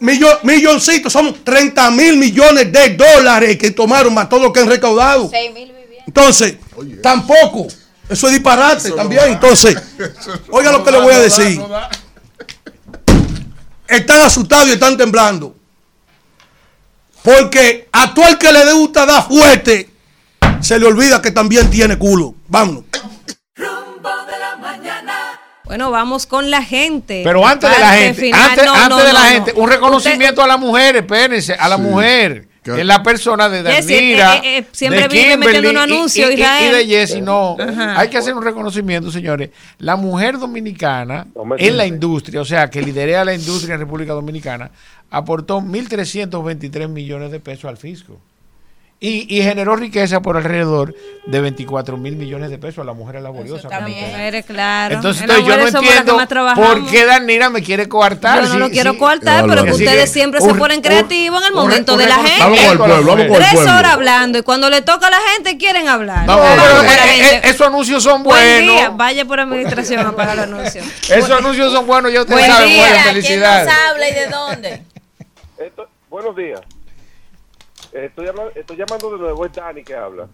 [0.00, 4.68] Millon, milloncitos, son 30 mil millones de dólares que tomaron más todo lo que han
[4.68, 5.30] recaudado.
[6.06, 6.56] Entonces,
[7.02, 7.66] tampoco.
[8.08, 9.24] Eso es disparate también.
[9.26, 9.76] Entonces,
[10.50, 11.60] oiga lo que le voy a decir.
[13.88, 15.56] Están asustados y están temblando.
[17.22, 19.90] Porque a todo el que le gusta dar fuerte,
[20.60, 22.34] se le olvida que también tiene culo.
[22.46, 22.84] Vámonos.
[25.66, 27.22] Bueno, vamos con la gente.
[27.24, 28.50] Pero antes de la gente, final.
[28.50, 31.68] antes, No, antes no, de la no, gente, un reconocimiento a la mujer, espérense, a
[31.68, 32.48] la mujer.
[32.62, 32.80] ¿Qué?
[32.80, 35.92] Es la persona de Danira, eh, eh, eh, siempre de vive Kimberly metiendo un y-
[35.94, 36.72] anuncio, y, y- y Israel.
[36.74, 37.56] de Jessy, no.
[37.60, 38.00] Ajá.
[38.00, 39.50] Hay que hacer un reconocimiento, señores.
[39.78, 41.26] La mujer dominicana
[41.58, 44.72] en la industria, o sea, que liderea la industria en República Dominicana,
[45.10, 48.20] aportó 1.323 millones de pesos al fisco.
[48.98, 50.94] Y, y generó riqueza por alrededor
[51.26, 53.70] de 24 mil millones de pesos a las mujeres laboriosas.
[53.70, 54.94] Las mujeres, claro.
[54.94, 56.70] Entonces entonces, yo no mujeres somos las que entiendo más trabajamos.
[56.70, 58.36] por qué Danira me quiere coartar.
[58.44, 59.76] Yo no si- lo quiero si- coartar, No, pero no, que no.
[59.76, 62.38] ustedes que siempre un- se ponen creativos en el un- momento un de la gente.
[62.40, 63.72] Vamos con el pueblo, vamos con el Tres pueblo.
[63.78, 66.24] horas hablando y cuando le toca a la gente quieren hablar.
[66.26, 67.34] No, Vamos pero, con la eh, gente.
[67.36, 68.74] eh, esos anuncios son Buen buenos.
[68.76, 70.86] día, vaya por administración a pagar los anuncios.
[71.10, 72.68] Esos anuncios son buenos, ya ustedes Buen saben.
[72.70, 72.86] día.
[72.92, 73.66] ¿Quién felicidades.
[73.68, 74.82] ¿Quién nos habla y de dónde?
[75.58, 76.60] Esto- buenos días.
[78.04, 80.28] Estoy, habla- estoy llamando de nuevo, es Dani que habla.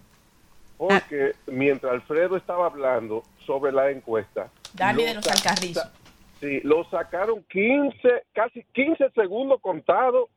[0.76, 5.92] Porque mientras Alfredo estaba hablando sobre la encuesta, Dani lo de los Alcarrizos.
[6.40, 10.28] Sí, lo sacaron 15, casi 15 segundos contados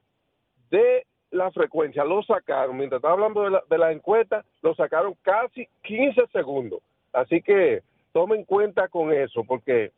[0.69, 2.03] de la frecuencia.
[2.03, 6.79] Lo sacaron, mientras estaba hablando de la, de la encuesta, lo sacaron casi 15 segundos.
[7.11, 7.81] Así que
[8.13, 9.91] tomen cuenta con eso, porque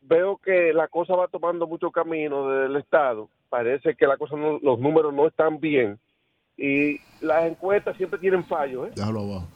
[0.00, 3.28] veo que la cosa va tomando mucho camino del Estado.
[3.48, 5.96] Parece que la cosa no- los números no están bien.
[6.64, 8.88] Y las encuestas siempre tienen fallos.
[8.88, 8.92] ¿eh?
[8.94, 9.46] Déjalo abajo.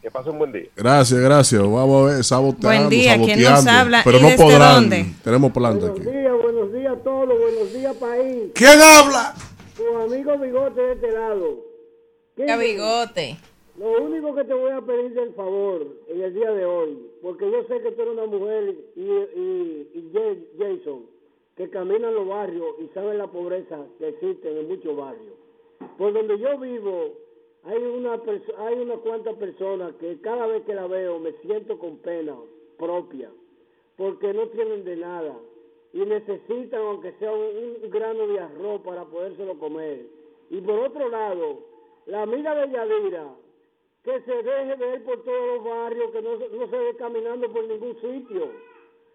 [0.00, 0.68] Que pasen un buen día.
[0.76, 1.60] Gracias, gracias.
[1.62, 3.56] Vamos a ver, saboteando, Buen día, ¿quién saboteando.
[3.62, 4.74] nos habla Pero y no desde podrán.
[4.74, 5.06] dónde?
[5.22, 6.00] Tenemos planta aquí.
[6.00, 8.42] Buenos días, buenos días a todos, buenos días país.
[8.54, 9.34] ¿Quién habla?
[9.76, 11.58] Tu amigo Bigote de este lado.
[12.36, 13.36] ¿Qué bigote?
[13.78, 17.44] Lo único que te voy a pedir del favor en el día de hoy, porque
[17.50, 20.12] yo sé que tú eres una mujer y, y, y
[20.58, 21.00] Jason,
[21.56, 25.34] que camina en los barrios y sabe la pobreza que existe en muchos barrios.
[25.98, 27.14] Por donde yo vivo,
[27.64, 28.20] hay una
[28.58, 32.36] hay unas cuantas personas que cada vez que la veo me siento con pena
[32.78, 33.30] propia,
[33.96, 35.34] porque no tienen de nada
[35.92, 40.06] y necesitan aunque sea un, grano de arroz para podérselo comer.
[40.50, 41.60] Y por otro lado,
[42.06, 43.34] la amiga de Yadira,
[44.02, 47.64] que se deje ver por todos los barrios, que no, no se ve caminando por
[47.64, 48.50] ningún sitio.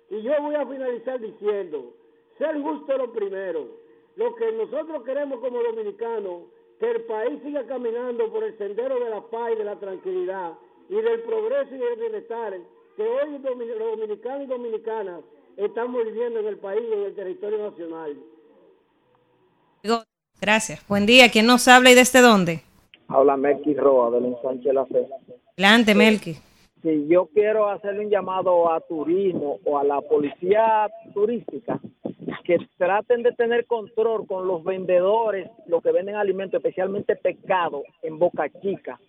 [0.10, 1.94] Y yo voy a finalizar diciendo,
[2.38, 3.68] ser justo lo primero.
[4.16, 6.44] Lo que nosotros queremos como dominicanos,
[6.80, 10.54] que el país siga caminando por el sendero de la paz y de la tranquilidad
[10.90, 12.54] y del progreso y del bienestar
[12.96, 15.22] que hoy los dominicanos y dominicanas
[15.58, 18.18] estamos viviendo en el país y en el territorio nacional.
[20.42, 20.86] Gracias.
[20.88, 22.62] Buen día, ¿quién nos habla y desde dónde?
[23.10, 25.06] Habla Melqui Roa del ensanche La Fe.
[25.58, 26.38] Adelante, Melqui.
[26.82, 31.78] Si yo quiero hacerle un llamado a turismo o a la policía turística
[32.50, 38.18] que traten de tener control con los vendedores, los que venden alimentos, especialmente pescado, en
[38.18, 39.00] Boca Chica.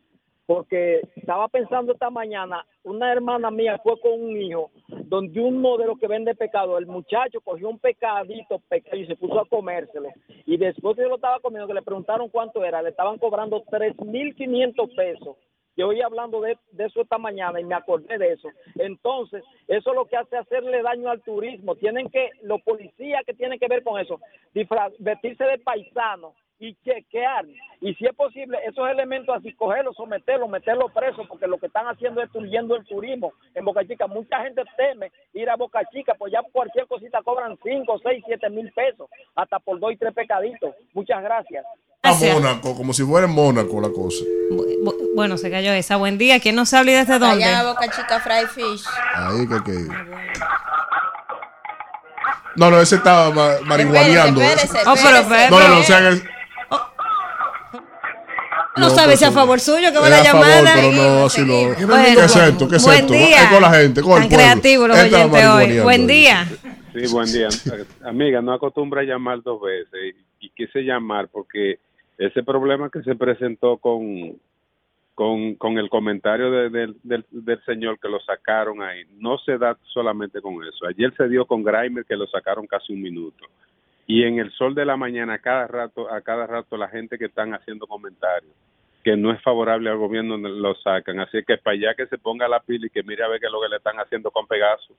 [0.44, 4.70] Porque estaba pensando esta mañana, una hermana mía fue con un hijo,
[5.06, 9.16] donde uno de los que vende pescado, el muchacho cogió un pescadito pequeño y se
[9.16, 10.10] puso a comérselo.
[10.44, 13.64] Y después que yo lo estaba comiendo, que le preguntaron cuánto era, le estaban cobrando
[13.64, 15.38] 3.500 pesos.
[15.76, 18.48] Yo oí hablando de, de eso esta mañana y me acordé de eso.
[18.76, 21.76] Entonces, eso lo que hace es hacerle daño al turismo.
[21.76, 24.20] Tienen que, los policías que tienen que ver con eso,
[24.98, 27.46] vestirse de paisano y chequear.
[27.80, 31.86] Y si es posible, esos elementos así, cogerlos, someterlos, meterlos presos, porque lo que están
[31.88, 34.06] haciendo es destruyendo el turismo en Boca Chica.
[34.06, 38.50] Mucha gente teme ir a Boca Chica, pues ya cualquier cosita cobran 5, 6, 7
[38.50, 40.74] mil pesos, hasta por dos y tres pecaditos.
[40.92, 41.64] Muchas gracias.
[42.02, 44.24] A Mónaco, como si fuera en Mónaco la cosa.
[44.50, 45.96] Bu- Bueno, se cayó esa.
[45.96, 47.44] Buen día, ¿quién nos habla y desde dónde?
[47.44, 48.84] Allá Boca Chica Fry Fish.
[49.14, 49.78] Ahí que que.
[52.56, 54.40] No, no, ese estaba ma- marihuaneando.
[54.42, 55.22] Espérese, Oh, pero.
[55.50, 56.39] No, no, no, o sea, que-
[58.76, 60.72] No, No, sabe si a favor suyo que va la a favor, llamada.
[60.74, 61.86] pero no, así no.
[61.86, 62.68] Bueno, ¿Qué es esto?
[62.68, 63.12] ¿Qué es buen esto?
[63.12, 63.42] día.
[63.44, 64.36] Es con la gente, con el Tan pueblo.
[64.44, 65.80] creativos los oyentes hoy.
[65.80, 66.46] Buen día.
[66.94, 67.48] Sí, buen día.
[68.04, 71.78] Amiga, no acostumbra llamar dos veces y, y quise llamar porque
[72.18, 74.36] ese problema que se presentó con
[75.14, 79.58] con, con el comentario de- del- del, del señor que lo sacaron ahí, no se
[79.58, 80.86] da solamente con eso.
[80.88, 83.44] Ayer se dio con Grimer que lo sacaron casi un minuto.
[84.10, 87.16] Y en el sol de la mañana, a cada rato, a cada rato la gente
[87.16, 88.52] que están haciendo comentarios
[89.04, 91.20] que no es favorable al gobierno lo sacan.
[91.20, 93.46] Así que para allá que se ponga la pila y que mire a ver qué
[93.46, 94.94] es lo que le están haciendo con Pegaso.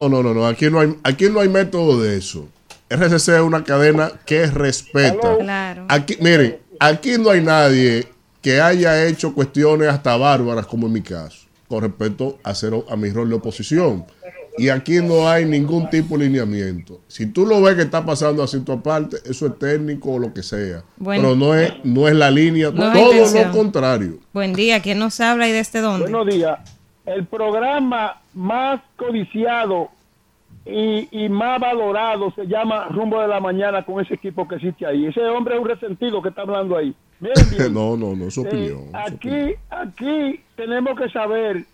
[0.00, 0.44] No, no, no, no.
[0.44, 2.48] Aquí no hay, aquí no hay método de eso.
[2.90, 5.38] RCC es una cadena que respeta.
[5.38, 5.86] Claro.
[5.88, 8.08] Aquí, miren, aquí no hay nadie
[8.42, 12.96] que haya hecho cuestiones hasta bárbaras, como en mi caso, con respecto a, ser, a
[12.96, 14.04] mi rol de oposición.
[14.58, 17.00] Y aquí no hay ningún tipo de lineamiento.
[17.08, 20.32] Si tú lo ves que está pasando así tu aparte, eso es técnico o lo
[20.32, 20.82] que sea.
[20.96, 21.22] Bueno.
[21.22, 24.18] Pero no es, no es la línea, No todo lo contrario.
[24.32, 26.10] Buen día, ¿quién nos habla y desde dónde?
[26.10, 26.58] Buenos días.
[27.06, 29.90] El programa más codiciado
[30.66, 34.84] y, y más valorado se llama Rumbo de la Mañana con ese equipo que existe
[34.84, 35.06] ahí.
[35.06, 36.94] Ese hombre es un resentido que está hablando ahí.
[37.20, 38.90] Miren no, no, no, es su eh, opinión.
[38.92, 41.64] aquí, aquí tenemos que saber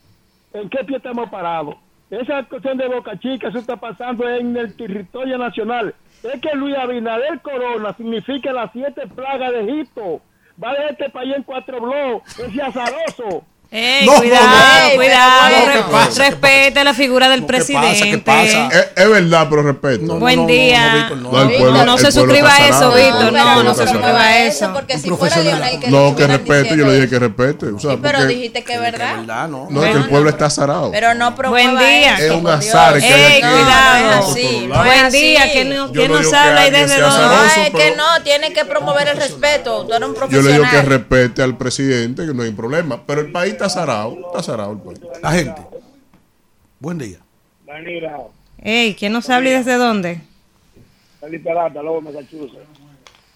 [0.53, 1.77] en qué pie estamos parados.
[2.21, 5.95] Esa cuestión de Boca Chica, eso está pasando en el territorio nacional.
[6.23, 10.21] Es que Luis Abinader Corona significa las siete plagas de Egipto.
[10.63, 12.39] Va de este país en cuatro bloques.
[12.39, 13.45] Ese azaroso.
[13.77, 14.95] Ey, No, cuidado, no, no.
[14.95, 15.41] cuidado.
[15.43, 16.29] No, ¿qué re- pasa?
[16.29, 18.23] respete la figura del presidente.
[18.23, 20.17] Es, es verdad, pero respeto.
[20.21, 21.11] Buen día.
[21.17, 21.33] No,
[21.73, 23.33] No, no se suscriba a eso, Víctor.
[23.33, 24.73] No, no se suscriba a eso.
[24.73, 27.67] Porque si fuera Lionel que No, que respete, yo le dije que respete.
[27.67, 29.49] O sea, Sí, pero dijiste que es verdad.
[29.49, 30.93] no, es que el pueblo está zarado.
[30.93, 32.15] Pero no Buen día.
[32.15, 33.43] Es un azar que hay aquí.
[33.43, 37.25] No, no no Buen día, ¿quién, no- Yo no nos habla y desde dónde?
[37.25, 39.85] No, es que no, tiene que promover el respeto.
[39.85, 40.53] Tú eres un Yo profesional.
[40.53, 43.01] le digo que respete al presidente, que no hay problema.
[43.05, 44.17] Pero el país está zarado.
[44.29, 45.01] Está zarado el.
[45.23, 45.63] La gente.
[46.81, 47.19] Buen día.
[48.59, 50.21] Ey, ¿quién nos habla y desde dónde?
[51.21, 52.69] Felipe Peralta, luego Massachusetts.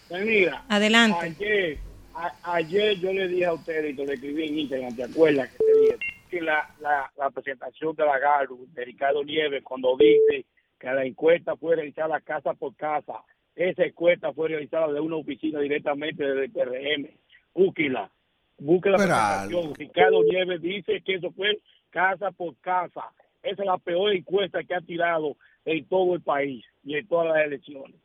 [0.09, 1.19] Danila, Adelante.
[1.27, 1.79] Ayer,
[2.15, 5.49] a- ayer yo le dije a ustedes y te lo escribí en Instagram, ¿te acuerdas?
[5.51, 5.97] Que te dije
[6.31, 10.45] que la, la, la presentación de la GARU de Ricardo Nieves cuando dice
[10.79, 13.15] que la encuesta fue realizada casa por casa,
[13.57, 17.11] esa encuesta fue realizada de una oficina directamente desde el PRM.
[17.55, 18.11] Búsquela,
[18.59, 19.75] busque la presentación.
[19.75, 21.59] Ricardo Nieves dice que eso fue
[21.91, 23.03] casa por casa.
[23.43, 27.29] Esa es la peor encuesta que ha tirado en todo el país y en todas
[27.35, 27.97] las elecciones.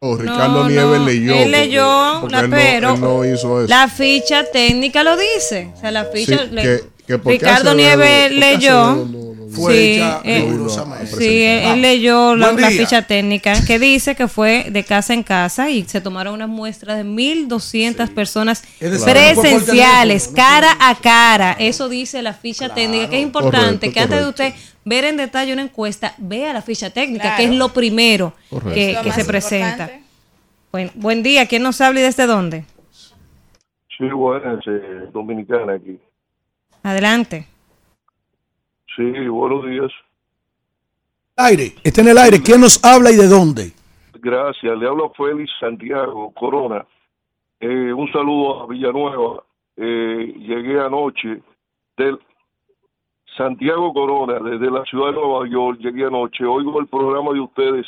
[0.00, 1.34] Oh, Ricardo No, Nieves no, leyó.
[1.34, 3.68] Él leyó, porque la- él no- pero él no hizo eso.
[3.68, 5.72] la ficha técnica lo dice.
[5.74, 6.38] O sea, la ficha.
[6.46, 9.04] Sí, le- que- que Ricardo Nieves leyó.
[9.50, 11.06] Fue sí, hecha eh, rigurosamente.
[11.16, 15.22] sí, él, él leyó la, la ficha técnica que dice que fue de casa en
[15.22, 20.24] casa y se tomaron una muestra de 1.200 personas Es decir, no fue por presenciales,
[20.24, 21.56] teléfono, cara a cara.
[21.58, 24.54] Eso dice la ficha técnica, que es importante Correcto, que antes de usted
[24.84, 27.36] ver en detalle una encuesta, vea la ficha técnica, Claro.
[27.36, 28.74] que es lo primero Correcto.
[28.74, 29.90] que, Lo que más se presenta.
[30.72, 32.64] Buen, buen día, ¿quién nos habla y desde dónde?
[33.96, 35.98] Sí, buenas, eh, dominicana aquí.
[36.82, 37.46] Adelante.
[38.98, 39.92] Sí, buenos días.
[41.36, 41.72] Aire.
[41.84, 42.42] Está en el aire.
[42.44, 43.70] ¿Quién nos habla y de dónde?
[44.14, 44.76] Gracias.
[44.76, 46.84] Le habla Félix Santiago Corona.
[47.60, 49.44] Eh, un saludo a Villanueva.
[49.76, 51.40] Eh, llegué anoche
[51.96, 52.18] del
[53.36, 55.78] Santiago Corona, desde la ciudad de Nueva York.
[55.78, 56.44] Llegué anoche.
[56.44, 57.86] Oigo el programa de ustedes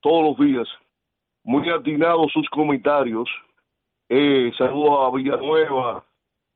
[0.00, 0.66] todos los días.
[1.44, 3.28] Muy atinados sus comentarios.
[4.08, 6.02] Eh, saludo a Villanueva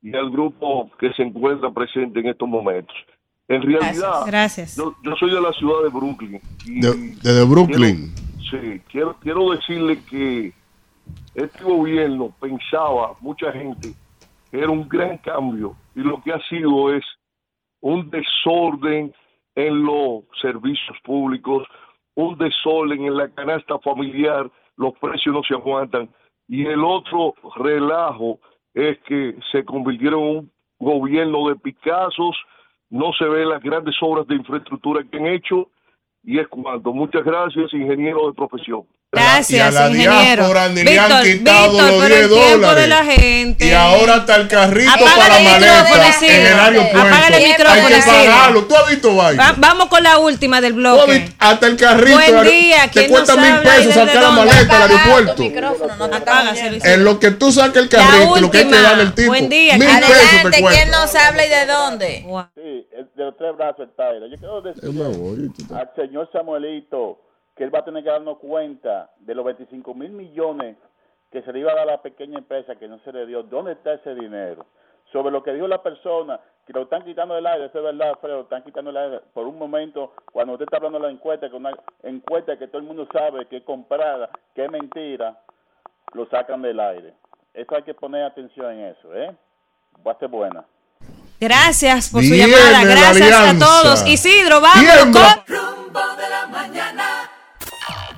[0.01, 2.95] y al grupo que se encuentra presente en estos momentos.
[3.55, 4.77] En realidad, Gracias.
[4.77, 6.39] yo, yo soy de la ciudad de Brooklyn.
[6.65, 8.13] y De- desde Brooklyn.
[8.49, 10.53] Sí, quiero, quiero decirle que
[11.35, 13.93] este gobierno pensaba, mucha gente,
[14.49, 17.03] que era un gran cambio y lo que ha sido es
[17.81, 19.13] un desorden
[19.55, 21.67] en los servicios públicos,
[22.15, 26.09] un desorden en la canasta familiar, los precios no se aguantan
[26.47, 28.39] y el otro relajo
[28.73, 32.35] es que se convirtieron en un gobierno de Picassos,
[32.91, 35.69] no se ven las grandes obras de infraestructura que han hecho
[36.23, 36.93] y es cuanto.
[36.93, 38.83] Muchas gracias, ingeniero de profesión.
[39.13, 40.21] Gracias, Y a la ingeniero.
[40.21, 42.81] diáspora ni le Víctor, han quitado Víctor, los pero 10 el tiempo dólares.
[42.81, 43.65] de la gente.
[43.67, 46.99] Y ahora está el carrito para la maleta en el aeropuerto.
[47.07, 48.13] Apaga el micrófono, Hay que Isidro.
[48.31, 48.63] pagarlo.
[48.63, 49.43] ¿Tú has visto vaina?
[49.51, 51.29] Va- vamos con la última del ¿Tú has bloque.
[51.39, 52.17] Hasta el carrito.
[52.17, 55.43] Buen día, Te ¿quién cuesta nos mil habla y pesos sacar la maleta al aeropuerto.
[55.43, 56.85] no.
[56.85, 59.27] En lo que tú sacas el carrito, lo que hay que darle el tipo.
[59.27, 59.99] Buen día, Mil ¿quién-
[60.51, 62.25] pesos ¿quién nos habla y de dónde?
[62.55, 64.29] Sí, el de los tres brazos el Tyler.
[64.31, 65.79] Yo quiero Es decirle una bolita.
[65.79, 67.19] al señor Samuelito
[67.61, 70.77] que él va a tener que darnos cuenta de los 25 mil millones
[71.31, 73.43] que se le iba a dar a la pequeña empresa que no se le dio.
[73.43, 74.65] ¿Dónde está ese dinero?
[75.11, 78.09] Sobre lo que dijo la persona, que lo están quitando del aire, eso es verdad,
[78.15, 79.19] Alfredo, lo están quitando del aire.
[79.31, 81.69] Por un momento, cuando usted está hablando de la encuesta, que una
[82.01, 85.37] encuesta que todo el mundo sabe que es comprada, que es mentira,
[86.13, 87.13] lo sacan del aire.
[87.53, 89.35] Eso hay que poner atención en eso, ¿eh?
[90.03, 90.65] Va a ser buena.
[91.39, 92.71] Gracias por su llamada.
[92.71, 94.07] la Gracias a todos.
[94.07, 95.55] Isidro, vamos con.
[95.55, 97.31] Rumbo de la mañana.